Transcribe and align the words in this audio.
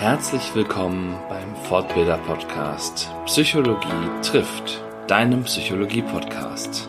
Herzlich 0.00 0.54
willkommen 0.54 1.14
beim 1.28 1.54
Fortbilder 1.66 2.16
Podcast 2.16 3.10
Psychologie 3.26 4.08
trifft, 4.22 4.82
deinem 5.06 5.42
Psychologie 5.44 6.00
Podcast. 6.00 6.88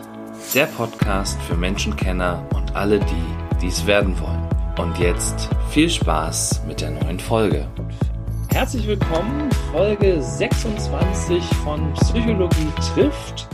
Der 0.54 0.64
Podcast 0.64 1.38
für 1.42 1.54
Menschenkenner 1.54 2.48
und 2.54 2.74
alle, 2.74 3.00
die 3.00 3.58
dies 3.60 3.84
werden 3.84 4.18
wollen. 4.18 4.48
Und 4.78 4.98
jetzt 4.98 5.50
viel 5.68 5.90
Spaß 5.90 6.62
mit 6.66 6.80
der 6.80 6.92
neuen 6.92 7.20
Folge. 7.20 7.68
Herzlich 8.48 8.86
willkommen, 8.86 9.50
Folge 9.72 10.22
26 10.22 11.44
von 11.64 11.92
Psychologie 11.92 12.72
trifft. 12.94 13.46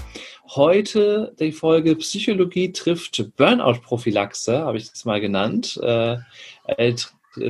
Heute 0.54 1.34
die 1.40 1.50
Folge 1.50 1.96
Psychologie 1.96 2.70
trifft 2.70 3.36
Burnout-Prophylaxe, 3.36 4.60
habe 4.60 4.78
ich 4.78 4.88
das 4.88 5.04
mal 5.04 5.20
genannt. 5.20 5.80
Äh, 5.82 6.18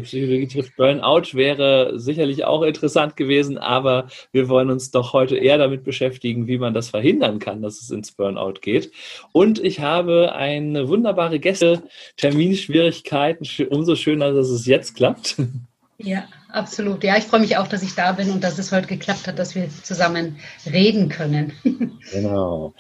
Psychologie 0.03 0.47
trifft 0.47 0.77
Burnout 0.77 1.35
wäre 1.35 1.99
sicherlich 1.99 2.45
auch 2.45 2.63
interessant 2.63 3.17
gewesen, 3.17 3.59
aber 3.59 4.09
wir 4.33 4.49
wollen 4.49 4.71
uns 4.71 4.91
doch 4.91 5.13
heute 5.13 5.37
eher 5.37 5.59
damit 5.59 5.85
beschäftigen, 5.85 6.47
wie 6.47 6.59
man 6.59 6.75
das 6.75 6.91
verhindern 6.91 7.39
kann, 7.39 7.63
dass 7.63 7.81
es 7.81 7.91
ins 7.91 8.13
Burnout 8.13 8.61
geht. 8.61 8.91
Und 9.33 9.63
ich 9.63 9.81
habe 9.81 10.33
eine 10.35 10.89
wunderbare 10.89 11.39
Gäste, 11.39 11.83
Terminschwierigkeiten, 12.17 13.47
umso 13.71 13.97
schöner, 13.97 14.33
dass 14.33 14.49
es 14.49 14.67
jetzt 14.67 14.95
klappt. 14.97 15.37
Ja, 16.01 16.29
absolut. 16.49 17.03
Ja, 17.03 17.17
ich 17.17 17.25
freue 17.25 17.41
mich 17.41 17.57
auch, 17.57 17.67
dass 17.67 17.83
ich 17.83 17.97
da 17.97 18.13
bin 18.13 18.31
und 18.31 18.45
dass 18.45 18.57
es 18.59 18.71
heute 18.71 18.87
geklappt 18.87 19.27
hat, 19.27 19.41
dass 19.41 19.57
wir 19.57 19.69
zusammen 19.83 20.39
reden 20.67 21.09
können. 21.09 21.53
Genau. 22.11 22.73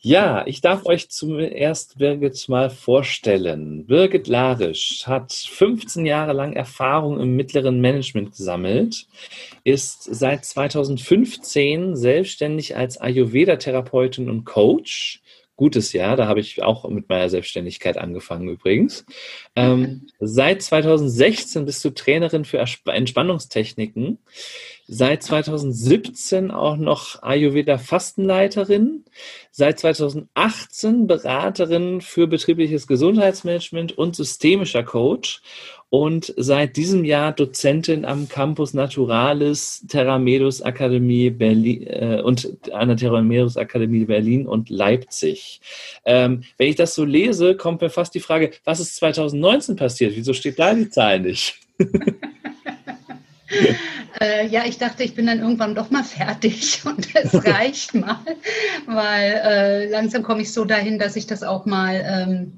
Ja, 0.00 0.46
ich 0.46 0.60
darf 0.60 0.84
euch 0.84 1.08
zuerst 1.08 1.96
Birgit 1.96 2.46
mal 2.50 2.68
vorstellen. 2.68 3.86
Birgit 3.86 4.26
Larisch 4.26 5.06
hat 5.06 5.32
15 5.32 6.04
Jahre 6.04 6.34
lang 6.34 6.52
Erfahrung 6.52 7.18
im 7.18 7.36
mittleren 7.36 7.80
Management 7.80 8.36
gesammelt, 8.36 9.06
ist 9.64 10.02
seit 10.02 10.44
2015 10.44 11.96
selbstständig 11.96 12.76
als 12.76 13.00
Ayurveda-Therapeutin 13.00 14.28
und 14.28 14.44
Coach 14.44 15.22
gutes 15.56 15.92
Jahr. 15.92 16.16
Da 16.16 16.26
habe 16.26 16.40
ich 16.40 16.62
auch 16.62 16.88
mit 16.88 17.08
meiner 17.08 17.28
Selbstständigkeit 17.28 17.98
angefangen 17.98 18.48
übrigens. 18.48 19.06
Ähm, 19.56 20.06
seit 20.20 20.62
2016 20.62 21.64
bist 21.64 21.84
du 21.84 21.90
Trainerin 21.90 22.44
für 22.44 22.64
Entspannungstechniken. 22.86 24.18
Seit 24.88 25.24
2017 25.24 26.52
auch 26.52 26.76
noch 26.76 27.22
Ayurveda 27.22 27.76
Fastenleiterin. 27.78 29.04
Seit 29.50 29.80
2018 29.80 31.08
Beraterin 31.08 32.00
für 32.00 32.28
betriebliches 32.28 32.86
Gesundheitsmanagement 32.86 33.98
und 33.98 34.14
systemischer 34.14 34.84
Coach 34.84 35.40
und 35.88 36.34
seit 36.36 36.76
diesem 36.76 37.04
Jahr 37.04 37.32
Dozentin 37.32 38.04
am 38.04 38.28
Campus 38.28 38.74
Naturalis 38.74 39.84
Terra 39.88 40.18
Medus 40.18 40.60
Akademie 40.60 41.30
Berlin 41.30 41.86
äh, 41.86 42.20
und 42.22 42.50
an 42.72 42.88
der 42.88 42.96
Terra 42.96 43.22
Medus 43.22 43.56
Akademie 43.56 44.04
Berlin 44.04 44.46
und 44.46 44.68
Leipzig. 44.68 45.60
Ähm, 46.04 46.42
wenn 46.58 46.68
ich 46.68 46.76
das 46.76 46.94
so 46.94 47.04
lese, 47.04 47.56
kommt 47.56 47.82
mir 47.82 47.90
fast 47.90 48.14
die 48.14 48.20
Frage, 48.20 48.50
was 48.64 48.80
ist 48.80 48.96
2019 48.96 49.76
passiert? 49.76 50.16
Wieso 50.16 50.32
steht 50.32 50.58
da 50.58 50.74
die 50.74 50.90
Zahl 50.90 51.20
nicht? 51.20 51.54
äh, 54.20 54.46
ja, 54.48 54.64
ich 54.66 54.78
dachte, 54.78 55.04
ich 55.04 55.14
bin 55.14 55.26
dann 55.26 55.40
irgendwann 55.40 55.74
doch 55.74 55.90
mal 55.90 56.04
fertig 56.04 56.80
und 56.84 57.14
es 57.14 57.32
reicht 57.46 57.94
mal, 57.94 58.18
weil 58.86 59.40
äh, 59.44 59.88
langsam 59.90 60.22
komme 60.22 60.42
ich 60.42 60.52
so 60.52 60.64
dahin, 60.64 60.98
dass 60.98 61.16
ich 61.16 61.26
das 61.26 61.42
auch 61.42 61.64
mal 61.66 62.04
ähm, 62.04 62.52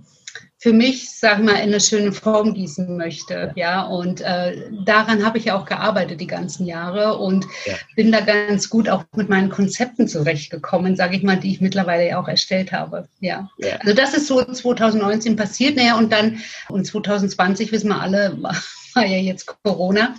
für 0.60 0.72
mich, 0.72 1.08
sag 1.10 1.38
mal, 1.42 1.54
in 1.54 1.68
eine 1.68 1.80
schöne 1.80 2.10
Form 2.10 2.52
gießen 2.52 2.96
möchte. 2.96 3.52
Ja, 3.54 3.82
und 3.82 4.20
äh, 4.22 4.68
daran 4.84 5.24
habe 5.24 5.38
ich 5.38 5.44
ja 5.44 5.56
auch 5.56 5.64
gearbeitet 5.64 6.20
die 6.20 6.26
ganzen 6.26 6.66
Jahre 6.66 7.16
und 7.18 7.46
ja. 7.64 7.74
bin 7.94 8.10
da 8.10 8.20
ganz 8.20 8.68
gut 8.68 8.88
auch 8.88 9.04
mit 9.14 9.28
meinen 9.28 9.50
Konzepten 9.50 10.08
zurechtgekommen, 10.08 10.96
sage 10.96 11.16
ich 11.16 11.22
mal, 11.22 11.36
die 11.36 11.52
ich 11.52 11.60
mittlerweile 11.60 12.08
ja 12.08 12.20
auch 12.20 12.26
erstellt 12.26 12.72
habe. 12.72 13.06
Ja. 13.20 13.48
ja. 13.58 13.76
Also 13.76 13.94
das 13.94 14.14
ist 14.14 14.26
so 14.26 14.42
2019 14.42 15.36
passiert. 15.36 15.76
Naja, 15.76 15.96
und 15.96 16.12
dann, 16.12 16.40
und 16.68 16.84
2020 16.84 17.70
wissen 17.70 17.88
wir 17.88 18.00
alle, 18.00 18.36
war 18.94 19.06
ja 19.06 19.18
jetzt 19.18 19.46
Corona. 19.62 20.16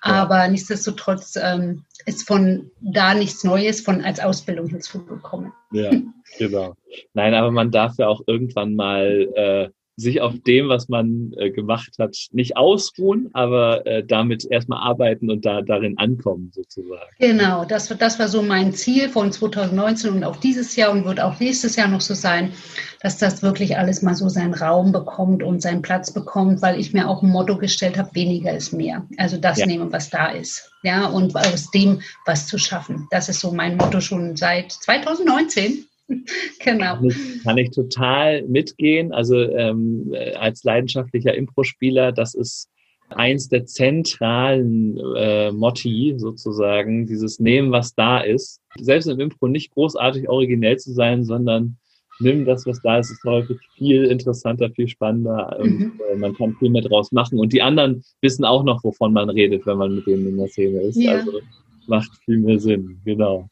Aber 0.00 0.38
ja. 0.38 0.48
nichtsdestotrotz 0.48 1.36
ähm, 1.40 1.84
ist 2.06 2.26
von 2.26 2.70
da 2.80 3.14
nichts 3.14 3.44
Neues 3.44 3.80
von 3.80 4.02
als 4.02 4.18
Ausbildung 4.18 4.66
hinzugekommen. 4.68 5.52
Ja, 5.70 5.90
genau. 6.38 6.74
Nein, 7.14 7.34
aber 7.34 7.52
man 7.52 7.70
darf 7.70 7.94
ja 7.98 8.08
auch 8.08 8.22
irgendwann 8.26 8.74
mal 8.74 9.28
äh, 9.34 9.75
sich 9.96 10.20
auf 10.20 10.34
dem, 10.46 10.68
was 10.68 10.88
man 10.88 11.32
äh, 11.38 11.50
gemacht 11.50 11.94
hat, 11.98 12.16
nicht 12.32 12.56
ausruhen, 12.56 13.30
aber 13.32 13.86
äh, 13.86 14.04
damit 14.04 14.44
erstmal 14.44 14.86
arbeiten 14.86 15.30
und 15.30 15.46
da 15.46 15.62
darin 15.62 15.96
ankommen 15.96 16.50
sozusagen. 16.54 17.10
Genau, 17.18 17.64
das, 17.64 17.88
das 17.88 18.18
war 18.18 18.28
so 18.28 18.42
mein 18.42 18.74
Ziel 18.74 19.08
von 19.08 19.32
2019 19.32 20.12
und 20.12 20.24
auch 20.24 20.36
dieses 20.36 20.76
Jahr 20.76 20.92
und 20.92 21.06
wird 21.06 21.20
auch 21.20 21.40
nächstes 21.40 21.76
Jahr 21.76 21.88
noch 21.88 22.02
so 22.02 22.12
sein, 22.14 22.52
dass 23.00 23.18
das 23.18 23.42
wirklich 23.42 23.78
alles 23.78 24.02
mal 24.02 24.14
so 24.14 24.28
seinen 24.28 24.54
Raum 24.54 24.92
bekommt 24.92 25.42
und 25.42 25.62
seinen 25.62 25.82
Platz 25.82 26.12
bekommt, 26.12 26.60
weil 26.60 26.78
ich 26.78 26.92
mir 26.92 27.08
auch 27.08 27.22
ein 27.22 27.30
Motto 27.30 27.56
gestellt 27.56 27.96
habe, 27.96 28.14
weniger 28.14 28.54
ist 28.54 28.72
mehr. 28.72 29.06
Also 29.16 29.38
das 29.38 29.58
ja. 29.58 29.66
nehmen, 29.66 29.92
was 29.92 30.10
da 30.10 30.28
ist. 30.28 30.70
Ja, 30.82 31.06
und 31.06 31.34
aus 31.34 31.70
dem 31.70 32.02
was 32.26 32.46
zu 32.46 32.58
schaffen. 32.58 33.08
Das 33.10 33.28
ist 33.28 33.40
so 33.40 33.50
mein 33.50 33.76
Motto 33.76 34.00
schon 34.00 34.36
seit 34.36 34.72
2019. 34.72 35.86
genau. 36.64 36.96
Kann 36.96 37.04
ich, 37.04 37.42
kann 37.42 37.58
ich, 37.58 37.70
total 37.70 38.42
mitgehen. 38.42 39.12
Also 39.12 39.36
ähm, 39.36 40.14
als 40.38 40.64
leidenschaftlicher 40.64 41.34
Impro-Spieler, 41.34 42.12
das 42.12 42.34
ist 42.34 42.70
eins 43.08 43.48
der 43.48 43.66
zentralen 43.66 44.98
äh, 45.16 45.52
Motti 45.52 46.14
sozusagen, 46.16 47.06
dieses 47.06 47.38
Nehmen, 47.38 47.70
was 47.70 47.94
da 47.94 48.20
ist. 48.20 48.60
Selbst 48.78 49.06
im 49.06 49.20
Impro 49.20 49.48
nicht 49.48 49.72
großartig 49.72 50.28
originell 50.28 50.76
zu 50.78 50.92
sein, 50.92 51.24
sondern 51.24 51.76
nimm 52.18 52.44
das, 52.44 52.66
was 52.66 52.80
da 52.82 52.98
ist, 52.98 53.10
ist 53.10 53.24
häufig 53.24 53.58
viel 53.76 54.04
interessanter, 54.04 54.70
viel 54.70 54.88
spannender 54.88 55.58
und 55.60 55.78
mhm. 55.78 56.00
äh, 56.10 56.16
man 56.16 56.34
kann 56.34 56.56
viel 56.58 56.70
mehr 56.70 56.82
draus 56.82 57.12
machen. 57.12 57.38
Und 57.38 57.52
die 57.52 57.62
anderen 57.62 58.02
wissen 58.22 58.44
auch 58.44 58.64
noch, 58.64 58.82
wovon 58.84 59.12
man 59.12 59.30
redet, 59.30 59.66
wenn 59.66 59.78
man 59.78 59.96
mit 59.96 60.06
denen 60.06 60.28
in 60.28 60.36
der 60.36 60.48
Szene 60.48 60.80
ist. 60.82 60.96
Ja. 60.96 61.16
Also 61.16 61.40
macht 61.86 62.10
viel 62.24 62.38
mehr 62.38 62.58
Sinn, 62.58 63.00
genau. 63.04 63.48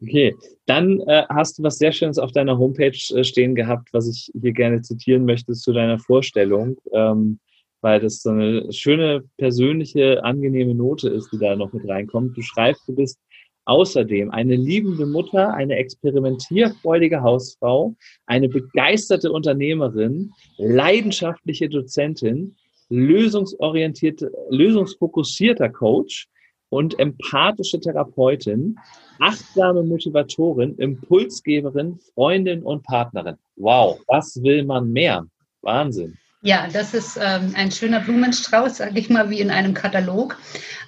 Okay, 0.00 0.36
dann 0.66 1.00
äh, 1.00 1.24
hast 1.28 1.58
du 1.58 1.64
was 1.64 1.78
sehr 1.78 1.90
Schönes 1.90 2.18
auf 2.18 2.30
deiner 2.30 2.56
Homepage 2.56 2.96
äh, 3.14 3.24
stehen 3.24 3.56
gehabt, 3.56 3.88
was 3.92 4.08
ich 4.08 4.30
hier 4.40 4.52
gerne 4.52 4.80
zitieren 4.80 5.24
möchte 5.24 5.54
zu 5.54 5.72
deiner 5.72 5.98
Vorstellung, 5.98 6.76
ähm, 6.92 7.40
weil 7.80 7.98
das 7.98 8.22
so 8.22 8.30
eine 8.30 8.72
schöne, 8.72 9.24
persönliche, 9.38 10.22
angenehme 10.22 10.74
Note 10.74 11.08
ist, 11.08 11.32
die 11.32 11.38
da 11.38 11.56
noch 11.56 11.72
mit 11.72 11.88
reinkommt. 11.88 12.36
Du 12.36 12.42
schreibst, 12.42 12.86
du 12.86 12.94
bist 12.94 13.18
außerdem 13.64 14.30
eine 14.30 14.54
liebende 14.54 15.04
Mutter, 15.04 15.52
eine 15.52 15.76
experimentierfreudige 15.76 17.20
Hausfrau, 17.20 17.96
eine 18.26 18.48
begeisterte 18.48 19.32
Unternehmerin, 19.32 20.32
leidenschaftliche 20.56 21.68
Dozentin, 21.68 22.56
lösungsorientierte, 22.88 24.32
lösungsfokussierter 24.48 25.68
Coach, 25.68 26.28
und 26.70 26.98
empathische 26.98 27.80
Therapeutin, 27.80 28.76
achtsame 29.20 29.82
Motivatorin, 29.82 30.76
Impulsgeberin, 30.76 31.98
Freundin 32.14 32.62
und 32.62 32.82
Partnerin. 32.84 33.36
Wow, 33.56 34.00
was 34.06 34.40
will 34.42 34.64
man 34.64 34.92
mehr? 34.92 35.24
Wahnsinn. 35.62 36.16
Ja, 36.42 36.68
das 36.72 36.94
ist 36.94 37.18
ähm, 37.20 37.52
ein 37.56 37.72
schöner 37.72 38.00
Blumenstrauß, 38.00 38.76
sage 38.76 38.98
ich 39.00 39.10
mal, 39.10 39.28
wie 39.28 39.40
in 39.40 39.50
einem 39.50 39.74
Katalog. 39.74 40.38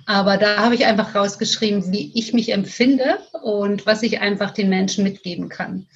Aber 0.06 0.36
da 0.36 0.58
habe 0.58 0.76
ich 0.76 0.86
einfach 0.86 1.14
rausgeschrieben, 1.14 1.92
wie 1.92 2.12
ich 2.14 2.32
mich 2.32 2.52
empfinde 2.52 3.18
und 3.42 3.84
was 3.84 4.02
ich 4.02 4.20
einfach 4.20 4.52
den 4.52 4.68
Menschen 4.68 5.02
mitgeben 5.02 5.48
kann 5.48 5.86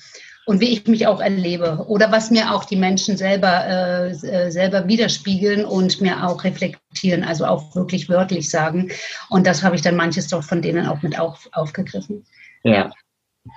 und 0.47 0.61
wie 0.61 0.73
ich 0.73 0.87
mich 0.87 1.07
auch 1.07 1.21
erlebe 1.21 1.85
oder 1.89 2.13
was 2.13 2.31
mir 2.31 2.55
auch 2.55 2.65
die 2.65 2.77
Menschen 2.77 3.17
selber, 3.17 3.67
äh, 3.67 4.11
äh, 4.11 4.51
selber 4.51 4.87
widerspiegeln 4.87 5.65
und 5.65 6.01
mir 6.01 6.27
auch 6.27 6.45
reflektieren, 6.45 7.25
also 7.25 7.47
auch 7.47 7.75
wirklich 7.75 8.09
wörtlich 8.09 8.51
sagen. 8.51 8.91
Und 9.31 9.47
das 9.47 9.63
habe 9.63 9.77
ich 9.77 9.83
dann 9.83 9.97
manches 9.97 10.29
doch 10.29 10.43
von 10.43 10.63
denen 10.63 10.87
auch 10.87 11.03
mit 11.03 11.19
auf, 11.19 11.49
aufgegriffen. 11.53 12.25
Ja. 12.63 12.73
ja. 12.73 12.93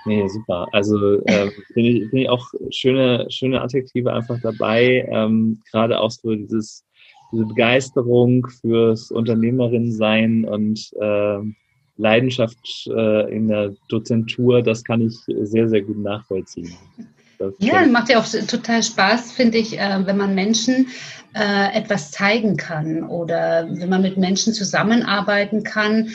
Nee, 0.04 0.26
super. 0.28 0.66
Also 0.72 1.22
äh, 1.24 1.50
finde 1.72 1.90
ich, 1.90 2.10
find 2.10 2.22
ich 2.22 2.28
auch 2.28 2.46
schöne, 2.70 3.26
schöne 3.30 3.60
Adjektive 3.60 4.12
einfach 4.12 4.38
dabei. 4.42 5.08
Ähm, 5.10 5.62
Gerade 5.70 5.98
auch 6.00 6.10
so 6.10 6.34
dieses, 6.34 6.84
diese 7.32 7.46
Begeisterung 7.46 8.46
fürs 8.60 9.10
Unternehmerin-Sein 9.10 10.44
und 10.44 10.90
äh, 11.00 11.38
Leidenschaft 11.98 12.88
äh, 12.88 13.34
in 13.34 13.48
der 13.48 13.74
Dozentur, 13.88 14.62
das 14.62 14.82
kann 14.84 15.02
ich 15.02 15.16
sehr, 15.26 15.68
sehr 15.68 15.82
gut 15.82 15.98
nachvollziehen. 15.98 16.72
Das 17.38 17.52
ja, 17.58 17.86
macht 17.86 18.08
ja 18.08 18.18
auch 18.18 18.26
total 18.26 18.82
Spaß, 18.82 19.32
finde 19.32 19.58
ich, 19.58 19.78
äh, 19.78 20.06
wenn 20.06 20.16
man 20.16 20.34
Menschen 20.34 20.88
äh, 21.34 21.76
etwas 21.76 22.10
zeigen 22.10 22.56
kann 22.56 23.04
oder 23.04 23.66
wenn 23.68 23.88
man 23.88 24.02
mit 24.02 24.16
Menschen 24.16 24.54
zusammenarbeiten 24.54 25.62
kann. 25.62 26.10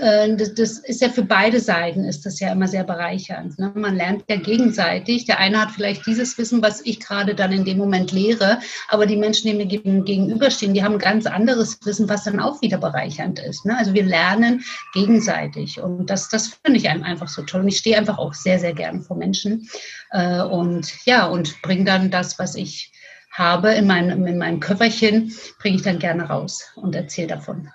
Äh, 0.00 0.36
das, 0.36 0.78
ist 0.78 1.00
ja 1.00 1.08
für 1.08 1.24
beide 1.24 1.58
Seiten 1.58 2.04
ist 2.04 2.24
das 2.24 2.38
ja 2.38 2.52
immer 2.52 2.68
sehr 2.68 2.84
bereichernd. 2.84 3.58
Ne? 3.58 3.72
Man 3.74 3.96
lernt 3.96 4.22
ja 4.28 4.36
gegenseitig. 4.36 5.24
Der 5.24 5.40
eine 5.40 5.60
hat 5.60 5.72
vielleicht 5.72 6.06
dieses 6.06 6.38
Wissen, 6.38 6.62
was 6.62 6.80
ich 6.86 7.00
gerade 7.00 7.34
dann 7.34 7.50
in 7.50 7.64
dem 7.64 7.78
Moment 7.78 8.12
lehre, 8.12 8.60
aber 8.88 9.06
die 9.06 9.16
Menschen, 9.16 9.48
die 9.48 9.54
mir 9.54 9.66
gegenüberstehen, 9.66 10.74
die 10.74 10.84
haben 10.84 10.98
ganz 10.98 11.26
anderes 11.26 11.78
Wissen, 11.84 12.08
was 12.08 12.24
dann 12.24 12.38
auch 12.38 12.62
wieder 12.62 12.78
bereichernd 12.78 13.40
ist. 13.40 13.66
Ne? 13.66 13.76
Also 13.76 13.94
wir 13.94 14.04
lernen 14.04 14.62
gegenseitig 14.94 15.80
und 15.80 16.08
das, 16.08 16.28
das 16.28 16.58
finde 16.64 16.78
ich 16.78 16.88
einfach 16.88 17.28
so 17.28 17.42
toll. 17.42 17.62
Und 17.62 17.68
ich 17.68 17.78
stehe 17.78 17.98
einfach 17.98 18.18
auch 18.18 18.34
sehr, 18.34 18.60
sehr 18.60 18.74
gern 18.74 19.02
vor 19.02 19.16
Menschen 19.16 19.68
äh, 20.12 20.40
und 20.40 21.04
ja, 21.04 21.26
und 21.26 21.60
bringe 21.62 21.84
dann 21.84 22.12
das, 22.12 22.38
was 22.38 22.54
ich 22.54 22.92
habe 23.32 23.72
in 23.72 23.86
meinem, 23.86 24.26
in 24.26 24.38
meinem 24.38 24.60
Köfferchen, 24.60 25.32
bringe 25.58 25.76
ich 25.76 25.82
dann 25.82 25.98
gerne 25.98 26.24
raus 26.24 26.70
und 26.76 26.94
erzähle 26.94 27.28
davon. 27.28 27.68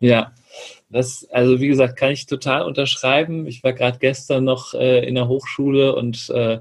Ja, 0.00 0.32
das, 0.90 1.28
also 1.30 1.60
wie 1.60 1.68
gesagt, 1.68 1.96
kann 1.96 2.12
ich 2.12 2.26
total 2.26 2.62
unterschreiben. 2.62 3.46
Ich 3.46 3.62
war 3.62 3.72
gerade 3.72 3.98
gestern 3.98 4.44
noch 4.44 4.74
äh, 4.74 5.06
in 5.06 5.16
der 5.16 5.28
Hochschule 5.28 5.94
und 5.94 6.30
äh, 6.30 6.60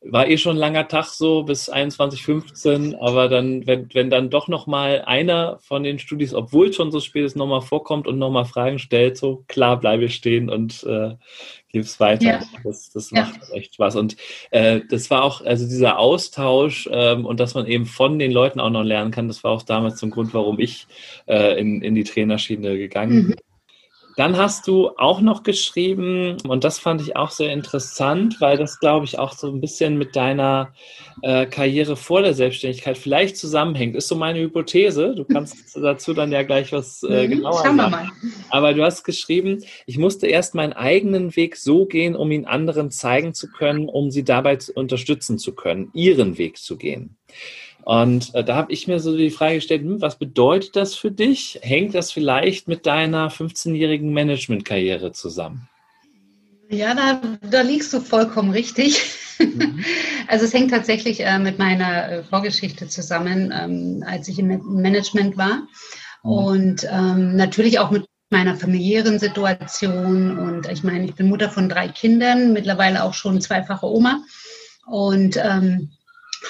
war 0.00 0.28
eh 0.28 0.38
schon 0.38 0.56
ein 0.56 0.60
langer 0.60 0.88
Tag 0.88 1.06
so 1.06 1.42
bis 1.42 1.70
21.15, 1.70 2.96
aber 2.98 3.28
dann, 3.28 3.66
wenn, 3.66 3.92
wenn 3.92 4.08
dann 4.08 4.30
doch 4.30 4.48
nochmal 4.48 5.02
einer 5.04 5.58
von 5.60 5.82
den 5.82 5.98
Studis, 5.98 6.32
obwohl 6.32 6.72
schon 6.72 6.92
so 6.92 7.00
spät 7.00 7.24
ist, 7.24 7.36
nochmal 7.36 7.60
vorkommt 7.60 8.06
und 8.06 8.18
nochmal 8.18 8.44
Fragen 8.44 8.78
stellt, 8.78 9.16
so 9.16 9.44
klar 9.48 9.78
bleibe 9.78 10.08
stehen 10.08 10.48
und 10.48 10.84
äh, 10.84 11.16
gib's 11.76 12.00
weiter. 12.00 12.24
Ja. 12.24 12.40
Das, 12.64 12.90
das 12.90 13.10
ja. 13.10 13.22
macht 13.22 13.40
echt 13.52 13.74
Spaß. 13.74 13.96
Und 13.96 14.16
äh, 14.50 14.80
das 14.88 15.10
war 15.10 15.22
auch, 15.22 15.44
also 15.44 15.66
dieser 15.66 15.98
Austausch 15.98 16.88
ähm, 16.90 17.26
und 17.26 17.38
dass 17.38 17.54
man 17.54 17.66
eben 17.66 17.86
von 17.86 18.18
den 18.18 18.32
Leuten 18.32 18.60
auch 18.60 18.70
noch 18.70 18.82
lernen 18.82 19.10
kann, 19.10 19.28
das 19.28 19.44
war 19.44 19.52
auch 19.52 19.62
damals 19.62 19.96
zum 19.96 20.10
Grund, 20.10 20.32
warum 20.34 20.58
ich 20.58 20.86
äh, 21.26 21.58
in, 21.60 21.82
in 21.82 21.94
die 21.94 22.04
Trainerschiene 22.04 22.78
gegangen 22.78 23.10
bin. 23.10 23.26
Mhm. 23.28 23.36
Dann 24.16 24.38
hast 24.38 24.66
du 24.66 24.88
auch 24.96 25.20
noch 25.20 25.42
geschrieben, 25.42 26.38
und 26.48 26.64
das 26.64 26.78
fand 26.78 27.02
ich 27.02 27.16
auch 27.16 27.30
sehr 27.30 27.52
interessant, 27.52 28.40
weil 28.40 28.56
das, 28.56 28.80
glaube 28.80 29.04
ich, 29.04 29.18
auch 29.18 29.34
so 29.34 29.48
ein 29.48 29.60
bisschen 29.60 29.98
mit 29.98 30.16
deiner 30.16 30.72
äh, 31.20 31.44
Karriere 31.44 31.96
vor 31.96 32.22
der 32.22 32.32
Selbstständigkeit 32.32 32.96
vielleicht 32.96 33.36
zusammenhängt. 33.36 33.94
Ist 33.94 34.08
so 34.08 34.16
meine 34.16 34.40
Hypothese. 34.40 35.14
Du 35.14 35.24
kannst 35.24 35.56
dazu 35.76 36.14
dann 36.14 36.32
ja 36.32 36.42
gleich 36.44 36.72
was 36.72 37.02
äh, 37.02 37.26
mhm, 37.26 37.30
genauer 37.30 37.62
Schauen 37.62 37.76
wir 37.76 37.90
mal. 37.90 38.08
Aber 38.48 38.72
du 38.72 38.82
hast 38.82 39.04
geschrieben, 39.04 39.62
ich 39.84 39.98
musste 39.98 40.26
erst 40.26 40.54
meinen 40.54 40.72
eigenen 40.72 41.36
Weg 41.36 41.56
so 41.56 41.84
gehen, 41.84 42.16
um 42.16 42.32
ihn 42.32 42.46
anderen 42.46 42.90
zeigen 42.90 43.34
zu 43.34 43.48
können, 43.50 43.86
um 43.86 44.10
sie 44.10 44.24
dabei 44.24 44.58
unterstützen 44.74 45.38
zu 45.38 45.54
können, 45.54 45.90
ihren 45.92 46.38
Weg 46.38 46.56
zu 46.56 46.78
gehen. 46.78 47.16
Und 47.86 48.34
äh, 48.34 48.42
da 48.42 48.56
habe 48.56 48.72
ich 48.72 48.88
mir 48.88 48.98
so 48.98 49.16
die 49.16 49.30
Frage 49.30 49.54
gestellt, 49.54 49.82
hm, 49.82 50.00
was 50.00 50.18
bedeutet 50.18 50.74
das 50.74 50.96
für 50.96 51.12
dich? 51.12 51.60
Hängt 51.62 51.94
das 51.94 52.10
vielleicht 52.10 52.66
mit 52.66 52.84
deiner 52.84 53.30
15-jährigen 53.30 54.12
Managementkarriere 54.12 55.12
zusammen? 55.12 55.68
Ja, 56.68 56.96
da, 56.96 57.22
da 57.48 57.60
liegst 57.60 57.92
du 57.92 58.00
vollkommen 58.00 58.50
richtig. 58.50 59.02
Mhm. 59.38 59.84
Also 60.28 60.46
es 60.46 60.52
hängt 60.52 60.72
tatsächlich 60.72 61.20
äh, 61.20 61.38
mit 61.38 61.60
meiner 61.60 62.08
äh, 62.08 62.22
Vorgeschichte 62.24 62.88
zusammen, 62.88 63.54
ähm, 63.56 64.02
als 64.04 64.26
ich 64.26 64.40
im 64.40 64.48
Management 64.64 65.36
war. 65.36 65.68
Mhm. 66.24 66.30
Und 66.30 66.88
ähm, 66.90 67.36
natürlich 67.36 67.78
auch 67.78 67.92
mit 67.92 68.06
meiner 68.30 68.56
familiären 68.56 69.20
Situation. 69.20 70.36
Und 70.36 70.68
ich 70.68 70.82
meine, 70.82 71.04
ich 71.04 71.14
bin 71.14 71.28
Mutter 71.28 71.50
von 71.50 71.68
drei 71.68 71.86
Kindern, 71.86 72.52
mittlerweile 72.52 73.04
auch 73.04 73.14
schon 73.14 73.40
zweifache 73.40 73.86
Oma. 73.86 74.24
Und 74.86 75.36
ähm, 75.36 75.92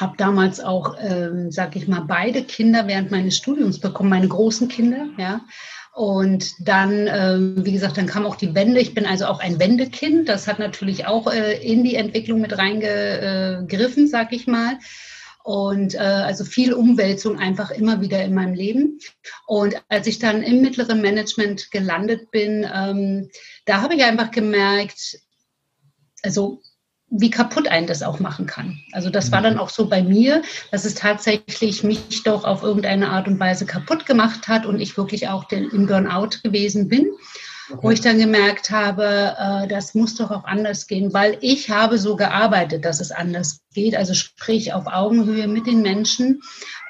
habe 0.01 0.17
damals 0.17 0.61
auch, 0.61 0.97
ähm, 1.01 1.51
sag 1.51 1.77
ich 1.77 1.89
mal, 1.89 2.01
beide 2.01 2.43
Kinder 2.45 2.87
während 2.87 3.11
meines 3.11 3.37
Studiums 3.37 3.81
bekommen, 3.81 4.11
meine 4.11 4.29
großen 4.29 4.69
Kinder, 4.69 5.07
ja. 5.19 5.41
Und 5.97 6.53
dann, 6.61 7.09
ähm, 7.11 7.65
wie 7.65 7.73
gesagt, 7.73 7.97
dann 7.97 8.07
kam 8.07 8.27
auch 8.27 8.37
die 8.37 8.55
Wende. 8.55 8.81
Ich 8.81 8.93
bin 8.93 9.07
also 9.07 9.25
auch 9.25 9.41
ein 9.41 9.59
Wendekind. 9.59 10.29
Das 10.29 10.47
hat 10.47 10.59
natürlich 10.59 11.07
auch 11.07 11.33
äh, 11.33 11.57
in 11.67 11.85
die 11.85 11.95
Entwicklung 11.95 12.43
mit 12.43 12.59
reingegriffen, 12.59 14.07
sag 14.07 14.35
ich 14.35 14.47
mal. 14.47 14.79
Und 15.43 15.95
äh, 15.95 15.99
also 15.99 16.45
viel 16.45 16.75
Umwälzung 16.75 17.39
einfach 17.39 17.71
immer 17.71 18.03
wieder 18.03 18.23
in 18.23 18.35
meinem 18.35 18.53
Leben. 18.53 18.99
Und 19.47 19.77
als 19.89 20.07
ich 20.07 20.19
dann 20.19 20.43
im 20.43 20.61
mittleren 20.61 21.01
Management 21.01 21.71
gelandet 21.71 22.31
bin, 22.31 22.69
ähm, 22.71 23.31
da 23.65 23.81
habe 23.81 23.95
ich 23.95 24.05
einfach 24.05 24.33
gemerkt, 24.33 25.21
also 26.23 26.61
wie 27.09 27.31
kaputt 27.31 27.69
einen 27.69 27.87
das 27.87 28.03
auch 28.03 28.19
machen 28.19 28.47
kann. 28.47 28.81
Also 28.93 29.11
das 29.11 29.31
war 29.31 29.41
dann 29.41 29.55
mhm. 29.55 29.61
auch 29.61 29.69
so 29.69 29.89
bei 29.89 30.03
mir, 30.03 30.43
dass 30.73 30.85
es 30.85 30.95
tatsächlich 30.95 31.85
mich 31.85 32.23
doch 32.25 32.45
auf 32.45 32.63
irgendeine 32.63 33.11
Art 33.11 33.29
und 33.29 33.39
Weise 33.39 33.65
kaputt 33.65 34.07
gemacht 34.07 34.49
hat 34.49 34.67
und 34.67 34.81
ich 34.81 34.97
wirklich 34.97 35.29
auch 35.29 35.51
im 35.51 35.87
Burnout 35.87 36.43
gewesen 36.43 36.89
bin. 36.89 37.11
Okay. 37.69 37.79
Wo 37.83 37.91
ich 37.91 38.01
dann 38.01 38.19
gemerkt 38.19 38.71
habe, 38.71 39.35
äh, 39.39 39.67
das 39.67 39.95
muss 39.95 40.15
doch 40.15 40.31
auch 40.31 40.45
anders 40.45 40.87
gehen, 40.87 41.13
weil 41.13 41.37
ich 41.41 41.69
habe 41.69 41.99
so 41.99 42.15
gearbeitet, 42.15 42.85
dass 42.85 43.01
es 43.01 43.11
anders 43.11 43.61
geht. 43.75 43.97
Also 43.97 44.15
sprich 44.15 44.73
auf 44.73 44.87
Augenhöhe 44.87 45.49
mit 45.49 45.67
den 45.67 45.83
Menschen 45.83 46.43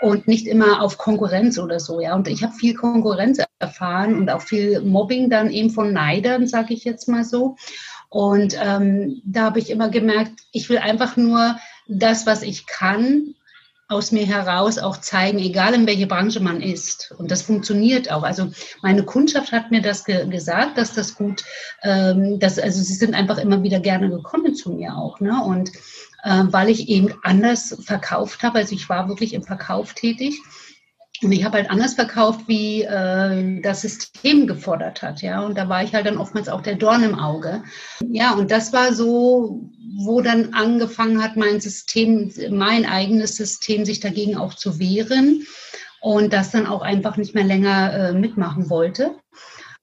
und 0.02 0.28
nicht 0.28 0.46
immer 0.46 0.82
auf 0.82 0.98
Konkurrenz 0.98 1.58
oder 1.58 1.80
so. 1.80 2.00
Ja, 2.00 2.14
und 2.14 2.28
ich 2.28 2.42
habe 2.42 2.52
viel 2.52 2.74
Konkurrenz 2.74 3.38
erfahren 3.58 4.16
und 4.16 4.28
auch 4.28 4.42
viel 4.42 4.82
Mobbing 4.82 5.30
dann 5.30 5.50
eben 5.50 5.70
von 5.70 5.94
Neidern, 5.94 6.46
sage 6.46 6.74
ich 6.74 6.84
jetzt 6.84 7.08
mal 7.08 7.24
so. 7.24 7.56
Und 8.08 8.56
ähm, 8.60 9.20
da 9.24 9.42
habe 9.42 9.58
ich 9.58 9.70
immer 9.70 9.88
gemerkt, 9.88 10.32
ich 10.52 10.68
will 10.68 10.78
einfach 10.78 11.16
nur 11.16 11.56
das, 11.88 12.26
was 12.26 12.42
ich 12.42 12.66
kann, 12.66 13.34
aus 13.88 14.10
mir 14.10 14.26
heraus 14.26 14.78
auch 14.78 14.96
zeigen, 14.96 15.38
egal 15.38 15.72
in 15.74 15.86
welche 15.86 16.08
Branche 16.08 16.40
man 16.40 16.60
ist. 16.60 17.14
Und 17.18 17.30
das 17.30 17.42
funktioniert 17.42 18.10
auch. 18.10 18.24
Also 18.24 18.50
meine 18.82 19.04
Kundschaft 19.04 19.52
hat 19.52 19.70
mir 19.70 19.80
das 19.80 20.04
ge 20.04 20.26
gesagt, 20.28 20.76
dass 20.76 20.92
das 20.92 21.14
gut, 21.14 21.44
ähm, 21.82 22.40
dass, 22.40 22.58
also 22.58 22.82
sie 22.82 22.94
sind 22.94 23.14
einfach 23.14 23.38
immer 23.38 23.62
wieder 23.62 23.78
gerne 23.78 24.10
gekommen 24.10 24.56
zu 24.56 24.72
mir 24.72 24.96
auch. 24.96 25.20
Ne? 25.20 25.40
Und 25.40 25.70
äh, 26.24 26.42
weil 26.46 26.68
ich 26.68 26.88
eben 26.88 27.14
anders 27.22 27.76
verkauft 27.84 28.42
habe, 28.42 28.58
also 28.58 28.74
ich 28.74 28.88
war 28.88 29.08
wirklich 29.08 29.34
im 29.34 29.44
Verkauf 29.44 29.94
tätig 29.94 30.40
und 31.22 31.32
ich 31.32 31.44
habe 31.44 31.58
halt 31.58 31.70
anders 31.70 31.94
verkauft, 31.94 32.40
wie 32.46 32.82
äh, 32.82 33.60
das 33.62 33.82
System 33.82 34.46
gefordert 34.46 35.02
hat, 35.02 35.22
ja. 35.22 35.40
Und 35.40 35.56
da 35.56 35.68
war 35.68 35.82
ich 35.82 35.94
halt 35.94 36.06
dann 36.06 36.18
oftmals 36.18 36.48
auch 36.48 36.60
der 36.60 36.76
Dorn 36.76 37.02
im 37.02 37.18
Auge. 37.18 37.62
Ja, 38.08 38.34
und 38.34 38.50
das 38.50 38.72
war 38.72 38.92
so, 38.92 39.70
wo 39.96 40.20
dann 40.20 40.52
angefangen 40.52 41.22
hat, 41.22 41.36
mein 41.36 41.60
System, 41.60 42.30
mein 42.50 42.84
eigenes 42.84 43.36
System, 43.36 43.84
sich 43.84 44.00
dagegen 44.00 44.36
auch 44.36 44.54
zu 44.54 44.78
wehren 44.78 45.46
und 46.00 46.32
das 46.32 46.50
dann 46.50 46.66
auch 46.66 46.82
einfach 46.82 47.16
nicht 47.16 47.34
mehr 47.34 47.44
länger 47.44 47.92
äh, 47.92 48.12
mitmachen 48.12 48.68
wollte. 48.68 49.16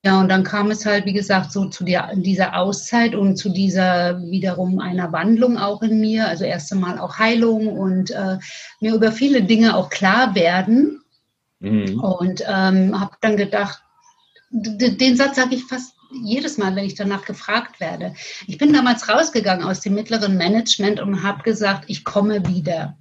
Ja, 0.06 0.20
und 0.20 0.30
dann 0.30 0.44
kam 0.44 0.70
es 0.70 0.86
halt, 0.86 1.06
wie 1.06 1.14
gesagt, 1.14 1.54
so 1.54 1.66
zu 1.66 1.86
der, 1.86 2.14
dieser 2.16 2.58
Auszeit 2.58 3.16
und 3.16 3.38
zu 3.38 3.48
dieser 3.50 4.22
wiederum 4.22 4.80
einer 4.80 5.14
Wandlung 5.14 5.58
auch 5.58 5.82
in 5.82 6.02
mir. 6.02 6.28
Also 6.28 6.44
erst 6.44 6.74
einmal 6.74 7.00
auch 7.00 7.20
Heilung 7.20 7.70
und 7.70 8.12
äh, 8.12 8.38
mir 8.82 8.96
über 8.96 9.14
viele 9.14 9.44
Dinge 9.44 9.78
auch 9.78 9.90
klar 9.90 10.36
werden 10.36 11.03
Mhm. 11.64 12.00
Und 12.00 12.44
ähm, 12.46 13.00
habe 13.00 13.16
dann 13.22 13.38
gedacht, 13.38 13.82
den 14.52 15.18
Satz 15.18 15.38
sage 15.38 15.56
ich 15.56 15.64
fast 15.64 15.94
jedes 16.12 16.58
Mal, 16.58 16.76
wenn 16.76 16.86
ich 16.86 16.94
danach 16.94 17.26
gefragt 17.26 17.80
werde. 17.80 18.14
Ich 18.46 18.58
bin 18.58 18.74
damals 18.74 19.10
rausgegangen 19.10 19.66
aus 19.66 19.80
dem 19.80 19.96
mittleren 19.96 20.38
Management 20.38 21.00
und 21.00 21.24
habe 21.24 21.42
gesagt, 21.42 21.86
ich 21.88 22.04
komme 22.04 22.46
wieder. 22.48 22.98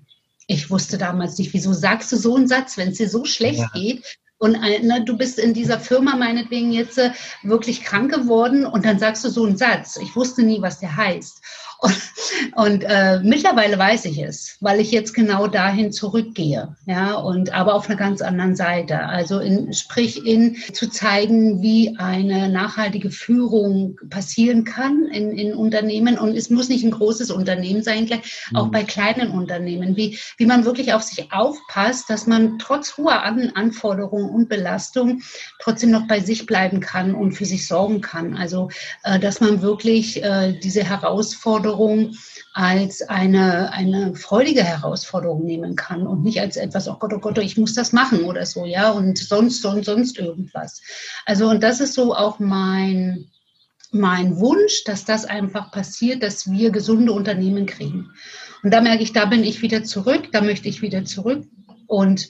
Ich 0.46 0.70
wusste 0.70 0.96
damals 0.96 1.36
nicht, 1.38 1.52
wieso 1.52 1.72
sagst 1.72 2.10
du 2.12 2.16
so 2.16 2.36
einen 2.36 2.48
Satz, 2.48 2.76
wenn 2.76 2.90
es 2.90 2.98
dir 2.98 3.08
so 3.08 3.24
schlecht 3.24 3.60
ja. 3.60 3.70
geht. 3.74 4.18
Und 4.38 4.60
ne, 4.60 5.04
du 5.04 5.16
bist 5.16 5.38
in 5.38 5.54
dieser 5.54 5.78
Firma 5.78 6.16
meinetwegen 6.16 6.72
jetzt 6.72 6.98
äh, 6.98 7.10
wirklich 7.42 7.84
krank 7.84 8.12
geworden 8.12 8.64
und 8.64 8.84
dann 8.84 8.98
sagst 8.98 9.24
du 9.24 9.28
so 9.28 9.44
einen 9.44 9.56
Satz. 9.56 9.98
Ich 10.02 10.16
wusste 10.16 10.42
nie, 10.42 10.60
was 10.62 10.80
der 10.80 10.96
heißt. 10.96 11.42
Und, 12.54 12.84
äh, 12.84 13.20
mittlerweile 13.22 13.78
weiß 13.78 14.04
ich 14.06 14.18
es, 14.18 14.56
weil 14.60 14.80
ich 14.80 14.90
jetzt 14.90 15.14
genau 15.14 15.46
dahin 15.46 15.92
zurückgehe, 15.92 16.76
ja, 16.86 17.14
und 17.14 17.52
aber 17.52 17.74
auf 17.74 17.88
einer 17.88 17.98
ganz 17.98 18.20
anderen 18.20 18.56
Seite. 18.56 19.06
Also 19.06 19.38
in, 19.38 19.72
sprich 19.72 20.26
in 20.26 20.56
zu 20.72 20.88
zeigen, 20.88 21.62
wie 21.62 21.96
eine 21.98 22.48
nachhaltige 22.48 23.10
Führung 23.10 23.98
passieren 24.10 24.64
kann 24.64 25.06
in, 25.06 25.32
in 25.32 25.54
Unternehmen. 25.54 26.18
Und 26.18 26.36
es 26.36 26.50
muss 26.50 26.68
nicht 26.68 26.84
ein 26.84 26.90
großes 26.90 27.30
Unternehmen 27.30 27.82
sein, 27.82 28.06
gleich 28.06 28.48
auch 28.54 28.66
mhm. 28.66 28.70
bei 28.70 28.84
kleinen 28.84 29.30
Unternehmen, 29.30 29.96
wie, 29.96 30.18
wie 30.36 30.46
man 30.46 30.64
wirklich 30.64 30.92
auf 30.92 31.02
sich 31.02 31.32
aufpasst, 31.32 32.10
dass 32.10 32.26
man 32.26 32.58
trotz 32.58 32.96
hoher 32.96 33.22
An 33.22 33.52
Anforderungen 33.54 34.30
und 34.30 34.48
Belastung 34.48 35.22
trotzdem 35.58 35.90
noch 35.90 36.06
bei 36.06 36.20
sich 36.20 36.46
bleiben 36.46 36.80
kann 36.80 37.14
und 37.14 37.32
für 37.32 37.44
sich 37.44 37.66
sorgen 37.66 38.00
kann. 38.00 38.36
Also, 38.36 38.68
äh, 39.04 39.18
dass 39.18 39.40
man 39.40 39.62
wirklich 39.62 40.22
äh, 40.22 40.52
diese 40.52 40.84
Herausforderungen 40.84 41.71
Herausforderung 41.72 42.14
als 42.54 43.02
eine, 43.02 43.72
eine 43.72 44.14
freudige 44.14 44.62
Herausforderung 44.62 45.44
nehmen 45.44 45.74
kann 45.76 46.06
und 46.06 46.22
nicht 46.22 46.40
als 46.40 46.56
etwas, 46.56 46.88
oh 46.88 46.96
Gott, 46.98 47.12
oh 47.14 47.18
Gott, 47.18 47.38
ich 47.38 47.56
muss 47.56 47.74
das 47.74 47.92
machen 47.92 48.24
oder 48.24 48.44
so, 48.44 48.66
ja, 48.66 48.90
und 48.90 49.18
sonst, 49.18 49.62
sonst, 49.62 49.86
sonst 49.86 50.18
irgendwas. 50.18 50.82
Also, 51.26 51.48
und 51.48 51.62
das 51.62 51.80
ist 51.80 51.94
so 51.94 52.14
auch 52.14 52.38
mein, 52.38 53.30
mein 53.90 54.38
Wunsch, 54.38 54.84
dass 54.84 55.04
das 55.04 55.24
einfach 55.24 55.70
passiert, 55.70 56.22
dass 56.22 56.50
wir 56.50 56.70
gesunde 56.70 57.12
Unternehmen 57.12 57.66
kriegen. 57.66 58.10
Und 58.62 58.72
da 58.72 58.80
merke 58.80 59.02
ich, 59.02 59.12
da 59.12 59.24
bin 59.24 59.44
ich 59.44 59.62
wieder 59.62 59.82
zurück, 59.82 60.28
da 60.32 60.40
möchte 60.40 60.68
ich 60.68 60.82
wieder 60.82 61.04
zurück 61.04 61.46
und 61.86 62.28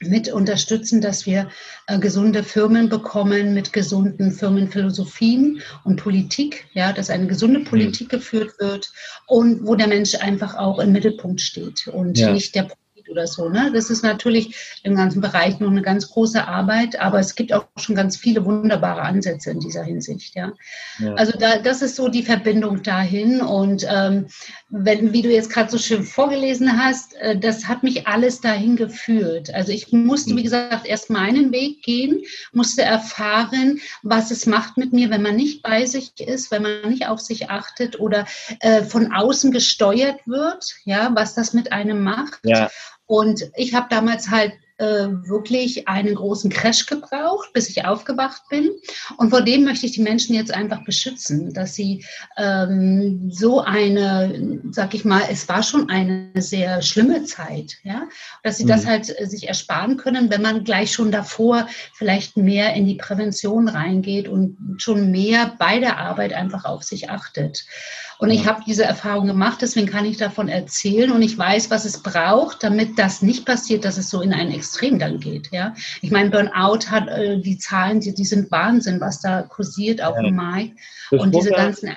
mit 0.00 0.28
unterstützen, 0.28 1.00
dass 1.00 1.26
wir 1.26 1.48
äh, 1.86 1.98
gesunde 1.98 2.42
Firmen 2.42 2.88
bekommen 2.88 3.54
mit 3.54 3.72
gesunden 3.72 4.32
Firmenphilosophien 4.32 5.62
und 5.84 5.96
Politik, 5.96 6.66
ja, 6.72 6.92
dass 6.92 7.10
eine 7.10 7.26
gesunde 7.26 7.60
mhm. 7.60 7.64
Politik 7.64 8.08
geführt 8.08 8.54
wird 8.58 8.92
und 9.26 9.66
wo 9.66 9.74
der 9.74 9.88
Mensch 9.88 10.14
einfach 10.16 10.56
auch 10.56 10.78
im 10.78 10.92
Mittelpunkt 10.92 11.40
steht 11.40 11.86
und 11.88 12.18
ja. 12.18 12.32
nicht 12.32 12.54
der 12.54 12.68
oder 13.08 13.26
so. 13.26 13.48
Ne? 13.48 13.70
Das 13.72 13.90
ist 13.90 14.02
natürlich 14.02 14.80
im 14.82 14.96
ganzen 14.96 15.20
Bereich 15.20 15.60
noch 15.60 15.70
eine 15.70 15.82
ganz 15.82 16.10
große 16.10 16.46
Arbeit, 16.46 17.00
aber 17.00 17.18
es 17.18 17.34
gibt 17.34 17.52
auch 17.52 17.66
schon 17.76 17.94
ganz 17.94 18.16
viele 18.16 18.44
wunderbare 18.44 19.02
Ansätze 19.02 19.50
in 19.50 19.60
dieser 19.60 19.82
Hinsicht. 19.82 20.34
Ja? 20.34 20.52
ja. 20.98 21.14
Also 21.14 21.36
da, 21.38 21.58
das 21.58 21.82
ist 21.82 21.96
so 21.96 22.08
die 22.08 22.22
Verbindung 22.22 22.82
dahin. 22.82 23.40
Und 23.40 23.86
ähm, 23.88 24.26
wenn, 24.68 25.12
wie 25.12 25.22
du 25.22 25.30
jetzt 25.30 25.50
gerade 25.50 25.70
so 25.70 25.78
schön 25.78 26.04
vorgelesen 26.04 26.82
hast, 26.82 27.14
äh, 27.16 27.38
das 27.38 27.66
hat 27.66 27.82
mich 27.82 28.06
alles 28.06 28.40
dahin 28.40 28.76
geführt. 28.76 29.52
Also 29.54 29.72
ich 29.72 29.92
musste, 29.92 30.30
wie 30.30 30.40
mhm. 30.40 30.44
gesagt, 30.44 30.86
erst 30.86 31.10
meinen 31.10 31.52
Weg 31.52 31.82
gehen, 31.82 32.22
musste 32.52 32.82
erfahren, 32.82 33.80
was 34.02 34.30
es 34.30 34.46
macht 34.46 34.76
mit 34.76 34.92
mir, 34.92 35.10
wenn 35.10 35.22
man 35.22 35.36
nicht 35.36 35.62
bei 35.62 35.86
sich 35.86 36.12
ist, 36.20 36.50
wenn 36.50 36.62
man 36.62 36.88
nicht 36.88 37.06
auf 37.08 37.20
sich 37.20 37.50
achtet 37.50 37.98
oder 38.00 38.26
äh, 38.60 38.82
von 38.82 39.12
außen 39.12 39.52
gesteuert 39.52 40.20
wird, 40.26 40.74
ja, 40.84 41.10
was 41.14 41.34
das 41.34 41.52
mit 41.52 41.72
einem 41.72 42.02
macht. 42.02 42.40
Ja. 42.44 42.70
Und 43.06 43.50
ich 43.56 43.74
habe 43.74 43.86
damals 43.90 44.30
halt 44.30 44.54
äh, 44.78 45.08
wirklich 45.24 45.86
einen 45.86 46.16
großen 46.16 46.50
Crash 46.50 46.86
gebraucht, 46.86 47.52
bis 47.52 47.68
ich 47.68 47.84
aufgewacht 47.84 48.42
bin. 48.50 48.70
Und 49.16 49.30
vor 49.30 49.42
dem 49.42 49.64
möchte 49.64 49.86
ich 49.86 49.92
die 49.92 50.02
Menschen 50.02 50.34
jetzt 50.34 50.52
einfach 50.52 50.84
beschützen, 50.84 51.52
dass 51.52 51.74
sie 51.74 52.04
ähm, 52.36 53.30
so 53.32 53.60
eine, 53.60 54.60
sag 54.70 54.94
ich 54.94 55.04
mal, 55.04 55.22
es 55.30 55.48
war 55.48 55.62
schon 55.62 55.90
eine 55.90 56.30
sehr 56.36 56.82
schlimme 56.82 57.24
Zeit, 57.24 57.74
ja, 57.84 58.08
dass 58.42 58.56
sie 58.56 58.64
mhm. 58.64 58.68
das 58.68 58.86
halt 58.86 59.14
äh, 59.20 59.26
sich 59.26 59.48
ersparen 59.48 59.96
können, 59.96 60.30
wenn 60.30 60.42
man 60.42 60.64
gleich 60.64 60.92
schon 60.92 61.12
davor 61.12 61.68
vielleicht 61.92 62.36
mehr 62.36 62.74
in 62.74 62.86
die 62.86 62.96
Prävention 62.96 63.68
reingeht 63.68 64.28
und 64.28 64.76
schon 64.78 65.10
mehr 65.10 65.54
bei 65.58 65.78
der 65.78 65.98
Arbeit 65.98 66.32
einfach 66.32 66.64
auf 66.64 66.82
sich 66.82 67.10
achtet. 67.10 67.64
Und 68.18 68.30
ich 68.30 68.46
habe 68.46 68.62
diese 68.66 68.84
Erfahrung 68.84 69.26
gemacht, 69.26 69.58
deswegen 69.60 69.88
kann 69.88 70.04
ich 70.04 70.16
davon 70.16 70.48
erzählen 70.48 71.10
und 71.10 71.22
ich 71.22 71.36
weiß, 71.36 71.70
was 71.70 71.84
es 71.84 72.02
braucht, 72.02 72.62
damit 72.62 72.98
das 72.98 73.22
nicht 73.22 73.44
passiert, 73.44 73.84
dass 73.84 73.98
es 73.98 74.08
so 74.08 74.20
in 74.20 74.32
ein 74.32 74.50
Extrem 74.64 74.98
dann 74.98 75.20
geht. 75.20 75.50
Ja, 75.52 75.74
ich 76.00 76.10
meine, 76.10 76.30
Burnout 76.30 76.86
hat 76.90 77.06
äh, 77.08 77.38
die 77.38 77.58
Zahlen, 77.58 78.00
die, 78.00 78.14
die 78.14 78.24
sind 78.24 78.50
Wahnsinn, 78.50 78.98
was 78.98 79.20
da 79.20 79.42
kursiert 79.42 80.02
auf 80.02 80.16
dem 80.16 80.36
Markt 80.36 80.72
und 81.10 81.34
diese 81.34 81.50
ganzen. 81.50 81.90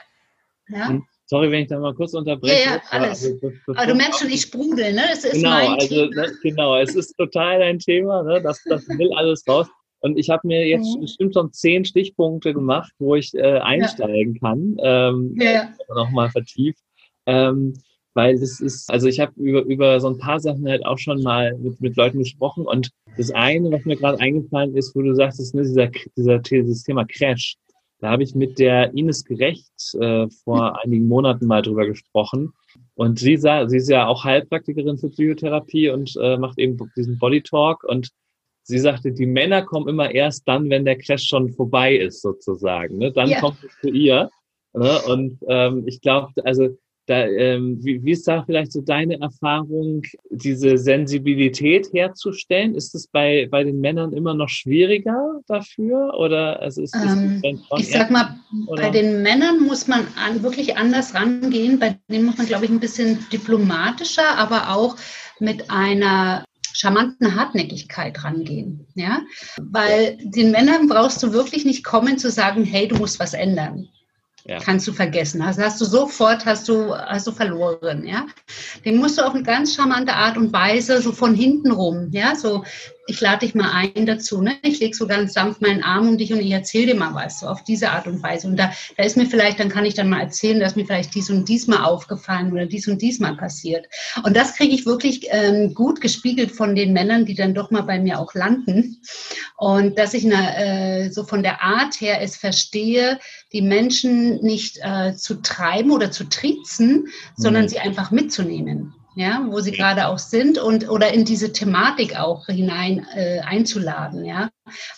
Ja? 0.68 1.00
Sorry, 1.28 1.50
wenn 1.50 1.62
ich 1.62 1.68
da 1.70 1.80
mal 1.80 1.94
kurz 1.94 2.14
unterbreche. 2.14 2.54
Ja, 2.54 2.76
ja 2.76 2.82
alles. 2.90 3.26
Aber, 3.26 3.48
also, 3.48 3.58
aber 3.68 3.86
du 3.88 3.96
merkst 3.96 4.20
schon, 4.20 4.30
ich 4.30 4.42
sprudel, 4.42 4.94
ne? 4.94 5.04
Das 5.10 5.24
ist 5.24 5.34
genau, 5.34 5.50
mein 5.50 5.74
also, 5.74 5.88
Thema. 5.88 6.22
Ne, 6.22 6.32
genau, 6.44 6.78
es 6.78 6.96
ist 6.96 7.18
total 7.18 7.62
ein 7.62 7.80
Thema, 7.80 8.24
ne? 8.24 8.42
Das, 8.42 8.62
das 8.66 8.88
will 8.90 9.14
alles 9.14 9.48
raus. 9.48 9.68
Und 10.00 10.18
ich 10.18 10.30
habe 10.30 10.46
mir 10.46 10.68
jetzt 10.68 10.94
mhm. 10.96 11.02
bestimmt 11.02 11.34
schon 11.34 11.54
zehn 11.54 11.86
Stichpunkte 11.86 12.54
gemacht, 12.54 12.92
wo 13.00 13.16
ich 13.16 13.34
äh, 13.34 13.60
einsteigen 13.60 14.36
ja. 14.36 14.40
kann. 14.40 14.78
Ähm, 14.82 15.36
ja. 15.40 15.70
Nochmal 15.96 16.30
vertieft. 16.30 16.80
Ähm, 17.26 17.74
weil 18.18 18.40
das 18.40 18.60
ist, 18.60 18.90
also 18.90 19.08
ich 19.08 19.20
habe 19.20 19.32
über, 19.36 19.62
über 19.62 20.00
so 20.00 20.08
ein 20.08 20.18
paar 20.18 20.40
Sachen 20.40 20.68
halt 20.68 20.84
auch 20.84 20.98
schon 20.98 21.22
mal 21.22 21.56
mit, 21.60 21.80
mit 21.80 21.96
Leuten 21.96 22.18
gesprochen. 22.18 22.66
Und 22.66 22.90
das 23.16 23.30
eine, 23.30 23.72
was 23.72 23.86
mir 23.86 23.96
gerade 23.96 24.20
eingefallen 24.20 24.76
ist, 24.76 24.96
wo 24.96 25.04
du 25.04 25.14
sagst, 25.14 25.54
ne, 25.54 25.62
dieser, 25.62 25.92
dieser, 26.18 26.40
dieses 26.40 26.82
Thema 26.82 27.06
Crash. 27.06 27.58
Da 28.00 28.10
habe 28.10 28.24
ich 28.24 28.34
mit 28.34 28.58
der 28.58 28.92
Ines 28.96 29.24
Gerecht 29.24 29.72
äh, 30.02 30.28
vor 30.44 30.72
mhm. 30.72 30.78
einigen 30.84 31.08
Monaten 31.08 31.46
mal 31.46 31.62
drüber 31.62 31.86
gesprochen. 31.86 32.54
Und 32.96 33.20
sie, 33.20 33.38
sah, 33.38 33.68
sie 33.70 33.78
ist 33.78 33.90
ja 33.90 34.08
auch 34.08 34.24
Heilpraktikerin 34.24 34.98
für 34.98 35.10
Psychotherapie 35.10 35.90
und 35.90 36.18
äh, 36.20 36.38
macht 36.38 36.58
eben 36.58 36.76
diesen 36.98 37.20
Body 37.20 37.44
Talk. 37.44 37.84
Und 37.84 38.10
sie 38.64 38.80
sagte, 38.80 39.12
die 39.12 39.28
Männer 39.28 39.62
kommen 39.62 39.88
immer 39.88 40.10
erst 40.10 40.48
dann, 40.48 40.72
wenn 40.72 40.86
der 40.86 40.98
Crash 40.98 41.28
schon 41.28 41.54
vorbei 41.54 41.96
ist, 41.96 42.24
sozusagen. 42.24 42.98
Ne? 42.98 43.12
Dann 43.12 43.30
ja. 43.30 43.40
kommt 43.40 43.64
es 43.64 43.80
zu 43.80 43.90
ihr. 43.90 44.32
Ne? 44.74 45.00
Und 45.08 45.38
ähm, 45.48 45.84
ich 45.86 46.02
glaube, 46.02 46.34
also 46.44 46.76
da, 47.08 47.26
ähm, 47.26 47.80
wie, 47.82 48.04
wie 48.04 48.12
ist 48.12 48.28
da 48.28 48.44
vielleicht 48.44 48.74
so 48.74 48.82
deine 48.82 49.20
Erfahrung, 49.22 50.04
diese 50.30 50.78
Sensibilität 50.78 51.88
herzustellen? 51.94 52.76
Ist 52.76 52.94
es 52.96 53.08
bei, 53.08 53.48
bei 53.50 53.64
den 53.64 53.80
Männern 53.80 54.12
immer 54.12 54.34
noch 54.34 54.50
schwieriger 54.50 55.40
dafür? 55.48 56.14
Oder 56.20 56.62
also 56.62 56.82
ist, 56.82 56.94
ähm, 56.96 57.42
ich 57.78 57.90
sag 57.90 58.12
mal, 58.12 58.38
oder? 58.68 58.84
bei 58.84 58.90
den 58.90 59.22
Männern 59.22 59.64
muss 59.66 59.88
man 59.88 60.06
an, 60.24 60.44
wirklich 60.44 60.76
anders 60.76 61.16
rangehen. 61.16 61.80
Bei 61.80 61.98
denen 62.10 62.26
muss 62.26 62.38
man, 62.38 62.48
glaube 62.48 62.66
ich, 62.66 62.72
ein 62.72 62.82
bisschen 62.82 63.26
diplomatischer, 63.32 64.38
aber 64.38 64.76
auch 64.76 64.98
mit 65.40 65.72
einer 65.72 66.44
charmanten 66.74 67.36
Hartnäckigkeit 67.36 68.22
rangehen. 68.22 68.86
Ja? 68.96 69.22
Weil 69.62 70.18
den 70.22 70.52
Männern 70.52 70.90
brauchst 70.90 71.24
du 71.24 71.32
wirklich 71.32 71.64
nicht 71.64 71.86
kommen 71.86 72.18
zu 72.18 72.30
sagen, 72.30 72.66
hey, 72.66 72.88
du 72.90 72.98
musst 72.98 73.20
was 73.20 73.34
ändern. 73.34 73.88
Ja. 74.48 74.60
Kannst 74.60 74.88
du 74.88 74.94
vergessen. 74.94 75.42
Also 75.42 75.62
hast 75.62 75.82
du 75.82 75.86
sofort, 75.86 76.46
hast 76.46 76.70
du, 76.70 76.96
hast 76.96 77.28
du 77.28 77.34
verloren, 77.34 78.08
ja. 78.08 78.26
Den 78.86 78.96
musst 78.96 79.18
du 79.18 79.26
auf 79.26 79.34
eine 79.34 79.44
ganz 79.44 79.76
charmante 79.76 80.14
Art 80.14 80.38
und 80.38 80.54
Weise 80.54 81.02
so 81.02 81.12
von 81.12 81.36
hinten 81.36 81.72
rum, 81.72 82.08
ja, 82.12 82.34
so 82.34 82.64
ich 83.08 83.22
lade 83.22 83.46
dich 83.46 83.56
mal 83.56 83.72
ein 83.72 84.06
dazu. 84.06 84.42
Ne? 84.42 84.58
Ich 84.62 84.80
lege 84.80 84.96
so 84.96 85.08
ganz 85.08 85.34
sanft 85.34 85.62
meinen 85.62 85.82
Arm 85.82 86.10
um 86.10 86.18
dich 86.18 86.32
und 86.34 86.42
ich 86.42 86.52
erzähle 86.52 86.88
dir 86.88 86.96
mal 86.96 87.16
was, 87.16 87.40
so 87.40 87.48
auf 87.48 87.64
diese 87.64 87.90
Art 87.92 88.06
und 88.06 88.22
Weise. 88.22 88.48
Und 88.48 88.58
da, 88.58 88.72
da 88.98 89.04
ist 89.04 89.18
mir 89.18 89.26
vielleicht, 89.26 89.60
dann 89.60 89.70
kann 89.70 89.86
ich 89.86 89.94
dann 89.94 90.10
mal 90.10 90.20
erzählen, 90.20 90.60
dass 90.60 90.76
mir 90.76 90.86
vielleicht 90.86 91.16
dies 91.16 91.30
und 91.30 91.48
dies 91.48 91.68
mal 91.68 91.84
aufgefallen 91.84 92.52
oder 92.52 92.66
dies 92.66 92.88
und 92.88 93.02
dies 93.02 93.20
mal 93.20 93.36
passiert. 93.36 93.88
Und 94.24 94.36
das 94.36 94.56
kriege 94.56 94.76
ich 94.76 94.86
wirklich 94.86 95.28
ähm, 95.32 95.74
gut 95.74 96.02
gespiegelt 96.02 96.52
von 96.52 96.76
den 96.76 96.94
Männern, 96.94 97.26
die 97.26 97.36
dann 97.36 97.54
doch 97.54 97.72
mal 97.72 97.82
bei 97.82 97.98
mir 97.98 98.20
auch 98.20 98.34
landen. 98.34 99.02
Und 99.56 99.98
dass 99.98 100.14
ich 100.14 100.26
eine, 100.26 100.58
äh, 100.58 101.10
so 101.10 101.24
von 101.24 101.44
der 101.44 101.64
Art 101.64 102.00
her 102.02 102.22
es 102.22 102.36
verstehe, 102.36 103.20
die 103.54 103.62
Menschen 103.62 104.42
nicht 104.44 104.80
äh, 104.82 105.16
zu 105.16 105.42
treiben 105.42 105.92
oder 105.92 106.12
zu 106.12 106.26
triezen, 106.26 107.08
sondern 107.36 107.64
mhm. 107.64 107.70
sie 107.70 107.80
einfach 107.80 108.12
mitzunehmen 108.12 108.94
ja, 109.18 109.44
wo 109.48 109.62
sie 109.62 109.72
gerade 109.72 110.08
auch 110.10 110.20
sind 110.20 110.60
und 110.60 110.90
oder 110.90 111.12
in 111.12 111.26
diese 111.26 111.52
Thematik 111.52 112.20
auch 112.20 112.46
hinein 112.46 113.08
äh, 113.16 113.40
einzuladen, 113.40 114.24
ja, 114.26 114.52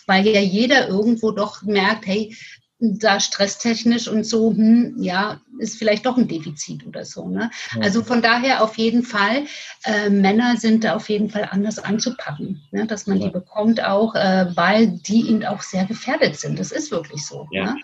weil 0.06 0.28
ja 0.28 0.40
jeder 0.40 0.88
irgendwo 0.88 1.30
doch 1.30 1.62
merkt, 1.62 2.06
hey, 2.06 2.36
da 2.80 3.18
stresstechnisch 3.20 4.08
und 4.08 4.24
so, 4.24 4.50
hm, 4.50 4.96
ja, 4.98 5.40
ist 5.58 5.78
vielleicht 5.78 6.06
doch 6.06 6.16
ein 6.16 6.28
Defizit 6.28 6.86
oder 6.86 7.04
so. 7.04 7.28
Ne? 7.28 7.50
Also 7.80 8.02
von 8.02 8.22
daher 8.22 8.62
auf 8.62 8.78
jeden 8.78 9.02
Fall, 9.02 9.44
äh, 9.84 10.08
Männer 10.08 10.56
sind 10.56 10.84
da 10.84 10.96
auf 10.96 11.10
jeden 11.10 11.28
Fall 11.28 11.48
anders 11.50 11.78
anzupacken, 11.78 12.62
ne? 12.70 12.86
dass 12.86 13.06
man 13.06 13.18
ja. 13.18 13.26
die 13.26 13.32
bekommt 13.32 13.84
auch, 13.84 14.14
äh, 14.14 14.46
weil 14.54 14.88
die 14.88 15.28
eben 15.28 15.44
auch 15.44 15.60
sehr 15.60 15.84
gefährdet 15.84 16.40
sind. 16.40 16.58
Das 16.58 16.72
ist 16.72 16.90
wirklich 16.90 17.26
so. 17.26 17.46
Ja. 17.50 17.72
Ne? 17.74 17.80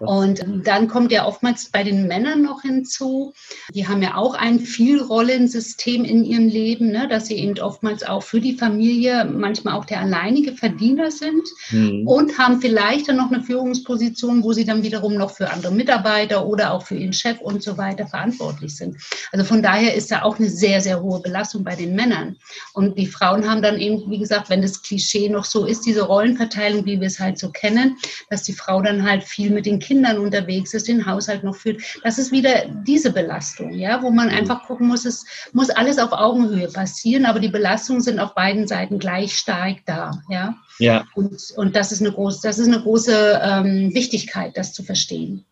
Und 0.00 0.44
dann 0.64 0.88
kommt 0.88 1.12
ja 1.12 1.26
oftmals 1.26 1.70
bei 1.70 1.82
den 1.82 2.06
Männern 2.06 2.42
noch 2.42 2.62
hinzu, 2.62 3.32
die 3.74 3.88
haben 3.88 4.02
ja 4.02 4.14
auch 4.16 4.34
ein 4.34 4.60
Vielrollensystem 4.60 6.04
in 6.04 6.24
ihrem 6.24 6.48
Leben, 6.48 6.90
ne, 6.90 7.08
dass 7.08 7.26
sie 7.26 7.36
eben 7.36 7.58
oftmals 7.58 8.02
auch 8.02 8.22
für 8.22 8.40
die 8.40 8.54
Familie 8.54 9.24
manchmal 9.24 9.74
auch 9.74 9.84
der 9.84 10.00
alleinige 10.00 10.52
Verdiener 10.52 11.10
sind 11.10 11.48
mhm. 11.70 12.06
und 12.06 12.38
haben 12.38 12.60
vielleicht 12.60 13.08
dann 13.08 13.16
noch 13.16 13.30
eine 13.32 13.42
Führungsposition, 13.42 14.42
wo 14.42 14.52
sie 14.52 14.64
dann 14.64 14.82
wiederum 14.82 15.14
noch 15.14 15.30
für 15.30 15.50
andere 15.50 15.72
Mitarbeiter 15.72 16.46
oder 16.46 16.72
auch 16.72 16.84
für 16.84 16.96
ihren 16.96 17.12
Chef 17.12 17.40
und 17.40 17.62
so 17.62 17.76
weiter 17.76 18.06
verantwortlich 18.06 18.76
sind. 18.76 18.96
Also 19.32 19.44
von 19.44 19.62
daher 19.62 19.94
ist 19.94 20.10
da 20.10 20.22
auch 20.22 20.38
eine 20.38 20.48
sehr, 20.48 20.80
sehr 20.80 21.02
hohe 21.02 21.20
Belastung 21.20 21.64
bei 21.64 21.74
den 21.74 21.94
Männern. 21.94 22.36
Und 22.74 22.98
die 22.98 23.06
Frauen 23.06 23.48
haben 23.48 23.62
dann 23.62 23.78
eben, 23.78 24.10
wie 24.10 24.18
gesagt, 24.18 24.50
wenn 24.50 24.62
das 24.62 24.82
Klischee 24.82 25.28
noch 25.28 25.44
so 25.44 25.66
ist, 25.66 25.86
diese 25.86 26.02
Rollenverteilung, 26.02 26.84
wie 26.84 27.00
wir 27.00 27.06
es 27.06 27.20
halt 27.20 27.38
so 27.38 27.50
kennen, 27.50 27.96
dass 28.30 28.42
die 28.42 28.52
Frau 28.52 28.82
dann 28.82 29.02
halt 29.02 29.24
viel 29.24 29.50
mit 29.50 29.66
den 29.66 29.80
Kindern 29.88 30.18
unterwegs 30.18 30.74
ist, 30.74 30.86
den 30.86 31.06
Haushalt 31.06 31.42
noch 31.42 31.56
führt. 31.56 31.80
Das 32.04 32.18
ist 32.18 32.30
wieder 32.30 32.66
diese 32.86 33.10
Belastung, 33.10 33.72
ja, 33.72 34.02
wo 34.02 34.10
man 34.10 34.28
einfach 34.28 34.66
gucken 34.66 34.86
muss, 34.86 35.06
es 35.06 35.24
muss 35.54 35.70
alles 35.70 35.98
auf 35.98 36.12
Augenhöhe 36.12 36.68
passieren, 36.68 37.24
aber 37.24 37.40
die 37.40 37.48
Belastungen 37.48 38.02
sind 38.02 38.18
auf 38.20 38.34
beiden 38.34 38.68
Seiten 38.68 38.98
gleich 38.98 39.32
stark 39.32 39.78
da, 39.86 40.22
ja. 40.28 40.54
Ja. 40.78 41.06
Und, 41.14 41.42
und 41.56 41.74
das 41.74 41.90
ist 41.90 42.02
eine 42.02 42.12
große, 42.12 42.40
das 42.42 42.58
ist 42.58 42.68
eine 42.68 42.82
große 42.82 43.40
ähm, 43.42 43.94
Wichtigkeit, 43.94 44.56
das 44.56 44.74
zu 44.74 44.82
verstehen. 44.82 45.44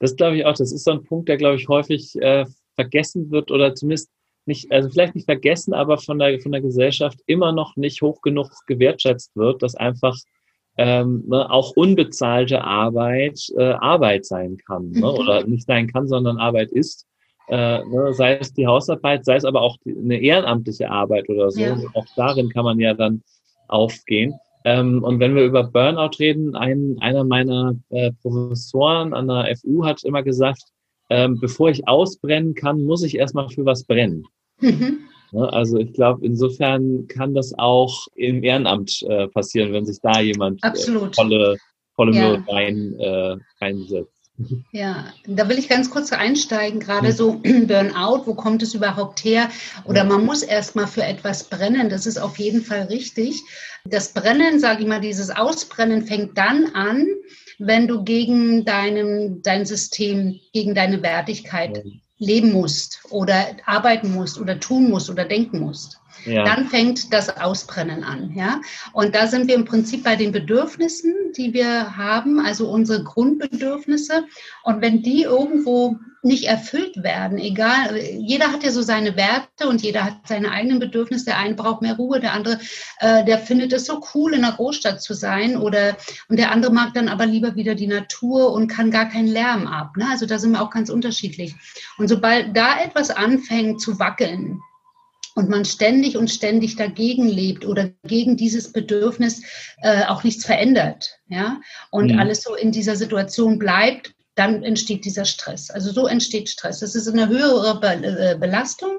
Das 0.00 0.16
glaube 0.16 0.36
ich 0.36 0.44
auch. 0.44 0.54
Das 0.54 0.72
ist 0.72 0.84
so 0.84 0.90
ein 0.90 1.04
Punkt, 1.04 1.28
der, 1.28 1.36
glaube 1.36 1.56
ich, 1.56 1.68
häufig 1.68 2.20
äh, 2.20 2.44
vergessen 2.74 3.30
wird 3.30 3.50
oder 3.50 3.74
zumindest 3.74 4.10
nicht, 4.46 4.70
also 4.70 4.90
vielleicht 4.90 5.14
nicht 5.14 5.24
vergessen, 5.24 5.72
aber 5.72 5.96
von 5.98 6.18
der, 6.18 6.38
von 6.40 6.52
der 6.52 6.60
Gesellschaft 6.60 7.18
immer 7.26 7.52
noch 7.52 7.76
nicht 7.76 8.02
hoch 8.02 8.20
genug 8.20 8.50
gewertschätzt 8.66 9.34
wird, 9.36 9.62
dass 9.62 9.74
einfach 9.74 10.16
ähm, 10.76 11.24
ne, 11.26 11.50
auch 11.50 11.72
unbezahlte 11.76 12.62
Arbeit 12.64 13.40
äh, 13.56 13.72
Arbeit 13.72 14.26
sein 14.26 14.56
kann 14.66 14.90
ne? 14.90 14.98
Mhm. 14.98 15.04
oder 15.04 15.46
nicht 15.46 15.66
sein 15.66 15.86
kann, 15.86 16.08
sondern 16.08 16.38
Arbeit 16.38 16.70
ist. 16.72 17.06
Äh, 17.48 17.84
ne, 17.84 18.12
sei 18.14 18.38
es 18.38 18.52
die 18.54 18.66
Hausarbeit, 18.66 19.24
sei 19.24 19.36
es 19.36 19.44
aber 19.44 19.60
auch 19.60 19.76
die, 19.84 19.96
eine 19.96 20.18
ehrenamtliche 20.18 20.90
Arbeit 20.90 21.28
oder 21.28 21.50
so. 21.50 21.60
Ja. 21.60 21.76
Auch 21.94 22.06
darin 22.16 22.48
kann 22.48 22.64
man 22.64 22.80
ja 22.80 22.94
dann 22.94 23.22
aufgehen. 23.68 24.34
Ähm, 24.64 25.02
und 25.04 25.20
wenn 25.20 25.34
wir 25.34 25.44
über 25.44 25.64
Burnout 25.64 26.18
reden, 26.18 26.56
ein, 26.56 26.96
einer 27.00 27.22
meiner 27.22 27.76
äh, 27.90 28.12
Professoren 28.22 29.12
an 29.12 29.28
der 29.28 29.54
FU 29.56 29.84
hat 29.84 30.02
immer 30.04 30.22
gesagt, 30.22 30.62
ähm, 31.10 31.38
bevor 31.38 31.68
ich 31.68 31.86
ausbrennen 31.86 32.54
kann, 32.54 32.82
muss 32.82 33.02
ich 33.02 33.16
erstmal 33.16 33.48
für 33.50 33.66
was 33.66 33.84
brennen. 33.84 34.26
Mhm. 34.60 35.00
Ne? 35.34 35.52
Also 35.52 35.78
ich 35.78 35.92
glaube, 35.92 36.24
insofern 36.24 37.06
kann 37.08 37.34
das 37.34 37.52
auch 37.58 38.06
im 38.14 38.42
Ehrenamt 38.42 39.02
äh, 39.08 39.26
passieren, 39.28 39.72
wenn 39.72 39.84
sich 39.84 39.98
da 40.00 40.20
jemand 40.20 40.62
äh, 40.62 40.68
Absolut. 40.68 41.16
volle, 41.16 41.56
volle 41.94 42.14
ja. 42.14 42.28
Mühe 42.28 42.44
rein, 42.48 42.94
äh, 42.98 43.36
reinsetzt. 43.60 44.12
Ja, 44.72 45.12
da 45.28 45.48
will 45.48 45.60
ich 45.60 45.68
ganz 45.68 45.90
kurz 45.90 46.12
einsteigen, 46.12 46.80
gerade 46.80 47.12
so 47.12 47.34
Burnout, 47.44 48.26
wo 48.26 48.34
kommt 48.34 48.64
es 48.64 48.74
überhaupt 48.74 49.24
her? 49.24 49.48
Oder 49.84 50.02
man 50.02 50.24
muss 50.24 50.42
erstmal 50.42 50.88
für 50.88 51.04
etwas 51.04 51.44
brennen, 51.44 51.88
das 51.88 52.04
ist 52.04 52.18
auf 52.18 52.36
jeden 52.40 52.60
Fall 52.60 52.82
richtig. 52.82 53.40
Das 53.84 54.12
Brennen, 54.12 54.58
sage 54.58 54.82
ich 54.82 54.88
mal, 54.88 55.00
dieses 55.00 55.30
Ausbrennen 55.30 56.02
fängt 56.02 56.36
dann 56.36 56.66
an, 56.74 57.06
wenn 57.60 57.86
du 57.86 58.02
gegen 58.02 58.64
deinem, 58.64 59.40
dein 59.42 59.66
System, 59.66 60.40
gegen 60.52 60.74
deine 60.74 61.00
Wertigkeit 61.00 61.84
leben 62.18 62.52
musst 62.52 63.00
oder 63.10 63.56
arbeiten 63.66 64.12
musst 64.12 64.38
oder 64.38 64.60
tun 64.60 64.88
musst 64.88 65.10
oder 65.10 65.24
denken 65.24 65.60
musst. 65.60 66.00
Ja. 66.24 66.44
Dann 66.44 66.68
fängt 66.68 67.12
das 67.12 67.36
Ausbrennen 67.36 68.04
an, 68.04 68.32
ja. 68.34 68.60
Und 68.92 69.14
da 69.14 69.26
sind 69.26 69.48
wir 69.48 69.54
im 69.56 69.64
Prinzip 69.64 70.04
bei 70.04 70.16
den 70.16 70.32
Bedürfnissen, 70.32 71.12
die 71.36 71.52
wir 71.52 71.96
haben, 71.96 72.38
also 72.38 72.70
unsere 72.70 73.02
Grundbedürfnisse. 73.02 74.24
Und 74.62 74.80
wenn 74.80 75.02
die 75.02 75.22
irgendwo 75.22 75.96
nicht 76.24 76.44
erfüllt 76.44 77.02
werden, 77.02 77.38
egal, 77.38 77.96
jeder 77.98 78.50
hat 78.50 78.62
ja 78.64 78.70
so 78.70 78.82
seine 78.82 79.16
Werte 79.16 79.68
und 79.68 79.82
jeder 79.82 80.04
hat 80.04 80.26
seine 80.26 80.50
eigenen 80.50 80.78
Bedürfnisse. 80.78 81.26
Der 81.26 81.38
eine 81.38 81.54
braucht 81.54 81.82
mehr 81.82 81.96
Ruhe, 81.96 82.20
der 82.20 82.32
andere, 82.32 82.58
äh, 83.00 83.24
der 83.24 83.38
findet 83.38 83.72
es 83.72 83.86
so 83.86 84.02
cool, 84.14 84.34
in 84.34 84.44
einer 84.44 84.56
Großstadt 84.56 85.02
zu 85.02 85.14
sein 85.14 85.56
oder, 85.56 85.96
und 86.28 86.38
der 86.38 86.50
andere 86.50 86.72
mag 86.72 86.94
dann 86.94 87.08
aber 87.08 87.26
lieber 87.26 87.56
wieder 87.56 87.74
die 87.74 87.86
Natur 87.86 88.52
und 88.52 88.68
kann 88.68 88.90
gar 88.90 89.08
keinen 89.08 89.28
Lärm 89.28 89.66
ab. 89.66 89.96
Ne? 89.96 90.06
Also 90.10 90.26
da 90.26 90.38
sind 90.38 90.52
wir 90.52 90.62
auch 90.62 90.70
ganz 90.70 90.88
unterschiedlich. 90.88 91.54
Und 91.98 92.08
sobald 92.08 92.56
da 92.56 92.80
etwas 92.80 93.10
anfängt 93.10 93.80
zu 93.80 93.98
wackeln, 93.98 94.60
und 95.36 95.48
man 95.48 95.64
ständig 95.64 96.16
und 96.16 96.30
ständig 96.30 96.76
dagegen 96.76 97.28
lebt 97.28 97.66
oder 97.66 97.90
gegen 98.04 98.36
dieses 98.36 98.72
Bedürfnis 98.72 99.42
äh, 99.82 100.04
auch 100.04 100.22
nichts 100.22 100.44
verändert, 100.44 101.18
ja, 101.28 101.60
und 101.90 102.12
mhm. 102.12 102.18
alles 102.20 102.42
so 102.42 102.54
in 102.54 102.70
dieser 102.70 102.94
Situation 102.94 103.58
bleibt, 103.58 104.14
dann 104.34 104.62
entsteht 104.64 105.04
dieser 105.04 105.24
Stress. 105.24 105.70
Also 105.70 105.92
so 105.92 106.06
entsteht 106.06 106.48
Stress. 106.48 106.80
Das 106.80 106.94
ist 106.94 107.08
eine 107.08 107.28
höhere 107.28 107.78
Be 107.80 107.86
äh, 107.86 108.36
Belastung 108.38 108.90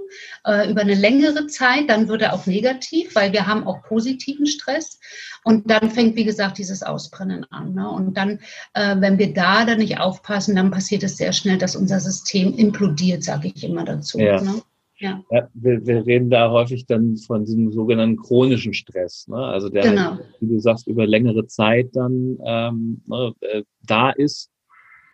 äh, 0.45 0.69
über 0.69 0.81
eine 0.81 0.95
längere 0.95 1.47
Zeit, 1.47 1.89
dann 1.89 2.07
wird 2.07 2.21
er 2.21 2.33
auch 2.33 2.45
negativ, 2.45 3.15
weil 3.15 3.33
wir 3.33 3.45
haben 3.45 3.67
auch 3.67 3.83
positiven 3.83 4.45
Stress. 4.45 4.99
Und 5.43 5.69
dann 5.69 5.91
fängt, 5.91 6.15
wie 6.15 6.23
gesagt, 6.23 6.57
dieses 6.57 6.83
Ausbrennen 6.83 7.45
an. 7.51 7.73
Ne? 7.73 7.89
Und 7.89 8.15
dann, 8.15 8.39
äh, 8.73 8.95
wenn 8.99 9.19
wir 9.19 9.33
da 9.33 9.65
dann 9.65 9.79
nicht 9.79 9.99
aufpassen, 9.99 10.55
dann 10.55 10.71
passiert 10.71 11.03
es 11.03 11.17
sehr 11.17 11.33
schnell, 11.33 11.57
dass 11.57 11.75
unser 11.75 11.99
System 11.99 12.53
implodiert, 12.57 13.23
sage 13.23 13.51
ich 13.53 13.63
immer 13.63 13.83
dazu. 13.83 14.19
Ja. 14.19 14.41
Ne? 14.41 14.61
Ja. 14.97 15.21
ja 15.29 15.47
wir, 15.53 15.85
wir, 15.85 16.05
reden 16.05 16.29
da 16.29 16.49
häufig 16.49 16.85
dann 16.85 17.17
von 17.17 17.43
diesem 17.43 17.71
sogenannten 17.71 18.15
chronischen 18.17 18.73
Stress, 18.73 19.27
ne? 19.27 19.37
also 19.37 19.67
der, 19.67 19.83
genau. 19.83 20.17
wie 20.39 20.47
du 20.47 20.59
sagst, 20.59 20.87
über 20.87 21.05
längere 21.05 21.45
Zeit 21.47 21.89
dann 21.93 22.37
ähm, 22.45 23.01
ne, 23.05 23.33
äh, 23.41 23.63
da 23.85 24.11
ist 24.11 24.49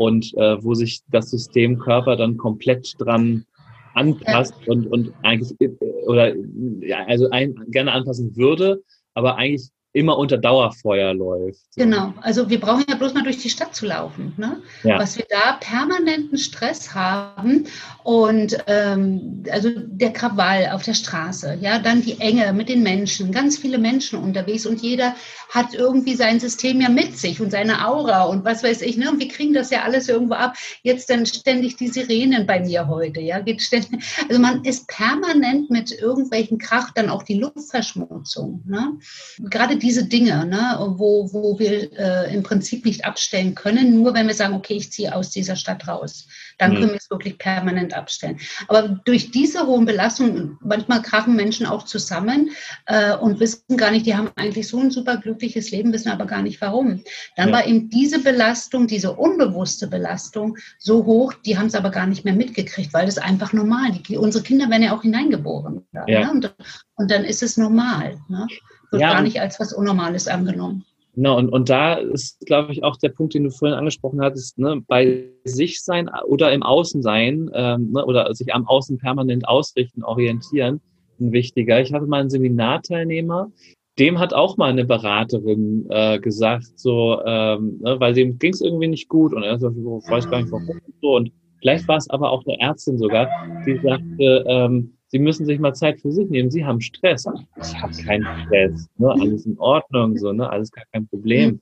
und 0.02 0.34
äh, 0.36 0.64
wo 0.64 0.74
sich 0.74 1.02
das 1.12 1.30
System 1.30 1.78
Körper 1.78 2.16
dann 2.16 2.36
komplett 2.36 2.96
dran 2.98 3.46
anpasst 3.94 4.56
ja. 4.66 4.72
und, 4.74 4.88
und 4.88 5.14
eigentlich 5.22 5.54
äh, 5.60 5.70
oder 6.08 6.34
ja, 6.80 7.06
also 7.06 7.30
ein, 7.30 7.54
gerne 7.68 7.92
anpassen 7.92 8.36
würde, 8.36 8.82
aber 9.14 9.36
eigentlich 9.36 9.70
immer 9.94 10.18
unter 10.18 10.38
Dauerfeuer 10.38 11.14
läuft. 11.14 11.60
So. 11.74 11.84
Genau, 11.84 12.14
also 12.22 12.50
wir 12.50 12.60
brauchen 12.60 12.86
ja 12.88 12.96
bloß 12.96 13.14
mal 13.14 13.24
durch 13.24 13.40
die 13.40 13.50
Stadt 13.50 13.76
zu 13.76 13.86
laufen. 13.86 14.34
Ne? 14.38 14.62
Ja. 14.84 14.98
Was 15.00 15.18
wir 15.18 15.26
da 15.30 15.58
permanenten 15.60 16.38
Stress 16.38 16.94
haben 16.94 17.66
und 18.04 18.58
ähm, 18.68 19.44
also 19.52 19.70
der 19.76 20.14
Krawall 20.14 20.70
auf 20.72 20.84
der 20.84 20.94
Straße, 20.94 21.58
ja, 21.60 21.80
dann 21.80 22.02
die 22.02 22.20
Enge 22.20 22.54
mit 22.54 22.70
den 22.70 22.84
Menschen, 22.84 23.32
ganz 23.32 23.58
viele 23.58 23.78
Menschen 23.78 24.20
unterwegs 24.20 24.66
und 24.66 24.82
jeder 24.82 25.16
hat 25.50 25.74
irgendwie 25.74 26.16
sein 26.16 26.40
System 26.40 26.80
ja 26.80 26.90
mit 26.90 27.18
sich 27.18 27.42
und 27.42 27.52
seine 27.52 27.86
Aura 27.86 28.24
und 28.24 28.46
was 28.46 28.64
weiß 28.64 28.82
ich, 28.84 28.96
ne? 28.96 29.12
Und 29.12 29.20
wir 29.20 29.28
kriegen 29.28 29.54
das 29.54 29.70
ja 29.72 29.82
alles 29.82 30.08
irgendwo 30.08 30.36
ab. 30.36 30.56
Jetzt 30.84 31.10
dann 31.10 31.26
ständig 31.26 31.76
die 31.76 31.90
Sirenen 31.90 32.46
bei 32.46 32.62
mir 32.62 32.88
heute, 32.88 33.20
ja, 33.20 33.40
geht 33.40 33.62
ständig. 33.62 34.02
Also 34.30 34.42
man 34.42 34.64
ist 34.64 34.88
permanent 34.88 35.70
mit 35.70 35.92
irgendwelchen 35.92 36.58
Krach, 36.58 36.92
dann 36.92 37.10
auch 37.10 37.24
die 37.24 37.40
Luftverschmutzung, 37.40 38.64
ne? 38.66 38.98
Gerade 39.40 39.81
diese 39.82 40.06
Dinge, 40.06 40.46
ne, 40.46 40.78
wo, 40.98 41.32
wo 41.34 41.60
wir 41.60 41.92
äh, 41.98 42.34
im 42.34 42.44
Prinzip 42.44 42.86
nicht 42.86 43.06
abstellen 43.06 43.56
können, 43.56 44.02
nur 44.02 44.14
wenn 44.14 44.28
wir 44.28 44.34
sagen, 44.34 44.54
okay, 44.54 44.76
ich 44.76 44.92
ziehe 44.92 45.14
aus 45.14 45.30
dieser 45.30 45.56
Stadt 45.56 45.88
raus. 45.88 46.28
Dann 46.58 46.72
mhm. 46.72 46.76
können 46.76 46.90
wir 46.90 46.98
es 46.98 47.10
wirklich 47.10 47.38
permanent 47.38 47.94
abstellen. 47.94 48.40
Aber 48.68 49.00
durch 49.06 49.32
diese 49.32 49.66
hohen 49.66 49.86
Belastungen, 49.86 50.58
manchmal 50.62 51.02
krachen 51.02 51.36
Menschen 51.36 51.66
auch 51.66 51.84
zusammen 51.84 52.52
äh, 52.86 53.16
und 53.16 53.40
wissen 53.40 53.78
gar 53.78 53.92
nicht, 53.92 54.06
die 54.06 54.16
haben 54.16 54.30
eigentlich 54.36 54.68
so 54.68 54.80
ein 54.80 54.92
super 54.92 55.18
glückliches 55.18 55.72
Leben, 55.72 55.92
wissen 55.92 56.12
aber 56.12 56.26
gar 56.26 56.42
nicht 56.42 56.62
warum. 56.62 57.04
Dann 57.36 57.50
ja. 57.50 57.56
war 57.56 57.66
eben 57.66 57.90
diese 57.90 58.20
Belastung, 58.20 58.88
diese 58.88 59.14
unbewusste 59.14 59.88
Belastung 59.88 60.58
so 60.78 61.06
hoch, 61.06 61.34
die 61.46 61.58
haben 61.58 61.68
es 61.68 61.76
aber 61.76 61.90
gar 61.90 62.06
nicht 62.06 62.26
mehr 62.26 62.36
mitgekriegt, 62.36 62.94
weil 62.94 63.06
das 63.06 63.18
einfach 63.18 63.54
normal. 63.54 63.92
Die, 63.92 64.18
unsere 64.18 64.44
Kinder 64.44 64.70
werden 64.70 64.84
ja 64.84 64.96
auch 64.96 65.02
hineingeboren. 65.02 65.86
Ja. 65.94 66.06
Ne? 66.06 66.32
Und, 66.32 66.56
und, 66.96 67.12
dann 67.12 67.24
ist 67.24 67.42
es 67.42 67.58
normal. 67.58 68.20
Ne? 68.30 68.48
Wird 68.92 69.02
ja, 69.02 69.14
gar 69.14 69.22
nicht 69.22 69.40
als 69.40 69.60
was 69.60 69.74
Unnormales 69.74 70.28
angenommen. 70.28 70.86
Genau, 71.16 71.38
und, 71.38 71.50
und 71.50 71.70
da 71.70 71.96
ist, 71.96 72.40
glaube 72.46 72.72
ich, 72.72 72.84
auch 72.84 72.96
der 72.96 73.10
Punkt, 73.10 73.34
den 73.34 73.44
du 73.44 73.52
vorhin 73.52 73.78
angesprochen 73.78 74.22
hattest, 74.22 74.58
ne, 74.58 74.82
bei 74.88 75.26
sich 75.44 75.84
sein 75.84 76.10
oder 76.26 76.54
im 76.54 76.64
Außen 76.64 77.02
sein 77.02 77.50
ähm, 77.54 77.92
ne, 77.92 78.06
oder 78.06 78.34
sich 78.34 78.54
am 78.54 78.66
Außen 78.66 78.98
permanent 78.98 79.48
ausrichten, 79.48 80.04
orientieren, 80.04 80.80
ein 81.20 81.34
wichtiger. 81.34 81.82
Ich 81.82 81.92
hatte 81.92 82.06
mal 82.06 82.22
einen 82.22 82.30
Seminarteilnehmer, 82.30 83.52
dem 84.00 84.20
hat 84.20 84.34
auch 84.34 84.56
mal 84.56 84.70
eine 84.70 84.86
Beraterin 84.86 85.86
äh, 85.90 86.18
gesagt, 86.20 86.80
so, 86.80 87.22
ähm, 87.26 87.80
ne, 87.82 88.00
weil 88.00 88.14
dem 88.14 88.40
ging 88.40 88.54
es 88.54 88.62
irgendwie 88.62 88.88
nicht 88.88 89.10
gut 89.10 89.34
und 89.34 89.44
er 89.44 89.60
so, 89.60 89.70
ich 89.70 90.10
weiß 90.10 90.30
gar 90.30 90.40
nicht 90.42 90.52
warum 90.52 90.80
so 91.02 91.16
und 91.18 91.32
vielleicht 91.60 91.90
war 91.90 91.98
es 91.98 92.10
aber 92.10 92.32
auch 92.32 92.44
der 92.46 92.60
Ärztin 92.62 92.98
sogar, 92.98 93.28
die 93.66 93.78
sagte, 93.84 94.46
ähm, 94.48 94.94
Sie 95.12 95.20
müssen 95.20 95.46
sich 95.46 95.60
mal 95.60 95.74
Zeit 95.74 96.00
für 96.00 96.12
sich 96.12 96.30
nehmen. 96.30 96.50
Sie 96.50 96.64
haben 96.64 96.80
Stress. 96.80 97.26
Ich 97.62 97.76
habe 97.82 97.94
keinen 97.94 98.26
Stress. 98.46 98.88
Ne? 98.98 99.12
Alles 99.12 99.46
in 99.46 99.60
Ordnung, 99.60 100.18
so, 100.18 100.32
ne? 100.32 100.50
alles 100.50 100.72
gar 100.72 100.86
kein 100.94 101.06
Problem. 101.06 101.60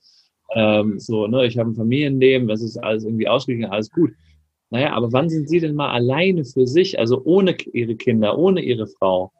Ähm, 0.54 1.00
so, 1.00 1.26
ne? 1.26 1.46
Ich 1.46 1.58
habe 1.58 1.70
ein 1.70 1.74
Familienleben, 1.74 2.48
es 2.48 2.62
ist 2.62 2.76
alles 2.76 3.04
irgendwie 3.04 3.26
ausgeglichen, 3.26 3.70
alles 3.70 3.90
gut. 3.90 4.12
Naja, 4.70 4.92
aber 4.92 5.12
wann 5.12 5.28
sind 5.28 5.48
Sie 5.48 5.58
denn 5.58 5.74
mal 5.74 5.90
alleine 5.90 6.44
für 6.44 6.68
sich, 6.68 6.98
also 7.00 7.22
ohne 7.24 7.56
Ihre 7.72 7.96
Kinder, 7.96 8.38
ohne 8.38 8.60
Ihre 8.60 8.86
Frau? 8.86 9.32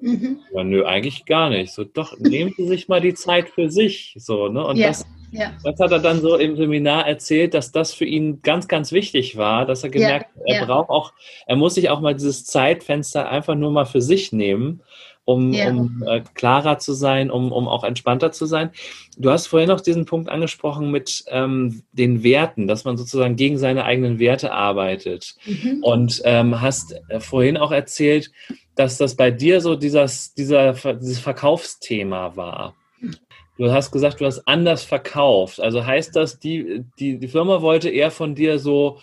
Mhm. 0.00 0.38
Ja, 0.54 0.62
nö, 0.62 0.84
eigentlich 0.84 1.24
gar 1.24 1.50
nicht. 1.50 1.72
So, 1.72 1.82
doch, 1.82 2.16
nehmen 2.20 2.52
Sie 2.56 2.68
sich 2.68 2.86
mal 2.86 3.00
die 3.00 3.14
Zeit 3.14 3.48
für 3.48 3.70
sich. 3.70 4.14
So, 4.18 4.48
ne? 4.48 4.64
Und 4.64 4.76
ja. 4.76 4.88
das 4.88 5.04
ja. 5.32 5.52
Das 5.64 5.80
hat 5.80 5.90
er 5.90 5.98
dann 5.98 6.20
so 6.20 6.36
im 6.36 6.56
Seminar 6.56 7.06
erzählt, 7.06 7.54
dass 7.54 7.72
das 7.72 7.94
für 7.94 8.04
ihn 8.04 8.42
ganz, 8.42 8.68
ganz 8.68 8.92
wichtig 8.92 9.36
war, 9.36 9.64
dass 9.64 9.82
er 9.82 9.88
gemerkt 9.90 10.26
hat, 10.26 10.46
ja, 10.46 10.54
er 10.54 10.60
ja. 10.60 10.64
braucht 10.66 10.90
auch, 10.90 11.12
er 11.46 11.56
muss 11.56 11.74
sich 11.74 11.88
auch 11.88 12.00
mal 12.00 12.14
dieses 12.14 12.44
Zeitfenster 12.44 13.28
einfach 13.28 13.54
nur 13.54 13.70
mal 13.72 13.86
für 13.86 14.02
sich 14.02 14.32
nehmen, 14.32 14.82
um, 15.24 15.54
um 15.54 16.04
äh, 16.06 16.22
klarer 16.34 16.78
zu 16.78 16.92
sein, 16.92 17.30
um, 17.30 17.50
um 17.50 17.66
auch 17.66 17.84
entspannter 17.84 18.30
zu 18.32 18.44
sein. 18.44 18.70
Du 19.16 19.30
hast 19.30 19.46
vorhin 19.46 19.68
noch 19.68 19.80
diesen 19.80 20.04
Punkt 20.04 20.28
angesprochen 20.28 20.90
mit 20.90 21.24
ähm, 21.28 21.82
den 21.92 22.22
Werten, 22.22 22.66
dass 22.66 22.84
man 22.84 22.98
sozusagen 22.98 23.36
gegen 23.36 23.56
seine 23.56 23.84
eigenen 23.84 24.18
Werte 24.18 24.52
arbeitet. 24.52 25.34
Mhm. 25.46 25.82
Und 25.82 26.20
ähm, 26.24 26.60
hast 26.60 26.94
äh, 27.08 27.20
vorhin 27.20 27.56
auch 27.56 27.72
erzählt, 27.72 28.30
dass 28.74 28.98
das 28.98 29.14
bei 29.16 29.30
dir 29.30 29.60
so 29.60 29.76
dieses, 29.76 30.34
dieser, 30.34 30.72
dieses 30.72 31.20
Verkaufsthema 31.20 32.36
war. 32.36 32.74
Du 33.62 33.70
hast 33.70 33.92
gesagt, 33.92 34.20
du 34.20 34.26
hast 34.26 34.42
anders 34.48 34.82
verkauft. 34.82 35.60
Also 35.60 35.86
heißt 35.86 36.16
das, 36.16 36.40
die, 36.40 36.84
die, 36.98 37.18
die 37.18 37.28
Firma 37.28 37.62
wollte 37.62 37.90
eher 37.90 38.10
von 38.10 38.34
dir 38.34 38.58
so 38.58 38.98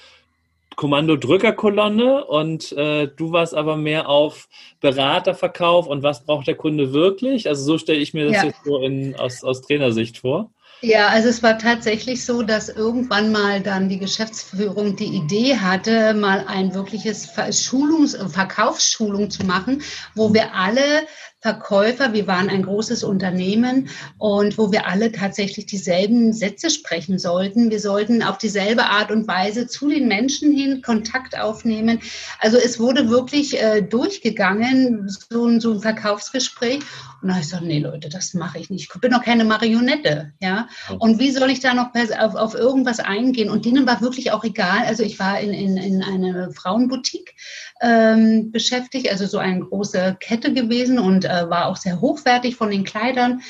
Kommando-Drückerkolonne 0.76 2.26
und 2.26 2.74
äh, 2.74 3.08
du 3.08 3.32
warst 3.32 3.56
aber 3.56 3.78
mehr 3.78 4.10
auf 4.10 4.50
Beraterverkauf 4.82 5.88
und 5.88 6.04
was 6.04 6.26
braucht 6.26 6.48
der 6.48 6.56
Kunde 6.56 6.92
wirklich? 6.92 7.48
Also 7.48 7.64
so 7.64 7.78
stelle 7.78 8.00
ich 8.00 8.14
mir 8.14 8.26
das 8.26 8.36
ja. 8.36 8.46
jetzt 8.48 8.66
so 8.66 8.82
in, 8.82 9.16
aus, 9.16 9.46
aus 9.46 9.62
Trainersicht 9.62 10.18
vor. 10.18 10.50
Ja, 10.82 11.10
also 11.10 11.28
es 11.28 11.44
war 11.44 11.58
tatsächlich 11.58 12.24
so, 12.24 12.42
dass 12.42 12.70
irgendwann 12.70 13.34
mal 13.34 13.60
dann 13.60 13.90
die 13.90 14.00
Geschäftsführung 14.00 14.96
die 14.96 15.14
Idee 15.14 15.58
hatte, 15.58 16.14
mal 16.14 16.46
ein 16.48 16.74
wirkliches 16.74 17.28
Schulungs-, 17.52 18.16
Verkaufsschulung 18.32 19.30
zu 19.30 19.44
machen, 19.44 19.82
wo 20.16 20.34
wir 20.34 20.54
alle 20.54 21.06
Verkäufer, 21.42 22.12
wir 22.12 22.28
waren 22.28 22.50
ein 22.50 22.64
großes 22.64 23.04
Unternehmen 23.06 23.90
und 24.18 24.58
wo 24.58 24.74
wir 24.74 24.88
alle 24.88 25.10
tatsächlich 25.14 25.66
dieselben 25.68 26.34
Sätze 26.34 26.70
sprechen 26.70 27.18
sollten. 27.18 27.72
Wir 27.72 27.80
sollten 27.80 28.24
auf 28.24 28.38
dieselbe 28.38 28.84
Art 28.84 29.10
und 29.10 29.26
Weise 29.26 29.66
zu 29.66 29.88
den 29.88 30.10
Menschen 30.10 30.52
hin 30.52 30.82
Kontakt 30.82 31.40
aufnehmen. 31.40 32.02
Also 32.40 32.58
es 32.58 32.78
wurde 32.78 33.10
wirklich 33.10 33.62
äh, 33.62 33.82
durchgegangen, 33.82 35.08
so, 35.08 35.60
so 35.60 35.74
ein 35.74 35.80
Verkaufsgespräch. 35.80 36.82
Und 37.22 37.30
da 37.30 37.36
habe 37.36 37.42
ich 37.42 37.50
gesagt, 37.50 37.64
nee 37.64 37.80
Leute, 37.80 38.10
das 38.10 38.34
mache 38.34 38.60
ich 38.60 38.70
nicht. 38.70 38.90
Ich 38.94 39.02
bin 39.02 39.12
doch 39.12 39.24
keine 39.24 39.46
Marionette. 39.46 40.34
Ja? 40.42 40.59
Und 41.00 41.20
wie 41.20 41.32
soll 41.32 41.50
ich 41.50 41.60
da 41.60 41.74
noch 41.74 41.90
auf, 42.20 42.36
auf 42.36 42.54
irgendwas 42.56 43.00
eingehen? 43.00 43.50
Und 43.50 43.66
denen 43.66 43.86
war 43.88 44.02
wirklich 44.02 44.32
auch 44.32 44.44
egal. 44.44 44.86
Also 44.86 45.04
ich 45.04 45.20
war 45.20 45.40
in, 45.40 45.54
in, 45.54 45.78
in 45.78 46.04
einer 46.04 46.52
Frauenboutique 46.52 47.36
ähm, 47.82 48.52
beschäftigt, 48.52 49.10
also 49.10 49.26
so 49.26 49.38
eine 49.38 49.60
große 49.60 50.18
Kette 50.20 50.54
gewesen 50.54 51.00
und 51.00 51.26
äh, 51.26 51.50
war 51.50 51.68
auch 51.68 51.78
sehr 51.78 52.02
hochwertig 52.02 52.56
von 52.56 52.70
den 52.70 52.84
Kleidern. 52.84 53.42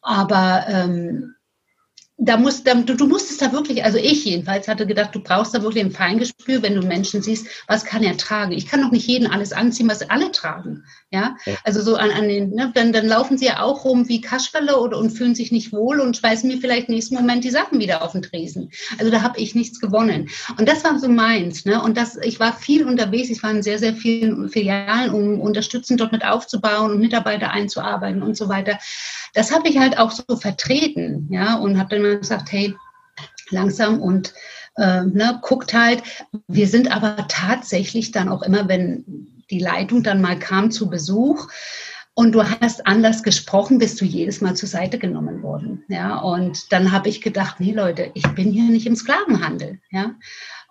Aber 0.00 0.64
ähm, 0.68 1.34
da 2.24 2.36
musst, 2.36 2.66
da, 2.68 2.74
du, 2.74 2.94
du 2.94 3.08
musstest 3.08 3.42
da 3.42 3.52
wirklich, 3.52 3.84
also 3.84 3.98
ich 3.98 4.24
jedenfalls 4.24 4.68
hatte 4.68 4.86
gedacht, 4.86 5.12
du 5.12 5.20
brauchst 5.20 5.54
da 5.54 5.62
wirklich 5.62 5.84
ein 5.84 5.90
Feingespür, 5.90 6.62
wenn 6.62 6.76
du 6.76 6.86
Menschen 6.86 7.20
siehst, 7.20 7.48
was 7.66 7.84
kann 7.84 8.04
er 8.04 8.16
tragen. 8.16 8.52
Ich 8.52 8.66
kann 8.66 8.80
doch 8.80 8.92
nicht 8.92 9.08
jeden 9.08 9.26
alles 9.26 9.52
anziehen, 9.52 9.88
was 9.88 10.08
alle 10.08 10.30
tragen. 10.30 10.84
Ja, 11.10 11.36
ja. 11.44 11.56
also 11.64 11.82
so 11.82 11.96
an, 11.96 12.10
an 12.10 12.28
den, 12.28 12.50
ne, 12.50 12.70
dann, 12.74 12.92
dann 12.92 13.06
laufen 13.06 13.36
sie 13.38 13.46
ja 13.46 13.60
auch 13.60 13.84
rum 13.84 14.08
wie 14.08 14.20
Kasperle 14.20 14.78
oder 14.78 14.98
und 14.98 15.10
fühlen 15.10 15.34
sich 15.34 15.50
nicht 15.50 15.72
wohl 15.72 16.00
und 16.00 16.16
schmeißen 16.16 16.48
mir 16.48 16.58
vielleicht 16.58 16.88
nächsten 16.88 17.16
Moment 17.16 17.42
die 17.44 17.50
Sachen 17.50 17.80
wieder 17.80 18.02
auf 18.02 18.12
den 18.12 18.22
Tresen. 18.22 18.70
Also 18.98 19.10
da 19.10 19.22
habe 19.22 19.38
ich 19.38 19.54
nichts 19.54 19.80
gewonnen. 19.80 20.30
Und 20.58 20.68
das 20.68 20.84
war 20.84 20.98
so 20.98 21.08
meins. 21.08 21.64
Ne? 21.64 21.82
Und 21.82 21.96
das, 21.96 22.16
ich 22.22 22.38
war 22.38 22.52
viel 22.52 22.86
unterwegs, 22.86 23.30
ich 23.30 23.42
war 23.42 23.50
in 23.50 23.62
sehr, 23.62 23.78
sehr 23.78 23.94
vielen 23.94 24.48
Filialen, 24.48 25.12
um 25.12 25.40
unterstützend 25.40 26.00
dort 26.00 26.12
mit 26.12 26.24
aufzubauen 26.24 26.92
und 26.92 27.00
Mitarbeiter 27.00 27.50
einzuarbeiten 27.50 28.22
und 28.22 28.36
so 28.36 28.48
weiter. 28.48 28.78
Das 29.34 29.52
habe 29.52 29.68
ich 29.68 29.78
halt 29.78 29.98
auch 29.98 30.10
so 30.10 30.36
vertreten, 30.36 31.28
ja, 31.30 31.56
und 31.56 31.78
habe 31.78 31.90
dann 31.90 32.02
mal 32.02 32.18
gesagt, 32.18 32.52
hey, 32.52 32.74
langsam 33.50 34.00
und 34.00 34.34
äh, 34.76 35.02
ne, 35.02 35.38
guckt 35.42 35.74
halt. 35.74 36.02
Wir 36.48 36.68
sind 36.68 36.94
aber 36.94 37.26
tatsächlich 37.28 38.10
dann 38.10 38.28
auch 38.28 38.42
immer, 38.42 38.68
wenn 38.68 39.04
die 39.50 39.58
Leitung 39.58 40.02
dann 40.02 40.20
mal 40.20 40.38
kam 40.38 40.70
zu 40.70 40.88
Besuch, 40.88 41.48
und 42.14 42.32
du 42.32 42.44
hast 42.44 42.86
anders 42.86 43.22
gesprochen, 43.22 43.78
bist 43.78 44.00
du 44.00 44.04
jedes 44.04 44.42
Mal 44.42 44.54
zur 44.54 44.68
Seite 44.68 44.98
genommen 44.98 45.42
worden. 45.42 45.84
Ja, 45.88 46.18
und 46.18 46.70
dann 46.70 46.92
habe 46.92 47.08
ich 47.08 47.22
gedacht, 47.22 47.58
nee 47.58 47.72
Leute, 47.72 48.10
ich 48.14 48.26
bin 48.34 48.50
hier 48.50 48.64
nicht 48.64 48.86
im 48.86 48.96
Sklavenhandel. 48.96 49.80
Ja, 49.90 50.14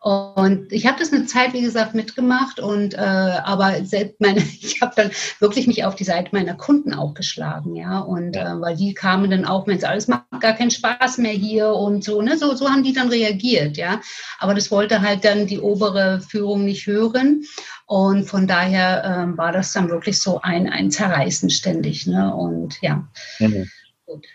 und 0.01 0.71
ich 0.71 0.87
habe 0.87 0.97
das 0.97 1.13
eine 1.13 1.27
Zeit, 1.27 1.53
wie 1.53 1.61
gesagt, 1.61 1.93
mitgemacht 1.93 2.59
und 2.59 2.95
äh, 2.95 2.97
aber 2.97 3.85
selbst 3.85 4.19
meine, 4.19 4.39
ich 4.61 4.81
habe 4.81 4.93
dann 4.95 5.11
wirklich 5.39 5.67
mich 5.67 5.85
auf 5.85 5.93
die 5.93 6.03
Seite 6.03 6.29
meiner 6.31 6.55
Kunden 6.55 6.95
auch 6.95 7.13
geschlagen, 7.13 7.75
ja. 7.75 7.99
Und 7.99 8.35
ja. 8.35 8.55
Äh, 8.55 8.61
weil 8.61 8.75
die 8.75 8.95
kamen 8.95 9.29
dann 9.29 9.45
auch, 9.45 9.67
Mensch, 9.67 9.83
alles 9.83 10.07
macht 10.07 10.25
gar 10.39 10.53
keinen 10.53 10.71
Spaß 10.71 11.19
mehr 11.19 11.33
hier 11.33 11.67
und 11.73 12.03
so, 12.03 12.23
ne? 12.23 12.35
So, 12.35 12.55
so 12.55 12.67
haben 12.67 12.81
die 12.81 12.93
dann 12.93 13.09
reagiert, 13.09 13.77
ja. 13.77 14.01
Aber 14.39 14.55
das 14.55 14.71
wollte 14.71 15.01
halt 15.01 15.23
dann 15.23 15.45
die 15.45 15.59
obere 15.59 16.19
Führung 16.21 16.65
nicht 16.65 16.87
hören. 16.87 17.43
Und 17.85 18.25
von 18.25 18.47
daher 18.47 19.03
ähm, 19.05 19.37
war 19.37 19.51
das 19.51 19.71
dann 19.71 19.89
wirklich 19.89 20.19
so 20.19 20.41
ein, 20.41 20.67
ein 20.67 20.89
Zerreißen 20.89 21.51
ständig, 21.51 22.07
ne? 22.07 22.33
Und 22.33 22.81
ja. 22.81 23.07
Mhm. 23.37 23.69
Gut. 24.07 24.25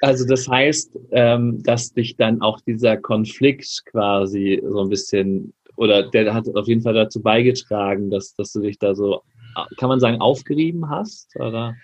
Also 0.00 0.26
das 0.26 0.48
heißt, 0.48 0.98
ähm, 1.12 1.62
dass 1.62 1.92
dich 1.92 2.16
dann 2.16 2.40
auch 2.42 2.60
dieser 2.60 2.96
Konflikt 2.96 3.84
quasi 3.86 4.62
so 4.64 4.80
ein 4.80 4.88
bisschen, 4.88 5.52
oder 5.76 6.08
der 6.10 6.34
hat 6.34 6.46
auf 6.54 6.68
jeden 6.68 6.82
Fall 6.82 6.94
dazu 6.94 7.22
beigetragen, 7.22 8.10
dass, 8.10 8.34
dass 8.34 8.52
du 8.52 8.60
dich 8.60 8.78
da 8.78 8.94
so, 8.94 9.22
kann 9.78 9.88
man 9.88 10.00
sagen, 10.00 10.20
aufgerieben 10.20 10.88
hast? 10.88 11.34
Oder? 11.36 11.76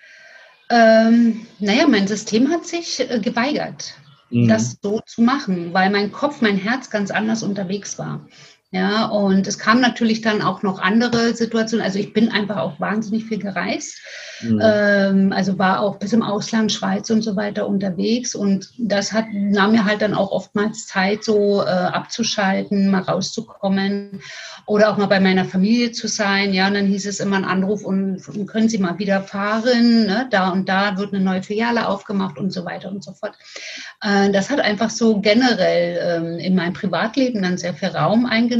Ähm, 0.69 1.45
naja, 1.59 1.87
mein 1.87 2.07
System 2.07 2.49
hat 2.49 2.65
sich 2.65 2.99
äh, 2.99 3.19
geweigert, 3.19 3.93
mhm. 4.29 4.47
das 4.47 4.77
so 4.81 5.01
zu 5.05 5.21
machen, 5.21 5.73
weil 5.73 5.89
mein 5.89 6.11
Kopf, 6.11 6.41
mein 6.41 6.57
Herz 6.57 6.89
ganz 6.89 7.09
anders 7.09 7.41
unterwegs 7.41 7.97
war. 7.97 8.27
Ja, 8.71 9.05
und 9.05 9.47
es 9.47 9.57
kam 9.57 9.81
natürlich 9.81 10.21
dann 10.21 10.43
auch 10.43 10.61
noch 10.61 10.79
andere 10.79 11.33
Situationen. 11.33 11.83
Also 11.83 11.97
ich 11.97 12.13
bin 12.13 12.29
einfach 12.29 12.57
auch 12.57 12.79
wahnsinnig 12.79 13.25
viel 13.25 13.39
gereist. 13.39 13.99
Mhm. 14.41 14.61
Ähm, 14.63 15.33
also 15.33 15.57
war 15.57 15.79
auch 15.79 15.97
bis 15.97 16.13
im 16.13 16.21
Ausland, 16.21 16.71
Schweiz 16.71 17.09
und 17.09 17.23
so 17.23 17.35
weiter 17.35 17.67
unterwegs. 17.67 18.35
Und 18.35 18.69
das 18.77 19.11
hat, 19.11 19.25
nahm 19.33 19.71
mir 19.71 19.85
halt 19.85 20.03
dann 20.03 20.13
auch 20.13 20.31
oftmals 20.31 20.85
Zeit, 20.85 21.23
so 21.23 21.63
äh, 21.63 21.65
abzuschalten, 21.65 22.91
mal 22.91 23.01
rauszukommen 23.01 24.21
oder 24.67 24.91
auch 24.91 24.97
mal 24.97 25.07
bei 25.07 25.19
meiner 25.19 25.45
Familie 25.45 25.91
zu 25.91 26.07
sein. 26.07 26.53
Ja, 26.53 26.67
und 26.67 26.75
dann 26.75 26.85
hieß 26.85 27.07
es 27.07 27.19
immer 27.19 27.37
ein 27.37 27.45
Anruf 27.45 27.83
und, 27.83 28.21
und 28.27 28.45
können 28.45 28.69
Sie 28.69 28.77
mal 28.77 28.99
wieder 28.99 29.23
fahren. 29.23 30.05
Ne? 30.05 30.27
Da 30.29 30.49
und 30.49 30.69
da 30.69 30.95
wird 30.95 31.11
eine 31.11 31.23
neue 31.23 31.41
Filiale 31.41 31.87
aufgemacht 31.87 32.37
und 32.37 32.53
so 32.53 32.65
weiter 32.65 32.91
und 32.91 33.03
so 33.03 33.13
fort. 33.13 33.33
Äh, 34.03 34.29
das 34.29 34.51
hat 34.51 34.59
einfach 34.59 34.91
so 34.91 35.21
generell 35.21 35.99
ähm, 36.03 36.37
in 36.37 36.53
meinem 36.53 36.73
Privatleben 36.73 37.41
dann 37.41 37.57
sehr 37.57 37.73
viel 37.73 37.89
Raum 37.89 38.27
eingenommen. 38.27 38.58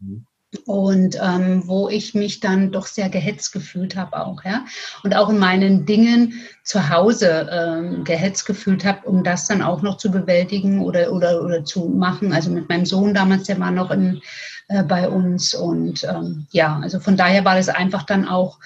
Mhm 0.00 0.26
und 0.66 1.18
ähm, 1.20 1.66
wo 1.66 1.88
ich 1.88 2.14
mich 2.14 2.40
dann 2.40 2.72
doch 2.72 2.86
sehr 2.86 3.08
gehetzt 3.08 3.52
gefühlt 3.52 3.96
habe 3.96 4.24
auch, 4.24 4.44
ja. 4.44 4.64
Und 5.02 5.16
auch 5.16 5.30
in 5.30 5.38
meinen 5.38 5.86
Dingen 5.86 6.34
zu 6.62 6.90
Hause 6.90 7.48
ähm, 7.50 8.04
gehetzt 8.04 8.46
gefühlt 8.46 8.84
habe, 8.84 9.08
um 9.08 9.24
das 9.24 9.46
dann 9.46 9.62
auch 9.62 9.82
noch 9.82 9.96
zu 9.96 10.10
bewältigen 10.10 10.80
oder, 10.80 11.12
oder, 11.12 11.42
oder 11.42 11.64
zu 11.64 11.88
machen. 11.88 12.32
Also 12.32 12.50
mit 12.50 12.68
meinem 12.68 12.84
Sohn 12.84 13.14
damals, 13.14 13.44
der 13.44 13.58
war 13.60 13.70
noch 13.70 13.90
in, 13.90 14.20
äh, 14.68 14.82
bei 14.82 15.08
uns. 15.08 15.54
Und 15.54 16.04
ähm, 16.04 16.46
ja, 16.50 16.78
also 16.82 17.00
von 17.00 17.16
daher 17.16 17.44
war 17.44 17.56
das 17.56 17.68
einfach 17.68 18.02
dann 18.02 18.28
auch 18.28 18.58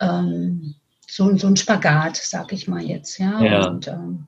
ähm, 0.00 0.76
so, 1.08 1.36
so 1.36 1.48
ein 1.48 1.56
Spagat, 1.56 2.16
sag 2.16 2.52
ich 2.52 2.68
mal 2.68 2.82
jetzt, 2.82 3.18
ja. 3.18 3.42
ja. 3.42 3.66
Und, 3.66 3.88
ähm, 3.88 4.26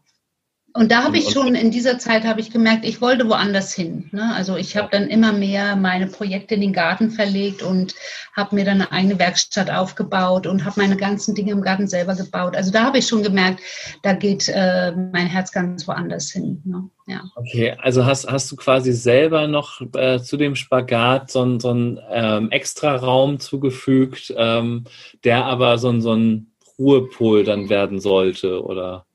und 0.76 0.90
da 0.90 1.04
habe 1.04 1.18
ich 1.18 1.30
schon 1.30 1.54
in 1.54 1.70
dieser 1.70 2.00
Zeit 2.00 2.24
habe 2.24 2.40
ich 2.40 2.50
gemerkt, 2.50 2.84
ich 2.84 3.00
wollte 3.00 3.28
woanders 3.28 3.72
hin. 3.72 4.08
Ne? 4.10 4.34
Also 4.34 4.56
ich 4.56 4.76
habe 4.76 4.88
dann 4.90 5.06
immer 5.06 5.32
mehr 5.32 5.76
meine 5.76 6.08
Projekte 6.08 6.56
in 6.56 6.62
den 6.62 6.72
Garten 6.72 7.12
verlegt 7.12 7.62
und 7.62 7.94
habe 8.32 8.56
mir 8.56 8.64
dann 8.64 8.80
eine 8.80 8.90
eigene 8.90 9.20
Werkstatt 9.20 9.70
aufgebaut 9.70 10.48
und 10.48 10.64
habe 10.64 10.80
meine 10.80 10.96
ganzen 10.96 11.36
Dinge 11.36 11.52
im 11.52 11.62
Garten 11.62 11.86
selber 11.86 12.16
gebaut. 12.16 12.56
Also 12.56 12.72
da 12.72 12.82
habe 12.82 12.98
ich 12.98 13.06
schon 13.06 13.22
gemerkt, 13.22 13.60
da 14.02 14.14
geht 14.14 14.48
äh, 14.48 14.90
mein 15.12 15.28
Herz 15.28 15.52
ganz 15.52 15.86
woanders 15.86 16.32
hin. 16.32 16.60
Ne? 16.64 16.90
Ja. 17.06 17.22
Okay, 17.36 17.76
also 17.80 18.04
hast, 18.04 18.26
hast 18.28 18.50
du 18.50 18.56
quasi 18.56 18.92
selber 18.92 19.46
noch 19.46 19.80
äh, 19.94 20.18
zu 20.18 20.36
dem 20.36 20.56
Spagat 20.56 21.30
so, 21.30 21.60
so 21.60 21.70
einen 21.70 22.00
ähm, 22.10 22.50
extra 22.50 22.96
Raum 22.96 23.38
zugefügt, 23.38 24.34
ähm, 24.36 24.86
der 25.22 25.44
aber 25.44 25.78
so, 25.78 26.00
so 26.00 26.14
ein 26.14 26.50
Ruhepol 26.80 27.44
dann 27.44 27.68
werden 27.68 28.00
sollte, 28.00 28.60
oder? 28.64 29.06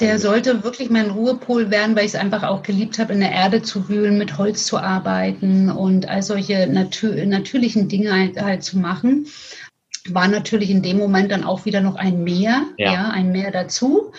Der 0.00 0.18
sollte 0.18 0.64
wirklich 0.64 0.90
mein 0.90 1.10
Ruhepol 1.10 1.70
werden, 1.70 1.96
weil 1.96 2.04
ich 2.04 2.14
es 2.14 2.20
einfach 2.20 2.42
auch 2.42 2.62
geliebt 2.62 2.98
habe, 2.98 3.12
in 3.12 3.20
der 3.20 3.32
Erde 3.32 3.62
zu 3.62 3.88
wühlen, 3.88 4.18
mit 4.18 4.38
Holz 4.38 4.64
zu 4.64 4.78
arbeiten 4.78 5.70
und 5.70 6.08
all 6.08 6.22
solche 6.22 6.66
natür 6.66 7.24
natürlichen 7.26 7.88
Dinge 7.88 8.12
halt, 8.12 8.40
halt, 8.40 8.62
zu 8.62 8.78
machen. 8.78 9.26
War 10.08 10.28
natürlich 10.28 10.70
in 10.70 10.82
dem 10.82 10.98
Moment 10.98 11.30
dann 11.30 11.44
auch 11.44 11.64
wieder 11.64 11.80
noch 11.80 11.96
ein 11.96 12.24
Meer, 12.24 12.62
ja, 12.76 12.92
ja 12.92 13.10
ein 13.10 13.30
Meer 13.30 13.50
dazu. 13.50 14.12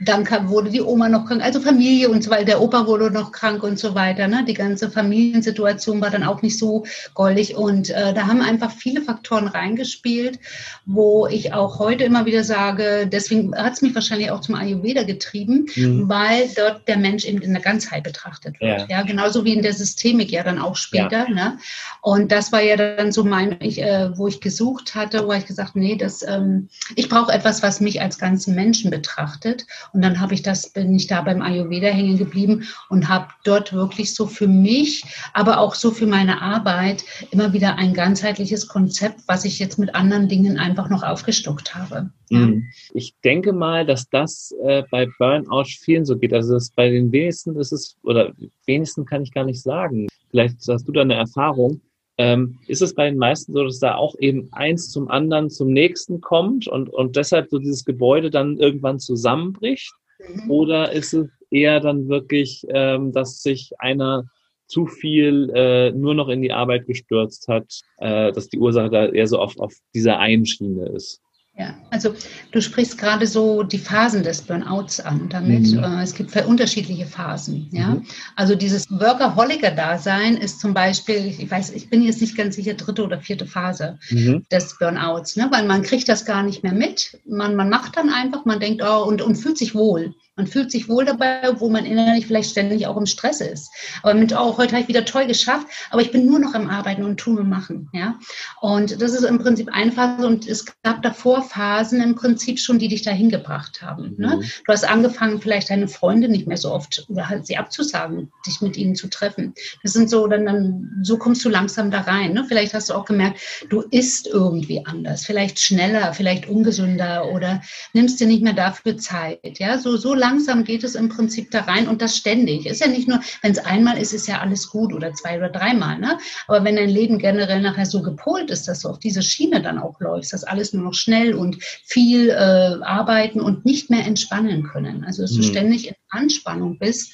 Dann 0.00 0.24
kam, 0.24 0.48
wurde 0.48 0.70
die 0.70 0.82
Oma 0.82 1.08
noch 1.08 1.26
krank, 1.26 1.42
also 1.42 1.60
Familie 1.60 2.08
und 2.08 2.24
so 2.24 2.30
weiter. 2.30 2.44
Der 2.44 2.60
Opa 2.60 2.86
wurde 2.86 3.10
noch 3.12 3.30
krank 3.30 3.62
und 3.62 3.78
so 3.78 3.94
weiter. 3.94 4.26
Ne? 4.26 4.44
Die 4.46 4.54
ganze 4.54 4.90
Familiensituation 4.90 6.00
war 6.00 6.10
dann 6.10 6.24
auch 6.24 6.42
nicht 6.42 6.58
so 6.58 6.84
goldig. 7.14 7.56
Und 7.56 7.90
äh, 7.90 8.12
da 8.12 8.26
haben 8.26 8.42
einfach 8.42 8.72
viele 8.72 9.02
Faktoren 9.02 9.46
reingespielt, 9.46 10.40
wo 10.84 11.28
ich 11.28 11.52
auch 11.52 11.78
heute 11.78 12.04
immer 12.04 12.26
wieder 12.26 12.42
sage, 12.42 13.08
deswegen 13.10 13.56
hat 13.56 13.74
es 13.74 13.82
mich 13.82 13.94
wahrscheinlich 13.94 14.32
auch 14.32 14.40
zum 14.40 14.56
Ayurveda 14.56 15.04
getrieben, 15.04 15.66
mhm. 15.76 16.08
weil 16.08 16.48
dort 16.56 16.88
der 16.88 16.98
Mensch 16.98 17.24
eben 17.24 17.40
in 17.40 17.52
der 17.52 17.62
Ganzheit 17.62 18.02
betrachtet 18.02 18.60
wird. 18.60 18.80
Ja. 18.80 18.98
ja, 18.98 19.02
genauso 19.02 19.44
wie 19.44 19.54
in 19.54 19.62
der 19.62 19.74
Systemik 19.74 20.32
ja 20.32 20.42
dann 20.42 20.58
auch 20.58 20.74
später. 20.74 21.28
Ja. 21.28 21.30
Ne? 21.30 21.58
Und 22.00 22.32
das 22.32 22.50
war 22.50 22.62
ja 22.62 22.76
dann 22.76 23.12
so 23.12 23.22
mein, 23.22 23.56
ich, 23.60 23.80
äh, 23.80 24.10
wo 24.16 24.26
ich 24.26 24.40
gesucht 24.40 24.94
hatte, 24.96 25.26
wo 25.26 25.32
ich 25.32 25.46
gesagt, 25.46 25.76
nee, 25.76 25.96
das, 25.96 26.22
ähm, 26.26 26.68
ich 26.96 27.08
brauche 27.08 27.32
etwas, 27.32 27.62
was 27.62 27.80
mich 27.80 28.00
als 28.00 28.18
ganzen 28.18 28.54
Menschen 28.54 28.90
betrachtet. 28.90 29.66
Und 29.92 30.02
dann 30.02 30.20
habe 30.20 30.34
ich 30.34 30.42
das, 30.42 30.70
bin 30.70 30.94
ich 30.94 31.06
da 31.06 31.22
beim 31.22 31.42
Ayurveda 31.42 31.88
hängen 31.88 32.18
geblieben 32.18 32.64
und 32.88 33.08
habe 33.08 33.28
dort 33.44 33.72
wirklich 33.72 34.14
so 34.14 34.26
für 34.26 34.48
mich, 34.48 35.04
aber 35.32 35.58
auch 35.58 35.74
so 35.74 35.90
für 35.90 36.06
meine 36.06 36.40
Arbeit 36.40 37.04
immer 37.30 37.52
wieder 37.52 37.76
ein 37.76 37.94
ganzheitliches 37.94 38.68
Konzept, 38.68 39.20
was 39.26 39.44
ich 39.44 39.58
jetzt 39.58 39.78
mit 39.78 39.94
anderen 39.94 40.28
Dingen 40.28 40.58
einfach 40.58 40.88
noch 40.88 41.02
aufgestockt 41.02 41.74
habe. 41.74 42.10
Mhm. 42.30 42.64
Ich 42.92 43.14
denke 43.22 43.52
mal, 43.52 43.84
dass 43.86 44.08
das 44.08 44.54
äh, 44.64 44.82
bei 44.90 45.08
Burnout 45.18 45.64
vielen 45.64 46.04
so 46.04 46.16
geht. 46.16 46.32
Also 46.32 46.54
das 46.54 46.70
bei 46.70 46.90
den 46.90 47.12
wenigsten 47.12 47.56
ist 47.56 47.72
es, 47.72 47.96
oder 48.02 48.32
wenigsten 48.66 49.04
kann 49.04 49.22
ich 49.22 49.32
gar 49.32 49.44
nicht 49.44 49.62
sagen. 49.62 50.08
Vielleicht 50.30 50.56
hast 50.68 50.88
du 50.88 50.92
da 50.92 51.02
eine 51.02 51.14
Erfahrung 51.14 51.80
ähm, 52.16 52.58
ist 52.66 52.82
es 52.82 52.94
bei 52.94 53.08
den 53.08 53.18
meisten 53.18 53.52
so, 53.52 53.64
dass 53.64 53.80
da 53.80 53.96
auch 53.96 54.14
eben 54.18 54.48
eins 54.52 54.90
zum 54.90 55.08
anderen 55.08 55.50
zum 55.50 55.68
nächsten 55.68 56.20
kommt 56.20 56.68
und, 56.68 56.88
und 56.88 57.16
deshalb 57.16 57.50
so 57.50 57.58
dieses 57.58 57.84
Gebäude 57.84 58.30
dann 58.30 58.58
irgendwann 58.58 59.00
zusammenbricht? 59.00 59.92
Mhm. 60.18 60.50
Oder 60.50 60.92
ist 60.92 61.12
es 61.12 61.28
eher 61.50 61.80
dann 61.80 62.08
wirklich, 62.08 62.64
ähm, 62.68 63.12
dass 63.12 63.42
sich 63.42 63.72
einer 63.78 64.24
zu 64.66 64.86
viel 64.86 65.50
äh, 65.54 65.90
nur 65.92 66.14
noch 66.14 66.28
in 66.28 66.40
die 66.40 66.52
Arbeit 66.52 66.86
gestürzt 66.86 67.48
hat, 67.48 67.80
äh, 67.98 68.32
dass 68.32 68.48
die 68.48 68.58
Ursache 68.58 68.90
da 68.90 69.06
eher 69.06 69.26
so 69.26 69.38
auf, 69.38 69.58
auf 69.58 69.74
dieser 69.94 70.18
einen 70.18 70.46
Schiene 70.46 70.88
ist? 70.90 71.20
Ja, 71.56 71.72
also 71.90 72.12
du 72.50 72.60
sprichst 72.60 72.98
gerade 72.98 73.28
so 73.28 73.62
die 73.62 73.78
Phasen 73.78 74.24
des 74.24 74.42
Burnouts 74.42 74.98
an 74.98 75.28
damit. 75.28 75.72
Mhm. 75.72 75.84
Äh, 75.84 76.02
es 76.02 76.12
gibt 76.12 76.34
unterschiedliche 76.46 77.06
Phasen. 77.06 77.68
Ja, 77.70 77.94
mhm. 77.94 78.06
also 78.34 78.56
dieses 78.56 78.90
Workaholiker-Dasein 78.90 80.36
ist 80.36 80.58
zum 80.58 80.74
Beispiel, 80.74 81.26
ich 81.26 81.48
weiß, 81.48 81.70
ich 81.70 81.88
bin 81.90 82.02
jetzt 82.02 82.20
nicht 82.20 82.36
ganz 82.36 82.56
sicher, 82.56 82.74
dritte 82.74 83.04
oder 83.04 83.20
vierte 83.20 83.46
Phase 83.46 84.00
mhm. 84.10 84.44
des 84.50 84.76
Burnouts, 84.78 85.36
ne? 85.36 85.48
weil 85.52 85.64
man 85.64 85.82
kriegt 85.82 86.08
das 86.08 86.24
gar 86.24 86.42
nicht 86.42 86.64
mehr 86.64 86.74
mit. 86.74 87.20
Man, 87.24 87.54
man 87.54 87.70
macht 87.70 87.96
dann 87.96 88.10
einfach, 88.10 88.44
man 88.44 88.58
denkt, 88.58 88.82
oh, 88.84 89.04
und, 89.04 89.22
und 89.22 89.36
fühlt 89.36 89.56
sich 89.56 89.76
wohl. 89.76 90.12
Man 90.36 90.48
fühlt 90.48 90.72
sich 90.72 90.88
wohl 90.88 91.04
dabei, 91.04 91.42
wo 91.58 91.68
man 91.68 91.86
innerlich 91.86 92.26
vielleicht 92.26 92.50
ständig 92.50 92.86
auch 92.86 92.96
im 92.96 93.06
Stress 93.06 93.40
ist. 93.40 93.70
Aber 94.02 94.14
mit, 94.14 94.32
oh, 94.32 94.56
heute 94.56 94.72
habe 94.72 94.82
ich 94.82 94.88
wieder 94.88 95.04
toll 95.04 95.26
geschafft, 95.26 95.68
aber 95.90 96.02
ich 96.02 96.10
bin 96.10 96.26
nur 96.26 96.40
noch 96.40 96.54
am 96.54 96.68
Arbeiten 96.68 97.04
und 97.04 97.18
tun 97.18 97.38
und 97.38 97.48
machen. 97.48 97.88
Ja? 97.92 98.18
Und 98.60 99.00
das 99.00 99.12
ist 99.12 99.22
im 99.22 99.38
Prinzip 99.38 99.68
eine 99.72 99.92
Phase 99.92 100.26
und 100.26 100.48
es 100.48 100.64
gab 100.82 101.02
davor 101.02 101.42
Phasen 101.42 102.00
im 102.00 102.16
Prinzip 102.16 102.58
schon, 102.58 102.80
die 102.80 102.88
dich 102.88 103.02
dahin 103.02 103.30
gebracht 103.30 103.80
haben. 103.80 104.14
Ne? 104.18 104.36
Mhm. 104.36 104.40
Du 104.40 104.72
hast 104.72 104.88
angefangen, 104.88 105.40
vielleicht 105.40 105.70
deine 105.70 105.86
Freunde 105.86 106.28
nicht 106.28 106.48
mehr 106.48 106.56
so 106.56 106.72
oft 106.72 107.06
oder 107.08 107.28
halt 107.28 107.46
sie 107.46 107.56
abzusagen, 107.56 108.32
dich 108.44 108.60
mit 108.60 108.76
ihnen 108.76 108.96
zu 108.96 109.08
treffen. 109.08 109.54
Das 109.84 109.92
sind 109.92 110.10
so, 110.10 110.26
dann, 110.26 110.46
dann 110.46 111.00
so 111.02 111.16
kommst 111.16 111.44
du 111.44 111.48
langsam 111.48 111.92
da 111.92 112.00
rein. 112.00 112.32
Ne? 112.32 112.44
Vielleicht 112.48 112.74
hast 112.74 112.90
du 112.90 112.94
auch 112.94 113.04
gemerkt, 113.04 113.40
du 113.70 113.82
isst 113.82 114.26
irgendwie 114.26 114.84
anders, 114.84 115.24
vielleicht 115.24 115.60
schneller, 115.60 116.12
vielleicht 116.12 116.48
ungesünder 116.48 117.30
oder 117.30 117.62
nimmst 117.92 118.18
dir 118.18 118.26
nicht 118.26 118.42
mehr 118.42 118.52
dafür 118.52 118.96
Zeit. 118.96 119.58
Ja, 119.58 119.78
so, 119.78 119.96
so 119.96 120.23
langsam 120.24 120.64
geht 120.64 120.84
es 120.84 120.94
im 120.94 121.10
Prinzip 121.10 121.50
da 121.50 121.60
rein 121.62 121.86
und 121.86 122.00
das 122.00 122.16
ständig. 122.16 122.64
Ist 122.64 122.80
ja 122.80 122.88
nicht 122.88 123.08
nur, 123.08 123.20
wenn 123.42 123.52
es 123.52 123.58
einmal 123.58 123.98
ist, 123.98 124.14
ist 124.14 124.26
ja 124.26 124.40
alles 124.40 124.70
gut 124.70 124.94
oder 124.94 125.12
zwei 125.12 125.36
oder 125.36 125.50
dreimal. 125.50 125.98
Ne? 125.98 126.18
Aber 126.48 126.64
wenn 126.64 126.76
dein 126.76 126.88
Leben 126.88 127.18
generell 127.18 127.60
nachher 127.60 127.84
so 127.84 128.00
gepolt 128.00 128.50
ist, 128.50 128.66
dass 128.66 128.80
du 128.80 128.88
auf 128.88 128.98
diese 128.98 129.22
Schiene 129.22 129.60
dann 129.60 129.78
auch 129.78 130.00
läufst, 130.00 130.32
dass 130.32 130.44
alles 130.44 130.72
nur 130.72 130.82
noch 130.82 130.94
schnell 130.94 131.34
und 131.34 131.62
viel 131.84 132.30
äh, 132.30 132.82
arbeiten 132.82 133.40
und 133.40 133.66
nicht 133.66 133.90
mehr 133.90 134.06
entspannen 134.06 134.64
können. 134.64 135.04
Also 135.04 135.22
dass 135.22 135.32
du 135.32 135.38
mhm. 135.38 135.50
ständig 135.50 135.88
in 135.88 135.94
Anspannung 136.08 136.78
bist 136.78 137.12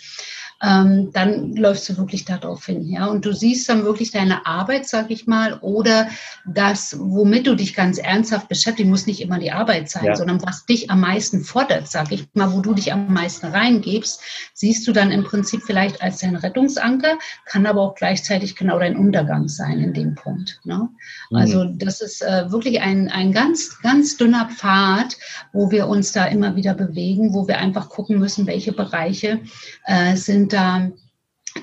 ähm, 0.62 1.10
dann 1.12 1.56
läufst 1.56 1.88
du 1.88 1.96
wirklich 1.96 2.24
darauf 2.24 2.66
hin. 2.66 2.86
Ja? 2.88 3.06
Und 3.06 3.24
du 3.24 3.32
siehst 3.32 3.68
dann 3.68 3.84
wirklich 3.84 4.10
deine 4.10 4.46
Arbeit, 4.46 4.86
sag 4.86 5.10
ich 5.10 5.26
mal, 5.26 5.58
oder 5.60 6.08
das, 6.46 6.96
womit 6.98 7.46
du 7.46 7.54
dich 7.54 7.74
ganz 7.74 7.98
ernsthaft 7.98 8.48
beschäftigst, 8.48 8.90
muss 8.90 9.06
nicht 9.06 9.20
immer 9.20 9.38
die 9.38 9.52
Arbeit 9.52 9.88
sein, 9.88 10.04
ja. 10.04 10.14
sondern 10.14 10.44
was 10.44 10.66
dich 10.66 10.90
am 10.90 11.00
meisten 11.00 11.42
fordert, 11.42 11.88
sag 11.88 12.12
ich 12.12 12.26
mal, 12.34 12.52
wo 12.52 12.60
du 12.60 12.74
dich 12.74 12.92
am 12.92 13.12
meisten 13.12 13.46
reingibst, 13.46 14.20
siehst 14.52 14.86
du 14.86 14.92
dann 14.92 15.10
im 15.10 15.24
Prinzip 15.24 15.62
vielleicht 15.64 16.02
als 16.02 16.18
dein 16.18 16.36
Rettungsanker, 16.36 17.18
kann 17.46 17.66
aber 17.66 17.80
auch 17.80 17.94
gleichzeitig 17.94 18.54
genau 18.56 18.78
dein 18.78 18.96
Untergang 18.96 19.48
sein 19.48 19.80
in 19.80 19.94
dem 19.94 20.14
Punkt. 20.14 20.60
Ne? 20.64 20.88
Mhm. 21.30 21.36
Also 21.36 21.64
das 21.64 22.02
ist 22.02 22.22
äh, 22.22 22.50
wirklich 22.50 22.82
ein, 22.82 23.08
ein 23.08 23.32
ganz, 23.32 23.80
ganz 23.82 24.18
dünner 24.18 24.50
Pfad, 24.54 25.16
wo 25.52 25.70
wir 25.70 25.88
uns 25.88 26.12
da 26.12 26.26
immer 26.26 26.54
wieder 26.56 26.74
bewegen, 26.74 27.32
wo 27.32 27.48
wir 27.48 27.58
einfach 27.58 27.88
gucken 27.88 28.18
müssen, 28.18 28.46
welche 28.46 28.72
Bereiche 28.72 29.40
äh, 29.86 30.16
sind 30.16 30.49
da 30.52 30.90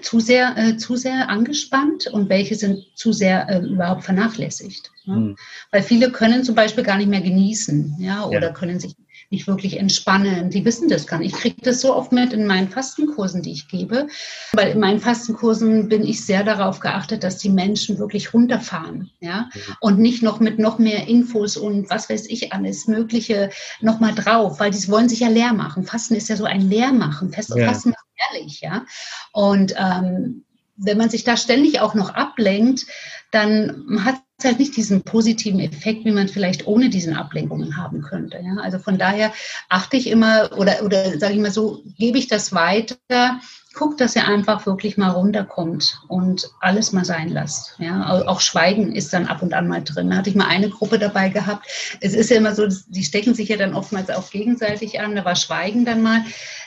zu 0.01 0.19
sehr, 0.19 0.57
äh, 0.57 0.77
zu 0.77 0.95
sehr 0.95 1.29
angespannt 1.29 2.07
und 2.07 2.29
welche 2.29 2.55
sind 2.55 2.85
zu 2.95 3.13
sehr 3.13 3.49
äh, 3.49 3.59
überhaupt 3.59 4.03
vernachlässigt. 4.03 4.91
Ja? 5.05 5.15
Mhm. 5.15 5.37
Weil 5.71 5.83
viele 5.83 6.11
können 6.11 6.43
zum 6.43 6.55
Beispiel 6.55 6.83
gar 6.83 6.97
nicht 6.97 7.09
mehr 7.09 7.21
genießen, 7.21 7.95
ja, 7.99 8.25
oder 8.25 8.47
ja. 8.47 8.51
können 8.51 8.79
sich 8.79 8.95
nicht 9.29 9.47
wirklich 9.47 9.77
entspannen. 9.77 10.49
Die 10.49 10.63
wissen 10.63 10.87
das 10.87 11.05
gar 11.05 11.19
nicht. 11.19 11.35
Ich 11.35 11.41
kriege 11.41 11.61
das 11.61 11.81
so 11.81 11.93
oft 11.93 12.13
mit 12.13 12.31
in 12.31 12.47
meinen 12.47 12.69
Fastenkursen, 12.69 13.41
die 13.41 13.51
ich 13.51 13.67
gebe. 13.67 14.07
Weil 14.53 14.71
in 14.71 14.79
meinen 14.79 14.99
Fastenkursen 14.99 15.89
bin 15.89 16.05
ich 16.05 16.25
sehr 16.25 16.43
darauf 16.43 16.79
geachtet, 16.79 17.23
dass 17.23 17.37
die 17.37 17.49
Menschen 17.49 17.99
wirklich 17.99 18.33
runterfahren, 18.33 19.11
ja, 19.19 19.49
mhm. 19.53 19.73
und 19.81 19.99
nicht 19.99 20.23
noch 20.23 20.39
mit 20.39 20.59
noch 20.59 20.79
mehr 20.79 21.07
Infos 21.07 21.57
und 21.57 21.89
was 21.89 22.09
weiß 22.09 22.27
ich 22.27 22.53
alles 22.53 22.87
Mögliche 22.87 23.49
noch 23.81 23.99
mal 23.99 24.15
drauf, 24.15 24.59
weil 24.59 24.71
die 24.71 24.87
wollen 24.87 25.09
sich 25.09 25.19
ja 25.19 25.29
leer 25.29 25.53
machen. 25.53 25.83
Fasten 25.83 26.15
ist 26.15 26.29
ja 26.29 26.37
so 26.37 26.45
ein 26.45 26.61
Leermachen. 26.61 27.31
Fest 27.31 27.53
ja. 27.55 27.65
Fasten 27.65 27.93
macht 28.27 28.33
ehrlich, 28.35 28.61
ja. 28.61 28.85
Und 29.31 29.73
ähm, 29.77 30.43
wenn 30.77 30.97
man 30.97 31.09
sich 31.09 31.23
da 31.23 31.37
ständig 31.37 31.79
auch 31.79 31.95
noch 31.95 32.11
ablenkt, 32.11 32.85
dann 33.31 34.03
hat 34.05 34.15
es 34.37 34.45
halt 34.45 34.59
nicht 34.59 34.77
diesen 34.77 35.01
positiven 35.01 35.59
Effekt, 35.59 36.05
wie 36.05 36.11
man 36.11 36.27
vielleicht 36.27 36.67
ohne 36.67 36.89
diesen 36.89 37.15
Ablenkungen 37.15 37.77
haben 37.77 38.01
könnte. 38.01 38.37
Ja? 38.37 38.61
Also 38.61 38.77
von 38.77 38.97
daher 38.97 39.33
achte 39.69 39.97
ich 39.97 40.07
immer 40.07 40.51
oder, 40.55 40.83
oder 40.83 41.19
sage 41.19 41.33
ich 41.33 41.39
mal 41.39 41.51
so, 41.51 41.81
gebe 41.97 42.19
ich 42.19 42.27
das 42.27 42.53
weiter, 42.53 43.39
guckt, 43.77 44.01
dass 44.01 44.15
ihr 44.15 44.27
einfach 44.27 44.65
wirklich 44.65 44.97
mal 44.97 45.11
runterkommt 45.11 46.01
und 46.07 46.49
alles 46.59 46.91
mal 46.91 47.05
sein 47.05 47.29
lasst. 47.29 47.75
Ja, 47.77 48.23
auch 48.27 48.41
Schweigen 48.41 48.93
ist 48.93 49.13
dann 49.13 49.27
ab 49.27 49.41
und 49.41 49.53
an 49.53 49.67
mal 49.67 49.83
drin. 49.83 50.09
Da 50.09 50.17
hatte 50.17 50.29
ich 50.29 50.35
mal 50.35 50.47
eine 50.47 50.69
Gruppe 50.69 50.99
dabei 50.99 51.29
gehabt. 51.29 51.67
Es 52.01 52.13
ist 52.13 52.29
ja 52.29 52.37
immer 52.37 52.55
so, 52.55 52.67
die 52.87 53.03
stecken 53.03 53.33
sich 53.33 53.49
ja 53.49 53.57
dann 53.57 53.75
oftmals 53.75 54.09
auch 54.09 54.29
gegenseitig 54.29 54.99
an. 54.99 55.15
Da 55.15 55.23
war 55.23 55.35
Schweigen 55.35 55.85
dann 55.85 56.01
mal. 56.01 56.23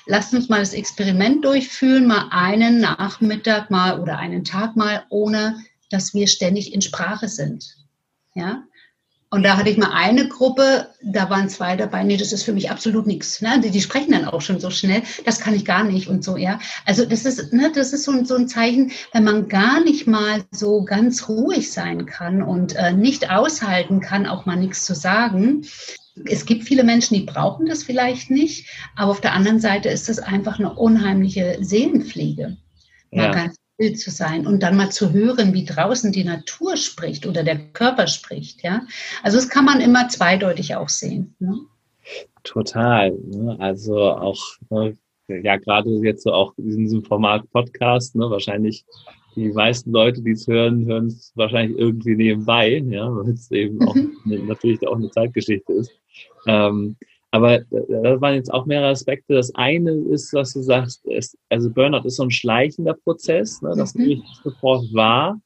Lasst 0.06 0.32
uns 0.32 0.48
mal 0.48 0.60
das 0.60 0.72
Experiment 0.72 1.44
durchführen, 1.44 2.06
mal 2.06 2.28
einen 2.30 2.80
Nachmittag 2.80 3.70
mal 3.70 4.00
oder 4.00 4.18
einen 4.18 4.44
Tag 4.44 4.76
mal, 4.76 5.04
ohne 5.10 5.56
dass 5.90 6.14
wir 6.14 6.28
ständig 6.28 6.72
in 6.72 6.80
Sprache 6.80 7.28
sind. 7.28 7.76
Ja, 8.34 8.62
und 9.32 9.44
da 9.44 9.56
hatte 9.56 9.70
ich 9.70 9.76
mal 9.76 9.92
eine 9.92 10.28
Gruppe, 10.28 10.88
da 11.02 11.30
waren 11.30 11.48
zwei 11.48 11.76
dabei, 11.76 12.02
nee, 12.02 12.16
das 12.16 12.32
ist 12.32 12.42
für 12.42 12.52
mich 12.52 12.68
absolut 12.68 13.06
nichts. 13.06 13.40
Ne? 13.40 13.60
Die, 13.62 13.70
die 13.70 13.80
sprechen 13.80 14.10
dann 14.10 14.24
auch 14.24 14.40
schon 14.40 14.58
so 14.58 14.70
schnell, 14.70 15.02
das 15.24 15.38
kann 15.38 15.54
ich 15.54 15.64
gar 15.64 15.84
nicht 15.84 16.08
und 16.08 16.24
so, 16.24 16.36
ja. 16.36 16.58
Also 16.84 17.04
das 17.04 17.24
ist, 17.24 17.52
ne, 17.52 17.70
das 17.72 17.92
ist 17.92 18.02
so, 18.02 18.24
so 18.24 18.34
ein 18.34 18.48
Zeichen, 18.48 18.90
wenn 19.12 19.22
man 19.22 19.46
gar 19.48 19.84
nicht 19.84 20.08
mal 20.08 20.42
so 20.50 20.82
ganz 20.82 21.28
ruhig 21.28 21.70
sein 21.70 22.06
kann 22.06 22.42
und 22.42 22.74
äh, 22.74 22.92
nicht 22.92 23.30
aushalten 23.30 24.00
kann, 24.00 24.26
auch 24.26 24.46
mal 24.46 24.56
nichts 24.56 24.84
zu 24.84 24.96
sagen. 24.96 25.64
Es 26.24 26.44
gibt 26.44 26.64
viele 26.64 26.82
Menschen, 26.82 27.14
die 27.14 27.24
brauchen 27.24 27.66
das 27.66 27.84
vielleicht 27.84 28.32
nicht, 28.32 28.66
aber 28.96 29.12
auf 29.12 29.20
der 29.20 29.34
anderen 29.34 29.60
Seite 29.60 29.90
ist 29.90 30.08
das 30.08 30.18
einfach 30.18 30.58
eine 30.58 30.74
unheimliche 30.74 31.58
Seelenpflege. 31.60 32.56
Man 33.12 33.24
ja. 33.26 33.30
kann 33.30 33.52
still 33.80 33.96
zu 33.96 34.10
sein 34.10 34.46
und 34.46 34.62
dann 34.62 34.76
mal 34.76 34.90
zu 34.90 35.12
hören, 35.12 35.54
wie 35.54 35.64
draußen 35.64 36.12
die 36.12 36.24
Natur 36.24 36.76
spricht 36.76 37.26
oder 37.26 37.42
der 37.42 37.58
Körper 37.72 38.06
spricht. 38.06 38.62
Ja, 38.62 38.82
also 39.22 39.38
das 39.38 39.48
kann 39.48 39.64
man 39.64 39.80
immer 39.80 40.08
zweideutig 40.08 40.76
auch 40.76 40.90
sehen. 40.90 41.34
Ne? 41.38 41.58
Total. 42.44 43.12
Ne? 43.12 43.56
Also 43.58 43.98
auch 43.98 44.42
ne, 44.68 44.96
ja 45.28 45.56
gerade 45.56 45.90
jetzt 46.02 46.24
so 46.24 46.32
auch 46.32 46.52
in 46.58 46.76
diesem 46.76 47.04
Format 47.04 47.50
Podcast. 47.52 48.16
Ne? 48.16 48.28
Wahrscheinlich 48.28 48.84
die 49.34 49.48
meisten 49.48 49.92
Leute, 49.92 50.20
die 50.20 50.32
es 50.32 50.46
hören, 50.46 50.84
hören 50.84 51.06
es 51.06 51.32
wahrscheinlich 51.36 51.78
irgendwie 51.78 52.16
nebenbei, 52.16 52.82
ja, 52.86 53.08
weil 53.14 53.30
es 53.30 53.50
eben 53.50 53.80
auch 53.88 53.94
mhm. 53.94 54.12
eine, 54.26 54.40
natürlich 54.40 54.86
auch 54.86 54.96
eine 54.96 55.10
Zeitgeschichte 55.10 55.72
ist. 55.72 55.92
Ähm, 56.46 56.96
aber 57.32 57.60
da 57.60 58.20
waren 58.20 58.34
jetzt 58.34 58.52
auch 58.52 58.66
mehrere 58.66 58.90
Aspekte. 58.90 59.34
Das 59.34 59.54
eine 59.54 59.92
ist, 59.92 60.32
was 60.32 60.52
du 60.52 60.62
sagst, 60.62 61.04
ist, 61.06 61.38
also 61.48 61.70
Burnout 61.70 62.06
ist 62.06 62.16
so 62.16 62.24
ein 62.24 62.30
schleichender 62.30 62.94
Prozess, 62.94 63.62
ne, 63.62 63.74
das 63.76 63.94
mhm. 63.94 64.06
nicht 64.06 64.24
sofort 64.42 64.84
war, 64.92 65.40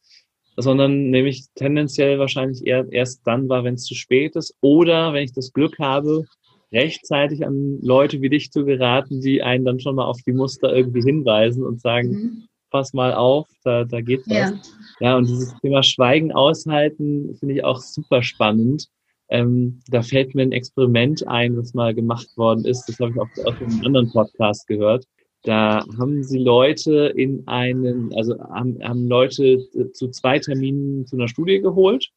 sondern 0.57 1.11
nämlich 1.11 1.45
tendenziell 1.55 2.19
wahrscheinlich 2.19 2.67
eher 2.67 2.87
erst 2.91 3.27
dann 3.27 3.49
war, 3.49 3.65
wenn 3.65 3.75
es 3.75 3.85
zu 3.85 3.95
spät 3.95 4.35
ist 4.37 4.57
oder 4.61 5.13
wenn 5.13 5.25
ich 5.25 5.33
das 5.33 5.53
Glück 5.53 5.79
habe, 5.79 6.25
rechtzeitig 6.73 7.47
an 7.47 7.79
Leute 7.83 8.21
wie 8.23 8.31
dich 8.31 8.51
zu 8.51 8.65
geraten, 8.65 9.21
die 9.21 9.43
einen 9.43 9.65
dann 9.65 9.81
schon 9.81 9.97
mal 9.97 10.05
auf 10.05 10.21
die 10.27 10.33
Muster 10.33 10.75
irgendwie 10.75 11.03
hinweisen 11.03 11.65
und 11.65 11.81
sagen, 11.81 12.09
mhm. 12.09 12.49
pass 12.71 12.95
mal 12.95 13.13
auf, 13.13 13.47
da, 13.63 13.85
da 13.85 14.01
geht 14.01 14.27
was. 14.27 14.37
Ja. 14.37 14.61
ja, 15.01 15.17
und 15.17 15.29
dieses 15.29 15.55
Thema 15.61 15.83
Schweigen 15.83 16.33
aushalten 16.33 17.37
finde 17.39 17.57
ich 17.57 17.65
auch 17.65 17.81
super 17.81 18.23
spannend 18.23 18.89
ähm, 19.35 19.81
da 19.89 20.01
fällt 20.03 20.35
mir 20.37 20.43
ein 20.43 20.53
Experiment 20.53 21.27
ein, 21.27 21.57
was 21.57 21.75
mal 21.75 21.93
gemacht 21.93 22.29
worden 22.37 22.65
ist. 22.65 22.85
Das 22.87 23.01
habe 23.01 23.11
ich 23.11 23.19
auch 23.19 23.47
aus 23.47 23.61
einem 23.61 23.85
anderen 23.85 24.11
Podcast 24.13 24.69
gehört. 24.69 25.07
Da 25.43 25.85
haben 25.99 26.23
sie 26.23 26.39
Leute 26.39 27.13
in 27.17 27.43
einen, 27.49 28.15
also 28.15 28.39
haben, 28.39 28.79
haben 28.81 29.09
Leute 29.09 29.59
zu 29.93 30.09
zwei 30.11 30.39
Terminen 30.39 31.05
zu 31.07 31.17
einer 31.17 31.27
Studie 31.27 31.61
geholt. 31.61 32.11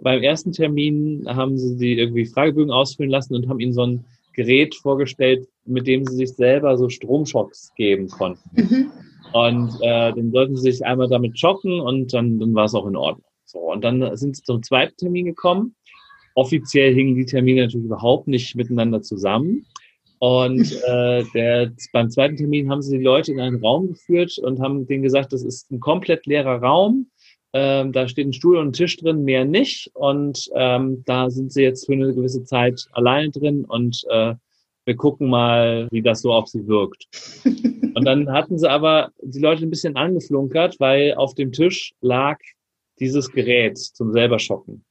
Beim 0.00 0.22
ersten 0.22 0.52
Termin 0.52 1.24
haben 1.28 1.58
sie 1.58 1.76
sie 1.76 1.92
irgendwie 1.92 2.24
Fragebögen 2.24 2.72
ausfüllen 2.72 3.10
lassen 3.10 3.34
und 3.34 3.48
haben 3.48 3.60
ihnen 3.60 3.74
so 3.74 3.82
ein 3.82 4.04
Gerät 4.32 4.74
vorgestellt, 4.74 5.46
mit 5.66 5.86
dem 5.86 6.06
sie 6.06 6.16
sich 6.16 6.32
selber 6.32 6.78
so 6.78 6.88
Stromschocks 6.88 7.72
geben 7.76 8.08
konnten. 8.08 8.50
Mhm. 8.54 8.90
Und 9.34 9.74
äh, 9.82 10.12
dann 10.12 10.32
sollten 10.32 10.56
sie 10.56 10.72
sich 10.72 10.84
einmal 10.84 11.08
damit 11.08 11.38
schocken 11.38 11.80
und 11.80 12.14
dann, 12.14 12.38
dann 12.38 12.54
war 12.54 12.64
es 12.64 12.74
auch 12.74 12.86
in 12.86 12.96
Ordnung. 12.96 13.26
So, 13.44 13.58
und 13.70 13.84
dann 13.84 14.16
sind 14.16 14.36
sie 14.36 14.42
zum 14.42 14.62
zweiten 14.62 14.96
Termin 14.96 15.26
gekommen 15.26 15.74
Offiziell 16.34 16.94
hingen 16.94 17.14
die 17.16 17.26
Termine 17.26 17.62
natürlich 17.62 17.86
überhaupt 17.86 18.28
nicht 18.28 18.54
miteinander 18.54 19.02
zusammen. 19.02 19.66
Und 20.18 20.72
äh, 20.86 21.24
der, 21.34 21.72
beim 21.92 22.10
zweiten 22.10 22.36
Termin 22.36 22.70
haben 22.70 22.82
sie 22.82 22.98
die 22.98 23.04
Leute 23.04 23.32
in 23.32 23.40
einen 23.40 23.64
Raum 23.64 23.88
geführt 23.88 24.38
und 24.38 24.60
haben 24.60 24.86
denen 24.86 25.02
gesagt, 25.02 25.32
das 25.32 25.42
ist 25.42 25.70
ein 25.70 25.80
komplett 25.80 26.26
leerer 26.26 26.62
Raum. 26.62 27.08
Ähm, 27.54 27.92
da 27.92 28.08
steht 28.08 28.26
ein 28.26 28.32
Stuhl 28.32 28.56
und 28.56 28.68
ein 28.68 28.72
Tisch 28.72 28.96
drin, 28.96 29.24
mehr 29.24 29.44
nicht. 29.44 29.90
Und 29.94 30.48
ähm, 30.54 31.02
da 31.06 31.28
sind 31.28 31.52
sie 31.52 31.62
jetzt 31.62 31.86
für 31.86 31.92
eine 31.92 32.14
gewisse 32.14 32.44
Zeit 32.44 32.86
alleine 32.92 33.30
drin 33.30 33.64
und 33.64 34.04
äh, 34.10 34.34
wir 34.84 34.96
gucken 34.96 35.28
mal, 35.28 35.88
wie 35.90 36.02
das 36.02 36.22
so 36.22 36.32
auf 36.32 36.48
sie 36.48 36.66
wirkt. 36.66 37.06
Und 37.94 38.04
dann 38.04 38.32
hatten 38.32 38.58
sie 38.58 38.68
aber 38.68 39.12
die 39.22 39.38
Leute 39.38 39.64
ein 39.64 39.70
bisschen 39.70 39.96
angeflunkert, 39.96 40.80
weil 40.80 41.14
auf 41.14 41.34
dem 41.34 41.52
Tisch 41.52 41.92
lag 42.00 42.38
dieses 42.98 43.30
Gerät 43.30 43.78
zum 43.78 44.12
selber 44.12 44.38
schocken. 44.38 44.84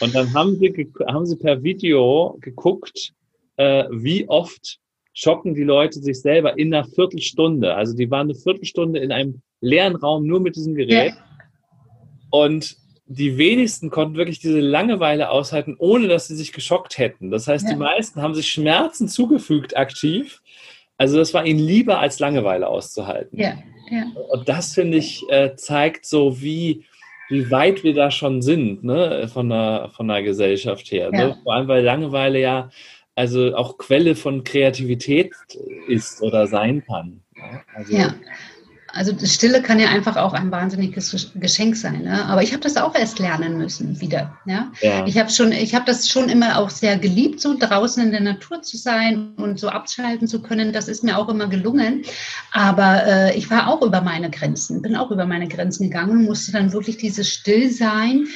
Und 0.00 0.14
dann 0.14 0.32
haben 0.34 0.56
sie, 0.56 0.92
haben 1.08 1.26
sie 1.26 1.36
per 1.36 1.62
Video 1.62 2.36
geguckt, 2.40 3.12
äh, 3.56 3.84
wie 3.90 4.28
oft 4.28 4.78
schocken 5.12 5.54
die 5.54 5.64
Leute 5.64 6.00
sich 6.00 6.20
selber 6.20 6.58
in 6.58 6.74
einer 6.74 6.84
Viertelstunde. 6.84 7.74
Also 7.74 7.96
die 7.96 8.10
waren 8.10 8.28
eine 8.28 8.34
Viertelstunde 8.34 9.00
in 9.00 9.12
einem 9.12 9.40
leeren 9.60 9.96
Raum 9.96 10.26
nur 10.26 10.40
mit 10.40 10.56
diesem 10.56 10.74
Gerät. 10.74 11.14
Ja. 11.14 11.24
Und 12.30 12.76
die 13.06 13.38
wenigsten 13.38 13.88
konnten 13.88 14.16
wirklich 14.16 14.40
diese 14.40 14.60
Langeweile 14.60 15.30
aushalten, 15.30 15.76
ohne 15.78 16.08
dass 16.08 16.28
sie 16.28 16.36
sich 16.36 16.52
geschockt 16.52 16.98
hätten. 16.98 17.30
Das 17.30 17.46
heißt, 17.46 17.64
ja. 17.64 17.70
die 17.70 17.78
meisten 17.78 18.20
haben 18.20 18.34
sich 18.34 18.50
Schmerzen 18.50 19.08
zugefügt 19.08 19.76
aktiv. 19.76 20.42
Also 20.98 21.16
das 21.16 21.32
war 21.32 21.46
ihnen 21.46 21.60
lieber, 21.60 22.00
als 22.00 22.18
Langeweile 22.18 22.68
auszuhalten. 22.68 23.38
Ja. 23.38 23.56
Ja. 23.90 24.06
Und 24.32 24.48
das, 24.48 24.74
finde 24.74 24.98
ich, 24.98 25.22
äh, 25.30 25.54
zeigt 25.56 26.06
so, 26.06 26.40
wie, 26.40 26.84
wie 27.28 27.50
weit 27.50 27.84
wir 27.84 27.94
da 27.94 28.10
schon 28.10 28.42
sind, 28.42 28.84
ne, 28.84 29.28
von 29.32 29.48
der, 29.48 29.90
von 29.94 30.08
der 30.08 30.22
Gesellschaft 30.22 30.90
her. 30.92 31.10
Ne? 31.10 31.18
Ja. 31.18 31.26
Ne? 31.28 31.38
Vor 31.42 31.54
allem, 31.54 31.68
weil 31.68 31.84
Langeweile 31.84 32.40
ja 32.40 32.70
also 33.16 33.56
auch 33.56 33.78
Quelle 33.78 34.14
von 34.14 34.44
Kreativität 34.44 35.32
ist 35.88 36.22
oder 36.22 36.46
sein 36.46 36.84
kann. 36.84 37.22
Also, 37.74 37.96
ja. 37.96 38.14
Also 38.96 39.12
Stille 39.24 39.60
kann 39.62 39.78
ja 39.78 39.88
einfach 39.88 40.16
auch 40.16 40.32
ein 40.32 40.50
wahnsinniges 40.50 41.32
Geschenk 41.34 41.76
sein. 41.76 42.02
Ne? 42.02 42.24
Aber 42.24 42.42
ich 42.42 42.52
habe 42.52 42.62
das 42.62 42.76
auch 42.76 42.94
erst 42.94 43.18
lernen 43.18 43.58
müssen 43.58 44.00
wieder. 44.00 44.36
Ja? 44.46 44.72
ja. 44.80 45.06
Ich 45.06 45.18
habe 45.18 45.30
schon, 45.30 45.52
ich 45.52 45.74
habe 45.74 45.84
das 45.84 46.08
schon 46.08 46.30
immer 46.30 46.58
auch 46.58 46.70
sehr 46.70 46.96
geliebt, 46.96 47.40
so 47.40 47.56
draußen 47.58 48.02
in 48.02 48.10
der 48.10 48.22
Natur 48.22 48.62
zu 48.62 48.78
sein 48.78 49.34
und 49.36 49.60
so 49.60 49.68
abschalten 49.68 50.26
zu 50.28 50.40
können. 50.40 50.72
Das 50.72 50.88
ist 50.88 51.04
mir 51.04 51.18
auch 51.18 51.28
immer 51.28 51.46
gelungen. 51.46 52.02
Aber 52.52 53.06
äh, 53.06 53.36
ich 53.36 53.50
war 53.50 53.68
auch 53.68 53.82
über 53.82 54.00
meine 54.00 54.30
Grenzen, 54.30 54.80
bin 54.80 54.96
auch 54.96 55.10
über 55.10 55.26
meine 55.26 55.46
Grenzen 55.46 55.90
gegangen, 55.90 56.24
musste 56.24 56.52
dann 56.52 56.72
wirklich 56.72 56.96
dieses 56.96 57.28
Stillsein 57.28 58.26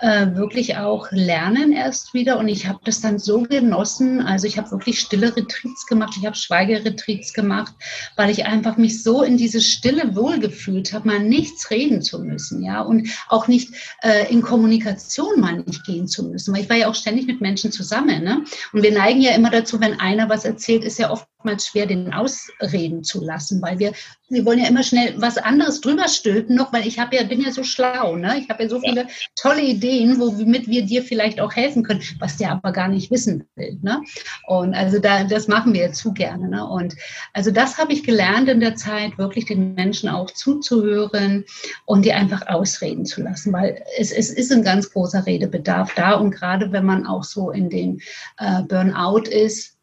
äh, 0.00 0.26
wirklich 0.34 0.76
auch 0.76 1.10
lernen 1.12 1.72
erst 1.72 2.12
wieder. 2.12 2.38
Und 2.38 2.48
ich 2.48 2.68
habe 2.68 2.80
das 2.84 3.00
dann 3.00 3.18
so 3.18 3.42
genossen. 3.42 4.20
Also 4.20 4.46
ich 4.46 4.58
habe 4.58 4.70
wirklich 4.70 5.00
stille 5.00 5.34
Retreats 5.34 5.86
gemacht, 5.86 6.14
ich 6.18 6.26
habe 6.26 6.36
Schweigeretreats 6.36 7.32
gemacht, 7.32 7.72
weil 8.16 8.28
ich 8.28 8.44
einfach 8.44 8.76
mich 8.76 9.02
so 9.02 9.22
in 9.22 9.38
diese 9.38 9.60
Stille 9.60 10.09
wohlgefühlt 10.16 10.92
habe, 10.92 11.08
mal 11.08 11.20
nichts 11.20 11.70
reden 11.70 12.02
zu 12.02 12.20
müssen, 12.20 12.62
ja, 12.62 12.80
und 12.80 13.08
auch 13.28 13.48
nicht 13.48 13.74
äh, 14.02 14.30
in 14.30 14.42
Kommunikation 14.42 15.40
mal 15.40 15.62
nicht 15.66 15.84
gehen 15.84 16.08
zu 16.08 16.28
müssen, 16.28 16.54
weil 16.54 16.62
ich 16.62 16.70
war 16.70 16.76
ja 16.76 16.88
auch 16.88 16.94
ständig 16.94 17.26
mit 17.26 17.40
Menschen 17.40 17.72
zusammen, 17.72 18.22
ne? 18.24 18.44
Und 18.72 18.82
wir 18.82 18.92
neigen 18.92 19.20
ja 19.20 19.34
immer 19.34 19.50
dazu, 19.50 19.80
wenn 19.80 20.00
einer 20.00 20.28
was 20.28 20.44
erzählt, 20.44 20.84
ist 20.84 20.98
ja 20.98 21.10
oftmals 21.40 21.66
schwer, 21.66 21.86
den 21.86 22.12
ausreden 22.12 23.02
zu 23.04 23.24
lassen, 23.24 23.62
weil 23.62 23.78
wir, 23.78 23.92
wir 24.28 24.44
wollen 24.44 24.58
ja 24.58 24.68
immer 24.68 24.82
schnell 24.82 25.14
was 25.16 25.38
anderes 25.38 25.80
drüber 25.80 26.08
stülpen, 26.08 26.56
noch, 26.56 26.72
weil 26.72 26.86
ich 26.86 26.98
habe 26.98 27.16
ja, 27.16 27.24
bin 27.24 27.40
ja 27.40 27.52
so 27.52 27.64
schlau, 27.64 28.16
ne? 28.16 28.38
Ich 28.38 28.48
habe 28.48 28.62
ja 28.62 28.68
so 28.68 28.80
viele 28.80 29.06
tolle 29.36 29.62
Ideen, 29.62 30.18
womit 30.18 30.68
wir 30.68 30.84
dir 30.84 31.02
vielleicht 31.02 31.40
auch 31.40 31.54
helfen 31.54 31.82
können, 31.82 32.02
was 32.18 32.36
der 32.36 32.52
aber 32.52 32.72
gar 32.72 32.88
nicht 32.88 33.10
wissen 33.10 33.44
will, 33.56 33.78
ne? 33.82 34.02
Und 34.46 34.74
also 34.74 34.98
da, 34.98 35.24
das 35.24 35.48
machen 35.48 35.72
wir 35.72 35.92
zu 35.92 36.12
gerne, 36.12 36.48
ne? 36.48 36.66
Und 36.66 36.94
also 37.32 37.50
das 37.50 37.78
habe 37.78 37.92
ich 37.92 38.04
gelernt 38.04 38.48
in 38.48 38.60
der 38.60 38.76
Zeit, 38.76 39.18
wirklich 39.18 39.46
den 39.46 39.74
Menschen 39.74 39.90
Menschen 39.90 40.08
auch 40.08 40.30
zuzuhören 40.30 41.44
und 41.84 42.04
die 42.04 42.12
einfach 42.12 42.46
ausreden 42.46 43.04
zu 43.04 43.22
lassen, 43.22 43.52
weil 43.52 43.82
es, 43.98 44.12
es 44.12 44.30
ist 44.30 44.52
ein 44.52 44.62
ganz 44.62 44.92
großer 44.92 45.26
Redebedarf 45.26 45.94
da 45.94 46.14
und 46.14 46.30
gerade 46.30 46.72
wenn 46.72 46.84
man 46.84 47.06
auch 47.06 47.24
so 47.24 47.50
in 47.50 47.70
den 47.70 48.00
äh, 48.38 48.62
Burnout 48.62 49.28
ist, 49.28 49.79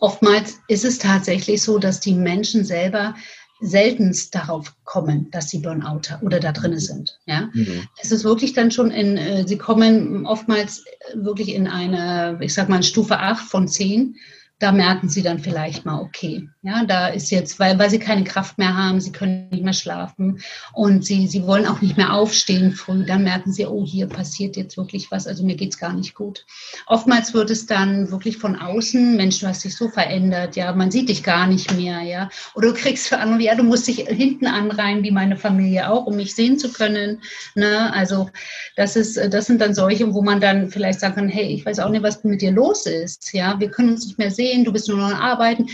oftmals 0.00 0.60
ist 0.68 0.84
es 0.84 0.98
tatsächlich 0.98 1.62
so, 1.62 1.78
dass 1.78 2.00
die 2.00 2.14
Menschen 2.14 2.64
selber 2.64 3.14
seltenst 3.60 4.34
darauf 4.34 4.74
kommen, 4.84 5.30
dass 5.32 5.50
sie 5.50 5.58
Burnout 5.58 6.02
oder 6.22 6.38
da 6.38 6.52
drin 6.52 6.78
sind. 6.78 7.18
Ja, 7.26 7.50
mhm. 7.52 7.88
es 8.00 8.12
ist 8.12 8.22
wirklich 8.22 8.52
dann 8.52 8.70
schon 8.70 8.90
in, 8.90 9.16
äh, 9.16 9.46
sie 9.48 9.58
kommen 9.58 10.26
oftmals 10.26 10.84
wirklich 11.14 11.54
in 11.54 11.66
eine, 11.66 12.38
ich 12.40 12.54
sag 12.54 12.68
mal, 12.68 12.82
Stufe 12.82 13.18
8 13.18 13.48
von 13.48 13.66
10 13.66 14.14
da 14.58 14.72
merken 14.72 15.08
sie 15.08 15.22
dann 15.22 15.38
vielleicht 15.38 15.84
mal, 15.84 16.00
okay, 16.00 16.48
ja, 16.68 16.84
da 16.84 17.08
ist 17.08 17.30
jetzt, 17.30 17.58
weil, 17.58 17.78
weil 17.78 17.90
sie 17.90 17.98
keine 17.98 18.24
Kraft 18.24 18.58
mehr 18.58 18.76
haben, 18.76 19.00
sie 19.00 19.12
können 19.12 19.48
nicht 19.50 19.64
mehr 19.64 19.72
schlafen 19.72 20.40
und 20.72 21.04
sie, 21.04 21.26
sie 21.26 21.46
wollen 21.46 21.66
auch 21.66 21.80
nicht 21.80 21.96
mehr 21.96 22.12
aufstehen 22.12 22.72
früh, 22.72 23.04
dann 23.04 23.24
merken 23.24 23.52
sie, 23.52 23.66
oh, 23.66 23.84
hier 23.86 24.06
passiert 24.06 24.56
jetzt 24.56 24.76
wirklich 24.76 25.10
was, 25.10 25.26
also 25.26 25.44
mir 25.44 25.56
geht's 25.56 25.78
gar 25.78 25.92
nicht 25.92 26.14
gut. 26.14 26.44
Oftmals 26.86 27.32
wird 27.32 27.50
es 27.50 27.66
dann 27.66 28.10
wirklich 28.10 28.38
von 28.38 28.56
außen, 28.56 29.16
Mensch, 29.16 29.40
du 29.40 29.46
hast 29.46 29.64
dich 29.64 29.76
so 29.76 29.88
verändert, 29.88 30.56
ja, 30.56 30.72
man 30.72 30.90
sieht 30.90 31.08
dich 31.08 31.22
gar 31.22 31.46
nicht 31.46 31.74
mehr, 31.74 32.02
ja, 32.02 32.28
oder 32.54 32.68
du 32.68 32.74
kriegst 32.74 33.08
für 33.08 33.18
andere, 33.18 33.42
ja, 33.42 33.54
du 33.54 33.62
musst 33.62 33.86
dich 33.88 34.00
hinten 34.08 34.46
anreihen, 34.46 35.02
wie 35.02 35.10
meine 35.10 35.36
Familie 35.36 35.90
auch, 35.90 36.06
um 36.06 36.16
mich 36.16 36.34
sehen 36.34 36.58
zu 36.58 36.72
können, 36.72 37.22
ne, 37.54 37.92
also 37.92 38.28
das 38.76 38.96
ist, 38.96 39.16
das 39.16 39.46
sind 39.46 39.60
dann 39.60 39.74
solche, 39.74 40.12
wo 40.12 40.22
man 40.22 40.40
dann 40.40 40.68
vielleicht 40.68 41.00
sagen 41.00 41.14
kann, 41.14 41.28
hey, 41.28 41.46
ich 41.46 41.64
weiß 41.64 41.78
auch 41.78 41.90
nicht, 41.90 42.02
was 42.02 42.24
mit 42.24 42.42
dir 42.42 42.52
los 42.52 42.86
ist, 42.86 43.32
ja, 43.32 43.58
wir 43.60 43.70
können 43.70 43.90
uns 43.90 44.06
nicht 44.06 44.18
mehr 44.18 44.30
sehen, 44.30 44.48
sehen, 44.58 44.64
du 44.64 44.72
bist 44.72 44.88
nur 44.88 44.98
noch 44.98 45.10
am 45.10 45.20
Arbeiten. 45.20 45.68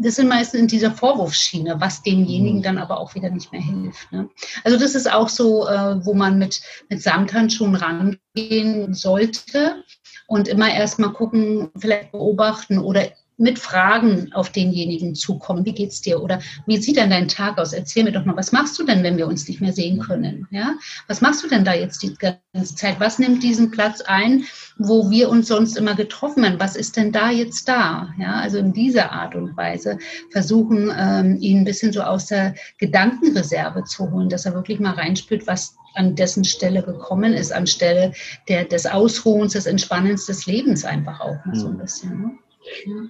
Das 0.00 0.16
sind 0.16 0.28
meistens 0.28 0.60
in 0.60 0.68
dieser 0.68 0.90
Vorwurfsschiene, 0.90 1.80
was 1.80 2.02
demjenigen 2.02 2.58
mhm. 2.58 2.62
dann 2.62 2.78
aber 2.78 2.98
auch 2.98 3.14
wieder 3.14 3.30
nicht 3.30 3.52
mehr 3.52 3.60
hilft. 3.60 4.10
Ne? 4.10 4.28
Also 4.64 4.78
das 4.78 4.94
ist 4.94 5.10
auch 5.12 5.28
so, 5.28 5.68
äh, 5.68 6.04
wo 6.04 6.14
man 6.14 6.38
mit, 6.38 6.62
mit 6.88 7.02
Samthandschuhen 7.02 7.74
rangehen 7.74 8.94
sollte 8.94 9.84
und 10.26 10.48
immer 10.48 10.72
erstmal 10.72 11.12
gucken, 11.12 11.70
vielleicht 11.76 12.12
beobachten 12.12 12.78
oder 12.78 13.06
mit 13.42 13.58
Fragen 13.58 14.32
auf 14.32 14.50
denjenigen 14.50 15.16
zukommen. 15.16 15.64
Wie 15.64 15.74
geht's 15.74 16.00
dir? 16.00 16.22
Oder 16.22 16.38
wie 16.66 16.80
sieht 16.80 16.96
denn 16.96 17.10
dein 17.10 17.26
Tag 17.26 17.58
aus? 17.58 17.72
Erzähl 17.72 18.04
mir 18.04 18.12
doch 18.12 18.24
mal, 18.24 18.36
was 18.36 18.52
machst 18.52 18.78
du 18.78 18.84
denn, 18.84 19.02
wenn 19.02 19.16
wir 19.16 19.26
uns 19.26 19.48
nicht 19.48 19.60
mehr 19.60 19.72
sehen 19.72 19.98
können? 19.98 20.46
Ja? 20.52 20.74
Was 21.08 21.20
machst 21.20 21.42
du 21.42 21.48
denn 21.48 21.64
da 21.64 21.74
jetzt 21.74 22.02
die 22.02 22.14
ganze 22.14 22.76
Zeit? 22.76 23.00
Was 23.00 23.18
nimmt 23.18 23.42
diesen 23.42 23.72
Platz 23.72 24.00
ein, 24.00 24.44
wo 24.78 25.10
wir 25.10 25.28
uns 25.28 25.48
sonst 25.48 25.76
immer 25.76 25.94
getroffen 25.94 26.44
haben? 26.44 26.60
Was 26.60 26.76
ist 26.76 26.96
denn 26.96 27.10
da 27.10 27.30
jetzt 27.30 27.68
da? 27.68 28.14
Ja, 28.18 28.36
also 28.36 28.58
in 28.58 28.72
dieser 28.72 29.10
Art 29.10 29.34
und 29.34 29.56
Weise 29.56 29.98
versuchen, 30.30 30.92
ähm, 30.96 31.36
ihn 31.40 31.58
ein 31.58 31.64
bisschen 31.64 31.92
so 31.92 32.02
aus 32.02 32.26
der 32.26 32.54
Gedankenreserve 32.78 33.82
zu 33.84 34.08
holen, 34.10 34.28
dass 34.28 34.46
er 34.46 34.54
wirklich 34.54 34.78
mal 34.78 34.94
reinspürt, 34.94 35.48
was 35.48 35.74
an 35.94 36.14
dessen 36.14 36.44
Stelle 36.44 36.82
gekommen 36.82 37.34
ist, 37.34 37.52
anstelle 37.52 38.12
der, 38.48 38.64
des 38.64 38.86
Ausruhens, 38.86 39.52
des 39.52 39.66
Entspannens 39.66 40.26
des 40.26 40.46
Lebens 40.46 40.84
einfach 40.84 41.20
auch 41.20 41.44
mal 41.44 41.56
so 41.56 41.66
ein 41.66 41.72
hm. 41.72 41.78
bisschen. 41.78 42.20
Ne? 42.20 42.30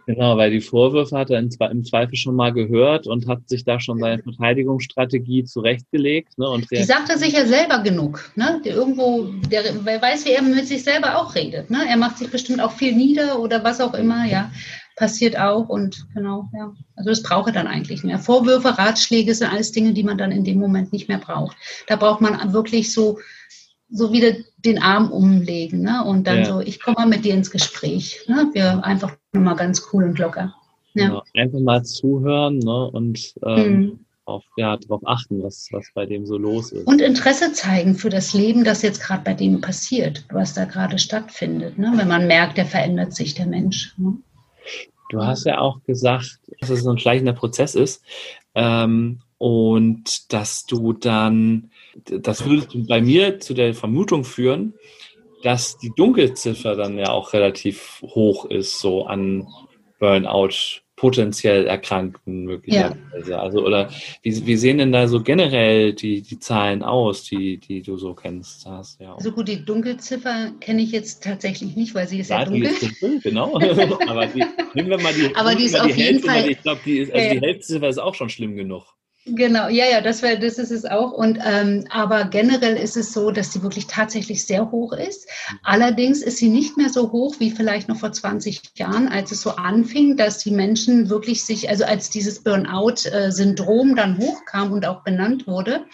Genau, 0.06 0.36
weil 0.36 0.50
die 0.50 0.60
Vorwürfe 0.60 1.16
hat 1.16 1.30
er 1.30 1.38
im 1.38 1.84
Zweifel 1.84 2.16
schon 2.16 2.36
mal 2.36 2.52
gehört 2.52 3.06
und 3.06 3.26
hat 3.28 3.48
sich 3.48 3.64
da 3.64 3.80
schon 3.80 3.98
seine 3.98 4.22
Verteidigungsstrategie 4.22 5.44
zurechtgelegt. 5.44 6.38
Ne, 6.38 6.48
und 6.48 6.70
die 6.70 6.82
sagt 6.82 7.10
er 7.10 7.18
sich 7.18 7.32
ja 7.32 7.46
selber 7.46 7.78
genug. 7.80 8.32
Ne? 8.36 8.60
Der 8.64 8.74
irgendwo, 8.74 9.30
der, 9.50 9.64
wer 9.84 10.00
weiß, 10.00 10.24
wie 10.26 10.30
er 10.30 10.42
mit 10.42 10.66
sich 10.66 10.84
selber 10.84 11.18
auch 11.18 11.34
redet. 11.34 11.70
Ne? 11.70 11.84
Er 11.88 11.96
macht 11.96 12.18
sich 12.18 12.30
bestimmt 12.30 12.60
auch 12.60 12.72
viel 12.72 12.94
nieder 12.94 13.38
oder 13.38 13.62
was 13.64 13.80
auch 13.80 13.94
immer, 13.94 14.26
ja. 14.26 14.50
Passiert 14.96 15.38
auch 15.38 15.68
und 15.70 16.06
genau, 16.14 16.50
ja. 16.52 16.72
Also 16.96 17.10
das 17.10 17.22
braucht 17.22 17.48
er 17.48 17.54
dann 17.54 17.66
eigentlich 17.66 18.04
mehr. 18.04 18.18
Vorwürfe, 18.18 18.76
Ratschläge 18.76 19.34
sind 19.34 19.50
alles 19.50 19.72
Dinge, 19.72 19.94
die 19.94 20.04
man 20.04 20.18
dann 20.18 20.32
in 20.32 20.44
dem 20.44 20.58
Moment 20.58 20.92
nicht 20.92 21.08
mehr 21.08 21.18
braucht. 21.18 21.56
Da 21.86 21.96
braucht 21.96 22.20
man 22.20 22.52
wirklich 22.52 22.92
so 22.92 23.18
so 23.92 24.10
wieder 24.10 24.32
den 24.64 24.80
Arm 24.80 25.10
umlegen 25.10 25.82
ne? 25.82 26.04
und 26.04 26.26
dann 26.26 26.38
ja. 26.38 26.44
so, 26.44 26.60
ich 26.60 26.80
komme 26.80 26.96
mal 26.98 27.08
mit 27.08 27.24
dir 27.24 27.34
ins 27.34 27.50
Gespräch. 27.50 28.20
Ne? 28.28 28.50
Wir 28.52 28.84
einfach 28.84 29.16
nur 29.32 29.42
mal 29.42 29.54
ganz 29.54 29.88
cool 29.92 30.04
und 30.04 30.18
locker. 30.18 30.54
Ja. 30.94 31.06
Genau. 31.06 31.22
Einfach 31.34 31.60
mal 31.60 31.84
zuhören 31.84 32.58
ne? 32.58 32.90
und 32.90 33.34
ähm, 33.44 33.78
mhm. 33.78 34.00
auf, 34.24 34.44
ja, 34.56 34.76
darauf 34.76 35.02
achten, 35.04 35.42
was, 35.42 35.68
was 35.72 35.86
bei 35.94 36.06
dem 36.06 36.26
so 36.26 36.36
los 36.36 36.72
ist. 36.72 36.86
Und 36.86 37.00
Interesse 37.00 37.52
zeigen 37.52 37.94
für 37.94 38.10
das 38.10 38.34
Leben, 38.34 38.64
das 38.64 38.82
jetzt 38.82 39.02
gerade 39.02 39.24
bei 39.24 39.34
dem 39.34 39.60
passiert, 39.60 40.24
was 40.30 40.54
da 40.54 40.64
gerade 40.64 40.98
stattfindet. 40.98 41.78
Ne? 41.78 41.92
Wenn 41.96 42.08
man 42.08 42.26
merkt, 42.26 42.58
der 42.58 42.66
verändert 42.66 43.14
sich, 43.14 43.34
der 43.34 43.46
Mensch. 43.46 43.94
Ne? 43.96 44.18
Du 45.10 45.22
hast 45.22 45.44
ja 45.44 45.58
auch 45.58 45.82
gesagt, 45.84 46.38
dass 46.60 46.70
es 46.70 46.82
so 46.82 46.90
ein 46.90 46.98
schleichender 46.98 47.34
Prozess 47.34 47.74
ist 47.74 48.02
ähm, 48.54 49.20
und 49.42 50.32
dass 50.32 50.66
du 50.66 50.92
dann 50.92 51.72
das 52.04 52.46
würde 52.46 52.68
bei 52.86 53.00
mir 53.00 53.40
zu 53.40 53.54
der 53.54 53.74
Vermutung 53.74 54.22
führen, 54.22 54.74
dass 55.42 55.78
die 55.78 55.90
Dunkelziffer 55.96 56.76
dann 56.76 56.96
ja 56.96 57.10
auch 57.10 57.32
relativ 57.32 58.00
hoch 58.02 58.44
ist, 58.44 58.78
so 58.78 59.04
an 59.04 59.48
Burnout 59.98 60.82
potenziell 60.94 61.66
Erkrankten 61.66 62.44
möglicherweise. 62.44 63.32
Ja. 63.32 63.40
Also 63.40 63.66
oder 63.66 63.90
wie, 64.22 64.46
wie 64.46 64.56
sehen 64.56 64.78
denn 64.78 64.92
da 64.92 65.08
so 65.08 65.20
generell 65.20 65.92
die, 65.92 66.22
die 66.22 66.38
Zahlen 66.38 66.84
aus, 66.84 67.24
die, 67.24 67.58
die 67.58 67.82
du 67.82 67.96
so 67.96 68.14
kennst? 68.14 68.64
Hast, 68.66 69.00
ja 69.00 69.16
so 69.18 69.32
gut, 69.32 69.48
die 69.48 69.64
Dunkelziffer 69.64 70.52
kenne 70.60 70.82
ich 70.82 70.92
jetzt 70.92 71.24
tatsächlich 71.24 71.74
nicht, 71.74 71.96
weil 71.96 72.06
sie 72.06 72.20
ist 72.20 72.30
ja, 72.30 72.38
ja 72.38 72.44
dunkel. 72.44 72.70
Die 72.80 72.86
ist 72.86 73.02
dunkel, 73.02 73.20
genau. 73.20 73.56
Aber 74.08 74.26
die, 74.26 74.44
nehmen 74.74 74.90
wir 74.90 75.00
mal 75.00 75.12
die, 75.12 75.34
Aber 75.34 75.56
die 75.56 75.64
ist 75.64 75.80
auf 75.80 75.88
jeden 75.88 75.98
Hälfte, 75.98 76.28
Fall. 76.28 76.48
Ich 76.48 76.62
glaube, 76.62 76.80
die 76.84 76.98
ist, 76.98 77.12
also 77.12 77.34
die 77.34 77.40
Hälfte 77.40 77.84
ist 77.84 77.98
auch 77.98 78.14
schon 78.14 78.28
schlimm 78.28 78.54
genug. 78.54 78.84
Genau, 79.24 79.68
ja, 79.68 79.84
ja, 79.84 80.00
das, 80.00 80.20
wär, 80.20 80.36
das 80.36 80.58
ist 80.58 80.72
es 80.72 80.84
auch. 80.84 81.12
Und 81.12 81.38
ähm, 81.44 81.86
aber 81.90 82.24
generell 82.24 82.76
ist 82.76 82.96
es 82.96 83.12
so, 83.12 83.30
dass 83.30 83.52
sie 83.52 83.62
wirklich 83.62 83.86
tatsächlich 83.86 84.44
sehr 84.44 84.72
hoch 84.72 84.92
ist. 84.92 85.28
Allerdings 85.62 86.22
ist 86.22 86.38
sie 86.38 86.48
nicht 86.48 86.76
mehr 86.76 86.88
so 86.88 87.12
hoch 87.12 87.36
wie 87.38 87.52
vielleicht 87.52 87.88
noch 87.88 87.98
vor 87.98 88.10
20 88.10 88.60
Jahren, 88.74 89.06
als 89.06 89.30
es 89.30 89.42
so 89.42 89.50
anfing, 89.50 90.16
dass 90.16 90.38
die 90.38 90.50
Menschen 90.50 91.08
wirklich 91.08 91.44
sich, 91.44 91.68
also 91.68 91.84
als 91.84 92.10
dieses 92.10 92.42
Burnout-Syndrom 92.42 93.94
dann 93.94 94.18
hochkam 94.18 94.72
und 94.72 94.86
auch 94.86 95.04
benannt 95.04 95.46
wurde, 95.46 95.86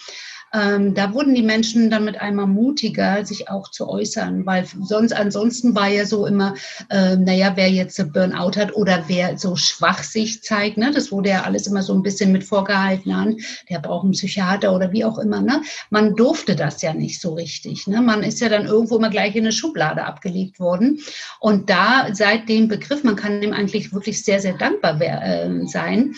ähm, 0.52 0.94
da 0.94 1.12
wurden 1.12 1.34
die 1.34 1.42
Menschen 1.42 1.90
dann 1.90 2.04
mit 2.04 2.20
einmal 2.20 2.46
mutiger, 2.46 3.24
sich 3.24 3.50
auch 3.50 3.70
zu 3.70 3.88
äußern, 3.88 4.46
weil 4.46 4.64
sonst 4.82 5.12
ansonsten 5.12 5.74
war 5.74 5.88
ja 5.88 6.06
so 6.06 6.26
immer, 6.26 6.54
äh, 6.90 7.16
naja, 7.16 7.52
wer 7.54 7.70
jetzt 7.70 7.98
Burnout 8.12 8.56
hat 8.56 8.74
oder 8.74 9.04
wer 9.08 9.36
so 9.36 9.56
schwach 9.56 10.02
sich 10.02 10.42
zeigt, 10.42 10.78
ne, 10.78 10.90
das 10.92 11.12
wurde 11.12 11.30
ja 11.30 11.42
alles 11.42 11.66
immer 11.66 11.82
so 11.82 11.92
ein 11.94 12.02
bisschen 12.02 12.32
mit 12.32 12.44
vorgehalten 12.44 13.12
an, 13.12 13.36
der 13.68 13.80
braucht 13.80 14.04
einen 14.04 14.12
Psychiater 14.12 14.74
oder 14.74 14.92
wie 14.92 15.04
auch 15.04 15.18
immer, 15.18 15.40
ne? 15.40 15.62
Man 15.90 16.14
durfte 16.14 16.56
das 16.56 16.80
ja 16.82 16.94
nicht 16.94 17.20
so 17.20 17.34
richtig, 17.34 17.86
ne? 17.86 18.00
Man 18.00 18.22
ist 18.22 18.40
ja 18.40 18.48
dann 18.48 18.66
irgendwo 18.66 18.96
immer 18.96 19.10
gleich 19.10 19.34
in 19.36 19.44
eine 19.44 19.52
Schublade 19.52 20.04
abgelegt 20.04 20.60
worden 20.60 21.00
und 21.40 21.68
da 21.68 22.08
seit 22.12 22.48
dem 22.48 22.68
Begriff, 22.68 23.04
man 23.04 23.16
kann 23.16 23.40
dem 23.40 23.52
eigentlich 23.52 23.92
wirklich 23.92 24.24
sehr, 24.24 24.40
sehr 24.40 24.54
dankbar 24.54 25.00
äh, 25.00 25.66
sein. 25.66 26.14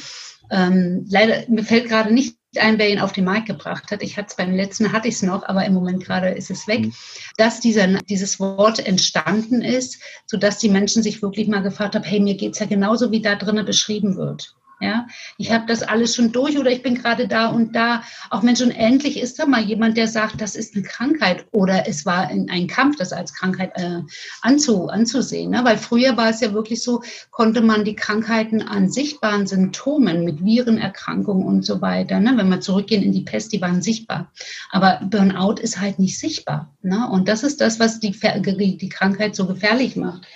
Ähm, 0.50 1.06
leider, 1.08 1.44
mir 1.48 1.62
fällt 1.62 1.88
gerade 1.88 2.12
nicht 2.12 2.39
ein, 2.56 2.78
wer 2.78 2.90
ihn 2.90 2.98
auf 2.98 3.12
den 3.12 3.24
Markt 3.24 3.46
gebracht 3.46 3.90
hat. 3.90 4.02
Ich 4.02 4.16
hatte 4.16 4.28
es 4.30 4.36
beim 4.36 4.54
letzten, 4.54 4.92
hatte 4.92 5.08
ich 5.08 5.14
es 5.14 5.22
noch, 5.22 5.44
aber 5.44 5.64
im 5.64 5.74
Moment 5.74 6.04
gerade 6.04 6.30
ist 6.30 6.50
es 6.50 6.66
weg, 6.66 6.86
mhm. 6.86 6.94
dass 7.36 7.60
dieser, 7.60 7.86
dieses 7.86 8.40
Wort 8.40 8.84
entstanden 8.84 9.62
ist, 9.62 10.00
sodass 10.26 10.58
die 10.58 10.68
Menschen 10.68 11.02
sich 11.02 11.22
wirklich 11.22 11.48
mal 11.48 11.62
gefragt 11.62 11.94
haben, 11.94 12.04
hey, 12.04 12.20
mir 12.20 12.36
geht's 12.36 12.58
ja 12.58 12.66
genauso, 12.66 13.10
wie 13.12 13.22
da 13.22 13.36
drinnen 13.36 13.64
beschrieben 13.64 14.16
wird. 14.16 14.54
Ja, 14.82 15.06
ich 15.36 15.52
habe 15.52 15.66
das 15.66 15.82
alles 15.82 16.14
schon 16.14 16.32
durch 16.32 16.58
oder 16.58 16.70
ich 16.70 16.82
bin 16.82 16.94
gerade 16.94 17.28
da 17.28 17.48
und 17.48 17.76
da. 17.76 18.02
Auch 18.30 18.40
Mensch, 18.40 18.62
und 18.62 18.70
endlich 18.70 19.20
ist 19.20 19.38
da 19.38 19.44
mal 19.44 19.60
jemand, 19.60 19.98
der 19.98 20.08
sagt, 20.08 20.40
das 20.40 20.56
ist 20.56 20.74
eine 20.74 20.84
Krankheit 20.84 21.44
oder 21.52 21.86
es 21.86 22.06
war 22.06 22.28
ein 22.28 22.66
Kampf, 22.66 22.96
das 22.96 23.12
als 23.12 23.34
Krankheit 23.34 23.72
äh, 23.74 24.00
anzu, 24.40 24.88
anzusehen. 24.88 25.50
Ne? 25.50 25.64
Weil 25.64 25.76
früher 25.76 26.16
war 26.16 26.30
es 26.30 26.40
ja 26.40 26.54
wirklich 26.54 26.82
so, 26.82 27.02
konnte 27.30 27.60
man 27.60 27.84
die 27.84 27.94
Krankheiten 27.94 28.62
an 28.62 28.90
sichtbaren 28.90 29.46
Symptomen 29.46 30.24
mit 30.24 30.42
Virenerkrankungen 30.42 31.46
und 31.46 31.66
so 31.66 31.82
weiter, 31.82 32.18
ne? 32.18 32.32
wenn 32.36 32.48
wir 32.48 32.62
zurückgehen 32.62 33.02
in 33.02 33.12
die 33.12 33.24
Pest, 33.24 33.52
die 33.52 33.60
waren 33.60 33.82
sichtbar. 33.82 34.32
Aber 34.70 35.00
Burnout 35.04 35.60
ist 35.60 35.78
halt 35.78 35.98
nicht 35.98 36.18
sichtbar. 36.18 36.74
Ne? 36.80 37.06
Und 37.10 37.28
das 37.28 37.42
ist 37.42 37.60
das, 37.60 37.80
was 37.80 38.00
die, 38.00 38.12
die 38.12 38.88
Krankheit 38.88 39.36
so 39.36 39.46
gefährlich 39.46 39.96
macht. 39.96 40.26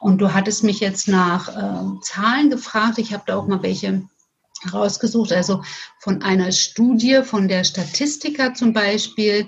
Und 0.00 0.18
du 0.18 0.32
hattest 0.32 0.64
mich 0.64 0.80
jetzt 0.80 1.08
nach 1.08 1.48
äh, 1.48 2.00
Zahlen 2.00 2.50
gefragt. 2.50 2.98
Ich 2.98 3.12
habe 3.12 3.24
da 3.26 3.36
auch 3.36 3.46
mal 3.46 3.62
welche 3.62 4.02
rausgesucht, 4.72 5.32
also 5.32 5.62
von 6.08 6.22
einer 6.22 6.52
Studie 6.52 7.20
von 7.22 7.48
der 7.48 7.64
Statistiker 7.64 8.54
zum 8.54 8.72
Beispiel. 8.72 9.46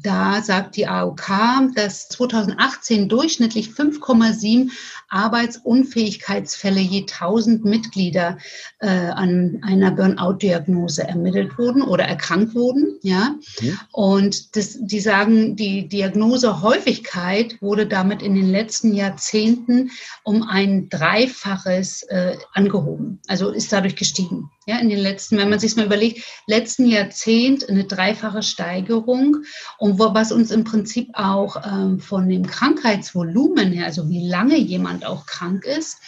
Da 0.00 0.40
sagt 0.42 0.76
die 0.76 0.86
AOK, 0.86 1.26
dass 1.74 2.08
2018 2.10 3.08
durchschnittlich 3.08 3.70
5,7 3.70 4.70
Arbeitsunfähigkeitsfälle 5.08 6.78
je 6.78 7.00
1000 7.00 7.64
Mitglieder 7.64 8.38
äh, 8.78 8.88
an 8.88 9.60
einer 9.62 9.90
Burnout-Diagnose 9.90 11.02
ermittelt 11.02 11.58
wurden 11.58 11.82
oder 11.82 12.04
erkrankt 12.04 12.54
wurden. 12.54 12.98
Ja? 13.02 13.34
Mhm. 13.60 13.80
Und 13.90 14.56
das, 14.56 14.76
die 14.80 15.00
sagen, 15.00 15.56
die 15.56 15.88
Diagnosehäufigkeit 15.88 17.60
wurde 17.60 17.86
damit 17.86 18.22
in 18.22 18.36
den 18.36 18.50
letzten 18.50 18.92
Jahrzehnten 18.92 19.90
um 20.22 20.44
ein 20.44 20.88
Dreifaches 20.90 22.02
äh, 22.04 22.36
angehoben, 22.52 23.20
also 23.26 23.50
ist 23.50 23.72
dadurch 23.72 23.96
gestiegen. 23.96 24.50
Ja, 24.66 24.78
in 24.80 24.90
den 24.90 24.98
letzten, 24.98 25.38
wenn 25.38 25.48
man 25.48 25.58
sich 25.58 25.76
mal 25.76 25.87
überlegt, 25.88 26.24
letzten 26.46 26.86
Jahrzehnt 26.86 27.68
eine 27.68 27.84
dreifache 27.84 28.42
Steigerung 28.42 29.38
und 29.78 29.98
wo, 29.98 30.14
was 30.14 30.32
uns 30.32 30.50
im 30.50 30.64
Prinzip 30.64 31.10
auch 31.14 31.56
ähm, 31.66 31.98
von 31.98 32.28
dem 32.28 32.46
Krankheitsvolumen 32.46 33.72
her, 33.72 33.86
also 33.86 34.08
wie 34.08 34.28
lange 34.28 34.56
jemand 34.56 35.04
auch 35.04 35.26
krank 35.26 35.64
ist, 35.64 35.98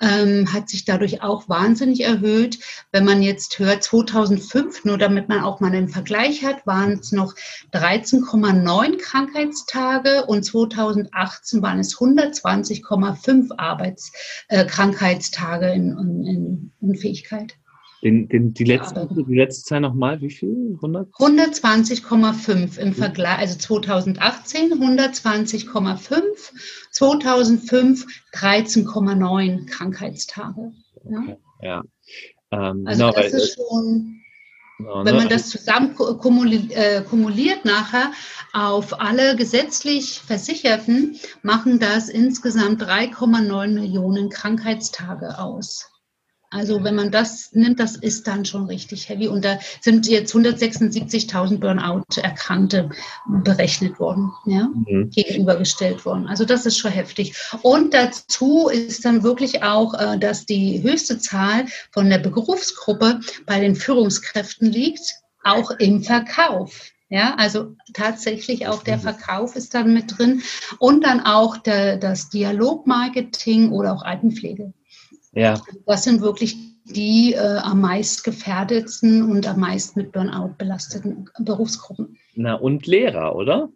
ähm, 0.00 0.52
hat 0.52 0.68
sich 0.68 0.84
dadurch 0.84 1.22
auch 1.22 1.48
wahnsinnig 1.48 2.04
erhöht. 2.04 2.58
Wenn 2.90 3.04
man 3.04 3.22
jetzt 3.22 3.58
hört, 3.58 3.82
2005, 3.82 4.84
nur 4.84 4.98
damit 4.98 5.28
man 5.28 5.40
auch 5.40 5.60
mal 5.60 5.68
einen 5.68 5.88
Vergleich 5.88 6.44
hat, 6.44 6.66
waren 6.66 6.98
es 6.98 7.12
noch 7.12 7.34
13,9 7.72 8.98
Krankheitstage 8.98 10.24
und 10.26 10.44
2018 10.44 11.62
waren 11.62 11.78
es 11.78 11.96
120,5 11.96 13.58
Arbeits, 13.58 14.12
äh, 14.48 14.66
in, 15.74 15.96
in, 15.98 16.26
in 16.26 16.72
Unfähigkeit. 16.80 17.54
Den, 18.02 18.28
den, 18.28 18.52
die, 18.52 18.64
letzte, 18.64 19.08
die 19.10 19.36
letzte 19.36 19.62
Zahl 19.64 19.80
nochmal, 19.80 20.20
wie 20.20 20.30
viel? 20.30 20.76
120,5 20.80 22.78
im 22.78 22.94
Vergleich, 22.94 23.38
also 23.38 23.56
2018 23.58 24.72
120,5, 24.72 26.20
2005 26.90 28.06
13,9 28.34 29.66
Krankheitstage. 29.66 30.72
Ja. 31.08 31.18
Okay, 31.18 31.36
ja. 31.62 31.82
Ähm, 32.50 32.84
also 32.86 33.06
genau, 33.06 33.12
das 33.12 33.32
ist 33.32 33.54
schon, 33.54 34.20
genau, 34.78 35.04
wenn 35.04 35.14
man 35.14 35.24
ne? 35.24 35.30
das 35.30 35.50
zusammen 35.50 35.94
äh, 36.70 37.02
kumuliert 37.02 37.64
nachher 37.64 38.10
auf 38.52 39.00
alle 39.00 39.36
gesetzlich 39.36 40.20
Versicherten, 40.20 41.20
machen 41.42 41.78
das 41.78 42.08
insgesamt 42.08 42.82
3,9 42.82 43.68
Millionen 43.68 44.28
Krankheitstage 44.28 45.38
aus. 45.38 45.91
Also 46.52 46.84
wenn 46.84 46.94
man 46.94 47.10
das 47.10 47.52
nimmt, 47.52 47.80
das 47.80 47.96
ist 47.96 48.26
dann 48.26 48.44
schon 48.44 48.66
richtig 48.66 49.08
heavy. 49.08 49.26
Und 49.26 49.42
da 49.42 49.58
sind 49.80 50.06
jetzt 50.06 50.34
176.000 50.34 51.58
Burnout-Erkrankte 51.58 52.90
berechnet 53.26 53.98
worden, 53.98 54.32
ja, 54.44 54.68
mhm. 54.68 55.08
gegenübergestellt 55.10 56.04
worden. 56.04 56.28
Also 56.28 56.44
das 56.44 56.66
ist 56.66 56.76
schon 56.76 56.90
heftig. 56.90 57.34
Und 57.62 57.94
dazu 57.94 58.68
ist 58.68 59.04
dann 59.06 59.22
wirklich 59.22 59.62
auch, 59.62 59.94
äh, 59.94 60.18
dass 60.18 60.44
die 60.44 60.82
höchste 60.82 61.18
Zahl 61.18 61.64
von 61.90 62.10
der 62.10 62.18
Berufsgruppe 62.18 63.20
bei 63.46 63.58
den 63.58 63.74
Führungskräften 63.74 64.70
liegt, 64.70 65.14
auch 65.42 65.70
im 65.70 66.02
Verkauf. 66.02 66.92
Ja, 67.08 67.34
also 67.36 67.76
tatsächlich 67.94 68.68
auch 68.68 68.82
der 68.82 68.98
mhm. 68.98 69.02
Verkauf 69.02 69.56
ist 69.56 69.74
dann 69.74 69.92
mit 69.92 70.18
drin 70.18 70.42
und 70.78 71.04
dann 71.04 71.20
auch 71.20 71.56
der, 71.56 71.96
das 71.96 72.28
Dialogmarketing 72.28 73.70
oder 73.70 73.94
auch 73.94 74.02
Altenpflege. 74.02 74.72
Ja. 75.32 75.60
Das 75.86 76.04
sind 76.04 76.20
wirklich 76.20 76.56
die 76.84 77.34
äh, 77.34 77.58
am 77.58 77.80
meist 77.80 78.24
gefährdetsten 78.24 79.30
und 79.30 79.46
am 79.46 79.60
meisten 79.60 80.00
mit 80.00 80.12
Burnout 80.12 80.54
belasteten 80.58 81.30
Berufsgruppen. 81.38 82.18
Na, 82.34 82.54
und 82.54 82.86
Lehrer, 82.86 83.36
oder? 83.36 83.70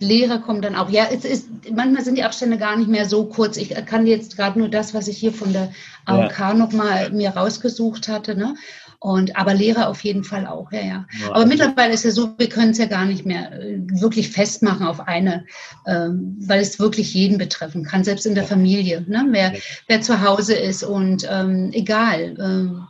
Lehrer 0.00 0.40
kommen 0.40 0.60
dann 0.60 0.74
auch. 0.74 0.90
Ja, 0.90 1.06
es 1.10 1.24
ist, 1.24 1.48
manchmal 1.72 2.02
sind 2.02 2.16
die 2.16 2.24
Abstände 2.24 2.58
gar 2.58 2.76
nicht 2.76 2.88
mehr 2.88 3.04
so 3.04 3.26
kurz. 3.26 3.56
Ich 3.56 3.70
kann 3.86 4.06
jetzt 4.06 4.36
gerade 4.36 4.58
nur 4.58 4.68
das, 4.68 4.92
was 4.92 5.06
ich 5.06 5.18
hier 5.18 5.32
von 5.32 5.52
der 5.52 5.72
AOK 6.04 6.38
ja. 6.38 6.54
nochmal 6.54 7.10
mir 7.10 7.30
rausgesucht 7.30 8.08
hatte. 8.08 8.34
Ne? 8.34 8.56
Und, 9.00 9.36
aber 9.36 9.54
Lehrer 9.54 9.88
auf 9.88 10.02
jeden 10.02 10.24
Fall 10.24 10.46
auch, 10.46 10.72
ja, 10.72 10.80
ja. 10.80 11.06
ja 11.20 11.32
aber 11.32 11.46
mittlerweile 11.46 11.94
ist 11.94 12.04
ja 12.04 12.10
so, 12.10 12.34
wir 12.36 12.48
können 12.48 12.72
es 12.72 12.78
ja 12.78 12.86
gar 12.86 13.04
nicht 13.04 13.24
mehr 13.24 13.52
äh, 13.52 13.78
wirklich 14.00 14.30
festmachen 14.30 14.86
auf 14.86 15.06
eine, 15.06 15.46
ähm, 15.86 16.36
weil 16.40 16.60
es 16.60 16.80
wirklich 16.80 17.14
jeden 17.14 17.38
betreffen 17.38 17.84
kann, 17.84 18.02
selbst 18.02 18.26
in 18.26 18.34
der 18.34 18.44
Familie, 18.44 19.04
ne? 19.06 19.24
wer, 19.30 19.52
wer 19.86 20.00
zu 20.00 20.20
Hause 20.20 20.54
ist 20.54 20.82
und 20.82 21.26
ähm, 21.30 21.70
egal. 21.72 22.36
Ähm, 22.40 22.88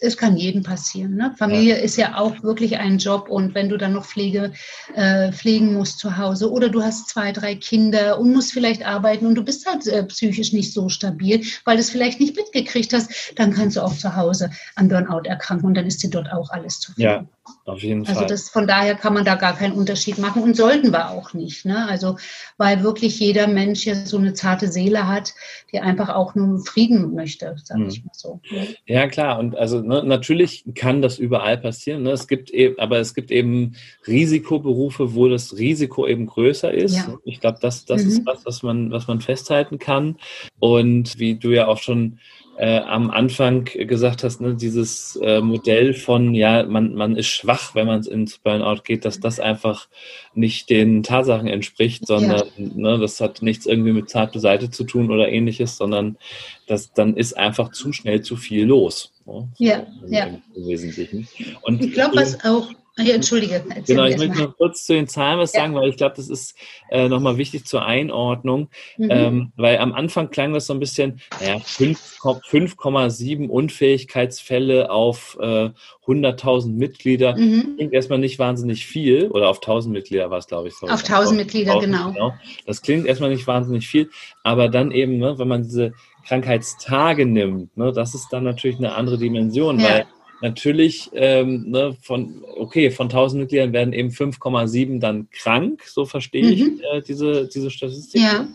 es 0.00 0.16
kann 0.16 0.36
jedem 0.36 0.62
passieren. 0.62 1.14
Ne? 1.14 1.34
Familie 1.38 1.76
ja. 1.76 1.82
ist 1.82 1.96
ja 1.96 2.16
auch 2.16 2.42
wirklich 2.42 2.78
ein 2.78 2.98
Job 2.98 3.28
und 3.28 3.54
wenn 3.54 3.68
du 3.68 3.76
dann 3.76 3.92
noch 3.92 4.06
Pflege 4.06 4.52
äh, 4.94 5.30
pflegen 5.32 5.74
musst 5.74 5.98
zu 5.98 6.16
Hause 6.16 6.50
oder 6.50 6.68
du 6.68 6.82
hast 6.82 7.08
zwei, 7.08 7.32
drei 7.32 7.54
Kinder 7.54 8.18
und 8.18 8.32
musst 8.32 8.52
vielleicht 8.52 8.84
arbeiten 8.84 9.26
und 9.26 9.34
du 9.34 9.44
bist 9.44 9.66
halt 9.66 9.86
äh, 9.86 10.02
psychisch 10.04 10.52
nicht 10.52 10.72
so 10.72 10.88
stabil, 10.88 11.42
weil 11.64 11.76
du 11.76 11.80
es 11.80 11.90
vielleicht 11.90 12.18
nicht 12.18 12.34
mitgekriegt 12.36 12.92
hast, 12.92 13.32
dann 13.36 13.52
kannst 13.52 13.76
du 13.76 13.82
auch 13.82 13.94
zu 13.94 14.16
Hause 14.16 14.50
an 14.74 14.88
Burnout 14.88 15.28
erkranken 15.28 15.66
und 15.66 15.74
dann 15.74 15.86
ist 15.86 16.02
dir 16.02 16.10
dort 16.10 16.32
auch 16.32 16.50
alles 16.50 16.80
zu 16.80 16.92
viel. 16.92 17.04
Ja, 17.04 17.24
auf 17.64 17.82
jeden 17.82 18.00
also 18.00 18.12
Fall. 18.12 18.22
Also 18.22 18.34
das, 18.34 18.48
von 18.48 18.66
daher 18.66 18.94
kann 18.94 19.14
man 19.14 19.24
da 19.24 19.34
gar 19.34 19.56
keinen 19.56 19.72
Unterschied 19.72 20.18
machen 20.18 20.42
und 20.42 20.56
sollten 20.56 20.92
wir 20.92 21.10
auch 21.10 21.34
nicht. 21.34 21.64
Ne? 21.64 21.86
Also 21.88 22.16
weil 22.58 22.82
wirklich 22.82 23.18
jeder 23.18 23.46
Mensch 23.46 23.86
ja 23.86 23.94
so 23.94 24.18
eine 24.18 24.34
zarte 24.34 24.68
Seele 24.68 25.08
hat, 25.08 25.34
die 25.72 25.80
einfach 25.80 26.08
auch 26.10 26.34
nur 26.34 26.64
Frieden 26.64 27.14
möchte, 27.14 27.56
sage 27.62 27.80
hm. 27.80 27.88
ich 27.88 28.04
mal 28.04 28.12
so. 28.14 28.40
Ja 28.86 29.06
klar 29.08 29.38
und 29.38 29.56
also 29.56 29.80
ne, 29.80 30.02
natürlich 30.04 30.64
kann 30.74 31.02
das 31.02 31.18
überall 31.18 31.58
passieren. 31.58 32.02
Ne? 32.02 32.10
Es 32.10 32.28
gibt 32.28 32.50
eben, 32.50 32.78
aber 32.78 32.98
es 32.98 33.14
gibt 33.14 33.30
eben 33.30 33.76
Risikoberufe, 34.06 35.14
wo 35.14 35.28
das 35.28 35.56
Risiko 35.56 36.06
eben 36.06 36.26
größer 36.26 36.72
ist. 36.72 36.96
Ja. 36.96 37.18
Ich 37.24 37.40
glaube, 37.40 37.58
das, 37.60 37.84
das 37.84 38.04
mhm. 38.04 38.08
ist 38.10 38.26
was, 38.26 38.44
was 38.44 38.62
man, 38.62 38.90
was 38.90 39.06
man 39.06 39.20
festhalten 39.20 39.78
kann. 39.78 40.16
Und 40.58 41.18
wie 41.18 41.36
du 41.36 41.50
ja 41.50 41.66
auch 41.66 41.78
schon 41.78 42.18
äh, 42.56 42.78
am 42.80 43.10
Anfang 43.10 43.64
gesagt 43.64 44.22
hast, 44.22 44.40
ne, 44.40 44.54
dieses 44.54 45.16
äh, 45.22 45.40
Modell 45.40 45.94
von, 45.94 46.34
ja, 46.34 46.64
man, 46.64 46.94
man 46.94 47.16
ist 47.16 47.28
schwach, 47.28 47.74
wenn 47.74 47.86
man 47.86 48.02
ins 48.04 48.38
Burnout 48.38 48.82
geht, 48.84 49.04
dass 49.04 49.18
das 49.18 49.40
einfach 49.40 49.88
nicht 50.34 50.68
den 50.68 51.02
Tatsachen 51.02 51.48
entspricht, 51.48 52.06
sondern 52.06 52.48
ja. 52.56 52.68
ne, 52.74 52.98
das 52.98 53.20
hat 53.20 53.42
nichts 53.42 53.66
irgendwie 53.66 53.92
mit 53.92 54.10
zarte 54.10 54.40
Seite 54.40 54.70
zu 54.70 54.84
tun 54.84 55.10
oder 55.10 55.28
ähnliches, 55.28 55.76
sondern 55.76 56.18
das, 56.66 56.92
dann 56.92 57.16
ist 57.16 57.36
einfach 57.36 57.72
zu 57.72 57.92
schnell 57.92 58.22
zu 58.22 58.36
viel 58.36 58.66
los. 58.66 59.12
Ne? 59.26 59.48
Ja, 59.58 59.86
ja. 60.06 60.26
Im 60.54 60.66
Wesentlichen. 60.66 61.28
Und 61.62 61.82
ich 61.84 61.92
glaube, 61.92 62.16
was 62.16 62.44
auch 62.44 62.68
Ja, 63.02 63.14
entschuldige. 63.14 63.64
Genau, 63.86 64.04
ich 64.04 64.16
möchte 64.16 64.38
noch 64.42 64.56
kurz 64.56 64.84
zu 64.84 64.92
den 64.92 65.08
Zahlen 65.08 65.38
was 65.38 65.52
ja. 65.52 65.60
sagen, 65.60 65.74
weil 65.74 65.88
ich 65.88 65.96
glaube, 65.96 66.16
das 66.16 66.28
ist 66.28 66.54
äh, 66.90 67.08
nochmal 67.08 67.36
wichtig 67.36 67.66
zur 67.66 67.84
Einordnung. 67.84 68.68
Mhm. 68.96 69.08
Ähm, 69.10 69.52
weil 69.56 69.78
am 69.78 69.92
Anfang 69.92 70.30
klang 70.30 70.52
das 70.52 70.66
so 70.66 70.74
ein 70.74 70.80
bisschen, 70.80 71.20
naja, 71.40 71.56
5,7 71.56 73.48
Unfähigkeitsfälle 73.48 74.90
auf 74.90 75.38
äh, 75.40 75.70
100.000 76.06 76.72
Mitglieder. 76.72 77.36
Mhm. 77.36 77.76
Klingt 77.76 77.92
erstmal 77.92 78.18
nicht 78.18 78.38
wahnsinnig 78.38 78.86
viel. 78.86 79.28
Oder 79.28 79.48
auf 79.48 79.60
1.000 79.60 79.88
Mitglieder 79.88 80.30
war 80.30 80.38
es, 80.38 80.46
glaube 80.46 80.68
ich. 80.68 80.74
Sorry. 80.74 80.92
Auf 80.92 81.02
1.000 81.02 81.34
Mitglieder, 81.34 81.72
1000, 81.72 81.92
genau. 81.92 82.12
genau. 82.12 82.34
Das 82.66 82.82
klingt 82.82 83.06
erstmal 83.06 83.30
nicht 83.30 83.46
wahnsinnig 83.46 83.86
viel. 83.88 84.10
Aber 84.42 84.68
dann 84.68 84.90
eben, 84.90 85.18
ne, 85.18 85.38
wenn 85.38 85.48
man 85.48 85.62
diese 85.62 85.92
Krankheitstage 86.26 87.26
nimmt, 87.26 87.76
ne, 87.76 87.92
das 87.92 88.14
ist 88.14 88.28
dann 88.30 88.44
natürlich 88.44 88.78
eine 88.78 88.94
andere 88.94 89.18
Dimension, 89.18 89.78
ja. 89.78 89.88
weil 89.88 90.06
natürlich 90.40 91.10
ähm, 91.14 91.70
ne, 91.70 91.96
von, 92.02 92.44
okay, 92.56 92.90
von 92.90 93.06
1000 93.06 93.42
Mitgliedern 93.42 93.72
werden 93.72 93.92
eben 93.92 94.10
5,7 94.10 95.00
dann 95.00 95.28
krank, 95.30 95.82
so 95.86 96.04
verstehe 96.04 96.48
ich 96.48 96.60
mhm. 96.60 96.80
äh, 96.92 97.02
diese, 97.02 97.48
diese 97.48 97.70
Statistik. 97.70 98.22
Ja. 98.22 98.48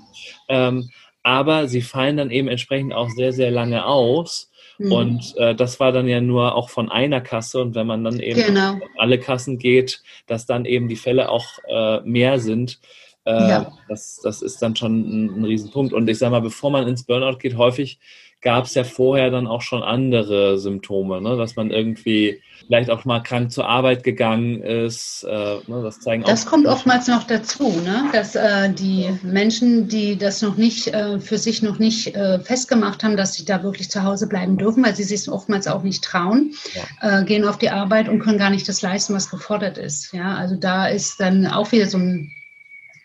Ähm, 0.49 0.89
aber 1.25 1.67
sie 1.67 1.81
fallen 1.81 2.17
dann 2.17 2.29
eben 2.29 2.47
entsprechend 2.47 2.93
auch 2.93 3.09
sehr, 3.09 3.33
sehr 3.33 3.49
lange 3.49 3.86
aus. 3.86 4.51
Mhm. 4.77 4.91
Und 4.91 5.38
äh, 5.38 5.55
das 5.55 5.79
war 5.79 5.91
dann 5.91 6.07
ja 6.07 6.21
nur 6.21 6.53
auch 6.53 6.69
von 6.69 6.91
einer 6.91 7.19
Kasse. 7.19 7.61
Und 7.61 7.73
wenn 7.73 7.88
man 7.88 8.03
dann 8.03 8.19
eben 8.19 8.41
genau. 8.41 8.79
alle 8.97 9.19
Kassen 9.19 9.57
geht, 9.57 10.03
dass 10.27 10.45
dann 10.45 10.65
eben 10.65 10.88
die 10.88 10.95
Fälle 10.95 11.29
auch 11.29 11.47
äh, 11.67 12.01
mehr 12.01 12.39
sind. 12.39 12.79
Äh, 13.25 13.31
ja. 13.31 13.77
das, 13.89 14.19
das 14.23 14.43
ist 14.43 14.61
dann 14.61 14.75
schon 14.75 14.99
ein, 15.01 15.39
ein 15.39 15.45
Riesenpunkt. 15.45 15.93
Und 15.93 16.07
ich 16.07 16.19
sage 16.19 16.31
mal, 16.31 16.41
bevor 16.41 16.69
man 16.69 16.88
ins 16.88 17.05
Burnout 17.05 17.38
geht, 17.39 17.57
häufig 17.57 17.99
gab 18.41 18.65
es 18.65 18.75
ja 18.75 18.83
vorher 18.83 19.31
dann 19.31 19.47
auch 19.47 19.61
schon 19.61 19.81
andere 19.81 20.59
Symptome, 20.59 21.21
ne? 21.21 21.36
dass 21.36 21.55
man 21.55 21.71
irgendwie 21.71 22.41
vielleicht 22.67 22.89
auch 22.89 23.03
mal 23.03 23.21
krank 23.21 23.51
zur 23.51 23.67
Arbeit 23.67 24.03
gegangen 24.03 24.61
ist. 24.61 25.23
Äh, 25.23 25.57
ne? 25.67 25.81
Das 25.83 25.99
zeigen 25.99 26.23
Das 26.23 26.45
kommt 26.45 26.67
oftmals 26.67 27.07
noch 27.07 27.23
dazu, 27.23 27.69
ne? 27.83 28.05
dass 28.13 28.36
äh, 28.36 28.69
die 28.71 29.09
Menschen, 29.23 29.88
die 29.88 30.15
das 30.17 30.41
noch 30.41 30.57
nicht 30.57 30.88
äh, 30.88 31.19
für 31.19 31.38
sich 31.38 31.63
noch 31.63 31.79
nicht 31.79 32.15
äh, 32.15 32.39
festgemacht 32.39 33.03
haben, 33.03 33.17
dass 33.17 33.33
sie 33.33 33.45
da 33.45 33.63
wirklich 33.63 33.89
zu 33.89 34.03
Hause 34.03 34.27
bleiben 34.27 34.57
dürfen, 34.57 34.83
weil 34.86 34.95
sie 34.95 35.03
sich 35.03 35.27
oftmals 35.27 35.67
auch 35.67 35.81
nicht 35.81 36.03
trauen, 36.03 36.53
ja. 36.73 37.21
Äh, 37.21 37.25
gehen 37.25 37.45
auf 37.45 37.57
die 37.57 37.71
Arbeit 37.71 38.09
und 38.09 38.19
können 38.19 38.38
gar 38.38 38.51
nicht 38.51 38.67
das 38.69 38.81
leisten, 38.81 39.15
was 39.15 39.29
gefordert 39.29 39.77
ist. 39.77 40.13
Ja, 40.13 40.36
also 40.36 40.55
da 40.55 40.88
ist 40.88 41.19
dann 41.19 41.47
auch 41.47 41.71
wieder 41.71 41.88
so 41.88 41.97
ein 41.97 42.31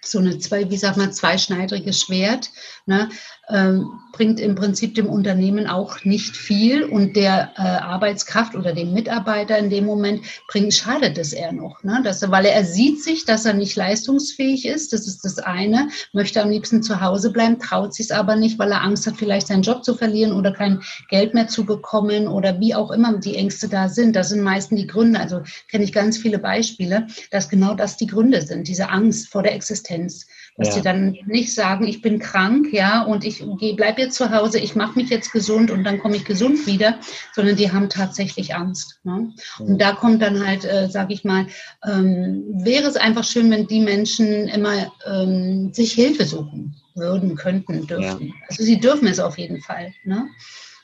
so 0.02 0.18
eine 0.18 0.38
zwei, 0.38 0.70
wie 0.70 0.76
sagt 0.76 0.96
man, 0.96 1.12
zweischneidiges 1.12 2.02
Schwert. 2.02 2.50
Ne? 2.86 3.08
Ähm, 3.50 4.00
bringt 4.12 4.40
im 4.40 4.54
Prinzip 4.54 4.94
dem 4.94 5.06
Unternehmen 5.06 5.66
auch 5.66 6.04
nicht 6.04 6.36
viel 6.36 6.84
und 6.84 7.16
der 7.16 7.52
äh, 7.56 7.60
Arbeitskraft 7.60 8.54
oder 8.54 8.72
dem 8.72 8.92
Mitarbeiter 8.92 9.56
in 9.58 9.70
dem 9.70 9.86
Moment 9.86 10.22
bringt, 10.48 10.74
schadet 10.74 11.16
es 11.18 11.32
eher 11.32 11.52
noch. 11.52 11.82
Ne? 11.84 12.00
Dass 12.04 12.22
er, 12.22 12.30
weil 12.30 12.44
er, 12.44 12.54
er 12.54 12.64
sieht 12.64 13.02
sich, 13.02 13.24
dass 13.24 13.44
er 13.44 13.54
nicht 13.54 13.76
leistungsfähig 13.76 14.66
ist, 14.66 14.92
das 14.92 15.06
ist 15.06 15.24
das 15.24 15.38
eine, 15.38 15.88
möchte 16.12 16.42
am 16.42 16.50
liebsten 16.50 16.82
zu 16.82 17.00
Hause 17.00 17.30
bleiben, 17.32 17.58
traut 17.58 17.94
sich 17.94 18.06
es 18.06 18.10
aber 18.10 18.36
nicht, 18.36 18.58
weil 18.58 18.72
er 18.72 18.82
Angst 18.82 19.06
hat, 19.06 19.16
vielleicht 19.16 19.46
seinen 19.46 19.62
Job 19.62 19.84
zu 19.84 19.94
verlieren 19.94 20.32
oder 20.32 20.52
kein 20.52 20.82
Geld 21.08 21.34
mehr 21.34 21.48
zu 21.48 21.64
bekommen 21.64 22.28
oder 22.28 22.58
wie 22.60 22.74
auch 22.74 22.90
immer 22.90 23.16
die 23.18 23.36
Ängste 23.36 23.68
da 23.68 23.88
sind. 23.88 24.16
Das 24.16 24.30
sind 24.30 24.42
meistens 24.42 24.80
die 24.80 24.86
Gründe. 24.86 25.20
Also 25.20 25.42
kenne 25.68 25.84
ich 25.84 25.92
ganz 25.92 26.18
viele 26.18 26.38
Beispiele, 26.38 27.06
dass 27.30 27.48
genau 27.48 27.74
das 27.74 27.96
die 27.96 28.06
Gründe 28.06 28.42
sind, 28.42 28.68
diese 28.68 28.88
Angst 28.90 29.28
vor 29.28 29.42
der 29.42 29.54
Existenz. 29.54 30.26
Dass 30.56 30.68
ja. 30.68 30.74
sie 30.74 30.82
dann 30.82 31.16
nicht 31.26 31.54
sagen, 31.54 31.86
ich 31.86 32.02
bin 32.02 32.18
krank, 32.18 32.72
ja, 32.72 33.02
und 33.02 33.24
ich 33.24 33.42
bleibe 33.76 34.02
jetzt 34.02 34.16
zu 34.16 34.30
Hause, 34.30 34.58
ich 34.58 34.74
mache 34.74 34.98
mich 34.98 35.08
jetzt 35.08 35.32
gesund 35.32 35.70
und 35.70 35.84
dann 35.84 35.98
komme 35.98 36.16
ich 36.16 36.24
gesund 36.24 36.66
wieder, 36.66 36.98
sondern 37.34 37.56
die 37.56 37.72
haben 37.72 37.88
tatsächlich 37.88 38.54
Angst. 38.54 39.00
Ne? 39.04 39.32
Und 39.58 39.78
da 39.78 39.92
kommt 39.92 40.20
dann 40.20 40.44
halt, 40.46 40.64
äh, 40.64 40.88
sage 40.90 41.14
ich 41.14 41.24
mal, 41.24 41.46
ähm, 41.86 42.44
wäre 42.62 42.88
es 42.88 42.96
einfach 42.96 43.24
schön, 43.24 43.50
wenn 43.50 43.66
die 43.66 43.80
Menschen 43.80 44.48
immer 44.48 44.92
ähm, 45.06 45.72
sich 45.72 45.92
Hilfe 45.92 46.26
suchen 46.26 46.76
würden, 46.94 47.36
könnten, 47.36 47.86
dürfen. 47.86 48.26
Ja. 48.26 48.34
Also 48.48 48.64
sie 48.64 48.78
dürfen 48.78 49.08
es 49.08 49.20
auf 49.20 49.38
jeden 49.38 49.60
Fall. 49.60 49.94
Ne? 50.04 50.28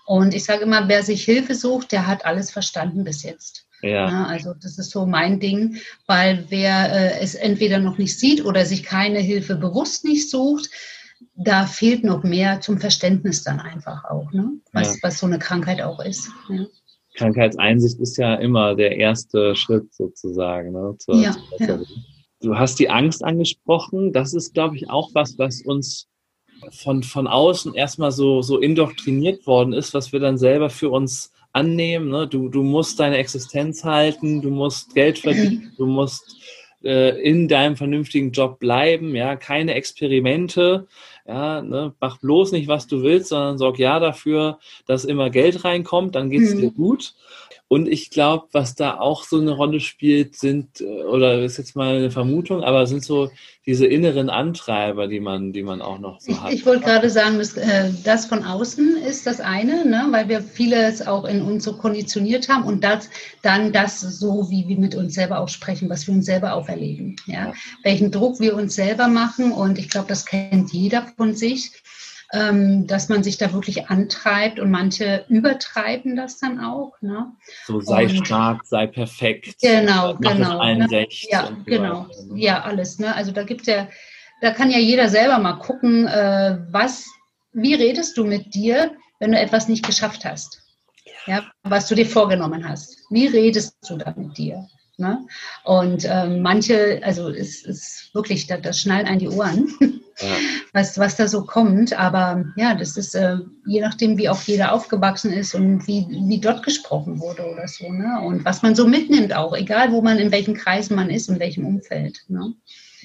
Und 0.06 0.34
ich 0.34 0.44
sage 0.44 0.62
immer, 0.62 0.88
wer 0.88 1.02
sich 1.02 1.24
Hilfe 1.24 1.54
sucht, 1.54 1.92
der 1.92 2.06
hat 2.06 2.24
alles 2.24 2.50
verstanden 2.50 3.04
bis 3.04 3.24
jetzt. 3.24 3.65
Ja. 3.82 4.08
ja. 4.08 4.26
also 4.26 4.54
das 4.54 4.78
ist 4.78 4.90
so 4.90 5.06
mein 5.06 5.40
Ding, 5.40 5.76
weil 6.06 6.44
wer 6.48 6.92
äh, 6.92 7.20
es 7.20 7.34
entweder 7.34 7.78
noch 7.78 7.98
nicht 7.98 8.18
sieht 8.18 8.44
oder 8.44 8.64
sich 8.64 8.82
keine 8.82 9.18
Hilfe 9.18 9.56
bewusst 9.56 10.04
nicht 10.04 10.30
sucht, 10.30 10.70
da 11.34 11.66
fehlt 11.66 12.04
noch 12.04 12.22
mehr 12.22 12.60
zum 12.60 12.78
Verständnis 12.78 13.42
dann 13.42 13.60
einfach 13.60 14.04
auch, 14.04 14.32
ne? 14.32 14.52
was, 14.72 14.94
ja. 14.94 14.98
was 15.02 15.18
so 15.18 15.26
eine 15.26 15.38
Krankheit 15.38 15.80
auch 15.82 16.00
ist. 16.00 16.28
Ja. 16.48 16.66
Krankheitseinsicht 17.14 17.98
ist 17.98 18.16
ja 18.18 18.34
immer 18.34 18.74
der 18.74 18.96
erste 18.96 19.56
Schritt 19.56 19.92
sozusagen. 19.94 20.72
Ne, 20.72 20.94
zur, 20.98 21.16
ja, 21.16 21.34
zur 21.64 21.86
Du 22.42 22.56
hast 22.56 22.78
die 22.78 22.90
Angst 22.90 23.24
angesprochen. 23.24 24.12
Das 24.12 24.34
ist, 24.34 24.54
glaube 24.54 24.76
ich, 24.76 24.90
auch 24.90 25.10
was, 25.14 25.38
was 25.38 25.62
uns 25.62 26.06
von, 26.70 27.02
von 27.02 27.26
außen 27.26 27.74
erstmal 27.74 28.12
so, 28.12 28.42
so 28.42 28.58
indoktriniert 28.58 29.46
worden 29.46 29.72
ist, 29.72 29.94
was 29.94 30.12
wir 30.12 30.20
dann 30.20 30.38
selber 30.38 30.70
für 30.70 30.90
uns 30.90 31.32
annehmen. 31.56 32.10
Ne? 32.10 32.28
Du, 32.28 32.48
du 32.48 32.62
musst 32.62 33.00
deine 33.00 33.16
Existenz 33.16 33.82
halten, 33.82 34.42
du 34.42 34.50
musst 34.50 34.94
Geld 34.94 35.18
verdienen, 35.18 35.72
du 35.78 35.86
musst 35.86 36.36
äh, 36.84 37.18
in 37.22 37.48
deinem 37.48 37.76
vernünftigen 37.76 38.30
Job 38.30 38.58
bleiben, 38.58 39.14
ja, 39.16 39.36
keine 39.36 39.74
Experimente, 39.74 40.86
ja, 41.26 41.62
ne? 41.62 41.94
mach 41.98 42.18
bloß 42.18 42.52
nicht, 42.52 42.68
was 42.68 42.86
du 42.86 43.02
willst, 43.02 43.30
sondern 43.30 43.58
sorg 43.58 43.78
ja 43.78 43.98
dafür, 43.98 44.58
dass 44.86 45.04
immer 45.04 45.30
Geld 45.30 45.64
reinkommt, 45.64 46.14
dann 46.14 46.30
geht 46.30 46.42
es 46.42 46.54
mhm. 46.54 46.60
dir 46.60 46.70
gut. 46.70 47.14
Und 47.68 47.88
ich 47.88 48.10
glaube, 48.10 48.46
was 48.52 48.76
da 48.76 48.98
auch 48.98 49.24
so 49.24 49.40
eine 49.40 49.50
Rolle 49.50 49.80
spielt, 49.80 50.36
sind, 50.36 50.80
äh, 50.80 50.84
oder 50.84 51.42
ist 51.42 51.56
jetzt 51.56 51.74
mal 51.74 51.96
eine 51.96 52.12
Vermutung, 52.12 52.62
aber 52.62 52.86
sind 52.86 53.02
so 53.02 53.30
diese 53.66 53.86
inneren 53.86 54.30
Antreiber, 54.30 55.08
die 55.08 55.18
man, 55.18 55.52
die 55.52 55.64
man 55.64 55.82
auch 55.82 55.98
noch 55.98 56.20
so 56.20 56.40
hat. 56.40 56.52
Ich, 56.52 56.64
wollte 56.64 56.84
gerade 56.84 57.10
sagen, 57.10 57.38
dass, 57.38 57.56
äh, 57.56 57.90
das 58.04 58.26
von 58.26 58.44
außen 58.44 58.98
ist 58.98 59.26
das 59.26 59.40
eine, 59.40 59.84
ne, 59.84 60.06
weil 60.10 60.28
wir 60.28 60.40
vieles 60.40 61.04
auch 61.04 61.24
in 61.24 61.42
uns 61.42 61.64
so 61.64 61.76
konditioniert 61.76 62.48
haben 62.48 62.62
und 62.62 62.84
das, 62.84 63.10
dann 63.42 63.72
das 63.72 64.00
so, 64.00 64.48
wie 64.48 64.68
wir 64.68 64.78
mit 64.78 64.94
uns 64.94 65.14
selber 65.14 65.40
auch 65.40 65.48
sprechen, 65.48 65.90
was 65.90 66.06
wir 66.06 66.14
uns 66.14 66.26
selber 66.26 66.54
auch 66.54 66.68
erleben. 66.68 67.16
Ja? 67.26 67.46
ja. 67.46 67.52
Welchen 67.82 68.12
Druck 68.12 68.38
wir 68.38 68.54
uns 68.54 68.76
selber 68.76 69.08
machen 69.08 69.50
und 69.50 69.78
ich 69.78 69.88
glaube, 69.88 70.06
das 70.06 70.24
kennt 70.24 70.72
jeder 70.72 71.04
von 71.16 71.34
sich 71.34 71.72
dass 72.32 73.08
man 73.08 73.22
sich 73.22 73.38
da 73.38 73.52
wirklich 73.52 73.88
antreibt 73.88 74.58
und 74.58 74.70
manche 74.70 75.24
übertreiben 75.28 76.16
das 76.16 76.38
dann 76.38 76.60
auch. 76.60 76.92
Ne? 77.00 77.32
So 77.66 77.80
sei 77.80 78.04
und, 78.04 78.26
stark, 78.26 78.64
sei 78.64 78.86
perfekt. 78.88 79.56
Genau, 79.60 80.16
genau. 80.16 80.58
Allen 80.58 80.78
ne? 80.78 81.06
ja, 81.10 81.50
genau. 81.64 82.08
Ne? 82.26 82.40
Ja, 82.40 82.62
alles. 82.62 82.98
Ne? 82.98 83.14
Also 83.14 83.30
da 83.30 83.44
gibt 83.44 83.66
ja, 83.66 83.88
da 84.40 84.50
kann 84.50 84.70
ja 84.70 84.78
jeder 84.78 85.08
selber 85.08 85.38
mal 85.38 85.54
gucken, 85.54 86.08
äh, 86.08 86.58
was, 86.70 87.06
wie 87.52 87.74
redest 87.74 88.16
du 88.16 88.24
mit 88.24 88.54
dir, 88.54 88.92
wenn 89.20 89.32
du 89.32 89.38
etwas 89.38 89.68
nicht 89.68 89.86
geschafft 89.86 90.24
hast? 90.24 90.62
Ja, 91.26 91.44
was 91.62 91.88
du 91.88 91.94
dir 91.94 92.06
vorgenommen 92.06 92.68
hast. 92.68 92.98
Wie 93.10 93.26
redest 93.26 93.76
du 93.88 93.96
da 93.96 94.14
mit 94.16 94.36
dir? 94.36 94.66
Ne? 94.98 95.26
Und 95.64 96.06
äh, 96.06 96.26
manche, 96.26 97.00
also 97.04 97.28
es 97.28 97.62
ist 97.62 98.14
wirklich, 98.14 98.46
das, 98.46 98.62
das 98.62 98.80
schnallt 98.80 99.06
ein 99.06 99.18
die 99.18 99.28
Ohren, 99.28 99.70
ja. 99.80 100.36
was, 100.72 100.98
was 100.98 101.16
da 101.16 101.28
so 101.28 101.44
kommt. 101.44 101.92
Aber 101.98 102.46
ja, 102.56 102.74
das 102.74 102.96
ist 102.96 103.14
äh, 103.14 103.36
je 103.66 103.82
nachdem, 103.82 104.16
wie 104.16 104.30
auch 104.30 104.40
jeder 104.42 104.72
aufgewachsen 104.72 105.34
ist 105.34 105.54
und 105.54 105.86
wie, 105.86 106.06
wie 106.08 106.40
dort 106.40 106.62
gesprochen 106.62 107.20
wurde 107.20 107.44
oder 107.44 107.68
so. 107.68 107.92
Ne? 107.92 108.22
Und 108.22 108.46
was 108.46 108.62
man 108.62 108.74
so 108.74 108.86
mitnimmt 108.86 109.34
auch, 109.34 109.54
egal 109.54 109.92
wo 109.92 110.00
man, 110.00 110.18
in 110.18 110.32
welchen 110.32 110.54
Kreisen 110.54 110.96
man 110.96 111.10
ist, 111.10 111.28
in 111.28 111.40
welchem 111.40 111.66
Umfeld. 111.66 112.24
Ne? 112.28 112.54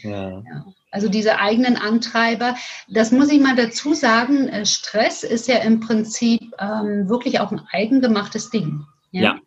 Ja. 0.02 0.30
ja. 0.30 0.66
Also 0.92 1.10
diese 1.10 1.40
eigenen 1.40 1.76
Antreiber, 1.76 2.56
das 2.88 3.12
muss 3.12 3.30
ich 3.30 3.42
mal 3.42 3.56
dazu 3.56 3.94
sagen, 3.94 4.48
äh, 4.48 4.66
Stress 4.66 5.24
ist 5.24 5.50
ja 5.50 5.58
im 5.58 5.82
Prinzip 5.82 6.54
ähm, 6.58 7.10
wirklich 7.10 7.42
auch 7.42 7.52
ein 7.52 7.62
eigengemachtes 7.70 8.50
Ding. 8.50 8.86
ja. 9.12 9.22
ja. 9.24 9.40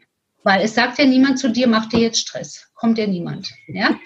Weil 0.44 0.60
es 0.62 0.74
sagt 0.74 0.98
ja 0.98 1.06
niemand 1.06 1.38
zu 1.38 1.50
dir, 1.50 1.66
mach 1.66 1.86
dir 1.88 2.00
jetzt 2.00 2.20
Stress. 2.20 2.68
Kommt 2.74 2.98
ja 2.98 3.06
niemand. 3.06 3.50
Ja? 3.66 3.98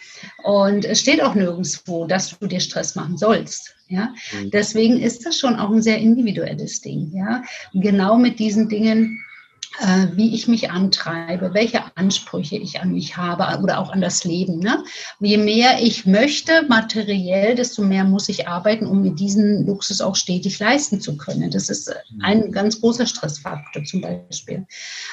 Und 0.45 0.85
es 0.85 1.01
steht 1.01 1.21
auch 1.21 1.35
nirgendwo, 1.35 2.07
dass 2.07 2.39
du 2.39 2.47
dir 2.47 2.61
Stress 2.61 2.95
machen 2.95 3.19
sollst. 3.19 3.75
Ja? 3.89 4.15
Mhm. 4.33 4.51
Deswegen 4.51 5.01
ist 5.01 5.27
das 5.27 5.39
schon 5.39 5.57
auch 5.57 5.71
ein 5.71 5.83
sehr 5.83 5.99
individuelles 5.99 6.81
Ding. 6.81 7.13
Ja? 7.13 7.43
Genau 7.75 8.17
mit 8.17 8.39
diesen 8.39 8.69
Dingen 8.69 9.21
wie 10.15 10.35
ich 10.35 10.49
mich 10.49 10.71
antreibe, 10.71 11.55
welche 11.55 11.85
Ansprüche 11.97 12.57
ich 12.57 12.81
an 12.81 12.93
mich 12.93 13.17
habe 13.17 13.63
oder 13.63 13.79
auch 13.79 13.91
an 13.91 14.01
das 14.01 14.25
Leben. 14.25 14.59
Ne? 14.59 14.83
Je 15.21 15.39
mehr 15.39 15.81
ich 15.81 16.07
möchte 16.07 16.65
materiell, 16.69 17.55
desto 17.55 17.83
mehr 17.83 18.05
muss 18.05 18.29
ich 18.29 18.49
arbeiten, 18.49 18.87
um 18.87 19.03
mir 19.03 19.13
diesen 19.13 19.67
Luxus 19.67 20.01
auch 20.01 20.17
stetig 20.17 20.59
leisten 20.59 21.01
zu 21.01 21.17
können. 21.17 21.51
Das 21.51 21.69
ist 21.69 21.95
ein 22.21 22.51
ganz 22.51 22.81
großer 22.81 23.07
Stressfaktor 23.07 23.85
zum 23.85 24.01
Beispiel. 24.01 24.67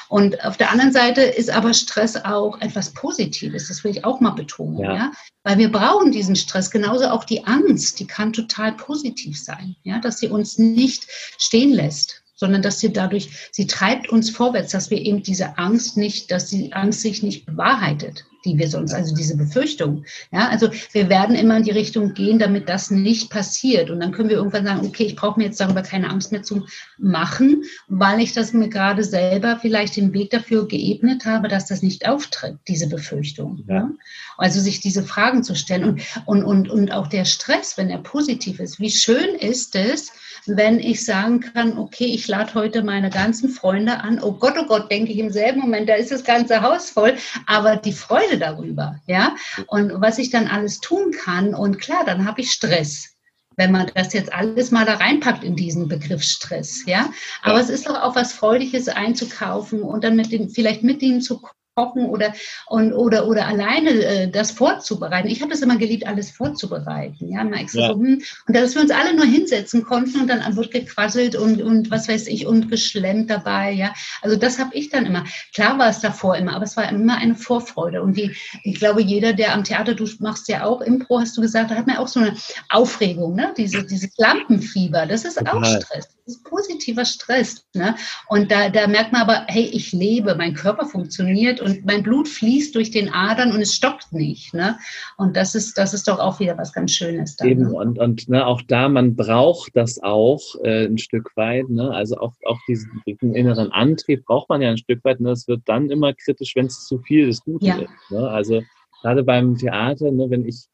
Und 0.10 0.44
auf 0.44 0.58
der 0.58 0.72
anderen 0.72 0.92
Seite 0.92 1.22
ist 1.22 1.50
aber 1.50 1.74
Stress 1.74 2.16
auch 2.16 2.60
etwas 2.62 2.92
Positives. 2.94 3.68
Das 3.68 3.84
will 3.84 3.92
ich 3.92 4.04
auch 4.04 4.20
mal 4.20 4.32
betonen. 4.32 4.80
Ja. 4.80 4.96
ja? 4.96 5.12
Weil 5.44 5.60
wir 5.60 5.72
brauchen 5.72 6.12
diesen 6.12 6.36
Stress. 6.36 6.72
Genauso 6.72 7.06
auch 7.06 7.24
die 7.24 7.46
Angst, 7.46 8.00
die 8.00 8.08
kann 8.08 8.34
total 8.34 8.74
positiv 8.74 9.40
sein, 9.40 9.76
ja? 9.84 10.00
dass 10.00 10.20
sie 10.20 10.28
uns 10.28 10.58
nicht 10.58 11.08
stehen 11.38 11.72
lässt 11.72 12.25
sondern 12.36 12.62
dass 12.62 12.80
sie 12.80 12.92
dadurch, 12.94 13.50
sie 13.52 13.68
treibt 13.68 14.10
uns 14.10 14.30
vorwärts, 14.30 14.72
dass 14.72 14.92
wir 14.92 15.00
eben 15.00 15.24
diese 15.24 15.58
Angst 15.58 15.98
nicht, 15.98 16.32
dass 16.32 16.48
die 16.48 16.74
Angst 16.74 17.02
sich 17.02 17.24
nicht 17.24 17.46
bewahrheitet. 17.46 18.26
die 18.46 18.58
wir 18.58 18.70
sonst, 18.70 18.94
also 18.94 19.14
diese 19.16 19.36
Befürchtung. 19.36 20.06
Ja, 20.32 20.48
also 20.50 20.70
wir 20.94 21.10
werden 21.10 21.36
immer 21.36 21.58
in 21.58 21.64
die 21.64 21.72
Richtung 21.72 22.14
gehen, 22.14 22.40
damit 22.40 22.70
das 22.70 22.92
nicht 22.92 23.30
passiert. 23.30 23.90
Und 23.90 24.00
dann 24.00 24.12
können 24.12 24.30
wir 24.30 24.38
irgendwann 24.38 24.66
sagen, 24.66 24.86
okay, 24.86 25.04
ich 25.04 25.16
brauche 25.16 25.40
mir 25.40 25.48
jetzt 25.48 25.60
darüber 25.60 25.82
keine 25.82 26.10
Angst 26.10 26.32
mehr 26.32 26.44
zu 26.44 26.66
machen, 26.98 27.64
weil 27.88 28.22
ich 28.22 28.34
das 28.34 28.54
mir 28.54 28.70
gerade 28.70 29.04
selber 29.04 29.58
vielleicht 29.60 29.98
den 29.98 30.14
Weg 30.14 30.30
dafür 30.30 30.68
geebnet 30.68 31.26
habe, 31.26 31.48
dass 31.48 31.66
das 31.66 31.82
nicht 31.82 32.08
auftritt, 32.08 32.58
diese 32.68 32.88
Befürchtung. 32.88 33.64
Ja. 33.68 33.90
Also 34.38 34.60
sich 34.60 34.80
diese 34.80 35.04
Fragen 35.04 35.44
zu 35.44 35.56
stellen 35.56 35.84
und, 35.86 36.02
und, 36.26 36.44
und, 36.44 36.70
und 36.70 36.92
auch 36.92 37.08
der 37.08 37.26
Stress, 37.26 37.78
wenn 37.78 37.90
er 37.90 38.00
positiv 38.00 38.60
ist. 38.60 38.80
Wie 38.80 38.92
schön 38.92 39.36
ist 39.36 39.76
es, 39.76 40.12
wenn 40.48 40.80
ich 40.80 41.04
sagen 41.06 41.40
kann, 41.40 41.78
okay, 41.78 42.06
ich 42.06 42.28
lade 42.28 42.54
heute 42.54 42.84
meine 42.84 43.10
ganzen 43.10 43.50
Freunde 43.50 44.02
an. 44.02 44.22
Oh 44.22 44.34
Gott, 44.34 44.56
oh 44.60 44.66
Gott, 44.66 44.92
denke 44.92 45.12
ich 45.12 45.20
im 45.20 45.32
selben 45.32 45.62
Moment, 45.62 45.90
da 45.90 45.96
ist 45.96 46.12
das 46.12 46.24
ganze 46.24 46.62
Haus 46.62 46.90
voll. 46.90 47.16
Aber 47.48 47.78
die 47.78 47.94
Freude 47.94 48.38
darüber, 48.38 49.00
ja, 49.08 49.36
und 49.68 49.92
was 50.02 50.18
ich 50.18 50.30
dann 50.30 50.48
alles 50.48 50.80
tun 50.80 51.12
kann. 51.12 51.54
Und 51.54 51.80
klar, 51.80 52.04
dann 52.06 52.26
habe 52.26 52.42
ich 52.42 52.52
Stress 52.52 53.16
wenn 53.58 53.72
man 53.72 53.90
das 53.96 54.14
jetzt 54.14 54.34
alles 54.34 54.72
mal 54.72 54.86
da 54.86 54.96
reinpackt 54.96 55.44
in 55.44 55.56
diesen 55.56 55.88
Begriff 55.88 56.24
Stress, 56.24 56.84
ja. 56.86 57.10
Aber 57.42 57.56
ja. 57.56 57.62
es 57.62 57.70
ist 57.70 57.88
doch 57.88 58.02
auch 58.02 58.16
was 58.16 58.34
Freudiges 58.34 58.88
einzukaufen 58.90 59.82
und 59.82 60.04
dann 60.04 60.16
mit 60.16 60.32
dem, 60.32 60.50
vielleicht 60.50 60.84
mit 60.84 61.02
ihnen 61.02 61.22
zu 61.22 61.42
kochen 61.76 62.06
oder, 62.06 62.34
und, 62.68 62.94
oder, 62.94 63.28
oder 63.28 63.48
alleine 63.48 63.90
äh, 63.90 64.28
das 64.30 64.52
vorzubereiten. 64.52 65.28
Ich 65.28 65.42
habe 65.42 65.52
das 65.52 65.62
immer 65.62 65.78
geliebt, 65.78 66.08
alles 66.08 66.32
vorzubereiten. 66.32 67.32
Ja, 67.32 67.44
mal 67.44 67.60
extra 67.60 67.82
ja. 67.82 67.88
so, 67.90 67.96
hm. 67.96 68.22
Und 68.48 68.56
dass 68.56 68.76
wir 68.76 68.82
uns 68.82 68.92
alle 68.92 69.14
nur 69.14 69.26
hinsetzen 69.26 69.84
konnten 69.84 70.22
und 70.22 70.28
dann 70.28 70.56
wird 70.56 70.72
gequasselt 70.72 71.36
und, 71.36 71.62
und 71.62 71.92
was 71.92 72.08
weiß 72.08 72.28
ich 72.28 72.48
und 72.48 72.70
geschlemmt 72.70 73.30
dabei. 73.30 73.72
Ja, 73.72 73.94
also 74.22 74.38
das 74.38 74.58
habe 74.58 74.74
ich 74.74 74.90
dann 74.90 75.06
immer. 75.06 75.26
Klar 75.54 75.78
war 75.78 75.90
es 75.90 76.00
davor 76.00 76.38
immer, 76.38 76.56
aber 76.56 76.64
es 76.64 76.78
war 76.78 76.90
immer 76.90 77.18
eine 77.18 77.36
Vorfreude. 77.36 78.02
Und 78.02 78.16
die, 78.16 78.34
ich 78.64 78.80
glaube, 78.80 79.02
jeder, 79.02 79.34
der 79.34 79.54
am 79.54 79.66
Theater, 79.66 79.96
du 79.96 80.08
machst 80.20 80.48
ja 80.48 80.64
auch 80.64 80.80
Impro, 80.80 81.20
hast 81.20 81.36
du 81.36 81.42
gesagt, 81.42 81.72
da 81.72 81.76
hat 81.76 81.88
man 81.88 81.98
auch 81.98 82.08
so 82.08 82.22
eine 82.22 82.38
Aufregung, 82.70 83.36
ne? 83.36 83.54
Diese, 83.58 83.84
dieses 83.84 84.18
Lampenfieber, 84.18 85.06
das 85.06 85.26
ist 85.26 85.46
auch 85.46 85.64
Stress. 85.66 86.08
Das 86.26 86.36
ist 86.36 86.44
positiver 86.44 87.06
Stress. 87.06 87.66
Ne? 87.74 87.96
Und 88.28 88.52
da, 88.52 88.70
da 88.70 88.88
merkt 88.88 89.12
man 89.12 89.22
aber, 89.22 89.46
hey, 89.48 89.66
ich 89.66 89.92
lebe, 89.92 90.36
mein 90.36 90.54
Körper 90.56 90.86
funktioniert 90.86 91.62
und 91.66 91.86
mein 91.86 92.04
Blut 92.04 92.28
fließt 92.28 92.76
durch 92.76 92.92
den 92.92 93.10
Adern 93.10 93.52
und 93.52 93.62
es 93.62 93.74
stockt 93.74 94.14
nicht. 94.14 94.54
Ne? 94.54 94.78
Und 95.18 95.36
das 95.36 95.56
ist, 95.56 95.78
das 95.78 95.94
ist 95.94 96.08
doch 96.08 96.20
auch 96.20 96.40
wieder 96.40 96.58
was 96.58 96.72
ganz 96.72 96.92
Schönes. 96.92 97.36
Dann, 97.36 97.48
Eben, 97.48 97.64
ne? 97.64 97.74
und, 97.74 98.00
und 98.00 98.30
ne, 98.30 98.46
auch 98.46 98.62
da, 98.62 98.88
man 98.88 99.16
braucht 99.16 99.76
das 99.76 100.02
auch 100.02 100.42
äh, 100.64 100.86
ein 100.86 100.98
Stück 100.98 101.32
weit. 101.36 101.70
Ne? 101.70 101.92
Also 101.92 102.18
auch, 102.18 102.34
auch 102.46 102.60
diesen, 102.68 103.02
diesen, 103.06 103.34
inneren 103.34 103.72
Antrieb 103.72 104.26
braucht 104.26 104.50
man 104.50 104.62
ja 104.62 104.70
ein 104.70 104.78
Stück 104.78 105.04
weit. 105.04 105.20
Ne? 105.20 105.32
Es 105.32 105.48
wird 105.48 105.64
dann 105.66 105.90
immer 105.90 106.14
kritisch, 106.14 106.56
wenn 106.56 106.68
es 106.68 106.86
zu 106.86 107.00
viel 107.00 107.28
des 107.28 107.42
Guten 107.42 107.66
ja. 107.66 107.78
ist. 107.78 108.12
Ne? 108.12 108.30
Also 108.30 108.62
gerade 109.02 109.24
beim 109.24 109.58
Theater, 109.58 110.12
ne, 110.12 110.30
wenn 110.30 110.46
ich 110.46 110.68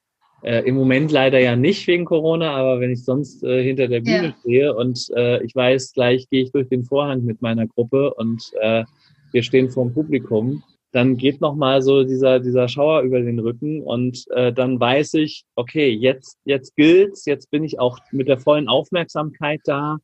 äh, 0.44 0.68
Im 0.68 0.76
Moment 0.76 1.12
leider 1.12 1.40
ja 1.40 1.56
nicht 1.56 1.86
wegen 1.86 2.06
Corona, 2.06 2.56
aber 2.56 2.80
wenn 2.80 2.90
ich 2.90 3.04
sonst 3.04 3.44
äh, 3.44 3.64
hinter 3.64 3.88
der 3.88 4.00
Bühne 4.00 4.28
ja. 4.30 4.36
stehe 4.40 4.76
und 4.76 5.08
äh, 5.16 5.44
ich 5.44 5.56
weiß, 5.56 5.94
gleich 5.94 6.28
gehe 6.30 6.44
ich 6.44 6.52
durch 6.52 6.68
den 6.68 6.84
Vorhang 6.84 7.24
mit 7.24 7.44
meiner 7.44 7.68
Gruppe 7.68 8.12
und 8.16 8.52
äh, 8.60 8.84
wir 9.32 9.44
stehen 9.44 9.70
vor 9.70 9.86
dem 9.86 9.94
Publikum, 9.94 10.64
dann 10.92 11.18
geht 11.18 11.42
nochmal 11.42 11.82
so 11.82 12.04
dieser, 12.04 12.40
dieser 12.40 12.68
Schauer 12.68 13.02
über 13.02 13.22
den 13.22 13.40
Rücken 13.40 13.82
und 13.82 14.26
äh, 14.32 14.52
dann 14.52 14.80
weiß 14.80 15.14
ich, 15.16 15.46
okay, 15.56 15.90
jetzt, 15.90 16.38
jetzt 16.44 16.76
gilt's, 16.76 17.26
jetzt 17.26 17.50
bin 17.50 17.64
ich 17.64 17.80
auch 17.80 18.00
mit 18.12 18.28
der 18.28 18.40
vollen 18.40 18.68
Aufmerksamkeit 18.68 19.62
da, 19.64 19.98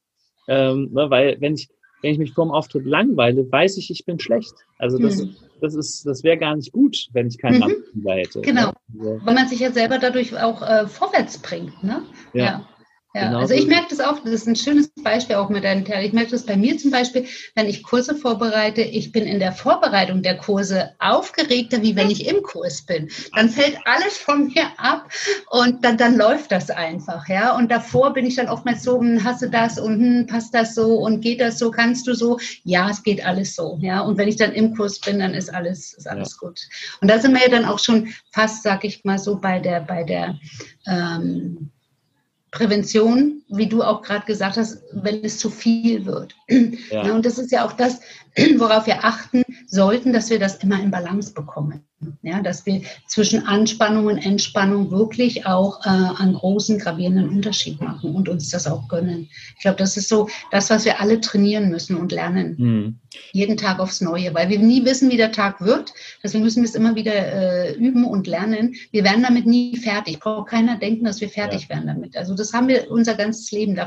ähm, 0.47 0.89
ne, 0.93 1.09
weil 1.09 1.37
wenn 1.41 1.55
ich, 1.55 1.67
wenn 2.01 2.13
ich 2.13 2.19
mich 2.19 2.33
vor 2.33 2.45
dem 2.45 2.51
Auftritt 2.51 2.85
langweile, 2.85 3.51
weiß 3.51 3.77
ich, 3.77 3.91
ich 3.91 4.05
bin 4.05 4.19
schlecht. 4.19 4.53
Also 4.77 4.97
das, 4.97 5.17
mhm. 5.17 5.35
das 5.61 5.75
ist, 5.75 6.05
das 6.05 6.23
wäre 6.23 6.37
gar 6.37 6.55
nicht 6.55 6.71
gut, 6.71 7.07
wenn 7.11 7.27
ich 7.27 7.37
keinen 7.37 7.59
mhm. 7.59 8.07
hätte. 8.07 8.41
Genau. 8.41 8.71
Also, 8.97 9.19
Weil 9.25 9.33
man 9.33 9.47
sich 9.47 9.59
ja 9.59 9.71
selber 9.71 9.97
dadurch 9.97 10.39
auch 10.39 10.61
äh, 10.61 10.87
vorwärts 10.87 11.39
bringt, 11.39 11.83
ne? 11.83 12.03
ja. 12.33 12.45
ja. 12.45 12.67
Ja, 13.17 13.27
genau 13.29 13.39
also 13.39 13.55
ich 13.55 13.65
merke 13.65 13.87
das 13.89 13.99
auch, 13.99 14.19
das 14.19 14.31
ist 14.31 14.47
ein 14.47 14.55
schönes 14.55 14.91
Beispiel 15.01 15.37
auch 15.37 15.49
mit 15.49 15.63
deinen 15.63 15.85
Terren. 15.85 16.05
Ich 16.05 16.13
merke 16.13 16.31
das 16.31 16.45
bei 16.45 16.55
mir 16.55 16.77
zum 16.77 16.91
Beispiel, 16.91 17.25
wenn 17.55 17.67
ich 17.67 17.81
Kurse 17.81 18.15
vorbereite, 18.15 18.81
ich 18.81 19.11
bin 19.11 19.25
in 19.25 19.39
der 19.39 19.53
Vorbereitung 19.53 20.21
der 20.21 20.37
Kurse 20.37 20.91
aufgeregter, 20.99 21.81
wie 21.81 21.95
wenn 21.95 22.11
ich 22.11 22.27
im 22.27 22.43
Kurs 22.43 22.83
bin. 22.83 23.09
Dann 23.35 23.49
fällt 23.49 23.77
alles 23.85 24.17
von 24.17 24.47
mir 24.49 24.67
ab 24.77 25.11
und 25.49 25.83
dann, 25.83 25.97
dann 25.97 26.15
läuft 26.15 26.51
das 26.51 26.69
einfach, 26.69 27.27
ja. 27.27 27.55
Und 27.55 27.71
davor 27.71 28.13
bin 28.13 28.25
ich 28.25 28.35
dann 28.35 28.49
oftmals 28.49 28.83
so, 28.83 28.99
hm, 28.99 29.23
hast 29.23 29.41
du 29.41 29.49
das 29.49 29.79
und 29.79 29.99
hm, 29.99 30.27
passt 30.27 30.53
das 30.53 30.75
so 30.75 30.97
und 30.97 31.21
geht 31.21 31.41
das 31.41 31.57
so, 31.57 31.71
kannst 31.71 32.05
du 32.05 32.13
so? 32.13 32.37
Ja, 32.63 32.91
es 32.91 33.01
geht 33.01 33.25
alles 33.25 33.55
so, 33.55 33.79
ja. 33.81 34.01
Und 34.01 34.19
wenn 34.19 34.27
ich 34.27 34.35
dann 34.35 34.53
im 34.53 34.75
Kurs 34.75 34.99
bin, 34.99 35.17
dann 35.17 35.33
ist 35.33 35.51
alles, 35.51 35.93
ist 35.95 36.07
alles 36.07 36.37
ja. 36.39 36.47
gut. 36.47 36.61
Und 37.01 37.09
da 37.09 37.17
sind 37.17 37.33
wir 37.33 37.41
ja 37.41 37.49
dann 37.49 37.65
auch 37.65 37.79
schon 37.79 38.09
fast, 38.31 38.61
sag 38.61 38.83
ich 38.83 39.03
mal 39.03 39.17
so, 39.17 39.37
bei 39.39 39.57
der, 39.57 39.81
bei 39.81 40.03
der, 40.03 40.37
ähm, 40.85 41.71
Prävention, 42.51 43.43
wie 43.49 43.67
du 43.67 43.83
auch 43.83 44.01
gerade 44.01 44.25
gesagt 44.25 44.57
hast, 44.57 44.81
wenn 44.93 45.23
es 45.23 45.37
zu 45.37 45.49
viel 45.49 46.05
wird. 46.05 46.33
Ja. 46.91 47.13
Und 47.13 47.25
das 47.25 47.37
ist 47.37 47.51
ja 47.51 47.65
auch 47.65 47.73
das, 47.73 47.99
worauf 48.57 48.85
wir 48.85 49.03
achten 49.03 49.43
sollten, 49.67 50.13
dass 50.13 50.29
wir 50.29 50.39
das 50.39 50.57
immer 50.57 50.81
in 50.81 50.91
Balance 50.91 51.33
bekommen. 51.33 51.83
Ja, 52.21 52.43
dass 52.43 52.63
wir 52.67 52.83
zwischen 53.07 53.47
Anspannung 53.47 54.05
und 54.05 54.19
Entspannung 54.19 54.91
wirklich 54.91 55.47
auch 55.47 55.83
äh, 55.83 55.89
einen 55.89 56.35
großen, 56.35 56.77
gravierenden 56.77 57.27
Unterschied 57.27 57.81
machen 57.81 58.13
und 58.13 58.29
uns 58.29 58.51
das 58.51 58.67
auch 58.67 58.87
gönnen. 58.87 59.29
Ich 59.55 59.61
glaube, 59.61 59.77
das 59.77 59.97
ist 59.97 60.07
so 60.07 60.29
das, 60.51 60.69
was 60.69 60.85
wir 60.85 61.01
alle 61.01 61.19
trainieren 61.21 61.69
müssen 61.69 61.97
und 61.97 62.11
lernen. 62.11 62.55
Mhm. 62.59 62.99
Jeden 63.31 63.57
Tag 63.57 63.79
aufs 63.79 63.99
Neue, 63.99 64.31
weil 64.35 64.47
wir 64.49 64.59
nie 64.59 64.85
wissen, 64.85 65.09
wie 65.09 65.17
der 65.17 65.31
Tag 65.31 65.59
wird. 65.59 65.91
Deswegen 66.23 66.43
müssen 66.43 66.61
wir 66.61 66.69
es 66.69 66.75
immer 66.75 66.93
wieder 66.93 67.13
äh, 67.13 67.73
üben 67.73 68.05
und 68.05 68.27
lernen. 68.27 68.75
Wir 68.91 69.03
werden 69.03 69.23
damit 69.23 69.47
nie 69.47 69.75
fertig. 69.77 70.19
Braucht 70.19 70.49
keiner 70.49 70.77
denken, 70.77 71.05
dass 71.05 71.19
wir 71.19 71.29
fertig 71.29 71.63
ja. 71.63 71.69
werden 71.69 71.87
damit. 71.87 72.15
Also 72.15 72.35
das 72.35 72.53
haben 72.53 72.67
wir 72.67 72.91
unser 72.91 73.15
ganzes 73.15 73.51
Leben. 73.51 73.79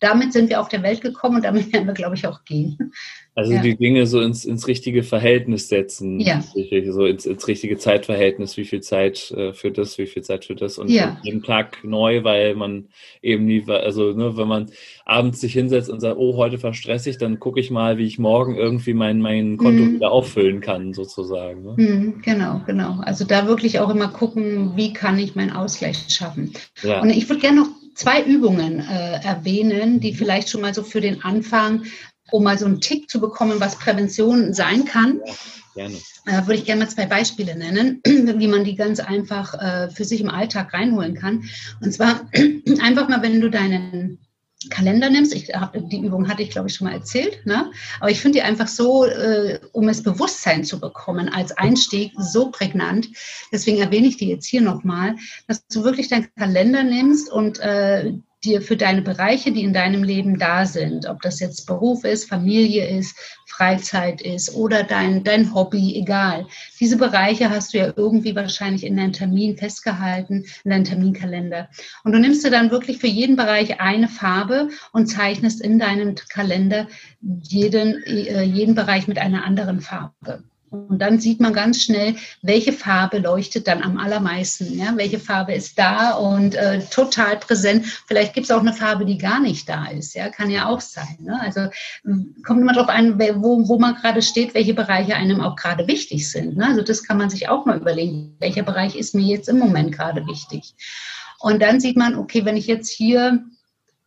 Damit 0.00 0.32
sind 0.32 0.48
wir 0.48 0.62
auf 0.62 0.70
der 0.70 0.82
Welt 0.82 1.02
gekommen 1.02 1.36
und 1.36 1.44
damit 1.44 1.70
werden 1.74 1.86
wir, 1.86 1.94
glaube 1.94 2.16
ich, 2.16 2.26
auch 2.26 2.44
gehen. 2.44 2.92
Also 3.38 3.52
ja. 3.52 3.62
die 3.62 3.76
Dinge 3.76 4.08
so 4.08 4.20
ins, 4.20 4.44
ins 4.44 4.66
richtige 4.66 5.04
Verhältnis 5.04 5.68
setzen, 5.68 6.18
ja. 6.18 6.42
so 6.90 7.06
ins, 7.06 7.24
ins 7.24 7.46
richtige 7.46 7.78
Zeitverhältnis, 7.78 8.56
wie 8.56 8.64
viel 8.64 8.80
Zeit 8.80 9.30
äh, 9.30 9.52
für 9.52 9.70
das, 9.70 9.96
wie 9.96 10.08
viel 10.08 10.24
Zeit 10.24 10.46
für 10.46 10.56
das 10.56 10.76
und 10.76 10.90
ja. 10.90 11.18
jeden 11.22 11.44
Tag 11.44 11.84
neu, 11.84 12.24
weil 12.24 12.56
man 12.56 12.88
eben 13.22 13.44
nie, 13.44 13.64
also 13.68 14.10
ne, 14.10 14.36
wenn 14.36 14.48
man 14.48 14.70
abends 15.04 15.40
sich 15.40 15.52
hinsetzt 15.52 15.88
und 15.88 16.00
sagt, 16.00 16.16
oh, 16.18 16.36
heute 16.36 16.58
verstresse 16.58 17.10
ich, 17.10 17.18
dann 17.18 17.38
gucke 17.38 17.60
ich 17.60 17.70
mal, 17.70 17.96
wie 17.96 18.06
ich 18.06 18.18
morgen 18.18 18.56
irgendwie 18.56 18.92
mein, 18.92 19.20
mein 19.20 19.56
Konto 19.56 19.84
mhm. 19.84 19.94
wieder 19.94 20.10
auffüllen 20.10 20.60
kann, 20.60 20.92
sozusagen. 20.92 21.62
Ne? 21.62 21.74
Mhm, 21.76 22.22
genau, 22.22 22.62
genau. 22.66 22.98
Also 23.02 23.24
da 23.24 23.46
wirklich 23.46 23.78
auch 23.78 23.90
immer 23.90 24.08
gucken, 24.08 24.72
wie 24.74 24.92
kann 24.92 25.16
ich 25.16 25.36
meinen 25.36 25.52
Ausgleich 25.52 26.06
schaffen. 26.08 26.54
Ja. 26.82 27.02
Und 27.02 27.10
ich 27.10 27.28
würde 27.28 27.40
gerne 27.40 27.60
noch 27.60 27.68
zwei 27.94 28.20
Übungen 28.20 28.80
äh, 28.80 29.24
erwähnen, 29.24 30.00
die 30.00 30.12
vielleicht 30.12 30.48
schon 30.48 30.60
mal 30.60 30.74
so 30.74 30.82
für 30.82 31.00
den 31.00 31.22
Anfang 31.22 31.84
um 32.30 32.44
mal 32.44 32.58
so 32.58 32.66
einen 32.66 32.80
Tick 32.80 33.10
zu 33.10 33.20
bekommen, 33.20 33.60
was 33.60 33.76
Prävention 33.76 34.52
sein 34.54 34.84
kann. 34.84 35.20
Ja, 35.74 35.86
äh, 36.26 36.46
würde 36.46 36.56
ich 36.56 36.64
gerne 36.64 36.84
mal 36.84 36.90
zwei 36.90 37.06
Beispiele 37.06 37.56
nennen, 37.56 38.00
wie 38.06 38.48
man 38.48 38.64
die 38.64 38.74
ganz 38.74 39.00
einfach 39.00 39.54
äh, 39.54 39.90
für 39.90 40.04
sich 40.04 40.20
im 40.20 40.30
Alltag 40.30 40.74
reinholen 40.74 41.14
kann. 41.14 41.44
Und 41.80 41.92
zwar 41.92 42.28
einfach 42.80 43.08
mal, 43.08 43.22
wenn 43.22 43.40
du 43.40 43.48
deinen 43.48 44.18
Kalender 44.70 45.08
nimmst. 45.08 45.34
Ich 45.34 45.54
hab, 45.54 45.72
die 45.88 46.00
Übung 46.00 46.28
hatte 46.28 46.42
ich, 46.42 46.50
glaube 46.50 46.68
ich, 46.68 46.74
schon 46.74 46.88
mal 46.88 46.94
erzählt. 46.94 47.46
Ne? 47.46 47.70
Aber 48.00 48.10
ich 48.10 48.20
finde 48.20 48.38
die 48.38 48.42
einfach 48.42 48.66
so, 48.66 49.04
äh, 49.04 49.60
um 49.72 49.88
es 49.88 50.02
Bewusstsein 50.02 50.64
zu 50.64 50.80
bekommen, 50.80 51.28
als 51.28 51.56
Einstieg 51.56 52.12
so 52.18 52.50
prägnant. 52.50 53.08
Deswegen 53.52 53.78
erwähne 53.78 54.08
ich 54.08 54.16
die 54.16 54.28
jetzt 54.28 54.46
hier 54.46 54.60
nochmal, 54.60 55.14
dass 55.46 55.64
du 55.68 55.84
wirklich 55.84 56.08
deinen 56.08 56.28
Kalender 56.34 56.82
nimmst 56.82 57.30
und 57.30 57.60
äh, 57.60 58.14
dir 58.44 58.62
für 58.62 58.76
deine 58.76 59.02
Bereiche, 59.02 59.52
die 59.52 59.62
in 59.62 59.72
deinem 59.72 60.04
Leben 60.04 60.38
da 60.38 60.64
sind, 60.64 61.06
ob 61.06 61.20
das 61.22 61.40
jetzt 61.40 61.66
Beruf 61.66 62.04
ist, 62.04 62.28
Familie 62.28 62.86
ist, 62.86 63.16
Freizeit 63.46 64.20
ist 64.20 64.54
oder 64.54 64.84
dein, 64.84 65.24
dein 65.24 65.52
Hobby, 65.52 65.96
egal. 65.96 66.46
Diese 66.78 66.96
Bereiche 66.96 67.50
hast 67.50 67.74
du 67.74 67.78
ja 67.78 67.92
irgendwie 67.96 68.36
wahrscheinlich 68.36 68.84
in 68.84 68.96
deinem 68.96 69.12
Termin 69.12 69.56
festgehalten, 69.56 70.44
in 70.64 70.70
deinem 70.70 70.84
Terminkalender. 70.84 71.68
Und 72.04 72.12
du 72.12 72.20
nimmst 72.20 72.44
dir 72.44 72.50
dann 72.50 72.70
wirklich 72.70 72.98
für 72.98 73.08
jeden 73.08 73.34
Bereich 73.34 73.80
eine 73.80 74.08
Farbe 74.08 74.68
und 74.92 75.06
zeichnest 75.06 75.60
in 75.60 75.78
deinem 75.78 76.14
Kalender 76.28 76.86
jeden, 77.20 78.02
äh, 78.04 78.42
jeden 78.42 78.76
Bereich 78.76 79.08
mit 79.08 79.18
einer 79.18 79.44
anderen 79.44 79.80
Farbe. 79.80 80.44
Und 80.70 80.98
dann 80.98 81.18
sieht 81.18 81.40
man 81.40 81.52
ganz 81.52 81.82
schnell, 81.82 82.16
welche 82.42 82.72
Farbe 82.72 83.18
leuchtet 83.18 83.66
dann 83.66 83.82
am 83.82 83.96
allermeisten. 83.98 84.78
Ja? 84.78 84.96
Welche 84.96 85.18
Farbe 85.18 85.54
ist 85.54 85.78
da 85.78 86.12
und 86.12 86.54
äh, 86.54 86.80
total 86.90 87.36
präsent. 87.36 87.86
Vielleicht 88.06 88.34
gibt 88.34 88.44
es 88.44 88.50
auch 88.50 88.60
eine 88.60 88.72
Farbe, 88.72 89.04
die 89.04 89.18
gar 89.18 89.40
nicht 89.40 89.68
da 89.68 89.86
ist. 89.86 90.14
Ja? 90.14 90.28
Kann 90.28 90.50
ja 90.50 90.66
auch 90.66 90.80
sein. 90.80 91.16
Ne? 91.20 91.40
Also 91.40 91.68
kommt 92.44 92.60
immer 92.60 92.72
darauf 92.72 92.90
an, 92.90 93.18
wo, 93.18 93.68
wo 93.68 93.78
man 93.78 93.94
gerade 93.94 94.22
steht, 94.22 94.54
welche 94.54 94.74
Bereiche 94.74 95.16
einem 95.16 95.40
auch 95.40 95.56
gerade 95.56 95.86
wichtig 95.86 96.30
sind. 96.30 96.56
Ne? 96.56 96.66
Also 96.66 96.82
das 96.82 97.02
kann 97.02 97.18
man 97.18 97.30
sich 97.30 97.48
auch 97.48 97.64
mal 97.64 97.78
überlegen. 97.78 98.36
Welcher 98.38 98.62
Bereich 98.62 98.96
ist 98.96 99.14
mir 99.14 99.26
jetzt 99.26 99.48
im 99.48 99.58
Moment 99.58 99.92
gerade 99.92 100.26
wichtig? 100.26 100.74
Und 101.40 101.62
dann 101.62 101.80
sieht 101.80 101.96
man, 101.96 102.16
okay, 102.16 102.44
wenn 102.44 102.56
ich 102.56 102.66
jetzt 102.66 102.90
hier 102.90 103.44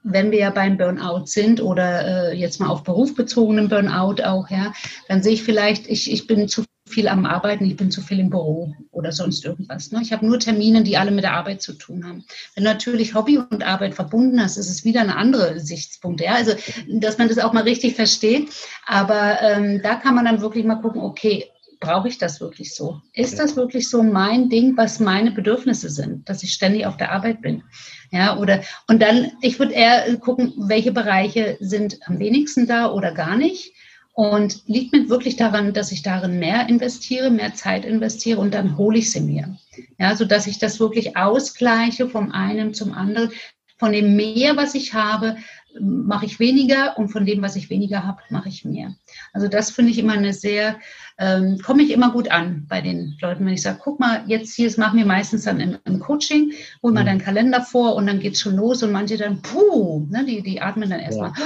wenn 0.04 0.32
wir 0.32 0.40
ja 0.40 0.50
beim 0.50 0.78
Burnout 0.78 1.26
sind 1.26 1.62
oder 1.62 2.32
äh, 2.32 2.36
jetzt 2.36 2.60
mal 2.60 2.70
auf 2.70 2.84
berufbezogenen 2.84 3.70
Burnout 3.70 4.24
auch, 4.24 4.50
ja, 4.50 4.74
dann 5.08 5.22
sehe 5.22 5.34
ich 5.34 5.44
vielleicht, 5.44 5.88
ich, 5.88 6.12
ich 6.12 6.28
bin 6.28 6.48
zu 6.48 6.64
viel 6.92 7.08
am 7.08 7.26
Arbeiten, 7.26 7.66
ich 7.66 7.78
bin 7.78 7.90
zu 7.90 8.02
viel 8.02 8.20
im 8.20 8.30
Büro 8.30 8.76
oder 8.92 9.12
sonst 9.12 9.46
irgendwas. 9.46 9.92
Ne? 9.92 10.02
Ich 10.02 10.12
habe 10.12 10.26
nur 10.26 10.40
Termine, 10.40 10.84
die 10.84 10.98
alle 10.98 11.12
mit 11.12 11.24
der 11.24 11.34
Arbeit 11.34 11.62
zu 11.62 11.74
tun 11.74 12.06
haben. 12.06 12.26
Wenn 12.56 12.66
du 12.66 12.70
natürlich 12.70 13.16
Hobby 13.16 13.38
und 13.38 13.64
Arbeit 13.64 13.96
verbunden 13.96 14.42
hast, 14.42 14.58
ist 14.58 14.70
es 14.70 14.84
wieder 14.84 15.02
eine 15.02 15.16
andere 15.16 15.60
Sichtspunkt. 15.60 16.22
Ja? 16.22 16.34
Also, 16.34 16.54
dass 16.90 17.18
man 17.18 17.30
das 17.30 17.40
auch 17.40 17.54
mal 17.54 17.64
richtig 17.64 17.96
versteht. 17.96 18.50
Aber 18.86 19.42
ähm, 19.42 19.82
da 19.82 19.96
kann 19.96 20.16
man 20.16 20.26
dann 20.26 20.42
wirklich 20.42 20.66
mal 20.66 20.76
gucken, 20.76 21.02
okay, 21.02 21.46
brauche 21.82 22.08
ich 22.08 22.18
das 22.18 22.40
wirklich 22.40 22.74
so? 22.74 23.02
Ist 23.14 23.40
das 23.40 23.58
wirklich 23.58 23.90
so 23.90 24.02
mein 24.04 24.50
Ding, 24.50 24.78
was 24.78 25.02
meine 25.02 25.32
Bedürfnisse 25.32 25.90
sind, 25.90 26.30
dass 26.30 26.44
ich 26.44 26.54
ständig 26.54 26.86
auf 26.86 26.96
der 26.96 27.12
Arbeit 27.12 27.42
bin? 27.42 27.64
Ja, 28.12 28.38
oder, 28.38 28.62
und 28.88 29.02
dann, 29.02 29.32
ich 29.42 29.60
würde 29.60 29.74
eher 29.74 30.16
gucken, 30.18 30.54
welche 30.58 30.94
Bereiche 30.94 31.58
sind 31.60 32.00
am 32.06 32.20
wenigsten 32.20 32.68
da 32.68 32.92
oder 32.92 33.12
gar 33.14 33.36
nicht. 33.36 33.74
Und 34.14 34.68
liegt 34.68 34.92
mir 34.92 35.10
wirklich 35.10 35.38
daran, 35.38 35.74
dass 35.74 35.92
ich 35.92 36.04
darin 36.04 36.38
mehr 36.38 36.68
investiere, 36.68 37.32
mehr 37.32 37.54
Zeit 37.54 37.86
investiere 37.86 38.40
und 38.40 38.54
dann 38.54 38.78
hole 38.78 39.00
ich 39.00 39.10
sie 39.10 39.22
mir. 39.22 39.58
Ja, 39.98 40.16
so 40.16 40.26
dass 40.26 40.48
ich 40.48 40.60
das 40.60 40.80
wirklich 40.80 41.16
ausgleiche 41.18 42.08
vom 42.10 42.32
einen 42.32 42.74
zum 42.74 42.94
anderen. 42.94 43.32
Von 43.78 43.94
dem 43.94 44.16
mehr, 44.16 44.58
was 44.58 44.76
ich 44.76 44.94
habe, 44.94 45.38
mache 45.80 46.26
ich 46.26 46.40
weniger 46.40 46.98
und 46.98 47.10
von 47.10 47.26
dem, 47.26 47.42
was 47.42 47.56
ich 47.56 47.70
weniger 47.70 48.06
habe, 48.06 48.22
mache 48.30 48.50
ich 48.50 48.66
mehr. 48.66 48.96
Also 49.34 49.48
das 49.48 49.72
finde 49.72 49.92
ich 49.92 50.00
immer 50.00 50.14
eine 50.14 50.34
sehr, 50.34 50.80
ähm, 51.18 51.60
komme 51.64 51.84
ich 51.84 51.92
immer 51.92 52.12
gut 52.12 52.30
an 52.30 52.66
bei 52.68 52.82
den 52.82 53.18
Leuten, 53.22 53.46
wenn 53.46 53.54
ich 53.54 53.62
sage, 53.62 53.80
guck 53.82 54.00
mal, 54.00 54.24
jetzt 54.28 54.56
hier, 54.56 54.68
das 54.68 54.78
machen 54.78 54.98
wir 54.98 55.06
meistens 55.06 55.44
dann 55.44 55.60
im, 55.60 55.78
im 55.86 56.00
Coaching, 56.00 56.54
hol 56.84 56.92
mal 56.92 57.02
mhm. 57.02 57.08
deinen 57.08 57.22
Kalender 57.22 57.62
vor 57.62 57.96
und 57.96 58.08
dann 58.08 58.20
geht 58.20 58.34
es 58.34 58.42
schon 58.42 58.56
los 58.56 58.84
und 58.84 58.92
manche 58.92 59.18
dann, 59.18 59.42
puh, 59.42 60.08
ne, 60.10 60.26
die, 60.26 60.42
die 60.42 60.62
atmen 60.62 60.90
dann 60.90 61.00
erstmal. 61.00 61.32
Ja 61.38 61.46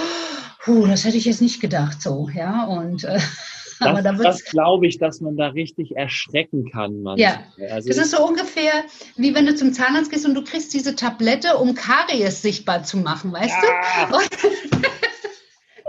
puh, 0.65 0.87
das 0.87 1.05
hätte 1.05 1.17
ich 1.17 1.25
jetzt 1.25 1.41
nicht 1.41 1.61
gedacht 1.61 2.01
so, 2.01 2.27
ja. 2.33 2.63
Und 2.63 3.03
äh, 3.03 3.19
das, 3.79 3.87
aber 3.87 4.01
da 4.01 4.13
das 4.13 4.43
glaube 4.43 4.87
ich, 4.87 4.97
dass 4.97 5.21
man 5.21 5.37
da 5.37 5.47
richtig 5.47 5.95
erschrecken 5.95 6.69
kann. 6.71 7.01
Manchmal. 7.01 7.19
Ja, 7.19 7.43
also 7.71 7.89
das 7.89 7.97
ist 7.97 8.11
so 8.11 8.25
ungefähr 8.25 8.71
wie 9.15 9.33
wenn 9.35 9.45
du 9.45 9.55
zum 9.55 9.73
Zahnarzt 9.73 10.11
gehst 10.11 10.25
und 10.25 10.35
du 10.35 10.43
kriegst 10.43 10.73
diese 10.73 10.95
Tablette, 10.95 11.57
um 11.57 11.75
Karies 11.75 12.41
sichtbar 12.41 12.83
zu 12.83 12.97
machen, 12.97 13.31
weißt 13.31 13.49
ja. 13.49 14.07
du? 14.07 14.15
Und, 14.15 14.29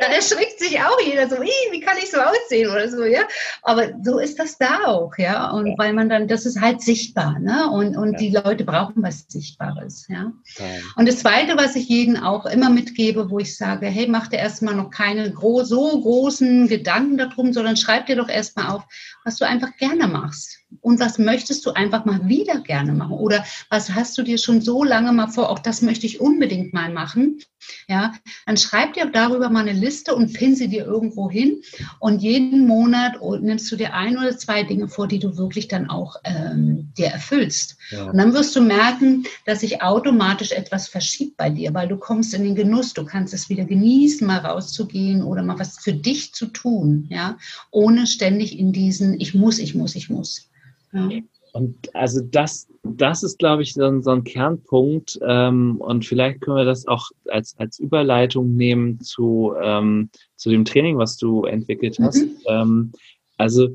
da 0.06 0.14
erschrickt 0.14 0.58
sich 0.58 0.80
auch 0.80 1.00
jeder 1.04 1.28
so, 1.28 1.36
wie 1.36 1.80
kann 1.80 1.96
ich 1.98 2.10
so 2.10 2.18
aussehen 2.18 2.70
oder 2.70 2.88
so, 2.88 3.04
ja. 3.04 3.22
Aber 3.62 3.88
so 4.02 4.18
ist 4.18 4.38
das 4.38 4.58
da 4.58 4.84
auch, 4.86 5.16
ja. 5.18 5.50
Und 5.50 5.66
ja. 5.66 5.74
weil 5.76 5.92
man 5.92 6.08
dann, 6.08 6.28
das 6.28 6.46
ist 6.46 6.60
halt 6.60 6.80
sichtbar, 6.80 7.38
ne? 7.38 7.70
Und, 7.70 7.96
und 7.96 8.12
ja. 8.12 8.18
die 8.18 8.30
Leute 8.30 8.64
brauchen 8.64 9.02
was 9.02 9.26
Sichtbares, 9.28 10.06
ja? 10.08 10.32
ja. 10.58 10.64
Und 10.96 11.08
das 11.08 11.18
Zweite, 11.18 11.56
was 11.56 11.76
ich 11.76 11.88
jedem 11.88 12.16
auch 12.16 12.46
immer 12.46 12.70
mitgebe, 12.70 13.30
wo 13.30 13.38
ich 13.38 13.56
sage, 13.56 13.86
hey, 13.86 14.06
mach 14.08 14.28
dir 14.28 14.38
erstmal 14.38 14.74
noch 14.74 14.90
keine 14.90 15.32
gro 15.32 15.64
so 15.64 16.00
großen 16.00 16.68
Gedanken 16.68 17.18
darum, 17.18 17.52
sondern 17.52 17.76
schreib 17.76 18.06
dir 18.06 18.16
doch 18.16 18.28
erstmal 18.28 18.70
auf, 18.70 18.84
was 19.24 19.36
du 19.36 19.46
einfach 19.46 19.76
gerne 19.76 20.06
machst. 20.06 20.58
Und 20.80 21.00
was 21.00 21.18
möchtest 21.18 21.64
du 21.66 21.72
einfach 21.72 22.04
mal 22.04 22.28
wieder 22.28 22.60
gerne 22.60 22.92
machen? 22.92 23.12
Oder 23.12 23.44
was 23.70 23.94
hast 23.94 24.16
du 24.18 24.22
dir 24.22 24.38
schon 24.38 24.60
so 24.60 24.84
lange 24.84 25.12
mal 25.12 25.28
vor, 25.28 25.50
auch 25.50 25.58
das 25.58 25.82
möchte 25.82 26.06
ich 26.06 26.20
unbedingt 26.20 26.72
mal 26.72 26.92
machen? 26.92 27.40
Ja, 27.88 28.12
dann 28.46 28.56
schreib 28.56 28.94
dir 28.94 29.06
darüber 29.06 29.48
mal 29.48 29.66
eine 29.66 29.72
Liste 29.72 30.14
und 30.14 30.32
pin 30.32 30.54
sie 30.54 30.68
dir 30.68 30.84
irgendwo 30.84 31.30
hin. 31.30 31.62
Und 31.98 32.20
jeden 32.20 32.66
Monat 32.66 33.14
nimmst 33.40 33.70
du 33.70 33.76
dir 33.76 33.94
ein 33.94 34.16
oder 34.18 34.36
zwei 34.36 34.62
Dinge 34.62 34.88
vor, 34.88 35.08
die 35.08 35.18
du 35.18 35.36
wirklich 35.36 35.68
dann 35.68 35.88
auch 35.88 36.16
ähm, 36.24 36.92
dir 36.96 37.06
erfüllst. 37.06 37.76
Ja. 37.90 38.04
Und 38.04 38.18
dann 38.18 38.34
wirst 38.34 38.54
du 38.56 38.60
merken, 38.60 39.24
dass 39.46 39.60
sich 39.60 39.82
automatisch 39.82 40.52
etwas 40.52 40.88
verschiebt 40.88 41.36
bei 41.36 41.50
dir, 41.50 41.74
weil 41.74 41.88
du 41.88 41.96
kommst 41.96 42.34
in 42.34 42.44
den 42.44 42.54
Genuss, 42.54 42.92
du 42.94 43.04
kannst 43.04 43.34
es 43.34 43.48
wieder 43.48 43.64
genießen, 43.64 44.26
mal 44.26 44.38
rauszugehen 44.38 45.22
oder 45.22 45.42
mal 45.42 45.58
was 45.58 45.78
für 45.78 45.92
dich 45.92 46.32
zu 46.34 46.46
tun, 46.46 47.06
ja, 47.10 47.38
ohne 47.70 48.06
ständig 48.06 48.58
in 48.58 48.72
diesen 48.72 49.20
Ich 49.20 49.34
muss, 49.34 49.58
ich 49.58 49.74
muss, 49.74 49.94
ich 49.94 50.10
muss. 50.10 50.48
Ja. 50.96 51.20
Und 51.52 51.94
also 51.94 52.20
das, 52.20 52.68
das 52.82 53.22
ist, 53.22 53.38
glaube 53.38 53.62
ich, 53.62 53.72
so, 53.72 54.00
so 54.02 54.10
ein 54.10 54.24
Kernpunkt. 54.24 55.18
Ähm, 55.26 55.76
und 55.80 56.04
vielleicht 56.04 56.42
können 56.42 56.58
wir 56.58 56.64
das 56.66 56.86
auch 56.86 57.08
als, 57.30 57.56
als 57.58 57.78
Überleitung 57.78 58.54
nehmen 58.54 59.00
zu, 59.00 59.54
ähm, 59.62 60.10
zu 60.36 60.50
dem 60.50 60.66
Training, 60.66 60.98
was 60.98 61.16
du 61.16 61.44
entwickelt 61.44 61.98
hast. 61.98 62.26
Mhm. 62.26 62.36
Ähm, 62.46 62.92
also 63.38 63.68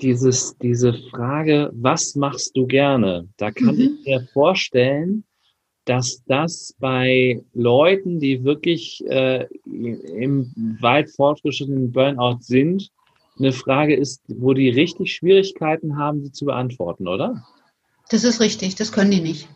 dieses, 0.00 0.56
diese 0.62 0.94
Frage, 0.94 1.70
was 1.74 2.14
machst 2.14 2.56
du 2.56 2.66
gerne? 2.66 3.28
Da 3.36 3.50
kann 3.50 3.74
mhm. 3.74 3.80
ich 3.80 4.06
mir 4.06 4.26
vorstellen, 4.32 5.24
dass 5.84 6.22
das 6.24 6.74
bei 6.78 7.42
Leuten, 7.52 8.20
die 8.20 8.44
wirklich 8.44 9.04
äh, 9.08 9.46
im 9.66 10.78
weit 10.80 11.10
fortgeschrittenen 11.10 11.92
Burnout 11.92 12.38
sind, 12.40 12.90
eine 13.40 13.52
Frage 13.52 13.96
ist, 13.96 14.22
wo 14.28 14.54
die 14.54 14.68
richtig 14.68 15.12
Schwierigkeiten 15.14 15.96
haben, 15.96 16.22
sie 16.22 16.32
zu 16.32 16.44
beantworten, 16.44 17.08
oder? 17.08 17.44
Das 18.10 18.24
ist 18.24 18.40
richtig, 18.40 18.74
das 18.74 18.92
können 18.92 19.10
die 19.10 19.20
nicht. 19.20 19.48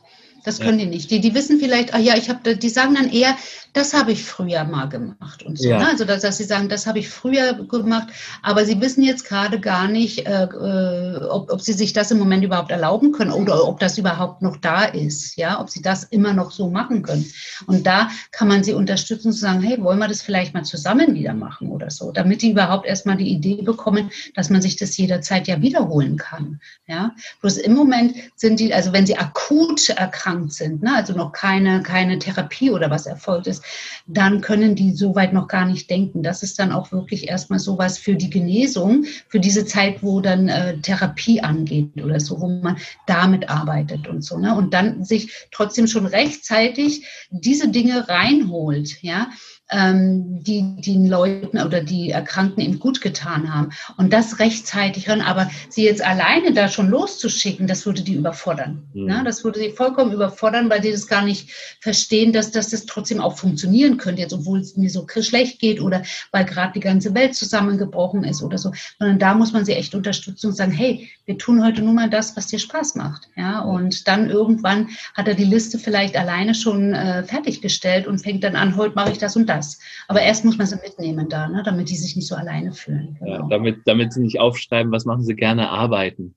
Das 0.45 0.61
können 0.61 0.79
ja. 0.79 0.85
die 0.85 0.91
nicht. 0.91 1.11
Die, 1.11 1.21
die 1.21 1.35
wissen 1.35 1.59
vielleicht, 1.59 1.95
ah 1.95 1.99
ja, 1.99 2.17
ich 2.17 2.29
habe, 2.29 2.57
die 2.57 2.69
sagen 2.69 2.95
dann 2.95 3.11
eher, 3.11 3.35
das 3.75 3.93
habe 3.93 4.13
ich 4.13 4.25
früher 4.25 4.65
mal 4.65 4.89
gemacht 4.89 5.43
und 5.43 5.59
so. 5.59 5.69
Ja. 5.69 5.79
Ne? 5.79 5.89
Also 5.89 6.05
dass, 6.05 6.23
dass, 6.23 6.37
sie 6.37 6.45
sagen, 6.45 6.69
das 6.69 6.87
habe 6.87 7.01
ich 7.01 7.09
früher 7.09 7.55
gemacht, 7.55 8.09
aber 8.43 8.65
sie 8.65 8.81
wissen 8.81 9.03
jetzt 9.03 9.25
gerade 9.25 9.59
gar 9.59 9.89
nicht, 9.89 10.27
äh, 10.27 10.45
äh, 10.45 11.25
ob, 11.25 11.51
ob 11.51 11.61
sie 11.61 11.73
sich 11.73 11.93
das 11.93 12.13
im 12.13 12.19
Moment 12.19 12.45
überhaupt 12.45 12.71
erlauben 12.71 13.11
können 13.11 13.33
oder 13.33 13.67
ob 13.67 13.81
das 13.81 13.99
überhaupt 13.99 14.43
noch 14.43 14.57
da 14.59 14.85
ist, 14.85 15.37
ja, 15.37 15.61
ob 15.61 15.71
sie 15.71 15.83
das 15.83 16.05
immer 16.05 16.33
noch 16.33 16.53
so 16.53 16.71
machen 16.71 17.03
können. 17.03 17.27
Und 17.67 17.85
da 17.85 18.11
kann 18.31 18.47
man 18.47 18.63
sie 18.63 18.75
unterstützen 18.75 19.33
zu 19.33 19.41
sagen, 19.41 19.61
hey, 19.61 19.83
wollen 19.83 19.99
wir 19.99 20.09
das 20.09 20.23
vielleicht 20.23 20.55
mal 20.55 20.65
zusammen 20.65 21.15
wieder 21.15 21.35
machen 21.35 21.69
oder 21.69 21.91
so, 21.91 22.13
damit 22.13 22.43
die 22.43 22.53
überhaupt 22.53 22.87
erstmal 22.87 23.17
die 23.17 23.29
Idee 23.29 23.63
bekommen, 23.63 24.11
dass 24.37 24.51
man 24.51 24.63
sich 24.63 24.77
das 24.77 24.97
jederzeit 24.97 25.49
ja 25.49 25.61
wiederholen 25.63 26.17
kann. 26.17 26.61
Ja, 26.87 27.13
bloß 27.41 27.57
im 27.57 27.75
Moment 27.75 28.15
sind 28.37 28.61
die, 28.61 28.73
also 28.73 28.93
wenn 28.93 29.07
sie 29.07 29.17
akut 29.17 29.91
erkrankt 30.35 30.53
sind, 30.53 30.82
ne, 30.82 30.95
also 30.95 31.14
noch 31.14 31.32
keine, 31.32 31.82
keine 31.82 32.18
Therapie 32.18 32.70
oder 32.70 32.91
was 32.91 33.07
erfolgt 33.07 33.47
ist, 33.47 33.62
dann 34.07 34.41
können 34.41 34.74
die 34.74 34.93
soweit 34.93 35.32
noch 35.32 35.49
gar 35.49 35.66
nicht 35.66 35.89
denken. 35.91 36.22
Das 36.22 36.43
ist 36.43 36.59
dann 36.59 36.72
auch 36.72 36.93
wirklich 36.93 37.28
erstmal 37.28 37.59
sowas 37.59 37.99
für 37.99 38.14
die 38.14 38.30
Genesung, 38.30 39.05
für 39.28 39.41
diese 39.41 39.64
Zeit, 39.64 40.03
wo 40.03 40.20
dann 40.20 40.49
äh, 40.49 40.78
Therapie 40.78 41.41
angeht 41.41 41.91
oder 42.03 42.20
so, 42.20 42.41
wo 42.41 42.49
man 42.49 42.76
damit 43.07 43.49
arbeitet 43.49 44.09
und 44.09 44.22
so. 44.24 44.39
Ne? 44.39 44.55
Und 44.55 44.74
dann 44.74 45.05
sich 45.05 45.32
trotzdem 45.51 45.87
schon 45.87 46.07
rechtzeitig 46.07 47.07
diese 47.30 47.68
Dinge 47.68 48.09
reinholt, 48.09 49.03
ja 49.03 49.28
ähm, 49.71 50.43
die 50.43 50.77
den 50.81 51.07
Leuten 51.07 51.59
oder 51.59 51.81
die 51.81 52.11
Erkrankten 52.11 52.62
eben 52.62 52.79
gut 52.79 53.01
getan 53.01 53.53
haben. 53.53 53.71
Und 53.97 54.12
das 54.12 54.39
rechtzeitig 54.39 55.09
hören, 55.09 55.23
aber 55.23 55.51
sie 55.69 55.85
jetzt 55.85 56.05
alleine 56.05 56.53
da 56.53 56.69
schon 56.69 56.89
loszuschicken, 56.89 57.67
das 57.67 57.87
würde 57.87 58.03
die 58.03 58.15
überfordern. 58.15 58.83
Mhm. 58.93 59.07
Ne? 59.07 59.23
Das 59.25 59.43
würde 59.43 59.59
sie 59.59 59.71
vollkommen 59.71 60.12
überfordern, 60.12 60.69
weil 60.69 60.81
die 60.81 60.93
das 60.93 61.07
gar 61.07 61.25
nicht 61.25 61.51
verstehen, 61.81 62.33
dass, 62.33 62.51
dass 62.51 62.71
das 62.71 62.87
trotzdem 62.87 63.21
auch 63.21 63.39
funktionieren 63.39 63.97
könnte, 63.97 64.23
jetzt 64.23 64.35
obwohl 64.35 64.61
es 64.61 64.77
mir 64.77 64.91
so 64.91 65.07
schlecht 65.21 65.59
geht 65.61 65.81
oder 65.81 66.03
weil 66.31 66.45
gerade 66.45 66.75
die 66.75 66.81
ganze 66.81 67.15
Welt 67.15 67.35
zusammengebrochen 67.35 68.25
ist 68.25 68.43
oder 68.43 68.59
so. 68.59 68.73
Sondern 68.99 69.19
da 69.19 69.35
muss 69.35 69.53
man 69.53 69.65
sie 69.65 69.73
echt 69.73 69.95
unterstützen 69.95 70.49
und 70.49 70.57
sagen, 70.57 70.73
hey, 70.73 71.09
wir 71.25 71.39
tun 71.39 71.65
heute 71.65 71.81
nur 71.81 71.95
mal 71.95 72.11
das, 72.11 72.37
was 72.37 72.49
dir 72.49 72.59
Spaß 72.59 72.97
macht. 72.97 73.29
Ja, 73.35 73.61
und 73.61 74.07
dann 74.09 74.29
irgendwann 74.29 74.91
hat 75.15 75.27
er 75.27 75.35
die 75.35 75.45
Liste 75.45 75.79
vielleicht 75.79 76.17
alleine 76.17 76.55
schon 76.55 76.93
äh, 76.93 77.25
fertiggestellt 77.25 78.07
und 78.07 78.19
fängt 78.19 78.45
dann 78.45 78.57
an, 78.57 78.77
heute 78.77 78.95
mache 78.95 79.12
ich 79.12 79.19
das 79.19 79.37
und 79.37 79.47
das 79.47 79.54
das. 79.55 79.79
Aber 80.09 80.21
erst 80.21 80.45
muss 80.45 80.59
man 80.59 80.67
sie 80.67 80.77
mitnehmen 80.77 81.29
da, 81.29 81.49
ne, 81.49 81.63
damit 81.65 81.91
die 81.91 81.97
sich 81.97 82.17
nicht 82.17 82.29
so 82.29 82.35
alleine 82.35 82.73
fühlen. 82.73 83.17
Genau. 83.21 83.33
Ja, 83.33 83.47
damit, 83.49 83.79
damit 83.87 84.13
sie 84.13 84.21
nicht 84.21 84.41
aufschreiben, 84.41 84.93
was 84.93 85.05
machen 85.05 85.23
sie 85.23 85.35
gerne 85.35 85.71
arbeiten. 85.71 86.35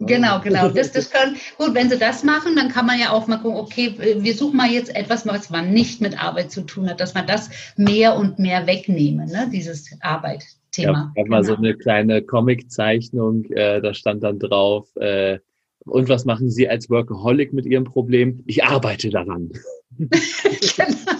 Genau, 0.00 0.40
genau. 0.40 0.68
Das, 0.70 0.92
das 0.92 1.10
können, 1.12 1.36
gut, 1.58 1.74
wenn 1.74 1.90
Sie 1.90 1.98
das 1.98 2.24
machen, 2.24 2.56
dann 2.56 2.70
kann 2.70 2.86
man 2.86 2.98
ja 2.98 3.10
auch 3.10 3.26
mal 3.26 3.36
gucken, 3.36 3.58
okay, 3.58 3.94
wir 3.98 4.34
suchen 4.34 4.56
mal 4.56 4.70
jetzt 4.70 4.94
etwas, 4.96 5.26
was 5.26 5.50
man 5.50 5.72
nicht 5.72 6.00
mit 6.00 6.22
Arbeit 6.22 6.50
zu 6.50 6.62
tun 6.62 6.88
hat, 6.88 7.00
dass 7.00 7.14
man 7.14 7.26
das 7.26 7.50
mehr 7.76 8.16
und 8.16 8.38
mehr 8.38 8.66
wegnehmen, 8.66 9.26
ne, 9.26 9.50
dieses 9.52 9.90
Arbeit-Thema. 10.00 11.12
Ja, 11.14 11.24
mal 11.26 11.44
so 11.44 11.56
genau. 11.56 11.68
eine 11.68 11.76
kleine 11.76 12.22
Comic-Zeichnung, 12.22 13.44
äh, 13.50 13.82
da 13.82 13.92
stand 13.92 14.22
dann 14.22 14.38
drauf, 14.38 14.88
äh, 14.96 15.38
und 15.86 16.08
was 16.08 16.24
machen 16.24 16.50
Sie 16.50 16.68
als 16.68 16.90
Workaholic 16.90 17.52
mit 17.52 17.66
Ihrem 17.66 17.84
Problem? 17.84 18.42
Ich 18.46 18.64
arbeite 18.64 19.10
daran. 19.10 19.50
genau. 19.98 21.19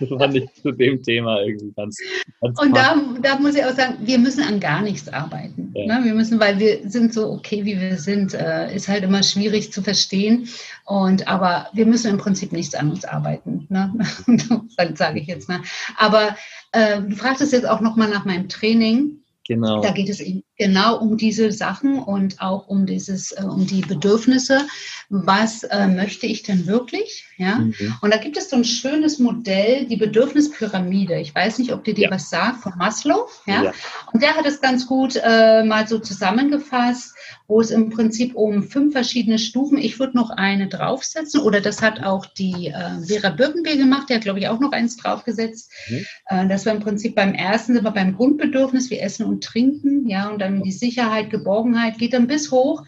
Das 0.00 0.08
fand 0.08 0.34
ich 0.34 0.52
zu 0.54 0.72
dem 0.72 1.02
Thema 1.02 1.40
irgendwie 1.42 1.72
ganz. 1.76 1.98
ganz 2.40 2.60
und 2.60 2.76
da, 2.76 2.96
da, 3.22 3.38
muss 3.38 3.54
ich 3.54 3.64
auch 3.64 3.74
sagen, 3.74 3.98
wir 4.00 4.18
müssen 4.18 4.42
an 4.42 4.60
gar 4.60 4.82
nichts 4.82 5.08
arbeiten. 5.08 5.72
Ja. 5.74 6.00
Ne? 6.00 6.04
Wir 6.04 6.14
müssen, 6.14 6.40
weil 6.40 6.58
wir 6.58 6.88
sind 6.88 7.14
so 7.14 7.30
okay, 7.30 7.64
wie 7.64 7.80
wir 7.80 7.96
sind, 7.98 8.34
äh, 8.34 8.74
ist 8.74 8.88
halt 8.88 9.04
immer 9.04 9.22
schwierig 9.22 9.72
zu 9.72 9.82
verstehen. 9.82 10.48
Und 10.84 11.28
aber 11.28 11.68
wir 11.72 11.86
müssen 11.86 12.10
im 12.10 12.18
Prinzip 12.18 12.52
nichts 12.52 12.74
an 12.74 12.90
uns 12.90 13.04
arbeiten. 13.04 13.66
Ne? 13.68 13.94
sage 14.94 15.20
ich 15.20 15.26
jetzt 15.26 15.48
mal. 15.48 15.60
Aber 15.96 16.36
äh, 16.72 17.00
du 17.00 17.14
fragtest 17.14 17.52
jetzt 17.52 17.68
auch 17.68 17.80
nochmal 17.80 18.10
nach 18.10 18.24
meinem 18.24 18.48
Training. 18.48 19.23
Genau. 19.46 19.82
Da 19.82 19.90
geht 19.90 20.08
es 20.08 20.20
eben 20.20 20.44
Genau, 20.56 20.98
um 21.00 21.16
diese 21.16 21.50
Sachen 21.50 21.98
und 21.98 22.40
auch 22.40 22.68
um 22.68 22.86
dieses, 22.86 23.32
äh, 23.32 23.42
um 23.42 23.66
die 23.66 23.80
Bedürfnisse. 23.80 24.60
Was 25.08 25.64
äh, 25.64 25.88
möchte 25.88 26.26
ich 26.26 26.44
denn 26.44 26.68
wirklich? 26.68 27.26
Ja. 27.38 27.56
Mhm. 27.56 27.74
Und 28.00 28.14
da 28.14 28.18
gibt 28.18 28.36
es 28.36 28.50
so 28.50 28.56
ein 28.56 28.64
schönes 28.64 29.18
Modell, 29.18 29.86
die 29.86 29.96
Bedürfnispyramide. 29.96 31.18
Ich 31.18 31.34
weiß 31.34 31.58
nicht, 31.58 31.72
ob 31.72 31.82
dir 31.82 31.94
die 31.94 32.02
ja. 32.02 32.10
was 32.12 32.30
sagt, 32.30 32.62
von 32.62 32.72
Maslow. 32.78 33.26
Ja? 33.46 33.64
ja. 33.64 33.72
Und 34.12 34.22
der 34.22 34.36
hat 34.36 34.46
es 34.46 34.60
ganz 34.60 34.86
gut 34.86 35.20
äh, 35.20 35.64
mal 35.64 35.88
so 35.88 35.98
zusammengefasst, 35.98 37.16
wo 37.46 37.60
es 37.60 37.70
im 37.70 37.90
Prinzip 37.90 38.34
um 38.34 38.62
fünf 38.62 38.92
verschiedene 38.92 39.38
Stufen, 39.38 39.76
ich 39.76 39.98
würde 39.98 40.16
noch 40.16 40.30
eine 40.30 40.66
draufsetzen, 40.66 41.40
oder 41.40 41.60
das 41.60 41.82
hat 41.82 42.02
auch 42.02 42.24
die 42.26 42.68
äh, 42.68 43.02
Vera 43.06 43.30
Birkenbier 43.30 43.76
gemacht, 43.76 44.08
der 44.08 44.16
hat, 44.16 44.24
glaube 44.24 44.38
ich, 44.38 44.48
auch 44.48 44.60
noch 44.60 44.72
eins 44.72 44.96
draufgesetzt. 44.96 45.70
Mhm. 45.88 46.06
Äh, 46.28 46.48
das 46.48 46.64
war 46.64 46.74
im 46.74 46.80
Prinzip 46.80 47.14
beim 47.14 47.34
ersten, 47.34 47.74
sind 47.74 47.84
wir 47.84 47.90
beim 47.90 48.16
Grundbedürfnis, 48.16 48.90
wie 48.90 48.98
Essen 48.98 49.26
und 49.26 49.44
Trinken, 49.44 50.08
ja, 50.08 50.30
und 50.30 50.38
dann 50.40 50.62
die 50.62 50.72
Sicherheit, 50.72 51.30
Geborgenheit 51.30 51.98
geht 51.98 52.14
dann 52.14 52.26
bis 52.26 52.50
hoch. 52.50 52.82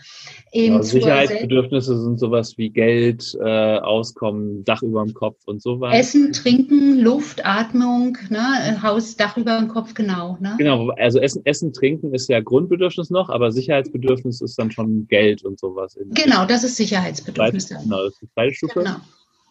Eben 0.57 0.77
ja, 0.77 0.83
Sicherheitsbedürfnisse 0.83 2.03
sind 2.03 2.19
sowas 2.19 2.57
wie 2.57 2.71
Geld, 2.71 3.37
äh, 3.45 3.79
Auskommen, 3.79 4.65
Dach 4.65 4.83
über 4.83 5.05
dem 5.05 5.13
Kopf 5.13 5.37
und 5.45 5.61
so 5.61 5.81
weiter. 5.81 5.99
Essen, 5.99 6.33
Trinken, 6.33 6.99
Luft, 6.99 7.45
Atmung, 7.45 8.17
ne? 8.31 8.83
Haus, 8.83 9.17
Dach 9.17 9.37
über 9.37 9.59
dem 9.59 9.69
Kopf, 9.69 9.93
genau. 9.93 10.39
Ne? 10.41 10.55
Genau, 10.57 10.89
also 10.97 11.21
Essen, 11.21 11.45
Essen, 11.45 11.75
Trinken 11.75 12.15
ist 12.15 12.31
ja 12.31 12.41
Grundbedürfnis 12.41 13.11
noch, 13.11 13.29
aber 13.29 13.53
Sicherheitsbedürfnis 13.53 14.41
ist 14.41 14.59
dann 14.59 14.71
schon 14.71 15.07
Geld 15.09 15.45
und 15.45 15.61
sowas. 15.61 15.95
Genau, 16.15 16.47
das 16.47 16.65
ist 16.65 16.77
Sicherheitsbedürfnis. 16.77 17.69
Genau, 17.69 18.05
das 18.05 18.15
ist 18.15 18.23
die 18.23 18.31
zweite 18.31 18.55
Stufe. 18.55 18.79
Genau. 18.79 18.97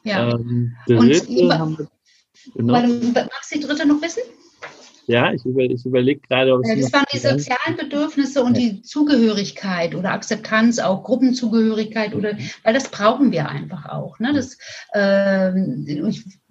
Ja. 0.06 0.32
Ähm, 0.32 0.74
dritte 0.88 1.28
und, 1.28 1.54
haben 1.54 1.78
wir, 1.78 1.88
genau. 2.56 2.74
Magst 2.74 3.54
du 3.54 3.60
die 3.60 3.64
dritte 3.64 3.88
noch 3.88 4.02
wissen? 4.02 4.24
Ja, 5.08 5.32
ich, 5.32 5.46
über, 5.46 5.62
ich 5.62 5.86
überlege 5.86 6.22
gerade, 6.22 6.54
ob 6.54 6.64
es. 6.64 6.82
Das 6.82 6.94
waren 6.94 7.06
die 7.14 7.20
sozialen 7.20 7.78
Bedürfnisse 7.78 8.44
und 8.44 8.58
die 8.58 8.82
Zugehörigkeit 8.82 9.94
oder 9.94 10.12
Akzeptanz, 10.12 10.80
auch 10.80 11.04
Gruppenzugehörigkeit 11.04 12.16
oder, 12.16 12.38
weil 12.64 12.74
das 12.74 12.90
brauchen 12.90 13.32
wir 13.32 13.48
einfach 13.48 13.86
auch. 13.86 14.20
Ne? 14.20 14.34
Das, 14.34 14.58
äh, 14.94 15.52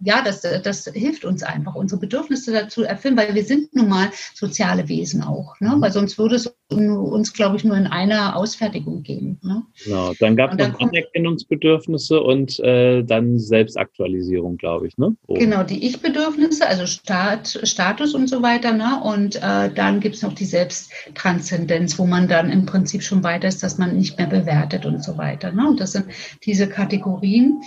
ja, 0.00 0.22
das, 0.22 0.42
das 0.42 0.84
hilft 0.92 1.24
uns 1.24 1.42
einfach, 1.42 1.74
unsere 1.74 2.00
Bedürfnisse 2.00 2.52
dazu 2.52 2.82
erfüllen, 2.82 3.16
weil 3.16 3.34
wir 3.34 3.44
sind 3.44 3.74
nun 3.74 3.88
mal 3.88 4.10
soziale 4.34 4.88
Wesen 4.88 5.22
auch. 5.22 5.58
Ne? 5.60 5.74
Weil 5.78 5.92
sonst 5.92 6.18
würde 6.18 6.36
es 6.36 6.54
uns, 6.70 7.32
glaube 7.32 7.56
ich, 7.56 7.64
nur 7.64 7.76
in 7.76 7.86
einer 7.86 8.36
Ausfertigung 8.36 9.02
geben. 9.02 9.38
Ne? 9.42 9.62
Genau, 9.84 10.12
dann 10.18 10.36
gab 10.36 10.52
es 10.52 10.68
noch 10.68 10.80
Anerkennungsbedürfnisse 10.80 12.20
und 12.20 12.58
äh, 12.60 13.02
dann 13.02 13.38
Selbstaktualisierung, 13.38 14.56
glaube 14.56 14.88
ich. 14.88 14.96
Ne? 14.96 15.14
Oh. 15.26 15.34
Genau, 15.34 15.62
die 15.62 15.86
Ich-Bedürfnisse, 15.86 16.66
also 16.66 16.86
Stat, 16.86 17.60
Status 17.64 18.14
und 18.14 18.28
so 18.28 18.42
weiter. 18.42 18.72
Ne? 18.72 19.00
Und 19.02 19.36
äh, 19.36 19.72
dann 19.72 20.00
gibt 20.00 20.16
es 20.16 20.22
noch 20.22 20.32
die 20.32 20.46
Selbsttranszendenz, 20.46 21.98
wo 21.98 22.06
man 22.06 22.28
dann 22.28 22.50
im 22.50 22.64
Prinzip 22.64 23.02
schon 23.02 23.22
weiter 23.22 23.48
ist, 23.48 23.62
dass 23.62 23.78
man 23.78 23.96
nicht 23.96 24.16
mehr 24.16 24.28
bewertet 24.28 24.86
und 24.86 25.04
so 25.04 25.18
weiter. 25.18 25.52
Ne? 25.52 25.68
Und 25.68 25.80
das 25.80 25.92
sind 25.92 26.06
diese 26.44 26.68
Kategorien. 26.68 27.60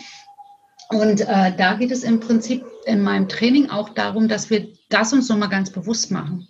Und 0.89 1.21
äh, 1.21 1.55
da 1.55 1.75
geht 1.75 1.91
es 1.91 2.03
im 2.03 2.19
Prinzip 2.19 2.65
in 2.85 3.01
meinem 3.01 3.27
Training 3.27 3.69
auch 3.69 3.89
darum, 3.89 4.27
dass 4.27 4.49
wir 4.49 4.69
das 4.89 5.13
uns 5.13 5.29
nochmal 5.29 5.49
ganz 5.49 5.69
bewusst 5.69 6.11
machen. 6.11 6.47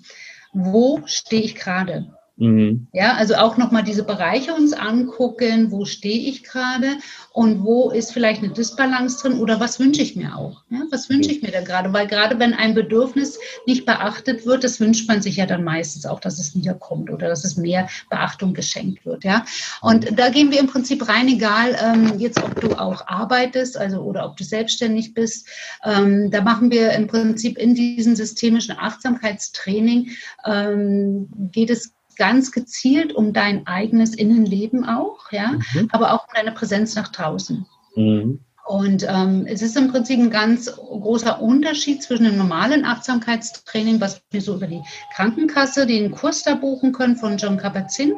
Wo 0.54 1.02
stehe 1.06 1.42
ich 1.42 1.56
gerade? 1.56 2.17
Mhm. 2.40 2.88
Ja, 2.94 3.16
also 3.16 3.36
auch 3.36 3.58
nochmal 3.58 3.84
diese 3.84 4.04
Bereiche 4.04 4.54
uns 4.54 4.74
angucken, 4.74 5.72
wo 5.72 5.86
stehe 5.86 6.30
ich 6.30 6.44
gerade 6.44 6.98
und 7.34 7.64
wo 7.64 7.90
ist 7.90 8.14
vielleicht 8.14 8.44
eine 8.44 8.54
Disbalance 8.54 9.20
drin 9.20 9.40
oder 9.40 9.60
was 9.60 9.80
wünsche 9.80 10.04
ich 10.04 10.16
mir 10.16 10.38
auch? 10.38 10.62
Ja, 10.70 10.84
was 10.92 11.10
wünsche 11.10 11.32
ich 11.32 11.42
mir 11.42 11.52
da 11.52 11.62
gerade? 11.62 11.92
Weil 11.94 12.06
gerade 12.06 12.38
wenn 12.38 12.54
ein 12.54 12.76
Bedürfnis 12.76 13.40
nicht 13.66 13.88
beachtet 13.88 14.46
wird, 14.46 14.64
das 14.64 14.80
wünscht 14.80 15.08
man 15.08 15.24
sich 15.24 15.38
ja 15.38 15.48
dann 15.48 15.64
meistens 15.64 16.06
auch, 16.06 16.20
dass 16.20 16.38
es 16.38 16.56
wiederkommt 16.56 17.10
oder 17.10 17.28
dass 17.28 17.44
es 17.44 17.58
mehr 17.58 17.90
Beachtung 18.12 18.54
geschenkt 18.54 19.04
wird. 19.04 19.24
Ja, 19.24 19.44
und 19.82 20.20
da 20.20 20.30
gehen 20.30 20.52
wir 20.52 20.60
im 20.60 20.68
Prinzip 20.68 21.08
rein, 21.10 21.28
egal 21.28 21.76
ähm, 21.84 22.20
jetzt, 22.20 22.42
ob 22.44 22.62
du 22.62 22.80
auch 22.80 23.08
arbeitest, 23.08 23.78
also 23.78 24.02
oder 24.02 24.26
ob 24.26 24.38
du 24.38 24.44
selbstständig 24.44 25.16
bist. 25.16 25.48
Ähm, 25.84 26.30
da 26.30 26.42
machen 26.42 26.70
wir 26.70 26.92
im 26.92 27.08
Prinzip 27.08 27.58
in 27.58 27.74
diesem 27.74 28.16
systemischen 28.16 28.76
Achtsamkeitstraining 28.78 30.12
ähm, 30.46 31.30
geht 31.52 31.72
es 31.72 31.97
ganz 32.18 32.52
gezielt 32.52 33.14
um 33.14 33.34
dein 33.34 33.68
eigenes 33.68 34.16
Innenleben 34.16 34.86
auch, 34.86 35.32
ja, 35.32 35.54
mhm. 35.74 35.90
aber 35.92 36.14
auch 36.14 36.28
um 36.28 36.34
deine 36.36 36.52
Präsenz 36.52 36.96
nach 36.96 37.10
draußen. 37.10 37.66
Mhm. 37.96 38.40
Und 38.68 39.08
ähm, 39.08 39.46
es 39.48 39.62
ist 39.62 39.78
im 39.78 39.88
Prinzip 39.88 40.20
ein 40.20 40.30
ganz 40.30 40.70
großer 40.76 41.42
Unterschied 41.42 42.04
zwischen 42.04 42.26
einem 42.26 42.38
normalen 42.38 42.84
Achtsamkeitstraining, 42.84 44.02
was 44.02 44.22
wir 44.30 44.42
so 44.42 44.56
über 44.56 44.68
die 44.68 44.82
Krankenkasse 45.16 45.86
den 45.86 46.12
Kurs 46.12 46.44
da 46.44 46.56
buchen 46.56 46.92
können 46.92 47.16
von 47.16 47.38
John 47.38 47.56
Kabat-Zinn, 47.56 48.16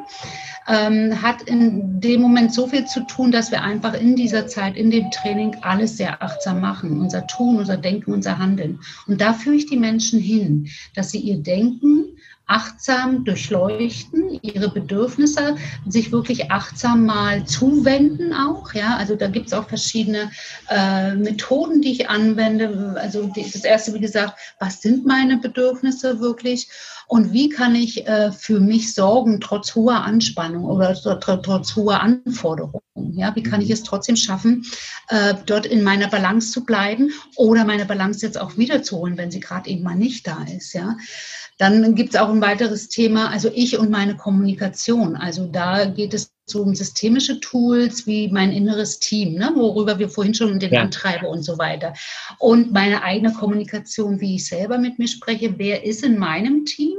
ähm, 0.66 1.22
hat 1.22 1.42
in 1.42 2.00
dem 2.00 2.20
Moment 2.20 2.52
so 2.52 2.66
viel 2.66 2.84
zu 2.86 3.06
tun, 3.06 3.30
dass 3.30 3.52
wir 3.52 3.62
einfach 3.62 3.94
in 3.94 4.16
dieser 4.16 4.48
Zeit, 4.48 4.76
in 4.76 4.90
dem 4.90 5.12
Training 5.12 5.56
alles 5.62 5.96
sehr 5.96 6.20
achtsam 6.20 6.60
machen. 6.60 7.00
Unser 7.00 7.28
Tun, 7.28 7.58
unser 7.58 7.76
Denken, 7.76 8.12
unser 8.12 8.38
Handeln. 8.38 8.80
Und 9.06 9.20
da 9.20 9.34
führe 9.34 9.54
ich 9.54 9.66
die 9.66 9.76
Menschen 9.76 10.18
hin, 10.18 10.68
dass 10.96 11.12
sie 11.12 11.20
ihr 11.20 11.38
Denken 11.38 12.16
achtsam 12.50 13.24
durchleuchten, 13.24 14.38
ihre 14.42 14.70
Bedürfnisse, 14.70 15.56
sich 15.86 16.12
wirklich 16.12 16.50
achtsam 16.50 17.06
mal 17.06 17.44
zuwenden 17.44 18.32
auch. 18.32 18.74
Ja, 18.74 18.96
also 18.96 19.14
da 19.14 19.28
gibt 19.28 19.46
es 19.46 19.52
auch 19.52 19.68
verschiedene 19.68 20.30
äh, 20.68 21.14
Methoden, 21.14 21.80
die 21.80 21.92
ich 21.92 22.08
anwende. 22.10 22.96
Also 23.00 23.26
die, 23.28 23.48
das 23.50 23.64
erste, 23.64 23.94
wie 23.94 24.00
gesagt, 24.00 24.38
was 24.58 24.82
sind 24.82 25.06
meine 25.06 25.38
Bedürfnisse 25.38 26.20
wirklich? 26.20 26.68
Und 27.10 27.32
wie 27.32 27.48
kann 27.48 27.74
ich 27.74 28.06
äh, 28.06 28.30
für 28.30 28.60
mich 28.60 28.94
sorgen, 28.94 29.40
trotz 29.40 29.74
hoher 29.74 30.04
Anspannung 30.04 30.64
oder 30.64 30.94
trotz, 30.94 31.42
trotz 31.42 31.74
hoher 31.74 32.00
Anforderungen? 32.00 32.82
Ja, 33.16 33.34
wie 33.34 33.42
kann 33.42 33.60
ich 33.60 33.68
mhm. 33.68 33.74
es 33.74 33.82
trotzdem 33.82 34.14
schaffen, 34.14 34.64
äh, 35.08 35.34
dort 35.46 35.66
in 35.66 35.82
meiner 35.82 36.06
Balance 36.06 36.52
zu 36.52 36.64
bleiben 36.64 37.10
oder 37.34 37.64
meine 37.64 37.84
Balance 37.84 38.24
jetzt 38.24 38.40
auch 38.40 38.56
wiederzuholen, 38.56 39.16
wenn 39.16 39.32
sie 39.32 39.40
gerade 39.40 39.68
eben 39.70 39.82
mal 39.82 39.96
nicht 39.96 40.26
da 40.26 40.44
ist? 40.56 40.72
Ja, 40.72 40.96
dann 41.60 41.94
gibt 41.94 42.14
es 42.14 42.20
auch 42.20 42.30
ein 42.30 42.40
weiteres 42.40 42.88
Thema, 42.88 43.28
also 43.28 43.50
ich 43.54 43.78
und 43.78 43.90
meine 43.90 44.16
Kommunikation. 44.16 45.14
Also 45.14 45.46
da 45.46 45.84
geht 45.84 46.14
es 46.14 46.32
um 46.54 46.74
systemische 46.74 47.38
Tools 47.38 48.06
wie 48.06 48.28
mein 48.28 48.50
inneres 48.50 48.98
Team, 48.98 49.34
ne, 49.34 49.52
worüber 49.54 49.98
wir 49.98 50.08
vorhin 50.08 50.32
schon 50.32 50.58
den 50.58 50.72
ja. 50.72 50.80
Antreiber 50.80 51.28
und 51.28 51.42
so 51.42 51.58
weiter. 51.58 51.92
Und 52.38 52.72
meine 52.72 53.02
eigene 53.02 53.34
Kommunikation, 53.34 54.20
wie 54.20 54.36
ich 54.36 54.46
selber 54.46 54.78
mit 54.78 54.98
mir 54.98 55.06
spreche. 55.06 55.58
Wer 55.58 55.84
ist 55.84 56.02
in 56.02 56.18
meinem 56.18 56.64
Team? 56.64 56.96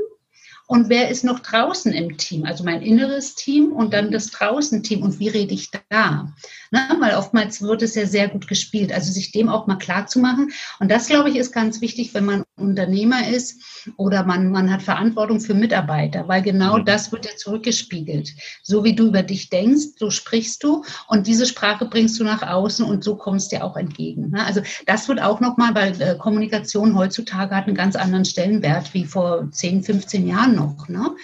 Und 0.72 0.88
wer 0.88 1.10
ist 1.10 1.26
noch 1.26 1.40
draußen 1.40 1.92
im 1.92 2.16
Team, 2.16 2.46
also 2.46 2.64
mein 2.64 2.82
inneres 2.82 3.36
Team 3.36 3.74
und 3.74 3.94
dann 3.94 4.10
das 4.10 4.32
Draußen-Team 4.32 5.04
und 5.04 5.20
wie 5.20 5.28
rede 5.28 5.54
ich 5.54 5.70
da? 5.90 6.32
Na, 6.74 6.96
weil 7.02 7.16
oftmals 7.16 7.62
wird 7.62 7.82
es 7.82 7.96
ja 7.96 8.06
sehr 8.06 8.30
gut 8.30 8.48
gespielt, 8.48 8.94
also 8.94 9.12
sich 9.12 9.34
dem 9.34 9.50
auch 9.50 9.68
mal 9.68 9.76
klar 9.76 10.08
zu 10.08 10.20
machen. 10.20 10.54
Und 10.80 10.90
das, 10.90 11.08
glaube 11.08 11.30
ich, 11.30 11.36
ist 11.36 11.52
ganz 11.52 11.82
wichtig, 11.82 12.14
wenn 12.14 12.24
man 12.24 12.44
Unternehmer 12.56 13.28
ist 13.28 13.62
oder 13.98 14.24
man, 14.24 14.50
man 14.50 14.72
hat 14.72 14.82
Verantwortung 14.82 15.42
für 15.42 15.54
Mitarbeiter, 15.54 16.30
weil 16.30 16.42
genau 16.42 16.78
mhm. 16.78 16.86
das 16.86 17.12
wird 17.12 17.26
ja 17.26 17.36
zurückgespiegelt. 17.36 18.32
So 18.64 18.86
wie 18.86 18.96
du 18.96 19.08
über 19.08 19.24
dich 19.24 19.50
denkst, 19.50 19.98
so 19.98 20.10
sprichst 20.10 20.64
du 20.64 20.86
und 21.10 21.28
diese 21.28 21.46
Sprache 21.46 21.84
bringst 21.84 22.18
du 22.18 22.24
nach 22.24 22.44
außen 22.44 22.86
und 22.86 23.04
so 23.04 23.18
kommst 23.18 23.52
dir 23.52 23.66
auch 23.66 23.76
entgegen. 23.76 24.34
Also 24.38 24.62
das 24.86 25.10
wird 25.10 25.22
auch 25.22 25.42
nochmal, 25.42 25.76
weil 25.76 26.02
äh, 26.02 26.16
Kommunikation 26.18 26.96
heutzutage 26.96 27.54
hat 27.54 27.68
einen 27.68 27.76
ganz 27.76 27.98
anderen 27.98 28.24
Stellenwert 28.24 28.94
wie 28.94 29.04
vor 29.04 29.52
10, 29.52 29.84
15 29.84 30.26
Jahren 30.26 30.61
noch. 30.62 30.88
Ne? 30.88 31.16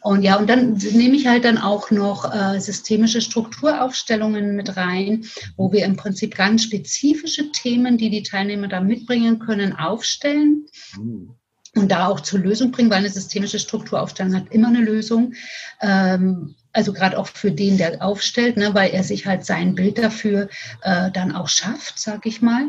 Und 0.00 0.22
ja, 0.22 0.36
und 0.36 0.48
dann 0.48 0.74
nehme 0.74 1.16
ich 1.16 1.26
halt 1.26 1.44
dann 1.44 1.58
auch 1.58 1.90
noch 1.90 2.32
äh, 2.32 2.60
systemische 2.60 3.20
Strukturaufstellungen 3.20 4.54
mit 4.54 4.76
rein, 4.76 5.24
wo 5.56 5.72
wir 5.72 5.84
im 5.84 5.96
Prinzip 5.96 6.36
ganz 6.36 6.62
spezifische 6.62 7.50
Themen, 7.50 7.98
die 7.98 8.10
die 8.10 8.22
Teilnehmer 8.22 8.68
da 8.68 8.80
mitbringen 8.80 9.38
können, 9.38 9.74
aufstellen. 9.74 10.66
Mhm 10.96 11.34
und 11.74 11.90
da 11.90 12.08
auch 12.08 12.20
zur 12.20 12.40
Lösung 12.40 12.70
bringen, 12.70 12.90
weil 12.90 12.98
eine 12.98 13.10
systemische 13.10 13.58
Strukturaufstellung 13.58 14.34
hat 14.34 14.50
immer 14.50 14.68
eine 14.68 14.80
Lösung. 14.80 15.34
Ähm, 15.80 16.54
also 16.78 16.92
gerade 16.92 17.18
auch 17.18 17.26
für 17.26 17.50
den, 17.50 17.76
der 17.76 18.00
aufstellt, 18.00 18.56
ne, 18.56 18.72
weil 18.72 18.90
er 18.90 19.02
sich 19.02 19.26
halt 19.26 19.44
sein 19.44 19.74
Bild 19.74 19.98
dafür 19.98 20.48
äh, 20.82 21.10
dann 21.10 21.34
auch 21.34 21.48
schafft, 21.48 21.98
sag 21.98 22.24
ich 22.24 22.40
mal. 22.40 22.66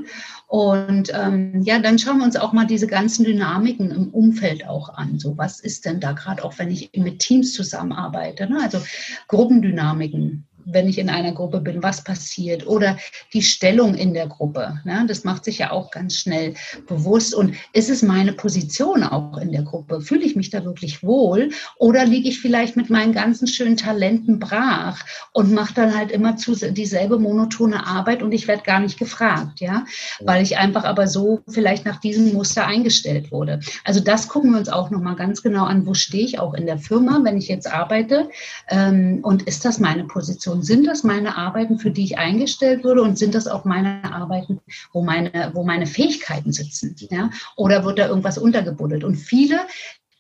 Und 0.47 1.11
ähm, 1.13 1.61
ja, 1.61 1.77
dann 1.77 1.99
schauen 1.99 2.17
wir 2.17 2.25
uns 2.25 2.35
auch 2.35 2.51
mal 2.51 2.65
diese 2.65 2.87
ganzen 2.87 3.23
Dynamiken 3.23 3.91
im 3.91 4.09
Umfeld 4.09 4.67
auch 4.67 4.89
an. 4.89 5.19
So, 5.19 5.37
was 5.37 5.59
ist 5.59 5.85
denn 5.85 5.99
da 5.99 6.13
gerade 6.13 6.43
auch, 6.43 6.57
wenn 6.57 6.71
ich 6.71 6.89
mit 6.95 7.19
Teams 7.19 7.53
zusammenarbeite? 7.53 8.49
Ne? 8.49 8.59
Also 8.63 8.81
Gruppendynamiken 9.27 10.48
wenn 10.71 10.87
ich 10.87 10.99
in 10.99 11.09
einer 11.09 11.31
Gruppe 11.31 11.61
bin, 11.61 11.83
was 11.83 12.03
passiert 12.03 12.67
oder 12.67 12.97
die 13.33 13.41
Stellung 13.41 13.95
in 13.95 14.13
der 14.13 14.27
Gruppe. 14.27 14.79
Ne? 14.85 15.05
Das 15.07 15.23
macht 15.23 15.45
sich 15.45 15.59
ja 15.59 15.71
auch 15.71 15.91
ganz 15.91 16.15
schnell 16.15 16.53
bewusst. 16.87 17.33
Und 17.35 17.55
ist 17.73 17.89
es 17.89 18.01
meine 18.01 18.33
Position 18.33 19.03
auch 19.03 19.37
in 19.37 19.51
der 19.51 19.63
Gruppe? 19.63 20.01
Fühle 20.01 20.25
ich 20.25 20.35
mich 20.35 20.49
da 20.49 20.63
wirklich 20.63 21.03
wohl 21.03 21.51
oder 21.77 22.05
liege 22.05 22.29
ich 22.29 22.39
vielleicht 22.39 22.75
mit 22.75 22.89
meinen 22.89 23.13
ganzen 23.13 23.47
schönen 23.47 23.77
Talenten 23.77 24.39
brach 24.39 25.03
und 25.33 25.53
mache 25.53 25.73
dann 25.73 25.95
halt 25.95 26.11
immer 26.11 26.37
zu, 26.37 26.55
dieselbe 26.55 27.19
monotone 27.19 27.85
Arbeit 27.85 28.21
und 28.21 28.31
ich 28.31 28.47
werde 28.47 28.63
gar 28.63 28.79
nicht 28.79 28.97
gefragt, 28.97 29.59
ja, 29.59 29.85
weil 30.21 30.43
ich 30.43 30.57
einfach 30.57 30.83
aber 30.83 31.07
so 31.07 31.41
vielleicht 31.47 31.85
nach 31.85 31.99
diesem 31.99 32.33
Muster 32.33 32.65
eingestellt 32.65 33.31
wurde. 33.31 33.59
Also 33.83 33.99
das 33.99 34.27
gucken 34.27 34.51
wir 34.51 34.59
uns 34.59 34.69
auch 34.69 34.89
nochmal 34.89 35.15
ganz 35.15 35.41
genau 35.41 35.65
an, 35.65 35.85
wo 35.85 35.93
stehe 35.93 36.25
ich 36.25 36.39
auch 36.39 36.53
in 36.53 36.65
der 36.65 36.77
Firma, 36.77 37.19
wenn 37.23 37.37
ich 37.37 37.47
jetzt 37.47 37.71
arbeite 37.71 38.29
ähm, 38.69 39.19
und 39.21 39.43
ist 39.43 39.65
das 39.65 39.79
meine 39.79 40.05
Position? 40.05 40.58
Sind 40.61 40.87
das 40.87 41.03
meine 41.03 41.37
Arbeiten, 41.37 41.79
für 41.79 41.91
die 41.91 42.03
ich 42.03 42.17
eingestellt 42.17 42.83
wurde 42.83 43.01
und 43.01 43.17
sind 43.17 43.35
das 43.35 43.47
auch 43.47 43.65
meine 43.65 44.03
Arbeiten, 44.13 44.59
wo 44.93 45.01
meine, 45.01 45.51
wo 45.53 45.63
meine 45.63 45.85
Fähigkeiten 45.85 46.51
sitzen, 46.51 46.95
ja, 47.09 47.29
oder 47.55 47.83
wird 47.83 47.99
da 47.99 48.07
irgendwas 48.07 48.37
untergebuddelt? 48.37 49.03
Und 49.03 49.15
viele, 49.15 49.59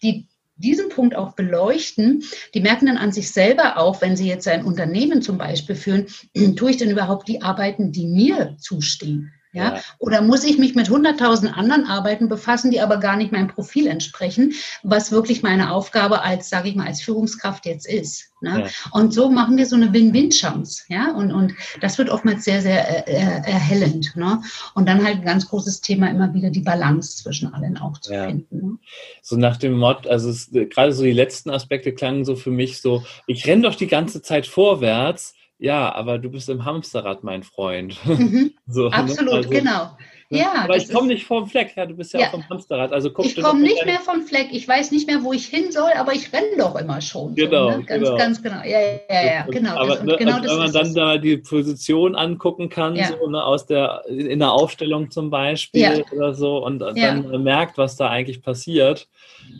die 0.01 0.27
diesen 0.59 0.89
Punkt 0.89 1.15
auch 1.15 1.35
beleuchten, 1.35 2.23
die 2.53 2.59
merken 2.59 2.87
dann 2.87 2.97
an 2.97 3.11
sich 3.11 3.31
selber 3.31 3.77
auch, 3.77 4.01
wenn 4.01 4.17
sie 4.17 4.27
jetzt 4.27 4.47
ein 4.47 4.65
Unternehmen 4.65 5.21
zum 5.21 5.37
Beispiel 5.37 5.75
führen, 5.75 6.07
tue 6.55 6.71
ich 6.71 6.77
denn 6.77 6.89
überhaupt 6.89 7.27
die 7.27 7.41
Arbeiten, 7.41 7.91
die 7.91 8.05
mir 8.05 8.57
zustehen? 8.59 9.31
Ja? 9.51 9.75
ja? 9.75 9.81
Oder 9.97 10.21
muss 10.21 10.43
ich 10.43 10.57
mich 10.57 10.75
mit 10.75 10.87
100.000 10.87 11.53
anderen 11.53 11.85
Arbeiten 11.85 12.29
befassen, 12.29 12.71
die 12.71 12.81
aber 12.81 12.97
gar 12.97 13.15
nicht 13.15 13.31
meinem 13.31 13.47
Profil 13.47 13.87
entsprechen, 13.87 14.53
was 14.83 15.11
wirklich 15.11 15.43
meine 15.43 15.71
Aufgabe 15.71 16.21
als, 16.21 16.49
sage 16.49 16.69
ich 16.69 16.75
mal, 16.75 16.87
als 16.87 17.01
Führungskraft 17.01 17.65
jetzt 17.65 17.87
ist. 17.87 18.29
Ne? 18.41 18.61
Ja. 18.61 18.67
Und 18.91 19.13
so 19.13 19.29
machen 19.29 19.57
wir 19.57 19.65
so 19.65 19.75
eine 19.75 19.91
Win-Win-Chance. 19.91 20.83
Ja? 20.87 21.11
Und, 21.11 21.31
und 21.31 21.53
das 21.81 21.97
wird 21.97 22.09
oftmals 22.09 22.45
sehr, 22.45 22.61
sehr 22.61 23.07
äh, 23.07 23.11
äh, 23.11 23.51
erhellend. 23.51 24.15
Ne? 24.15 24.41
Und 24.75 24.87
dann 24.87 25.03
halt 25.03 25.17
ein 25.17 25.25
ganz 25.25 25.47
großes 25.47 25.81
Thema 25.81 26.09
immer 26.09 26.33
wieder 26.33 26.49
die 26.49 26.61
Balance 26.61 27.17
zwischen 27.17 27.53
allen 27.53 27.77
auch 27.77 27.97
zu 27.97 28.13
ja. 28.13 28.27
finden. 28.27 28.57
Ne? 28.57 28.77
So 29.21 29.35
nach 29.35 29.57
dem 29.57 29.77
Mod, 29.77 30.07
also 30.07 30.29
es, 30.29 30.51
gerade 30.51 30.93
so 30.93 31.03
die 31.03 31.11
letzten 31.11 31.49
Aspekte 31.49 31.91
klangen 31.91 32.23
so 32.23 32.35
für 32.35 32.51
mich 32.51 32.81
so, 32.81 33.03
ich 33.27 33.45
renne 33.47 33.63
doch 33.63 33.75
die 33.75 33.87
ganze 33.87 34.21
Zeit 34.21 34.47
vorwärts, 34.47 35.33
ja, 35.59 35.93
aber 35.93 36.17
du 36.17 36.29
bist 36.29 36.49
im 36.49 36.63
Hamsterrad, 36.63 37.23
mein 37.23 37.43
Freund. 37.43 37.97
Mhm. 38.05 38.53
so, 38.67 38.87
ne? 38.89 38.93
Absolut, 38.93 39.31
ne? 39.31 39.37
also, 39.37 39.49
genau. 39.49 39.91
Ja, 40.31 40.53
aber 40.63 40.77
ich 40.77 40.93
komme 40.93 41.07
nicht 41.07 41.25
vom 41.25 41.47
Fleck, 41.47 41.73
ja, 41.75 41.87
du 41.87 41.95
bist 41.95 42.13
ja, 42.13 42.19
ja. 42.19 42.27
auch 42.27 42.31
vom 42.31 42.47
Hamsterrad. 42.49 42.93
Also 42.93 43.11
ich 43.23 43.41
komme 43.41 43.61
nicht 43.61 43.83
mehr 43.83 43.99
vom 43.99 44.21
Fleck, 44.21 44.49
ich 44.51 44.67
weiß 44.67 44.91
nicht 44.91 45.07
mehr, 45.07 45.23
wo 45.23 45.33
ich 45.33 45.47
hin 45.47 45.71
soll, 45.71 45.89
aber 45.97 46.13
ich 46.13 46.31
renne 46.31 46.55
doch 46.55 46.75
immer 46.75 47.01
schon. 47.01 47.33
Genau, 47.33 47.71
so, 47.71 47.77
ne? 47.77 47.83
ganz, 47.83 48.03
genau. 48.03 48.17
ganz 48.17 48.43
genau. 48.43 48.63
Ja, 48.63 48.79
ja, 49.09 49.25
ja, 49.25 49.45
genau. 49.49 49.75
Aber 49.75 49.95
das, 49.95 50.03
ne, 50.03 50.15
genau 50.17 50.35
also, 50.35 50.49
wenn 50.49 50.57
man 50.59 50.71
dann 50.71 50.93
da 50.93 51.17
die 51.17 51.37
Position 51.37 52.15
angucken 52.15 52.69
kann, 52.69 52.95
ja. 52.95 53.07
so, 53.07 53.27
ne, 53.27 53.43
aus 53.43 53.65
der, 53.65 54.03
in 54.07 54.37
der 54.37 54.51
Aufstellung 54.51 55.09
zum 55.09 55.31
Beispiel 55.31 55.81
ja. 55.81 55.93
oder 56.15 56.35
so, 56.35 56.63
und 56.63 56.77
dann 56.77 57.43
merkt, 57.43 57.79
was 57.79 57.95
da 57.95 58.09
eigentlich 58.09 58.43
passiert, 58.43 59.07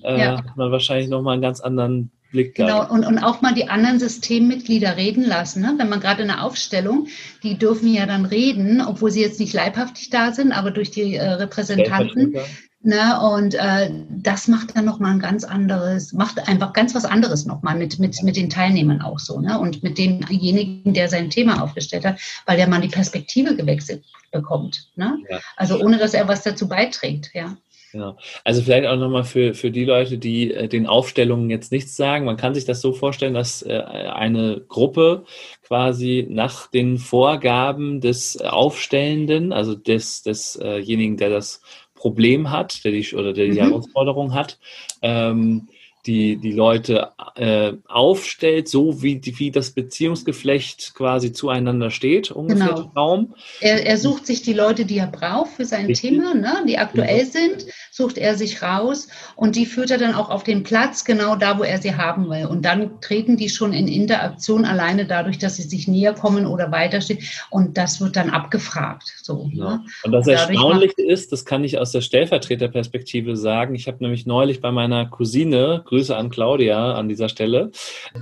äh, 0.04 0.20
hat 0.20 0.56
man 0.56 0.72
wahrscheinlich 0.72 1.10
nochmal 1.10 1.34
einen 1.34 1.42
ganz 1.42 1.62
anderen 1.62 2.12
Blick 2.32 2.56
genau, 2.56 2.90
und, 2.90 3.06
und 3.06 3.18
auch 3.20 3.42
mal 3.42 3.54
die 3.54 3.70
anderen 3.70 4.00
Systemmitglieder 4.00 4.98
reden 4.98 5.24
lassen. 5.24 5.62
Ne? 5.62 5.76
Wenn 5.78 5.90
man 5.90 6.00
gerade 6.00 6.22
in 6.22 6.28
der 6.28 6.44
Aufstellung, 6.44 7.08
die 7.44 7.58
dürfen 7.58 7.94
ja 7.94 8.06
dann 8.06 8.26
reden, 8.26 8.82
obwohl 8.82 9.12
sie 9.12 9.22
jetzt 9.22 9.40
nicht 9.40 9.54
leibhaftig 9.54 10.10
da 10.10 10.32
sind, 10.32 10.52
aber 10.52 10.72
durch 10.72 10.92
die 10.92 11.16
äh, 11.16 11.28
Repräsentanten. 11.28 12.36
Ne, 12.82 13.20
und 13.20 13.56
äh, 13.56 13.92
das 14.10 14.48
macht 14.48 14.78
dann 14.78 14.86
nochmal 14.86 15.12
ein 15.12 15.20
ganz 15.20 15.44
anderes, 15.44 16.14
macht 16.14 16.48
einfach 16.48 16.72
ganz 16.72 16.96
was 16.96 17.04
anderes 17.04 17.46
nochmal 17.46 17.76
mit, 17.76 18.00
mit, 18.00 18.24
mit 18.24 18.38
den 18.38 18.50
Teilnehmern 18.50 19.02
auch 19.02 19.20
so, 19.20 19.42
ne? 19.42 19.60
Und 19.60 19.84
mit 19.84 19.98
demjenigen, 19.98 20.94
der 20.94 21.10
sein 21.10 21.30
Thema 21.30 21.62
aufgestellt 21.62 22.06
hat, 22.06 22.22
weil 22.46 22.56
der 22.56 22.70
mal 22.70 22.80
die 22.80 22.88
Perspektive 22.88 23.58
gewechselt 23.58 24.06
bekommt. 24.32 24.88
Ne? 24.96 25.18
Ja. 25.30 25.40
Also 25.58 25.78
ohne 25.82 25.98
dass 25.98 26.14
er 26.14 26.30
was 26.30 26.44
dazu 26.44 26.70
beiträgt, 26.70 27.32
ja. 27.34 27.58
Ja, 27.92 28.18
also 28.44 28.62
vielleicht 28.62 28.88
auch 28.88 28.98
nochmal 28.98 29.24
für, 29.24 29.56
für 29.56 29.72
die 29.72 29.86
Leute, 29.86 30.20
die 30.20 30.54
äh, 30.54 30.68
den 30.68 30.86
Aufstellungen 30.86 31.50
jetzt 31.50 31.72
nichts 31.72 31.96
sagen. 31.96 32.26
Man 32.26 32.38
kann 32.38 32.54
sich 32.54 32.66
das 32.66 32.82
so 32.82 32.94
vorstellen, 32.94 33.34
dass 33.34 33.64
äh, 33.64 33.82
eine 33.82 34.62
Gruppe 34.68 35.24
quasi 35.64 36.28
nach 36.30 36.68
den 36.68 37.00
Vorgaben 37.00 38.00
des 38.00 38.40
Aufstellenden, 38.42 39.52
also 39.52 39.74
des, 39.74 40.22
desjenigen, 40.22 41.18
der 41.18 41.32
das 41.32 41.62
Problem 41.96 42.52
hat, 42.52 42.84
der 42.86 42.92
die, 42.92 43.16
oder 43.16 43.34
der 43.34 43.46
die 43.46 43.60
mhm. 43.60 43.70
Herausforderung 43.70 44.34
hat, 44.36 44.60
ähm, 45.02 45.68
die, 46.06 46.38
die 46.38 46.54
Leute 46.54 47.10
äh, 47.36 47.74
aufstellt, 47.88 48.70
so 48.70 49.02
wie, 49.02 49.22
wie 49.24 49.52
das 49.52 49.72
Beziehungsgeflecht 49.72 50.94
quasi 50.96 51.34
zueinander 51.34 51.92
steht, 51.92 52.32
ungefähr 52.32 52.68
genau. 52.68 52.92
Raum. 52.96 53.36
Er, 53.60 53.86
er 53.86 53.98
sucht 53.98 54.26
sich 54.26 54.42
die 54.42 54.54
Leute, 54.54 54.86
die 54.86 54.98
er 54.98 55.08
braucht 55.08 55.52
für 55.52 55.66
sein 55.66 55.88
Richtig. 55.88 56.12
Thema, 56.12 56.34
ne, 56.34 56.64
die 56.68 56.78
aktuell 56.78 57.26
mhm. 57.26 57.30
sind, 57.30 57.66
sucht 57.92 58.18
er 58.18 58.36
sich 58.36 58.62
raus 58.62 59.10
und 59.36 59.58
die 59.58 59.66
führt 59.66 59.92
er 59.92 59.98
dann 59.98 60.16
auch 60.16 60.30
auf 60.30 60.44
den 60.44 60.64
Platz, 60.64 61.04
genau 61.04 61.36
da, 61.36 61.60
wo 61.60 61.64
er 61.64 61.82
sie 61.82 61.96
haben 61.96 62.30
will. 62.30 62.46
Und 62.46 62.64
dann 62.64 63.02
treten 63.02 63.36
die 63.36 63.50
schon 63.50 63.74
in 63.74 63.90
Interaktion 63.90 64.64
alleine 64.64 65.06
dadurch, 65.06 65.38
dass 65.38 65.58
sie 65.58 65.64
sich 65.64 65.88
näher 65.88 66.14
kommen 66.14 66.46
oder 66.46 66.72
weiterstehen. 66.72 67.20
Und 67.50 67.78
das 67.78 68.00
wird 68.00 68.16
dann 68.16 68.30
abgefragt. 68.30 69.14
So, 69.22 69.50
ja. 69.54 69.70
ne? 69.70 69.86
Und 70.04 70.14
das 70.14 70.28
Erstaunliche 70.28 71.02
ist, 71.02 71.34
das 71.34 71.44
kann 71.44 71.66
ich 71.66 71.78
aus 71.78 71.92
der 71.92 72.02
Stellvertreterperspektive 72.02 73.36
sagen. 73.36 73.76
Ich 73.76 73.88
habe 73.88 73.98
nämlich 74.00 74.26
neulich 74.26 74.62
bei 74.62 74.72
meiner 74.72 75.06
Cousine, 75.06 75.84
Grüße 75.90 76.16
an 76.16 76.30
Claudia 76.30 76.94
an 76.94 77.10
dieser 77.10 77.30
Stelle, 77.30 77.72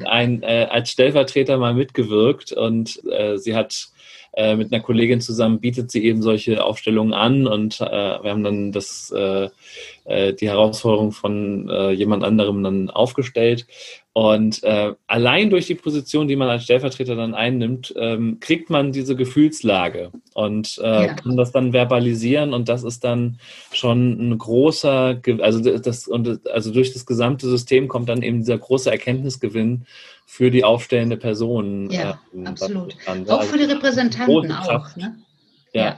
ein, 0.06 0.42
äh, 0.42 0.68
als 0.70 0.92
Stellvertreter 0.92 1.58
mal 1.58 1.74
mitgewirkt 1.74 2.54
und 2.54 3.02
äh, 3.12 3.38
sie 3.38 3.56
hat 3.56 3.90
äh, 4.34 4.56
mit 4.56 4.72
einer 4.72 4.82
Kollegin 4.82 5.20
zusammen 5.20 5.60
bietet 5.60 5.92
sie 5.92 6.06
eben 6.06 6.22
solche 6.22 6.64
Aufstellungen 6.64 7.14
an 7.14 7.46
und 7.46 7.82
äh, 7.82 7.86
wir 7.86 8.30
haben 8.30 8.44
dann 8.44 8.72
das, 8.72 9.14
äh, 10.08 10.34
die 10.34 10.48
Herausforderung 10.50 11.12
von 11.12 11.70
äh, 11.70 11.92
jemand 11.92 12.24
anderem 12.24 12.64
dann 12.64 12.90
aufgestellt. 12.90 13.68
Und 14.14 14.64
äh, 14.64 14.94
allein 15.06 15.52
durch 15.52 15.68
die 15.68 15.76
Position, 15.76 16.28
die 16.28 16.36
man 16.36 16.50
als 16.50 16.64
Stellvertreter 16.64 17.16
dann 17.16 17.36
einnimmt, 17.36 17.94
ähm, 17.98 18.40
kriegt 18.40 18.72
man 18.72 18.92
diese 18.92 19.16
Gefühlslage 19.16 20.12
und 20.34 20.80
äh, 20.82 21.06
ja. 21.06 21.14
kann 21.14 21.38
das 21.38 21.52
dann 21.52 21.72
verbalisieren 21.72 22.54
und 22.54 22.68
das 22.68 22.84
ist 22.84 23.04
dann 23.04 23.40
schon 23.72 24.32
ein 24.32 24.38
großer, 24.40 25.22
also 25.40 25.78
das 25.78 26.08
und 26.08 26.48
also 26.48 26.74
durch 26.74 26.94
das 26.94 27.06
gesamte 27.06 27.48
System 27.48 27.88
kommt 27.88 28.10
dann 28.10 28.24
eben 28.24 28.40
dieser 28.40 28.58
große 28.58 28.90
Erkenntnisgewinn 28.90 29.86
für 30.26 30.50
die 30.50 30.64
aufstellende 30.64 31.18
Person. 31.18 31.92
Ja, 31.92 32.20
äh, 32.36 32.48
absolut. 32.48 32.96
Auch 33.28 33.44
für 33.44 33.58
die 33.60 33.66
Repräsentanten 33.66 34.52
auch. 34.52 34.96
Ne? 34.96 35.16
Ja. 35.74 35.84
ja. 35.84 35.98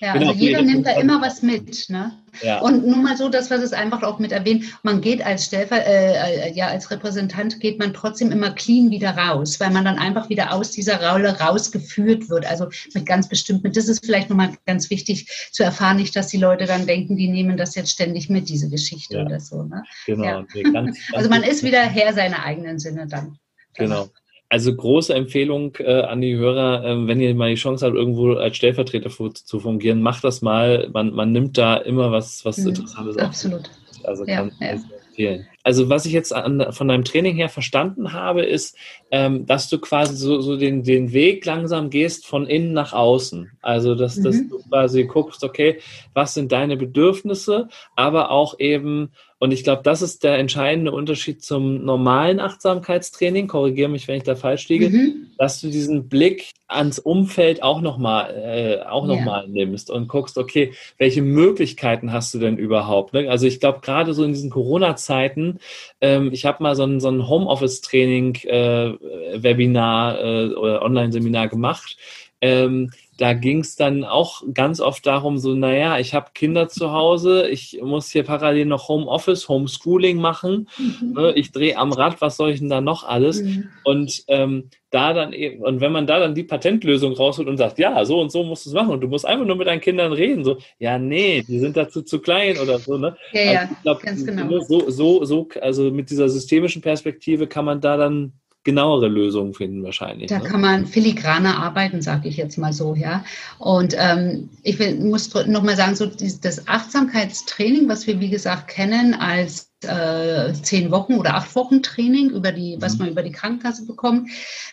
Ja, 0.00 0.12
genau, 0.12 0.28
also 0.28 0.40
jeder 0.40 0.62
nimmt 0.62 0.86
da 0.86 0.92
immer 0.92 1.20
was 1.20 1.42
mit. 1.42 1.88
Ne? 1.88 2.12
Ja. 2.42 2.60
Und 2.60 2.86
nur 2.86 2.98
mal 2.98 3.16
so, 3.16 3.28
dass 3.28 3.50
wir 3.50 3.58
das 3.58 3.72
einfach 3.72 4.04
auch 4.04 4.20
mit 4.20 4.30
erwähnen, 4.30 4.72
man 4.84 5.00
geht 5.00 5.26
als 5.26 5.46
Stellver 5.46 5.84
äh, 5.84 6.52
ja, 6.52 6.68
als 6.68 6.90
Repräsentant 6.92 7.58
geht 7.58 7.80
man 7.80 7.92
trotzdem 7.92 8.30
immer 8.30 8.50
clean 8.50 8.90
wieder 8.90 9.10
raus, 9.10 9.58
weil 9.58 9.70
man 9.70 9.84
dann 9.84 9.98
einfach 9.98 10.28
wieder 10.28 10.52
aus 10.52 10.70
dieser 10.70 11.10
Rolle 11.10 11.40
rausgeführt 11.40 12.30
wird. 12.30 12.46
Also 12.46 12.68
mit 12.94 13.06
ganz 13.06 13.28
bestimmten, 13.28 13.72
das 13.72 13.88
ist 13.88 14.06
vielleicht 14.06 14.30
nochmal 14.30 14.52
ganz 14.66 14.88
wichtig 14.88 15.26
zu 15.50 15.64
erfahren, 15.64 15.96
nicht, 15.96 16.14
dass 16.14 16.28
die 16.28 16.38
Leute 16.38 16.66
dann 16.66 16.86
denken, 16.86 17.16
die 17.16 17.28
nehmen 17.28 17.56
das 17.56 17.74
jetzt 17.74 17.90
ständig 17.90 18.30
mit, 18.30 18.48
diese 18.48 18.70
Geschichte 18.70 19.16
ja. 19.16 19.24
oder 19.24 19.40
so. 19.40 19.64
Ne? 19.64 19.82
Genau. 20.06 20.24
Ja. 20.24 20.46
Ganz, 20.62 20.72
ganz 20.72 20.98
also 21.12 21.28
man 21.28 21.42
ist 21.42 21.64
wieder 21.64 21.82
Herr 21.82 22.12
seiner 22.12 22.44
eigenen 22.44 22.78
Sinne 22.78 23.08
dann. 23.08 23.38
Genau. 23.74 24.08
Also 24.50 24.74
große 24.74 25.14
Empfehlung 25.14 25.76
äh, 25.78 26.02
an 26.02 26.22
die 26.22 26.36
Hörer, 26.36 26.84
äh, 26.84 27.06
wenn 27.06 27.20
ihr 27.20 27.34
mal 27.34 27.50
die 27.50 27.56
Chance 27.56 27.84
habt, 27.84 27.96
irgendwo 27.96 28.32
als 28.34 28.56
Stellvertreter 28.56 29.10
zu 29.10 29.60
fungieren, 29.60 30.00
macht 30.00 30.24
das 30.24 30.40
mal. 30.40 30.88
Man, 30.92 31.12
man 31.12 31.32
nimmt 31.32 31.58
da 31.58 31.76
immer 31.76 32.12
was, 32.12 32.44
was 32.44 32.56
mhm, 32.58 32.68
Interessantes 32.68 33.18
Absolut. 33.18 33.70
Also 34.04 34.24
kann 34.24 34.52
ja, 34.60 34.66
ja. 34.66 34.72
empfehlen. 35.08 35.46
Also 35.64 35.90
was 35.90 36.06
ich 36.06 36.12
jetzt 36.12 36.32
an, 36.32 36.72
von 36.72 36.88
deinem 36.88 37.04
Training 37.04 37.36
her 37.36 37.50
verstanden 37.50 38.14
habe, 38.14 38.42
ist, 38.42 38.74
ähm, 39.10 39.44
dass 39.44 39.68
du 39.68 39.78
quasi 39.78 40.16
so, 40.16 40.40
so 40.40 40.56
den, 40.56 40.82
den 40.82 41.12
Weg 41.12 41.44
langsam 41.44 41.90
gehst 41.90 42.26
von 42.26 42.46
innen 42.46 42.72
nach 42.72 42.94
außen. 42.94 43.50
Also 43.60 43.94
dass, 43.94 44.16
mhm. 44.16 44.24
dass 44.24 44.48
du 44.48 44.58
quasi 44.68 45.04
guckst, 45.04 45.44
okay, 45.44 45.78
was 46.14 46.32
sind 46.32 46.52
deine 46.52 46.78
Bedürfnisse, 46.78 47.68
aber 47.96 48.30
auch 48.30 48.58
eben 48.58 49.10
und 49.40 49.52
ich 49.52 49.62
glaube, 49.62 49.82
das 49.84 50.02
ist 50.02 50.24
der 50.24 50.36
entscheidende 50.38 50.90
Unterschied 50.90 51.44
zum 51.44 51.84
normalen 51.84 52.40
Achtsamkeitstraining. 52.40 53.46
Korrigiere 53.46 53.88
mich, 53.88 54.08
wenn 54.08 54.16
ich 54.16 54.24
da 54.24 54.34
falsch 54.34 54.68
liege, 54.68 54.90
mhm. 54.90 55.28
dass 55.38 55.60
du 55.60 55.68
diesen 55.68 56.08
Blick 56.08 56.50
ans 56.66 56.98
Umfeld 56.98 57.62
auch 57.62 57.80
nochmal 57.80 58.34
äh, 58.34 58.82
auch 58.84 59.06
noch 59.06 59.24
ja. 59.24 59.44
nimmst 59.46 59.90
und 59.90 60.08
guckst, 60.08 60.38
okay, 60.38 60.72
welche 60.98 61.22
Möglichkeiten 61.22 62.12
hast 62.12 62.34
du 62.34 62.40
denn 62.40 62.58
überhaupt? 62.58 63.14
Ne? 63.14 63.30
Also 63.30 63.46
ich 63.46 63.60
glaube, 63.60 63.78
gerade 63.80 64.12
so 64.12 64.24
in 64.24 64.32
diesen 64.32 64.50
Corona-Zeiten, 64.50 65.60
ähm, 66.00 66.30
ich 66.32 66.44
habe 66.44 66.62
mal 66.62 66.74
so 66.74 66.82
ein, 66.82 66.98
so 66.98 67.08
ein 67.08 67.28
Homeoffice-Training, 67.28 68.34
äh, 68.42 68.92
Webinar 69.36 70.20
äh, 70.20 70.48
oder 70.54 70.82
Online-Seminar 70.82 71.46
gemacht 71.46 71.96
ähm, 72.40 72.90
da 73.18 73.32
ging 73.32 73.60
es 73.60 73.74
dann 73.74 74.04
auch 74.04 74.42
ganz 74.54 74.80
oft 74.80 75.04
darum, 75.04 75.38
so, 75.38 75.54
naja, 75.54 75.98
ich 75.98 76.14
habe 76.14 76.30
Kinder 76.34 76.68
zu 76.68 76.92
Hause, 76.92 77.48
ich 77.48 77.80
muss 77.82 78.10
hier 78.10 78.22
parallel 78.22 78.66
noch 78.66 78.88
Homeoffice, 78.88 79.48
Homeschooling 79.48 80.18
machen, 80.18 80.68
mhm. 80.78 81.14
ne, 81.14 81.32
ich 81.34 81.50
drehe 81.50 81.76
am 81.76 81.92
Rad, 81.92 82.20
was 82.20 82.36
soll 82.36 82.50
ich 82.50 82.60
denn 82.60 82.68
da 82.68 82.80
noch 82.80 83.02
alles? 83.02 83.42
Mhm. 83.42 83.68
Und 83.82 84.22
ähm, 84.28 84.70
da 84.90 85.12
dann 85.12 85.32
eben, 85.32 85.62
und 85.64 85.80
wenn 85.80 85.90
man 85.90 86.06
da 86.06 86.20
dann 86.20 86.36
die 86.36 86.44
Patentlösung 86.44 87.12
rausholt 87.12 87.48
und 87.48 87.56
sagt, 87.56 87.80
ja, 87.80 88.04
so 88.04 88.20
und 88.20 88.30
so 88.30 88.44
musst 88.44 88.66
du 88.66 88.70
es 88.70 88.74
machen 88.74 88.90
und 88.90 89.00
du 89.00 89.08
musst 89.08 89.26
einfach 89.26 89.44
nur 89.44 89.56
mit 89.56 89.66
deinen 89.66 89.80
Kindern 89.80 90.12
reden, 90.12 90.44
so, 90.44 90.58
ja, 90.78 90.96
nee, 90.96 91.42
die 91.42 91.58
sind 91.58 91.76
dazu 91.76 92.02
zu 92.02 92.20
klein 92.20 92.56
oder 92.58 92.78
so, 92.78 92.98
ne? 92.98 93.16
Ja, 93.32 93.40
also, 93.40 93.52
ja, 93.52 93.70
glaub, 93.82 94.00
ganz 94.00 94.24
genau. 94.24 94.60
So, 94.60 94.88
so, 94.90 95.24
so, 95.24 95.48
also 95.60 95.90
mit 95.90 96.08
dieser 96.08 96.28
systemischen 96.28 96.82
Perspektive 96.82 97.48
kann 97.48 97.64
man 97.64 97.80
da 97.80 97.96
dann 97.96 98.32
genauere 98.64 99.08
Lösungen 99.08 99.54
finden 99.54 99.82
wahrscheinlich. 99.82 100.28
Da 100.28 100.38
ne? 100.38 100.44
kann 100.48 100.60
man 100.60 100.86
filigraner 100.86 101.58
arbeiten, 101.58 102.02
sage 102.02 102.28
ich 102.28 102.36
jetzt 102.36 102.58
mal 102.58 102.72
so, 102.72 102.94
ja. 102.94 103.24
Und 103.58 103.94
ähm, 103.96 104.50
ich 104.62 104.78
will, 104.78 104.96
muss 104.96 105.32
nochmal 105.46 105.76
sagen, 105.76 105.94
so 105.94 106.06
das 106.06 106.68
Achtsamkeitstraining, 106.68 107.88
was 107.88 108.06
wir 108.06 108.20
wie 108.20 108.30
gesagt 108.30 108.68
kennen 108.68 109.14
als 109.14 109.72
äh, 109.84 110.52
zehn 110.52 110.90
Wochen 110.90 111.14
oder 111.14 111.34
acht 111.34 111.54
Wochen 111.54 111.82
Training 111.82 112.30
über 112.30 112.52
die, 112.52 112.76
was 112.80 112.94
mhm. 112.94 112.98
man 112.98 113.08
über 113.10 113.22
die 113.22 113.32
Krankenkasse 113.32 113.86
bekommt, 113.86 114.28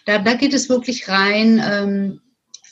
da, 0.05 0.17
da 0.17 0.33
geht 0.33 0.53
es 0.53 0.67
wirklich 0.67 1.07
rein. 1.07 1.63
Ähm, 1.65 2.21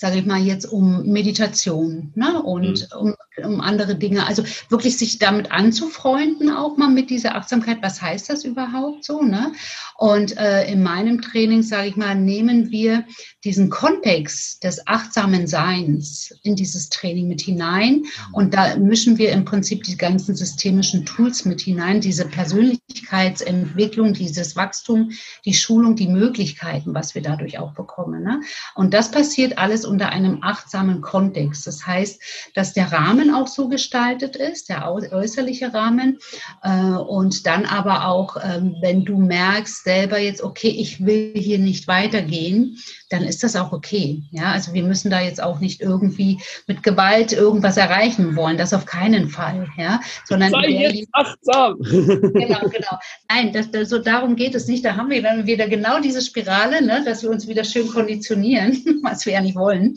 sage 0.03 0.17
ich 0.17 0.25
mal 0.25 0.41
jetzt 0.41 0.65
um 0.65 1.05
Meditation 1.05 2.11
ne? 2.13 2.43
und 2.43 2.89
mhm. 2.93 2.99
um 2.99 3.15
um 3.41 3.61
andere 3.61 3.95
Dinge. 3.95 4.27
Also 4.27 4.43
wirklich 4.69 4.97
sich 4.97 5.17
damit 5.17 5.51
anzufreunden, 5.51 6.51
auch 6.51 6.77
mal 6.77 6.89
mit 6.89 7.09
dieser 7.09 7.35
Achtsamkeit. 7.35 7.77
Was 7.81 8.01
heißt 8.01 8.29
das 8.29 8.43
überhaupt 8.43 9.05
so? 9.05 9.21
Ne? 9.21 9.53
Und 9.97 10.37
äh, 10.37 10.69
in 10.69 10.83
meinem 10.83 11.21
Training, 11.21 11.63
sage 11.63 11.87
ich 11.87 11.95
mal, 11.95 12.15
nehmen 12.15 12.69
wir 12.69 13.05
diesen 13.43 13.69
Kontext 13.69 14.63
des 14.63 14.85
achtsamen 14.87 15.47
Seins 15.47 16.33
in 16.43 16.55
dieses 16.55 16.89
Training 16.89 17.27
mit 17.27 17.41
hinein. 17.41 18.03
Und 18.31 18.53
da 18.53 18.75
mischen 18.75 19.17
wir 19.17 19.31
im 19.31 19.45
Prinzip 19.45 19.83
die 19.83 19.97
ganzen 19.97 20.35
systemischen 20.35 21.05
Tools 21.05 21.45
mit 21.45 21.61
hinein, 21.61 22.01
diese 22.01 22.25
Persönlichkeitsentwicklung, 22.25 24.13
dieses 24.13 24.55
Wachstum, 24.55 25.11
die 25.45 25.53
Schulung, 25.53 25.95
die 25.95 26.07
Möglichkeiten, 26.07 26.93
was 26.93 27.15
wir 27.15 27.21
dadurch 27.21 27.59
auch 27.59 27.73
bekommen. 27.73 28.23
Ne? 28.23 28.41
Und 28.75 28.93
das 28.93 29.11
passiert 29.11 29.57
alles 29.57 29.85
unter 29.85 30.09
einem 30.09 30.39
achtsamen 30.41 31.01
Kontext. 31.01 31.67
Das 31.67 31.85
heißt, 31.85 32.21
dass 32.53 32.73
der 32.73 32.91
Rahmen 32.91 33.13
Rahmen 33.13 33.33
auch 33.33 33.47
so 33.47 33.67
gestaltet 33.67 34.35
ist, 34.35 34.69
der 34.69 34.91
äußerliche 34.91 35.73
Rahmen. 35.73 36.19
Äh, 36.63 36.93
und 36.93 37.45
dann 37.45 37.65
aber 37.65 38.07
auch, 38.07 38.37
ähm, 38.41 38.75
wenn 38.81 39.05
du 39.05 39.17
merkst 39.17 39.83
selber 39.83 40.19
jetzt, 40.19 40.41
okay, 40.41 40.69
ich 40.69 41.05
will 41.05 41.33
hier 41.35 41.59
nicht 41.59 41.87
weitergehen, 41.87 42.77
dann 43.09 43.23
ist 43.23 43.32
das 43.41 43.55
auch 43.55 43.71
okay. 43.71 44.21
Ja, 44.31 44.51
also 44.51 44.73
wir 44.73 44.83
müssen 44.83 45.09
da 45.09 45.21
jetzt 45.21 45.41
auch 45.41 45.59
nicht 45.59 45.81
irgendwie 45.81 46.39
mit 46.67 46.83
Gewalt 46.83 47.31
irgendwas 47.31 47.77
erreichen 47.77 48.35
wollen, 48.35 48.57
das 48.57 48.73
auf 48.73 48.85
keinen 48.85 49.29
Fall. 49.29 49.67
Ja, 49.77 50.01
sondern 50.25 50.51
Sei 50.51 50.67
jetzt 50.67 51.07
achtsam. 51.13 51.77
Genau, 52.33 52.67
genau. 52.67 52.97
Nein, 53.29 53.53
das, 53.53 53.71
das, 53.71 53.89
so 53.89 53.99
darum 53.99 54.35
geht 54.35 54.55
es 54.55 54.67
nicht. 54.67 54.83
Da 54.83 54.95
haben 54.95 55.09
wir 55.09 55.21
dann 55.21 55.45
wieder 55.45 55.67
genau 55.67 55.99
diese 55.99 56.21
Spirale, 56.21 56.83
ne, 56.83 57.03
dass 57.05 57.23
wir 57.23 57.29
uns 57.29 57.47
wieder 57.47 57.63
schön 57.63 57.87
konditionieren, 57.87 58.99
was 59.03 59.25
wir 59.25 59.33
ja 59.33 59.41
nicht 59.41 59.55
wollen, 59.55 59.95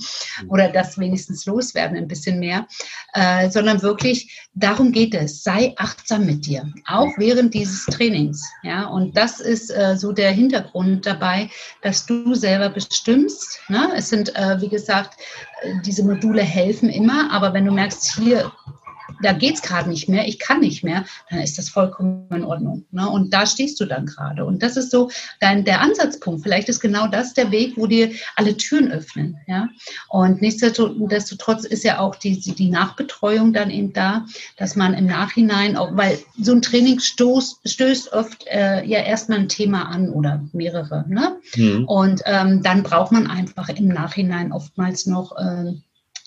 oder 0.49 0.69
das 0.69 0.99
wenigstens 0.99 1.47
loswerden 1.47 1.97
ein 1.97 2.09
bisschen 2.09 2.39
mehr, 2.39 2.67
äh, 3.15 3.51
sondern 3.51 3.83
wirklich 3.83 4.47
darum 4.55 4.93
geht 4.93 5.15
es. 5.15 5.43
Sei 5.43 5.75
achtsam 5.77 6.27
mit 6.27 6.47
dir, 6.47 6.71
auch 6.87 7.11
während 7.17 7.55
dieses 7.55 7.85
Trainings. 7.87 8.43
Ja, 8.63 8.87
und 8.87 9.17
das 9.17 9.41
ist 9.41 9.71
äh, 9.71 9.97
so 9.97 10.13
der 10.13 10.31
Hintergrund 10.31 11.07
dabei, 11.07 11.51
dass 11.83 12.07
du 12.07 12.35
selber 12.35 12.69
bestimmst 12.71 13.26
stimmst. 13.29 13.61
Ne? 13.69 13.91
Es 13.97 14.09
sind, 14.09 14.35
äh, 14.37 14.61
wie 14.61 14.69
gesagt, 14.69 15.19
äh, 15.63 15.73
diese 15.85 16.05
Module 16.05 16.43
helfen 16.43 16.89
immer, 16.89 17.31
aber 17.33 17.53
wenn 17.55 17.65
du 17.65 17.73
merkst, 17.73 18.15
hier 18.17 18.53
da 19.23 19.33
geht 19.33 19.57
es 19.57 19.63
gerade 19.63 19.89
nicht 19.89 20.09
mehr, 20.09 20.27
ich 20.27 20.39
kann 20.39 20.61
nicht 20.61 20.85
mehr, 20.85 21.05
dann 21.31 21.41
ist 21.41 21.59
das 21.59 21.69
vollkommen 21.69 22.29
in 22.31 22.45
Ordnung. 22.45 22.85
Ne? 22.91 23.09
Und 23.09 23.33
da 23.33 23.47
stehst 23.47 23.81
du 23.81 23.87
dann 23.87 24.07
gerade. 24.07 24.45
Und 24.45 24.63
das 24.63 24.77
ist 24.77 24.91
so 24.91 25.11
dein, 25.41 25.65
der 25.65 25.81
Ansatzpunkt. 25.81 26.43
Vielleicht 26.43 26.69
ist 26.69 26.81
genau 26.81 27.07
das 27.07 27.35
der 27.35 27.51
Weg, 27.51 27.75
wo 27.77 27.87
dir 27.87 28.11
alle 28.37 28.57
Türen 28.57 28.91
öffnen. 28.91 29.37
Ja? 29.47 29.69
Und 30.09 30.41
nichtsdestotrotz 30.43 31.65
ist 31.65 31.85
ja 31.85 31.99
auch 31.99 32.17
die, 32.17 32.39
die 32.39 32.71
Nachbetreuung 32.71 33.53
dann 33.53 33.71
eben 33.71 33.93
da, 33.93 34.27
dass 34.57 34.77
man 34.77 34.95
im 34.95 35.07
Nachhinein 35.07 35.77
auch, 35.77 35.97
weil 35.97 36.19
so 36.41 36.53
ein 36.53 36.63
Training 36.63 37.01
stoßt, 37.01 37.61
stößt 37.69 38.13
oft 38.13 38.47
äh, 38.47 38.85
ja 38.85 39.01
erstmal 39.01 39.39
ein 39.39 39.49
Thema 39.49 39.89
an 39.89 40.11
oder 40.11 40.45
mehrere. 40.53 41.05
Ne? 41.09 41.37
Mhm. 41.57 41.85
Und 41.85 42.23
ähm, 42.27 42.63
dann 42.63 42.83
braucht 42.83 43.13
man 43.13 43.27
einfach 43.27 43.69
im 43.69 43.89
Nachhinein 43.89 44.53
oftmals 44.53 45.07
noch 45.07 45.37
äh, 45.37 45.75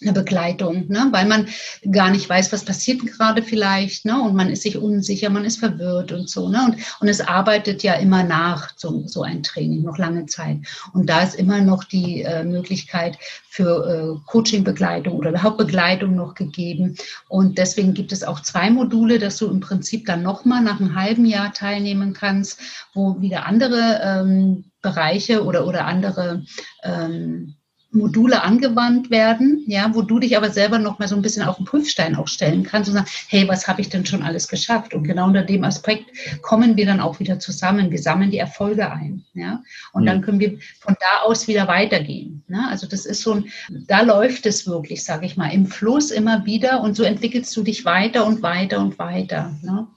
eine 0.02 0.14
Begleitung, 0.14 0.88
ne? 0.88 1.08
weil 1.12 1.26
man 1.26 1.48
gar 1.92 2.10
nicht 2.10 2.30
weiß, 2.30 2.52
was 2.52 2.64
passiert 2.64 3.06
gerade 3.06 3.44
vielleicht, 3.44 4.06
ne? 4.06 4.22
und 4.22 4.36
man 4.36 4.50
ist 4.50 4.64
sich 4.64 4.78
unsicher, 4.78 5.30
man 5.30 5.46
ist 5.46 5.58
verwirrt 5.58 6.12
und 6.12 6.30
so. 6.30 6.50
Ne? 6.50 6.64
Und, 6.66 6.76
und 7.02 7.08
es 7.08 7.22
arbeitet 7.22 7.84
ja 7.84 7.94
immer 7.96 8.24
nach, 8.24 8.72
so, 8.78 9.04
so 9.08 9.24
ein 9.24 9.44
Training, 9.44 9.84
noch 9.84 9.98
lange 9.98 10.26
Zeit. 10.26 10.60
Und 10.94 11.10
da 11.10 11.22
ist 11.22 11.36
immer 11.36 11.62
noch 11.62 11.84
die 11.84 12.22
äh, 12.22 12.44
Möglichkeit 12.44 13.18
für 13.50 14.18
äh, 14.18 14.30
Coaching-Begleitung 14.32 15.16
oder 15.16 15.32
überhaupt 15.32 15.58
Begleitung 15.58 16.16
noch 16.16 16.36
gegeben. 16.36 16.96
Und 17.28 17.58
deswegen 17.58 17.94
gibt 17.94 18.12
es 18.12 18.24
auch 18.24 18.42
zwei 18.42 18.70
Module, 18.70 19.20
dass 19.20 19.38
du 19.38 19.48
im 19.48 19.60
Prinzip 19.60 20.06
dann 20.06 20.24
nochmal 20.24 20.62
nach 20.62 20.80
einem 20.80 20.96
halben 20.96 21.26
Jahr 21.26 21.52
teilnehmen 21.52 22.14
kannst, 22.14 22.60
wo 22.94 23.20
wieder 23.22 23.46
andere 23.46 24.00
ähm, 24.04 24.66
Bereiche 24.82 25.44
oder, 25.44 25.68
oder 25.68 25.86
andere 25.86 26.44
ähm, 26.84 27.56
Module 27.92 28.44
angewandt 28.44 29.10
werden, 29.10 29.64
ja, 29.66 29.90
wo 29.94 30.04
du 30.04 30.20
dich 30.20 30.38
aber 30.38 30.52
selber 30.52 30.78
noch 30.78 31.00
mal 31.00 31.08
so 31.08 31.16
ein 31.16 31.24
bisschen 31.24 31.42
auf 31.42 31.58
den 31.58 31.66
Prüfstein 31.66 32.16
auch 32.16 32.28
stellen 32.28 32.64
kannst 32.64 32.90
und 32.90 32.96
sagen, 32.96 33.10
hey, 33.28 33.48
was 33.48 33.68
habe 33.68 33.82
ich 33.82 33.90
denn 33.90 34.06
schon 34.06 34.22
alles 34.22 34.48
geschafft? 34.48 34.94
Und 34.94 35.06
genau 35.06 35.26
unter 35.26 35.42
dem 35.42 35.64
Aspekt 35.64 36.06
kommen 36.44 36.78
wir 36.78 36.86
dann 36.86 37.00
auch 37.00 37.20
wieder 37.20 37.40
zusammen. 37.40 37.90
Wir 37.90 37.98
sammeln 37.98 38.30
die 38.30 38.38
Erfolge 38.38 38.92
ein, 38.92 39.26
ja, 39.34 39.64
und 39.92 40.04
mhm. 40.04 40.06
dann 40.06 40.22
können 40.22 40.40
wir 40.40 40.60
von 40.80 40.96
da 41.00 41.26
aus 41.26 41.48
wieder 41.48 41.68
weitergehen. 41.68 42.44
Ne? 42.48 42.68
Also 42.70 42.86
das 42.86 43.06
ist 43.06 43.22
so 43.22 43.34
ein, 43.34 43.46
da 43.70 44.02
läuft 44.02 44.46
es 44.46 44.68
wirklich, 44.68 45.04
sage 45.04 45.26
ich 45.26 45.36
mal, 45.36 45.50
im 45.50 45.66
Fluss 45.66 46.12
immer 46.12 46.46
wieder 46.46 46.82
und 46.82 46.96
so 46.96 47.04
entwickelst 47.04 47.56
du 47.58 47.64
dich 47.64 47.86
weiter 47.86 48.26
und 48.26 48.44
weiter 48.44 48.80
und 48.80 49.00
weiter. 49.00 49.58
Ne? 49.64 49.88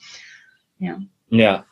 Ja. 0.78 0.98
Ja, 1.28 1.64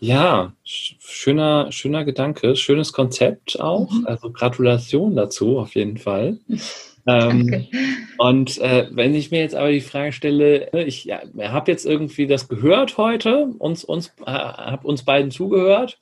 ja, 0.00 0.54
schöner, 0.64 1.70
schöner 1.72 2.04
Gedanke, 2.04 2.56
schönes 2.56 2.92
Konzept 2.92 3.60
auch. 3.60 3.90
Mhm. 3.90 4.06
Also 4.06 4.32
Gratulation 4.32 5.14
dazu 5.14 5.58
auf 5.58 5.74
jeden 5.74 5.98
Fall. 5.98 6.38
ähm, 7.06 7.66
und 8.16 8.58
äh, 8.58 8.88
wenn 8.90 9.14
ich 9.14 9.30
mir 9.30 9.40
jetzt 9.40 9.54
aber 9.54 9.70
die 9.70 9.82
Frage 9.82 10.12
stelle, 10.12 10.70
ne, 10.72 10.84
ich 10.84 11.04
ja, 11.04 11.20
habe 11.42 11.70
jetzt 11.70 11.84
irgendwie 11.84 12.26
das 12.26 12.48
gehört 12.48 12.96
heute, 12.96 13.50
uns, 13.58 13.84
uns, 13.84 14.14
äh, 14.24 14.30
habe 14.30 14.88
uns 14.88 15.04
beiden 15.04 15.30
zugehört 15.30 15.98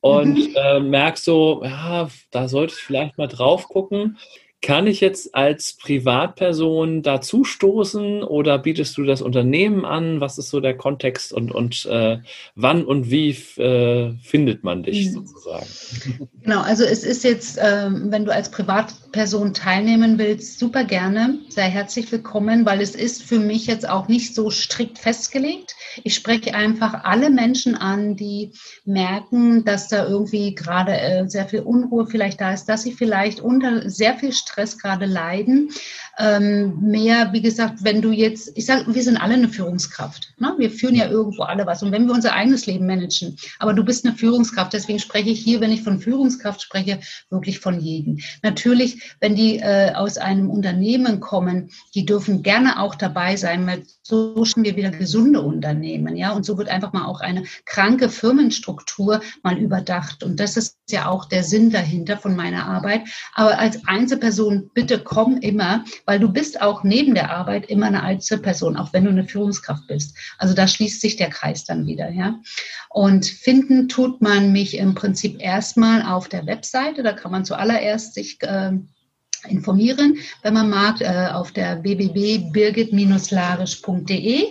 und 0.00 0.50
mhm. 0.50 0.54
äh, 0.54 0.80
merke 0.80 1.18
so, 1.18 1.62
ja, 1.64 2.08
da 2.30 2.48
sollte 2.48 2.74
ich 2.76 2.80
vielleicht 2.80 3.16
mal 3.16 3.28
drauf 3.28 3.66
gucken. 3.68 4.18
Kann 4.60 4.88
ich 4.88 5.00
jetzt 5.00 5.36
als 5.36 5.74
Privatperson 5.74 7.02
dazu 7.02 7.44
stoßen 7.44 8.24
oder 8.24 8.58
bietest 8.58 8.98
du 8.98 9.04
das 9.04 9.22
Unternehmen 9.22 9.84
an? 9.84 10.20
Was 10.20 10.36
ist 10.36 10.50
so 10.50 10.58
der 10.58 10.76
Kontext 10.76 11.32
und, 11.32 11.52
und 11.52 11.86
äh, 11.86 12.18
wann 12.56 12.84
und 12.84 13.08
wie 13.08 13.30
äh, 13.30 14.14
findet 14.20 14.64
man 14.64 14.82
dich 14.82 15.06
mhm. 15.06 15.12
sozusagen? 15.12 15.66
Genau, 16.42 16.62
also 16.62 16.84
es 16.84 17.04
ist 17.04 17.24
jetzt, 17.24 17.58
ähm, 17.62 18.06
wenn 18.10 18.24
du 18.24 18.32
als 18.32 18.50
Privatperson 18.50 19.52
teilnehmen 19.52 20.18
willst, 20.18 20.58
super 20.58 20.84
gerne, 20.84 21.38
sei 21.50 21.64
herzlich 21.64 22.10
willkommen, 22.10 22.64
weil 22.64 22.80
es 22.80 22.94
ist 22.94 23.22
für 23.22 23.38
mich 23.38 23.66
jetzt 23.66 23.86
auch 23.86 24.08
nicht 24.08 24.34
so 24.34 24.50
strikt 24.50 24.98
festgelegt. 24.98 25.74
Ich 26.04 26.14
spreche 26.14 26.54
einfach 26.54 27.04
alle 27.04 27.28
Menschen 27.28 27.74
an, 27.74 28.16
die 28.16 28.52
merken, 28.86 29.66
dass 29.66 29.88
da 29.88 30.08
irgendwie 30.08 30.54
gerade 30.54 30.98
äh, 30.98 31.28
sehr 31.28 31.46
viel 31.46 31.60
Unruhe 31.60 32.06
vielleicht 32.06 32.40
da 32.40 32.54
ist, 32.54 32.64
dass 32.64 32.82
sie 32.82 32.92
vielleicht 32.92 33.40
unter 33.40 33.90
sehr 33.90 34.14
viel 34.14 34.32
Stress 34.32 34.47
gerade 34.78 35.06
leiden. 35.06 35.70
Ähm, 36.18 36.80
mehr, 36.80 37.32
wie 37.32 37.40
gesagt, 37.40 37.82
wenn 37.82 38.02
du 38.02 38.10
jetzt, 38.10 38.52
ich 38.56 38.66
sage, 38.66 38.92
wir 38.92 39.02
sind 39.02 39.16
alle 39.16 39.34
eine 39.34 39.48
Führungskraft. 39.48 40.34
Ne? 40.38 40.54
Wir 40.58 40.70
führen 40.70 40.94
ja 40.94 41.08
irgendwo 41.08 41.44
alle 41.44 41.66
was. 41.66 41.82
Und 41.82 41.92
wenn 41.92 42.06
wir 42.06 42.14
unser 42.14 42.34
eigenes 42.34 42.66
Leben 42.66 42.86
managen, 42.86 43.36
aber 43.58 43.72
du 43.72 43.84
bist 43.84 44.04
eine 44.04 44.14
Führungskraft, 44.14 44.72
deswegen 44.72 44.98
spreche 44.98 45.30
ich 45.30 45.40
hier, 45.40 45.60
wenn 45.60 45.72
ich 45.72 45.82
von 45.82 46.00
Führungskraft 46.00 46.60
spreche, 46.60 47.00
wirklich 47.30 47.60
von 47.60 47.80
jedem. 47.80 48.18
Natürlich, 48.42 49.14
wenn 49.20 49.34
die 49.34 49.58
äh, 49.58 49.94
aus 49.94 50.18
einem 50.18 50.50
Unternehmen 50.50 51.20
kommen, 51.20 51.70
die 51.94 52.04
dürfen 52.04 52.42
gerne 52.42 52.80
auch 52.80 52.94
dabei 52.94 53.36
sein, 53.36 53.66
weil 53.66 53.84
so 54.02 54.44
schaffen 54.44 54.64
wir 54.64 54.76
wieder 54.76 54.90
gesunde 54.90 55.40
Unternehmen, 55.40 56.16
ja. 56.16 56.32
Und 56.32 56.44
so 56.44 56.58
wird 56.58 56.68
einfach 56.68 56.92
mal 56.92 57.04
auch 57.04 57.20
eine 57.20 57.44
kranke 57.64 58.08
Firmenstruktur 58.08 59.20
mal 59.42 59.56
überdacht. 59.56 60.24
Und 60.24 60.40
das 60.40 60.56
ist 60.56 60.78
ja 60.90 61.08
auch 61.08 61.26
der 61.26 61.44
Sinn 61.44 61.70
dahinter 61.70 62.16
von 62.16 62.34
meiner 62.34 62.66
Arbeit. 62.66 63.02
Aber 63.34 63.58
als 63.58 63.86
Einzelperson, 63.86 64.70
bitte 64.74 64.98
komm 64.98 65.36
immer, 65.38 65.84
weil 66.08 66.18
du 66.18 66.32
bist 66.32 66.60
auch 66.62 66.82
neben 66.84 67.14
der 67.14 67.30
Arbeit 67.30 67.66
immer 67.66 67.84
eine 67.84 68.02
Einzelperson, 68.02 68.78
auch 68.78 68.94
wenn 68.94 69.04
du 69.04 69.10
eine 69.10 69.28
Führungskraft 69.28 69.86
bist. 69.88 70.16
Also 70.38 70.54
da 70.54 70.66
schließt 70.66 71.02
sich 71.02 71.16
der 71.16 71.28
Kreis 71.28 71.66
dann 71.66 71.86
wieder, 71.86 72.08
ja. 72.08 72.40
Und 72.88 73.26
finden 73.26 73.90
tut 73.90 74.22
man 74.22 74.50
mich 74.50 74.78
im 74.78 74.94
Prinzip 74.94 75.36
erstmal 75.38 76.00
auf 76.00 76.30
der 76.30 76.46
Webseite. 76.46 77.02
Da 77.02 77.12
kann 77.12 77.30
man 77.30 77.44
zuallererst 77.44 78.14
sich 78.14 78.38
äh, 78.40 78.72
informieren, 79.48 80.16
wenn 80.42 80.54
man 80.54 80.70
mag, 80.70 81.02
äh, 81.02 81.28
auf 81.30 81.52
der 81.52 81.82
www.birgit-larisch.de. 81.82 84.46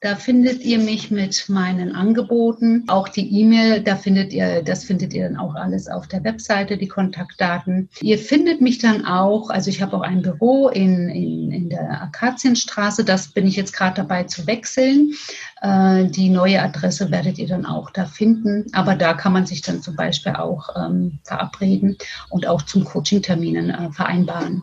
Da 0.00 0.14
findet 0.14 0.62
ihr 0.62 0.78
mich 0.78 1.10
mit 1.10 1.48
meinen 1.48 1.94
Angeboten. 1.94 2.84
Auch 2.86 3.08
die 3.08 3.40
E-Mail, 3.40 3.80
da 3.80 3.96
findet 3.96 4.30
ihr, 4.30 4.62
das 4.62 4.84
findet 4.84 5.14
ihr 5.14 5.26
dann 5.26 5.38
auch 5.38 5.54
alles 5.54 5.88
auf 5.88 6.06
der 6.06 6.22
Webseite, 6.22 6.76
die 6.76 6.86
Kontaktdaten. 6.86 7.88
Ihr 8.02 8.18
findet 8.18 8.60
mich 8.60 8.78
dann 8.78 9.06
auch, 9.06 9.48
also 9.48 9.70
ich 9.70 9.80
habe 9.80 9.96
auch 9.96 10.02
ein 10.02 10.20
Büro 10.20 10.68
in, 10.68 11.08
in, 11.08 11.50
in 11.50 11.70
der 11.70 12.02
Akazienstraße. 12.02 13.04
Das 13.04 13.28
bin 13.28 13.46
ich 13.46 13.56
jetzt 13.56 13.72
gerade 13.72 13.96
dabei 13.96 14.24
zu 14.24 14.46
wechseln. 14.46 15.14
Äh, 15.62 16.04
die 16.04 16.28
neue 16.28 16.62
Adresse 16.62 17.10
werdet 17.10 17.38
ihr 17.38 17.48
dann 17.48 17.64
auch 17.64 17.90
da 17.90 18.04
finden. 18.04 18.66
Aber 18.72 18.96
da 18.96 19.14
kann 19.14 19.32
man 19.32 19.46
sich 19.46 19.62
dann 19.62 19.80
zum 19.80 19.96
Beispiel 19.96 20.32
auch 20.32 20.68
ähm, 20.76 21.20
verabreden 21.24 21.96
und 22.28 22.46
auch 22.46 22.60
zum 22.60 22.84
Coaching-Terminen 22.84 23.70
äh, 23.70 23.90
vereinbaren. 23.92 24.62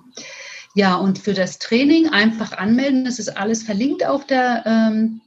Ja, 0.75 0.95
und 0.95 1.19
für 1.19 1.33
das 1.33 1.59
Training 1.59 2.09
einfach 2.09 2.53
anmelden. 2.53 3.05
Das 3.05 3.19
ist 3.19 3.37
alles 3.37 3.63
verlinkt 3.63 4.05
auf 4.05 4.25
der, 4.25 4.63
ähm, 4.65 5.21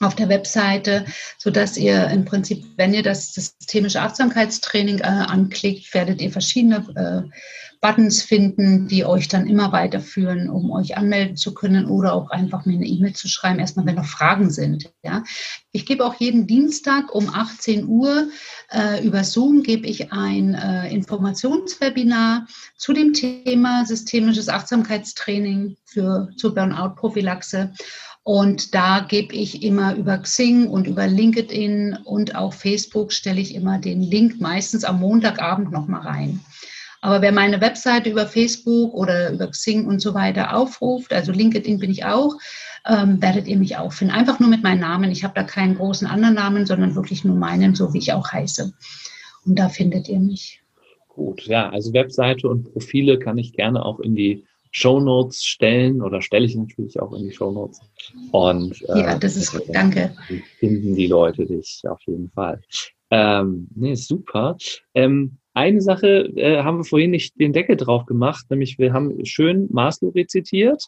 auf 0.00 0.16
der 0.16 0.28
Webseite, 0.28 1.04
so 1.38 1.50
dass 1.50 1.76
ihr 1.76 2.08
im 2.08 2.24
Prinzip, 2.24 2.64
wenn 2.76 2.94
ihr 2.94 3.02
das 3.02 3.34
systemische 3.34 4.00
Achtsamkeitstraining 4.00 4.98
äh, 4.98 5.02
anklickt, 5.02 5.92
werdet 5.94 6.20
ihr 6.20 6.32
verschiedene 6.32 6.86
äh, 6.96 7.36
Buttons 7.80 8.22
finden, 8.22 8.88
die 8.88 9.06
euch 9.06 9.28
dann 9.28 9.46
immer 9.46 9.72
weiterführen, 9.72 10.50
um 10.50 10.70
euch 10.70 10.98
anmelden 10.98 11.36
zu 11.36 11.54
können 11.54 11.86
oder 11.86 12.12
auch 12.12 12.30
einfach 12.30 12.66
mir 12.66 12.74
eine 12.74 12.86
E-Mail 12.86 13.14
zu 13.14 13.26
schreiben, 13.26 13.58
erstmal, 13.58 13.86
wenn 13.86 13.94
noch 13.94 14.04
Fragen 14.04 14.50
sind. 14.50 14.90
Ja. 15.02 15.24
Ich 15.72 15.86
gebe 15.86 16.04
auch 16.04 16.14
jeden 16.16 16.46
Dienstag 16.46 17.14
um 17.14 17.32
18 17.32 17.86
Uhr 17.86 18.28
äh, 18.70 19.04
über 19.04 19.24
Zoom 19.24 19.62
gebe 19.62 19.86
ich 19.86 20.12
ein 20.12 20.54
äh, 20.54 20.92
Informationswebinar 20.92 22.46
zu 22.76 22.92
dem 22.92 23.14
Thema 23.14 23.86
systemisches 23.86 24.48
Achtsamkeitstraining 24.48 25.76
für 25.86 26.28
zur 26.36 26.54
Burnout-Prophylaxe. 26.54 27.72
Und 28.22 28.74
da 28.74 29.00
gebe 29.00 29.34
ich 29.34 29.62
immer 29.62 29.94
über 29.94 30.18
Xing 30.18 30.68
und 30.68 30.86
über 30.86 31.06
LinkedIn 31.06 31.98
und 32.04 32.34
auch 32.34 32.52
Facebook 32.52 33.12
stelle 33.12 33.40
ich 33.40 33.54
immer 33.54 33.78
den 33.78 34.02
Link 34.02 34.40
meistens 34.40 34.84
am 34.84 35.00
Montagabend 35.00 35.72
nochmal 35.72 36.02
rein. 36.02 36.40
Aber 37.02 37.22
wer 37.22 37.32
meine 37.32 37.60
Webseite 37.60 38.10
über 38.10 38.26
Facebook 38.26 38.92
oder 38.92 39.32
über 39.32 39.46
Xing 39.46 39.86
und 39.86 40.00
so 40.00 40.12
weiter 40.14 40.54
aufruft, 40.54 41.12
also 41.12 41.32
LinkedIn 41.32 41.78
bin 41.78 41.90
ich 41.90 42.04
auch, 42.04 42.36
ähm, 42.88 43.20
werdet 43.22 43.46
ihr 43.46 43.56
mich 43.56 43.76
auch 43.76 43.92
finden. 43.92 44.14
Einfach 44.14 44.38
nur 44.38 44.50
mit 44.50 44.62
meinem 44.62 44.80
Namen. 44.80 45.10
Ich 45.10 45.24
habe 45.24 45.34
da 45.34 45.42
keinen 45.42 45.76
großen 45.76 46.06
anderen 46.06 46.34
Namen, 46.34 46.66
sondern 46.66 46.94
wirklich 46.94 47.24
nur 47.24 47.36
meinen, 47.36 47.74
so 47.74 47.94
wie 47.94 47.98
ich 47.98 48.12
auch 48.12 48.32
heiße. 48.32 48.72
Und 49.46 49.58
da 49.58 49.68
findet 49.68 50.08
ihr 50.08 50.20
mich. 50.20 50.62
Gut, 51.08 51.46
ja, 51.46 51.70
also 51.70 51.92
Webseite 51.92 52.48
und 52.48 52.72
Profile 52.72 53.18
kann 53.18 53.38
ich 53.38 53.52
gerne 53.52 53.84
auch 53.84 54.00
in 54.00 54.14
die 54.14 54.44
Show 54.70 55.00
Notes 55.00 55.44
stellen 55.44 56.00
oder 56.00 56.22
stelle 56.22 56.46
ich 56.46 56.54
natürlich 56.54 57.00
auch 57.00 57.12
in 57.12 57.24
die 57.24 57.32
Show 57.32 57.50
Notes. 57.50 57.80
Und 58.30 58.80
äh, 58.88 59.00
ja, 59.00 59.18
das 59.18 59.36
ist 59.36 59.52
gut, 59.52 59.62
danke. 59.72 60.14
Finden 60.58 60.94
die 60.94 61.08
Leute 61.08 61.46
dich 61.46 61.82
auf 61.88 62.00
jeden 62.06 62.30
Fall. 62.30 62.60
Ähm, 63.10 63.68
nee, 63.74 63.96
super. 63.96 64.56
Ähm, 64.94 65.39
eine 65.54 65.80
Sache 65.80 66.30
äh, 66.36 66.62
haben 66.62 66.78
wir 66.78 66.84
vorhin 66.84 67.10
nicht 67.10 67.38
den 67.40 67.52
Deckel 67.52 67.76
drauf 67.76 68.06
gemacht, 68.06 68.46
nämlich 68.50 68.78
wir 68.78 68.92
haben 68.92 69.24
schön 69.24 69.68
Maslow 69.70 70.10
rezitiert, 70.10 70.84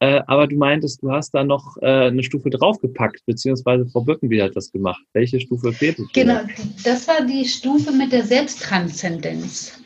äh, 0.00 0.20
aber 0.26 0.46
du 0.46 0.56
meintest, 0.56 1.02
du 1.02 1.10
hast 1.10 1.32
da 1.32 1.44
noch 1.44 1.76
äh, 1.80 2.08
eine 2.08 2.22
Stufe 2.22 2.50
draufgepackt, 2.50 3.24
beziehungsweise 3.26 3.86
Frau 3.86 4.02
Birkenbiel 4.02 4.42
hat 4.42 4.54
das 4.54 4.70
gemacht. 4.70 5.02
Welche 5.14 5.40
Stufe 5.40 5.72
fehlt? 5.72 5.98
Genau, 6.12 6.40
das 6.84 7.08
war 7.08 7.24
die 7.24 7.46
Stufe 7.46 7.92
mit 7.92 8.12
der 8.12 8.24
Selbsttranszendenz. 8.24 9.80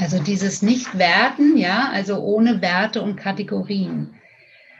Also 0.00 0.20
dieses 0.22 0.62
Nicht-Werten, 0.62 1.56
ja, 1.56 1.90
also 1.92 2.18
ohne 2.18 2.60
Werte 2.60 3.02
und 3.02 3.16
Kategorien. 3.16 4.14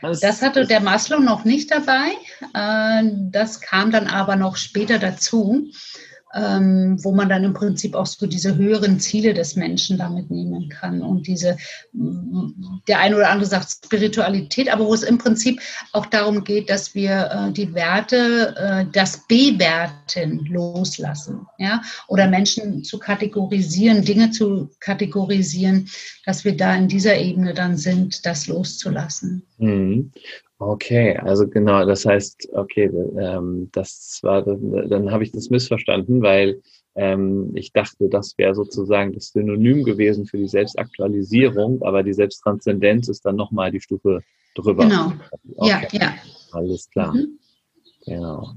Das 0.02 0.40
hatte 0.40 0.66
der 0.66 0.80
Maslow 0.80 1.20
noch 1.20 1.44
nicht 1.44 1.70
dabei. 1.70 2.12
Äh, 2.54 3.10
das 3.30 3.60
kam 3.60 3.90
dann 3.90 4.06
aber 4.06 4.36
noch 4.36 4.56
später 4.56 4.98
dazu 4.98 5.68
ähm, 6.34 6.96
wo 7.02 7.12
man 7.12 7.28
dann 7.28 7.44
im 7.44 7.54
Prinzip 7.54 7.94
auch 7.94 8.06
so 8.06 8.26
diese 8.26 8.56
höheren 8.56 9.00
Ziele 9.00 9.34
des 9.34 9.56
Menschen 9.56 9.98
damit 9.98 10.30
nehmen 10.30 10.68
kann 10.68 11.02
und 11.02 11.26
diese, 11.26 11.56
der 11.92 13.00
eine 13.00 13.16
oder 13.16 13.30
andere 13.30 13.48
sagt 13.48 13.70
Spiritualität, 13.84 14.72
aber 14.72 14.86
wo 14.86 14.94
es 14.94 15.02
im 15.02 15.18
Prinzip 15.18 15.60
auch 15.92 16.06
darum 16.06 16.44
geht, 16.44 16.70
dass 16.70 16.94
wir 16.94 17.30
äh, 17.30 17.52
die 17.52 17.74
Werte, 17.74 18.54
äh, 18.56 18.86
das 18.92 19.26
Bewerten 19.26 20.46
loslassen, 20.46 21.46
ja, 21.58 21.82
oder 22.08 22.28
Menschen 22.28 22.84
zu 22.84 22.98
kategorisieren, 22.98 24.04
Dinge 24.04 24.30
zu 24.30 24.70
kategorisieren, 24.80 25.88
dass 26.24 26.44
wir 26.44 26.56
da 26.56 26.74
in 26.74 26.88
dieser 26.88 27.16
Ebene 27.16 27.54
dann 27.54 27.76
sind, 27.76 28.24
das 28.24 28.46
loszulassen. 28.46 29.42
Mhm. 29.58 30.12
Okay, 30.62 31.16
also 31.16 31.48
genau, 31.48 31.86
das 31.86 32.04
heißt, 32.04 32.50
okay, 32.52 32.90
ähm, 33.18 33.70
das 33.72 34.20
war, 34.22 34.42
dann, 34.42 34.90
dann 34.90 35.10
habe 35.10 35.24
ich 35.24 35.32
das 35.32 35.48
missverstanden, 35.48 36.20
weil 36.20 36.60
ähm, 36.94 37.52
ich 37.54 37.72
dachte, 37.72 38.10
das 38.10 38.36
wäre 38.36 38.54
sozusagen 38.54 39.14
das 39.14 39.28
Synonym 39.28 39.84
gewesen 39.84 40.26
für 40.26 40.36
die 40.36 40.48
Selbstaktualisierung, 40.48 41.80
aber 41.80 42.02
die 42.02 42.12
Selbsttranszendenz 42.12 43.08
ist 43.08 43.24
dann 43.24 43.36
nochmal 43.36 43.70
die 43.70 43.80
Stufe 43.80 44.20
drüber. 44.54 44.84
Genau, 44.84 45.12
okay. 45.56 45.88
ja, 45.92 45.98
ja. 45.98 46.14
Alles 46.52 46.90
klar. 46.90 47.14
Mhm. 47.14 47.38
Genau, 48.04 48.50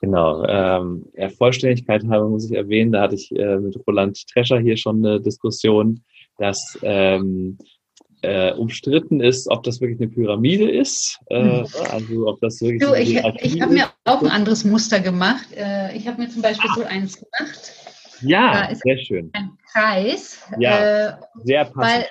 genau. 0.00 0.44
Ähm, 0.46 1.04
ja, 1.14 1.28
Vollständigkeit 1.28 2.06
habe 2.08 2.26
muss 2.30 2.50
ich 2.50 2.56
erwähnen, 2.56 2.92
da 2.92 3.02
hatte 3.02 3.16
ich 3.16 3.30
äh, 3.36 3.58
mit 3.58 3.78
Roland 3.86 4.26
Trescher 4.28 4.60
hier 4.60 4.78
schon 4.78 5.04
eine 5.04 5.20
Diskussion, 5.20 6.00
dass 6.38 6.78
ähm, 6.82 7.58
äh, 8.22 8.52
umstritten 8.52 9.20
ist, 9.20 9.48
ob 9.48 9.62
das 9.62 9.80
wirklich 9.80 10.00
eine 10.00 10.10
Pyramide 10.10 10.70
ist. 10.70 11.18
Äh, 11.26 11.42
hm. 11.42 11.66
also 11.90 12.28
ob 12.28 12.40
das 12.40 12.60
wirklich. 12.60 12.80
Du, 12.80 12.94
ich, 12.94 13.16
ich 13.42 13.60
habe 13.60 13.72
mir 13.72 13.90
auch 14.04 14.22
ein 14.22 14.28
anderes 14.28 14.64
Muster 14.64 15.00
gemacht. 15.00 15.46
Äh, 15.56 15.96
ich 15.96 16.06
habe 16.06 16.22
mir 16.22 16.28
zum 16.28 16.42
Beispiel 16.42 16.70
ah. 16.70 16.74
so 16.76 16.84
eins 16.84 17.16
gemacht. 17.16 17.72
Ja, 18.22 18.68
sehr 18.74 18.98
schön. 18.98 19.30
Ein 19.32 19.52
Kreis. 19.72 20.38
Ja, 20.58 21.08
äh, 21.08 21.12
sehr 21.44 21.64
passend. 21.64 21.82
Weil, 21.82 22.06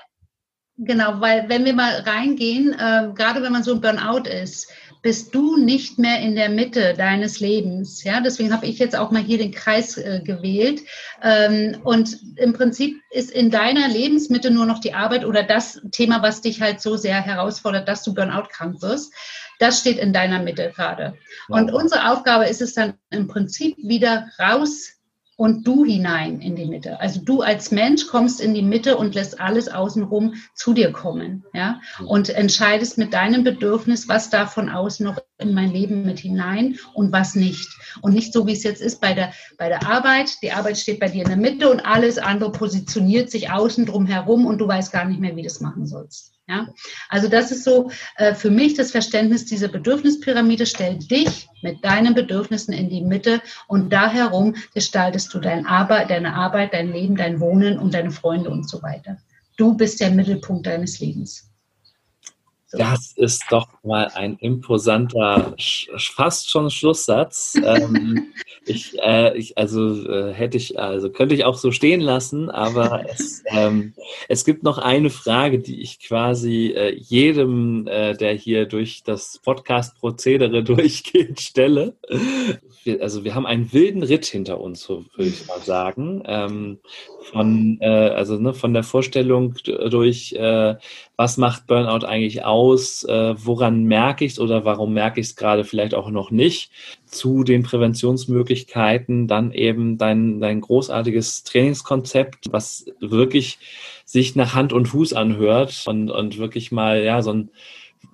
genau, 0.78 1.22
weil 1.22 1.48
wenn 1.50 1.66
wir 1.66 1.74
mal 1.74 2.02
reingehen, 2.02 2.74
äh, 2.74 3.14
gerade 3.14 3.44
wenn 3.44 3.52
man 3.52 3.64
so 3.64 3.74
ein 3.74 3.82
Burnout 3.82 4.28
ist, 4.28 4.72
bist 5.02 5.34
du 5.34 5.56
nicht 5.56 5.98
mehr 5.98 6.20
in 6.20 6.36
der 6.36 6.50
Mitte 6.50 6.94
deines 6.94 7.40
Lebens. 7.40 8.04
Ja, 8.04 8.20
deswegen 8.20 8.54
habe 8.54 8.66
ich 8.66 8.80
jetzt 8.80 8.96
auch 8.96 9.12
mal 9.12 9.22
hier 9.22 9.38
den 9.38 9.54
Kreis 9.54 9.98
äh, 9.98 10.22
gewählt. 10.24 10.82
Ähm, 11.24 11.78
und 11.84 12.18
im 12.36 12.54
Prinzip 12.54 13.00
ist 13.12 13.32
in 13.32 13.50
deiner 13.50 13.88
Lebensmitte 13.88 14.52
nur 14.52 14.66
noch 14.66 14.80
die 14.80 14.94
Arbeit 14.94 15.26
oder 15.26 15.44
das 15.44 15.82
Thema, 15.92 16.22
was 16.22 16.42
dich 16.42 16.62
halt 16.62 16.82
so 16.82 16.98
sehr 16.98 17.22
herausfordert, 17.22 17.88
dass 17.88 18.04
du 18.04 18.14
Burnout 18.14 18.50
krank 18.52 18.82
wirst. 18.82 19.14
Das 19.60 19.80
steht 19.80 19.98
in 19.98 20.14
deiner 20.14 20.40
Mitte 20.40 20.72
gerade. 20.76 21.16
Und 21.48 21.72
unsere 21.72 22.12
Aufgabe 22.12 22.46
ist 22.48 22.62
es 22.62 22.74
dann 22.74 22.96
im 23.10 23.28
Prinzip 23.28 23.78
wieder 23.78 24.28
raus 24.38 24.99
und 25.40 25.66
du 25.66 25.86
hinein 25.86 26.42
in 26.42 26.58
die 26.58 26.66
Mitte. 26.66 27.00
Also 27.00 27.22
du 27.22 27.40
als 27.42 27.72
Mensch 27.72 28.08
kommst 28.08 28.42
in 28.42 28.54
die 28.54 28.62
Mitte 28.62 28.98
und 28.98 29.16
lässt 29.16 29.40
alles 29.40 29.70
außenrum 29.70 30.34
zu 30.54 30.74
dir 30.74 30.92
kommen, 30.92 31.46
ja, 31.54 31.80
und 32.06 32.28
entscheidest 32.28 32.98
mit 32.98 33.14
deinem 33.14 33.46
Bedürfnis, 33.46 34.10
was 34.10 34.30
da 34.30 34.48
von 34.48 34.68
außen 34.68 35.06
noch 35.06 35.18
in 35.38 35.54
mein 35.54 35.72
Leben 35.72 36.06
mit 36.06 36.20
hinein 36.20 36.78
und 36.94 37.14
was 37.14 37.36
nicht. 37.36 37.70
Und 38.02 38.16
nicht 38.16 38.34
so, 38.34 38.48
wie 38.48 38.52
es 38.52 38.64
jetzt 38.64 38.82
ist 38.82 39.00
bei 39.00 39.14
der, 39.14 39.32
bei 39.58 39.70
der 39.70 39.88
Arbeit. 39.88 40.42
Die 40.44 40.52
Arbeit 40.52 40.78
steht 40.78 41.00
bei 41.00 41.08
dir 41.08 41.24
in 41.24 41.30
der 41.30 41.38
Mitte 41.38 41.72
und 41.72 41.86
alles 41.86 42.18
andere 42.18 42.52
positioniert 42.52 43.32
sich 43.32 43.50
außen 43.50 43.86
drum 43.86 44.08
herum 44.08 44.46
und 44.46 44.58
du 44.58 44.68
weißt 44.68 44.92
gar 44.92 45.06
nicht 45.06 45.22
mehr, 45.22 45.38
wie 45.38 45.44
du 45.44 45.48
es 45.48 45.62
machen 45.62 45.88
sollst. 45.88 46.34
Ja? 46.50 46.68
Also 47.10 47.28
das 47.28 47.52
ist 47.52 47.64
so 47.64 47.92
äh, 48.18 48.34
für 48.34 48.50
mich 48.50 48.74
das 48.74 48.92
Verständnis 48.92 49.46
dieser 49.46 49.68
Bedürfnispyramide. 49.68 50.66
Stell 50.66 50.98
dich 50.98 51.48
mit 51.62 51.86
deinen 51.86 52.16
Bedürfnissen 52.16 52.74
in 52.74 52.90
die 52.90 53.02
Mitte 53.02 53.42
und 53.68 53.94
da 53.94 54.10
herum 54.10 54.56
gestaltest 54.74 55.32
du 55.34 55.40
dein 55.40 55.68
Arbeit, 55.68 56.10
deine 56.10 56.34
Arbeit, 56.34 56.74
dein 56.74 56.92
Leben, 56.92 57.16
dein 57.16 57.40
Wohnen 57.40 57.78
und 57.78 57.94
deine 57.94 58.12
Freunde 58.12 58.50
und 58.50 58.68
so 58.68 58.82
weiter. 58.82 59.18
Du 59.58 59.78
bist 59.78 60.00
der 60.00 60.10
Mittelpunkt 60.10 60.66
deines 60.66 61.00
Lebens. 61.00 61.49
Das 62.72 63.14
ist 63.16 63.46
doch 63.50 63.68
mal 63.84 64.12
ein 64.14 64.38
imposanter, 64.38 65.56
fast 65.98 66.52
schon 66.52 66.70
Schlusssatz. 66.70 67.56
ähm, 67.66 68.28
ich, 68.66 69.00
äh, 69.00 69.36
ich, 69.36 69.58
also 69.58 70.08
äh, 70.08 70.34
hätte 70.34 70.58
ich, 70.58 70.80
also 70.80 71.10
könnte 71.10 71.34
ich 71.34 71.46
auch 71.46 71.58
so 71.58 71.72
stehen 71.72 72.02
lassen, 72.02 72.52
aber 72.52 73.10
es, 73.10 73.44
ähm, 73.48 73.94
es 74.28 74.46
gibt 74.46 74.62
noch 74.62 74.78
eine 74.78 75.10
Frage, 75.10 75.58
die 75.58 75.82
ich 75.82 76.00
quasi 76.00 76.74
äh, 76.76 76.94
jedem, 76.96 77.88
äh, 77.88 78.14
der 78.16 78.34
hier 78.34 78.68
durch 78.68 79.02
das 79.04 79.40
Podcast-Prozedere 79.44 80.64
durchgeht, 80.64 81.42
stelle. 81.42 81.96
Wir, 82.84 83.02
also 83.02 83.24
wir 83.24 83.34
haben 83.34 83.48
einen 83.48 83.74
wilden 83.74 84.04
Ritt 84.04 84.28
hinter 84.28 84.62
uns, 84.62 84.84
so 84.84 85.06
würde 85.16 85.32
ich 85.32 85.48
mal 85.48 85.60
sagen. 85.62 86.22
Ähm, 86.26 86.80
von, 87.32 87.78
äh, 87.82 87.88
also 87.88 88.38
ne, 88.38 88.54
von 88.54 88.74
der 88.74 88.84
Vorstellung 88.84 89.56
durch, 89.64 90.34
äh, 90.34 90.76
was 91.20 91.36
macht 91.36 91.68
Burnout 91.68 92.06
eigentlich 92.06 92.46
aus, 92.46 93.04
äh, 93.04 93.36
woran 93.38 93.84
merke 93.84 94.24
ich 94.24 94.32
es 94.32 94.40
oder 94.40 94.64
warum 94.64 94.94
merke 94.94 95.20
ich 95.20 95.28
es 95.28 95.36
gerade 95.36 95.66
vielleicht 95.66 95.94
auch 95.94 96.12
noch 96.12 96.32
nicht, 96.32 96.72
zu 97.08 97.44
den 97.44 97.62
Präventionsmöglichkeiten, 97.62 99.28
dann 99.28 99.52
eben 99.52 99.98
dein, 99.98 100.40
dein 100.40 100.62
großartiges 100.62 101.44
Trainingskonzept, 101.44 102.46
was 102.52 102.86
wirklich 103.02 103.60
sich 104.06 104.38
nach 104.38 104.56
Hand 104.56 104.72
und 104.72 104.86
Fuß 104.86 105.12
anhört 105.12 105.84
und, 105.88 106.10
und 106.10 106.38
wirklich 106.38 106.72
mal, 106.72 107.04
ja, 107.04 107.22
so 107.22 107.34
ein, 107.34 107.50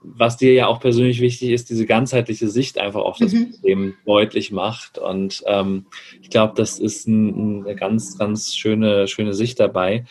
was 0.01 0.37
dir 0.37 0.53
ja 0.53 0.65
auch 0.65 0.79
persönlich 0.79 1.21
wichtig 1.21 1.51
ist, 1.51 1.69
diese 1.69 1.85
ganzheitliche 1.85 2.47
Sicht 2.47 2.79
einfach 2.79 3.01
auf 3.01 3.19
das 3.19 3.33
mhm. 3.33 3.51
Problem 3.51 3.93
deutlich 4.07 4.51
macht. 4.51 4.97
Und 4.97 5.43
ähm, 5.45 5.85
ich 6.23 6.31
glaube, 6.31 6.53
das 6.55 6.79
ist 6.79 7.07
ein, 7.07 7.65
eine 7.65 7.75
ganz, 7.75 8.17
ganz 8.17 8.55
schöne, 8.55 9.07
schöne 9.07 9.35
Sicht 9.35 9.59
dabei. 9.59 10.05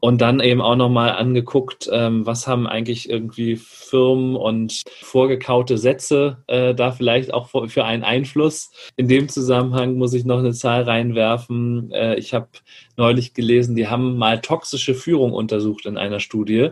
Und 0.00 0.22
dann 0.22 0.40
eben 0.40 0.62
auch 0.62 0.76
nochmal 0.76 1.12
angeguckt, 1.12 1.88
ähm, 1.92 2.24
was 2.24 2.46
haben 2.46 2.66
eigentlich 2.66 3.10
irgendwie 3.10 3.56
Firmen 3.56 4.34
und 4.34 4.82
vorgekaute 5.02 5.76
Sätze 5.76 6.42
äh, 6.46 6.74
da 6.74 6.90
vielleicht 6.90 7.34
auch 7.34 7.50
für, 7.68 7.84
einen 7.84 8.02
Einfluss. 8.02 8.70
In 8.96 9.08
dem 9.08 9.28
Zusammenhang 9.28 9.96
muss 9.96 10.14
ich 10.14 10.24
noch 10.24 10.38
eine 10.38 10.54
Zahl 10.54 10.84
reinwerfen. 10.84 11.92
Äh, 11.92 12.16
ich 12.16 12.32
habe 12.32 12.48
neulich 12.96 13.34
gelesen, 13.34 13.76
die 13.76 13.88
haben 13.88 14.16
mal 14.16 14.40
toxische 14.40 14.94
Führung 14.94 15.34
untersucht 15.34 15.84
in 15.84 15.98
einer 15.98 16.20
Studie 16.20 16.70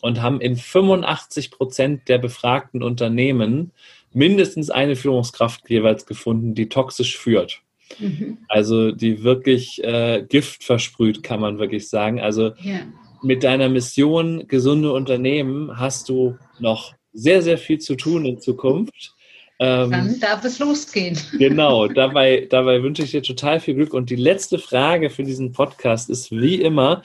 und 0.00 0.22
haben 0.22 0.40
in 0.40 0.56
85 0.56 1.50
Prozent 1.50 2.08
der 2.08 2.18
befragten 2.18 2.84
Unternehmen 2.84 3.72
mindestens 4.12 4.70
eine 4.70 4.96
Führungskraft 4.96 5.68
jeweils 5.68 6.06
gefunden, 6.06 6.54
die 6.54 6.68
toxisch 6.68 7.18
führt. 7.18 7.62
Mhm. 7.98 8.38
Also 8.48 8.92
die 8.92 9.22
wirklich 9.22 9.82
äh, 9.82 10.24
Gift 10.28 10.64
versprüht, 10.64 11.22
kann 11.22 11.40
man 11.40 11.58
wirklich 11.58 11.88
sagen. 11.88 12.20
Also 12.20 12.52
ja. 12.62 12.80
mit 13.22 13.44
deiner 13.44 13.68
Mission 13.68 14.46
gesunde 14.48 14.92
Unternehmen 14.92 15.78
hast 15.78 16.08
du 16.08 16.36
noch 16.58 16.94
sehr, 17.12 17.42
sehr 17.42 17.58
viel 17.58 17.78
zu 17.78 17.96
tun 17.96 18.24
in 18.24 18.40
Zukunft. 18.40 19.14
Ähm, 19.60 19.90
Dann 19.90 20.20
darf 20.20 20.44
es 20.44 20.58
losgehen. 20.58 21.18
Genau, 21.38 21.88
dabei, 21.88 22.46
dabei 22.48 22.82
wünsche 22.82 23.02
ich 23.02 23.10
dir 23.10 23.22
total 23.22 23.58
viel 23.60 23.74
Glück. 23.74 23.92
Und 23.92 24.10
die 24.10 24.16
letzte 24.16 24.58
Frage 24.58 25.10
für 25.10 25.24
diesen 25.24 25.52
Podcast 25.52 26.10
ist 26.10 26.30
wie 26.30 26.60
immer, 26.60 27.02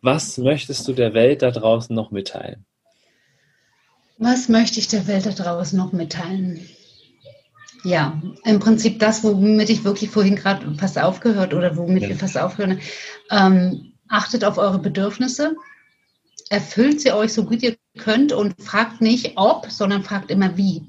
was 0.00 0.38
möchtest 0.38 0.88
du 0.88 0.92
der 0.92 1.14
Welt 1.14 1.42
da 1.42 1.50
draußen 1.50 1.94
noch 1.94 2.10
mitteilen? 2.10 2.64
Was 4.18 4.48
möchte 4.48 4.78
ich 4.78 4.88
der 4.88 5.06
Welt 5.06 5.26
da 5.26 5.30
draußen 5.30 5.76
noch 5.76 5.92
mitteilen? 5.92 6.66
Ja, 7.84 8.20
im 8.44 8.60
Prinzip 8.60 9.00
das, 9.00 9.24
womit 9.24 9.68
ich 9.68 9.84
wirklich 9.84 10.10
vorhin 10.10 10.36
gerade 10.36 10.72
fast 10.76 10.98
aufgehört 10.98 11.52
oder 11.52 11.76
womit 11.76 12.04
ja. 12.04 12.08
wir 12.10 12.16
fast 12.16 12.38
aufhören. 12.38 12.80
Ähm, 13.30 13.92
achtet 14.08 14.44
auf 14.44 14.58
eure 14.58 14.78
Bedürfnisse, 14.78 15.56
erfüllt 16.48 17.00
sie 17.00 17.12
euch 17.12 17.32
so 17.32 17.44
gut 17.44 17.62
ihr 17.62 17.76
könnt 17.98 18.32
und 18.32 18.54
fragt 18.62 19.00
nicht 19.00 19.32
ob, 19.36 19.70
sondern 19.70 20.04
fragt 20.04 20.30
immer 20.30 20.56
wie. 20.56 20.82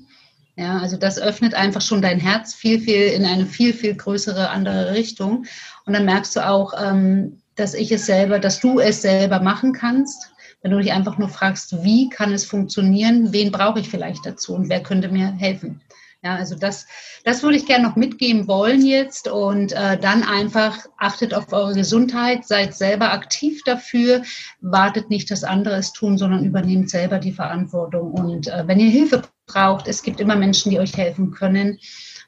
Ja, 0.56 0.78
also 0.78 0.98
das 0.98 1.20
öffnet 1.20 1.56
einfach 1.56 1.82
schon 1.82 2.02
dein 2.02 2.20
Herz 2.20 2.54
viel, 2.54 2.80
viel 2.80 3.08
in 3.08 3.26
eine 3.26 3.48
viel, 3.48 3.74
viel 3.74 3.96
größere 3.96 4.50
andere 4.50 4.94
Richtung. 4.94 5.46
Und 5.86 5.94
dann 5.94 6.06
merkst 6.06 6.36
du 6.36 6.48
auch, 6.48 6.74
ähm, 6.80 7.42
dass 7.56 7.74
ich 7.74 7.92
es 7.92 8.06
selber, 8.06 8.40
dass 8.40 8.60
du 8.60 8.80
es 8.80 9.02
selber 9.02 9.40
machen 9.40 9.74
kannst. 9.74 10.32
Wenn 10.62 10.72
du 10.72 10.80
dich 10.80 10.92
einfach 10.92 11.18
nur 11.18 11.30
fragst, 11.30 11.84
wie 11.84 12.10
kann 12.10 12.32
es 12.32 12.46
funktionieren, 12.46 13.34
wen 13.34 13.52
brauche 13.52 13.80
ich 13.80 13.90
vielleicht 13.90 14.26
dazu 14.26 14.54
und 14.54 14.70
wer 14.70 14.84
könnte 14.84 15.10
mir 15.10 15.32
helfen. 15.34 15.82
Ja, 16.24 16.38
also 16.38 16.56
das, 16.56 16.88
das 17.26 17.44
würde 17.44 17.58
ich 17.58 17.66
gerne 17.66 17.84
noch 17.86 17.98
mitgeben 17.98 18.48
wollen 18.48 18.86
jetzt 18.86 19.28
und 19.28 19.74
äh, 19.74 19.98
dann 19.98 20.24
einfach 20.24 20.78
achtet 20.98 21.34
auf 21.34 21.52
eure 21.52 21.74
Gesundheit, 21.74 22.48
seid 22.48 22.74
selber 22.74 23.12
aktiv 23.12 23.62
dafür, 23.66 24.22
wartet 24.62 25.10
nicht, 25.10 25.30
dass 25.32 25.44
andere 25.44 25.76
es 25.76 25.92
tun, 25.92 26.18
sondern 26.18 26.46
übernehmt 26.46 26.90
selber 26.90 27.20
die 27.20 27.34
Verantwortung. 27.34 28.14
Und 28.14 28.48
äh, 28.48 28.64
wenn 28.66 28.80
ihr 28.80 28.90
Hilfe 28.90 29.24
braucht, 29.48 29.90
es 29.90 30.02
gibt 30.02 30.22
immer 30.22 30.38
Menschen, 30.38 30.70
die 30.70 30.80
euch 30.80 30.96
helfen 30.96 31.32
können. 31.32 31.80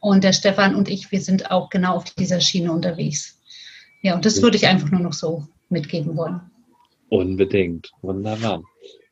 Und 0.02 0.26
der 0.26 0.34
Stefan 0.34 0.76
und 0.76 0.90
ich, 0.90 1.10
wir 1.14 1.22
sind 1.22 1.50
auch 1.50 1.70
genau 1.70 1.96
auf 1.96 2.04
dieser 2.04 2.42
Schiene 2.42 2.74
unterwegs. 2.74 3.42
Ja, 4.02 4.16
und 4.16 4.26
das 4.26 4.42
würde 4.42 4.58
ich 4.58 4.68
einfach 4.68 4.92
nur 4.92 5.02
noch 5.02 5.14
so 5.14 5.48
mitgeben 5.70 6.18
wollen. 6.18 6.42
Unbedingt. 7.08 7.92
Wunderbar. 8.02 8.62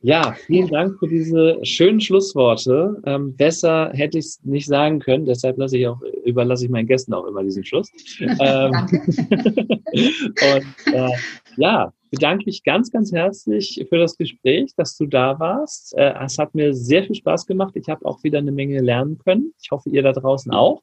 Ja, 0.06 0.34
vielen 0.34 0.68
Dank 0.68 1.00
für 1.00 1.08
diese 1.08 1.58
schönen 1.64 2.02
Schlussworte. 2.02 3.02
Ähm, 3.06 3.38
besser 3.38 3.90
hätte 3.94 4.18
ich 4.18 4.26
es 4.26 4.44
nicht 4.44 4.68
sagen 4.68 5.00
können, 5.00 5.24
deshalb 5.24 5.58
lasse 5.58 5.78
ich 5.78 5.88
auch, 5.88 6.02
überlasse 6.26 6.66
ich 6.66 6.72
meinen 6.72 6.88
Gästen 6.88 7.14
auch 7.14 7.26
immer 7.26 7.42
diesen 7.42 7.64
Schluss. 7.64 7.90
ähm, 8.20 8.72
und 9.94 10.94
äh, 10.94 11.10
ja, 11.56 11.94
bedanke 12.12 12.44
mich 12.48 12.66
ganz, 12.66 12.92
ganz 12.92 13.14
herzlich 13.14 13.86
für 13.88 13.98
das 13.98 14.18
Gespräch, 14.18 14.74
dass 14.76 14.98
du 14.98 15.06
da 15.06 15.40
warst. 15.40 15.96
Äh, 15.98 16.14
es 16.22 16.38
hat 16.38 16.54
mir 16.54 16.74
sehr 16.74 17.06
viel 17.06 17.16
Spaß 17.16 17.46
gemacht. 17.46 17.74
Ich 17.78 17.88
habe 17.88 18.06
auch 18.06 18.22
wieder 18.24 18.40
eine 18.40 18.52
Menge 18.52 18.82
lernen 18.82 19.20
können. 19.20 19.54
Ich 19.62 19.72
hoffe, 19.72 19.90
ihr 19.90 20.04
da 20.04 20.12
draußen 20.12 20.52
auch. 20.52 20.82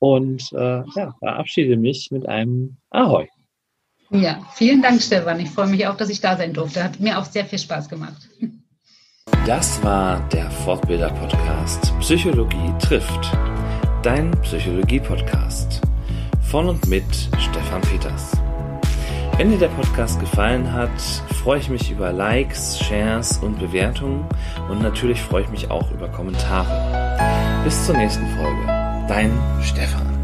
Und 0.00 0.50
äh, 0.52 0.82
ja, 0.96 1.14
verabschiede 1.20 1.76
mich 1.76 2.08
mit 2.10 2.26
einem 2.26 2.76
Ahoi. 2.90 3.28
Ja, 4.10 4.40
vielen 4.54 4.80
Dank, 4.80 5.02
Stefan. 5.02 5.38
Ich 5.40 5.50
freue 5.50 5.66
mich 5.66 5.86
auch, 5.86 5.96
dass 5.96 6.08
ich 6.08 6.20
da 6.20 6.36
sein 6.36 6.54
durfte. 6.54 6.82
Hat 6.82 6.98
mir 6.98 7.18
auch 7.18 7.24
sehr 7.24 7.44
viel 7.44 7.58
Spaß 7.58 7.88
gemacht. 7.88 8.28
Das 9.46 9.82
war 9.82 10.20
der 10.30 10.50
Fortbilder-Podcast 10.50 11.92
Psychologie 12.00 12.72
trifft. 12.80 13.36
Dein 14.02 14.30
Psychologie-Podcast. 14.42 15.82
Von 16.42 16.68
und 16.68 16.86
mit 16.86 17.04
Stefan 17.38 17.82
Peters. 17.82 18.32
Wenn 19.36 19.50
dir 19.50 19.58
der 19.58 19.68
Podcast 19.68 20.18
gefallen 20.18 20.72
hat, 20.72 21.00
freue 21.42 21.60
ich 21.60 21.68
mich 21.68 21.90
über 21.90 22.12
Likes, 22.12 22.78
Shares 22.78 23.38
und 23.38 23.58
Bewertungen 23.58 24.26
und 24.68 24.82
natürlich 24.82 25.20
freue 25.20 25.44
ich 25.44 25.48
mich 25.50 25.70
auch 25.70 25.90
über 25.92 26.08
Kommentare. 26.08 27.62
Bis 27.64 27.86
zur 27.86 27.96
nächsten 27.96 28.26
Folge. 28.36 28.66
Dein 29.06 29.30
Stefan. 29.62 30.17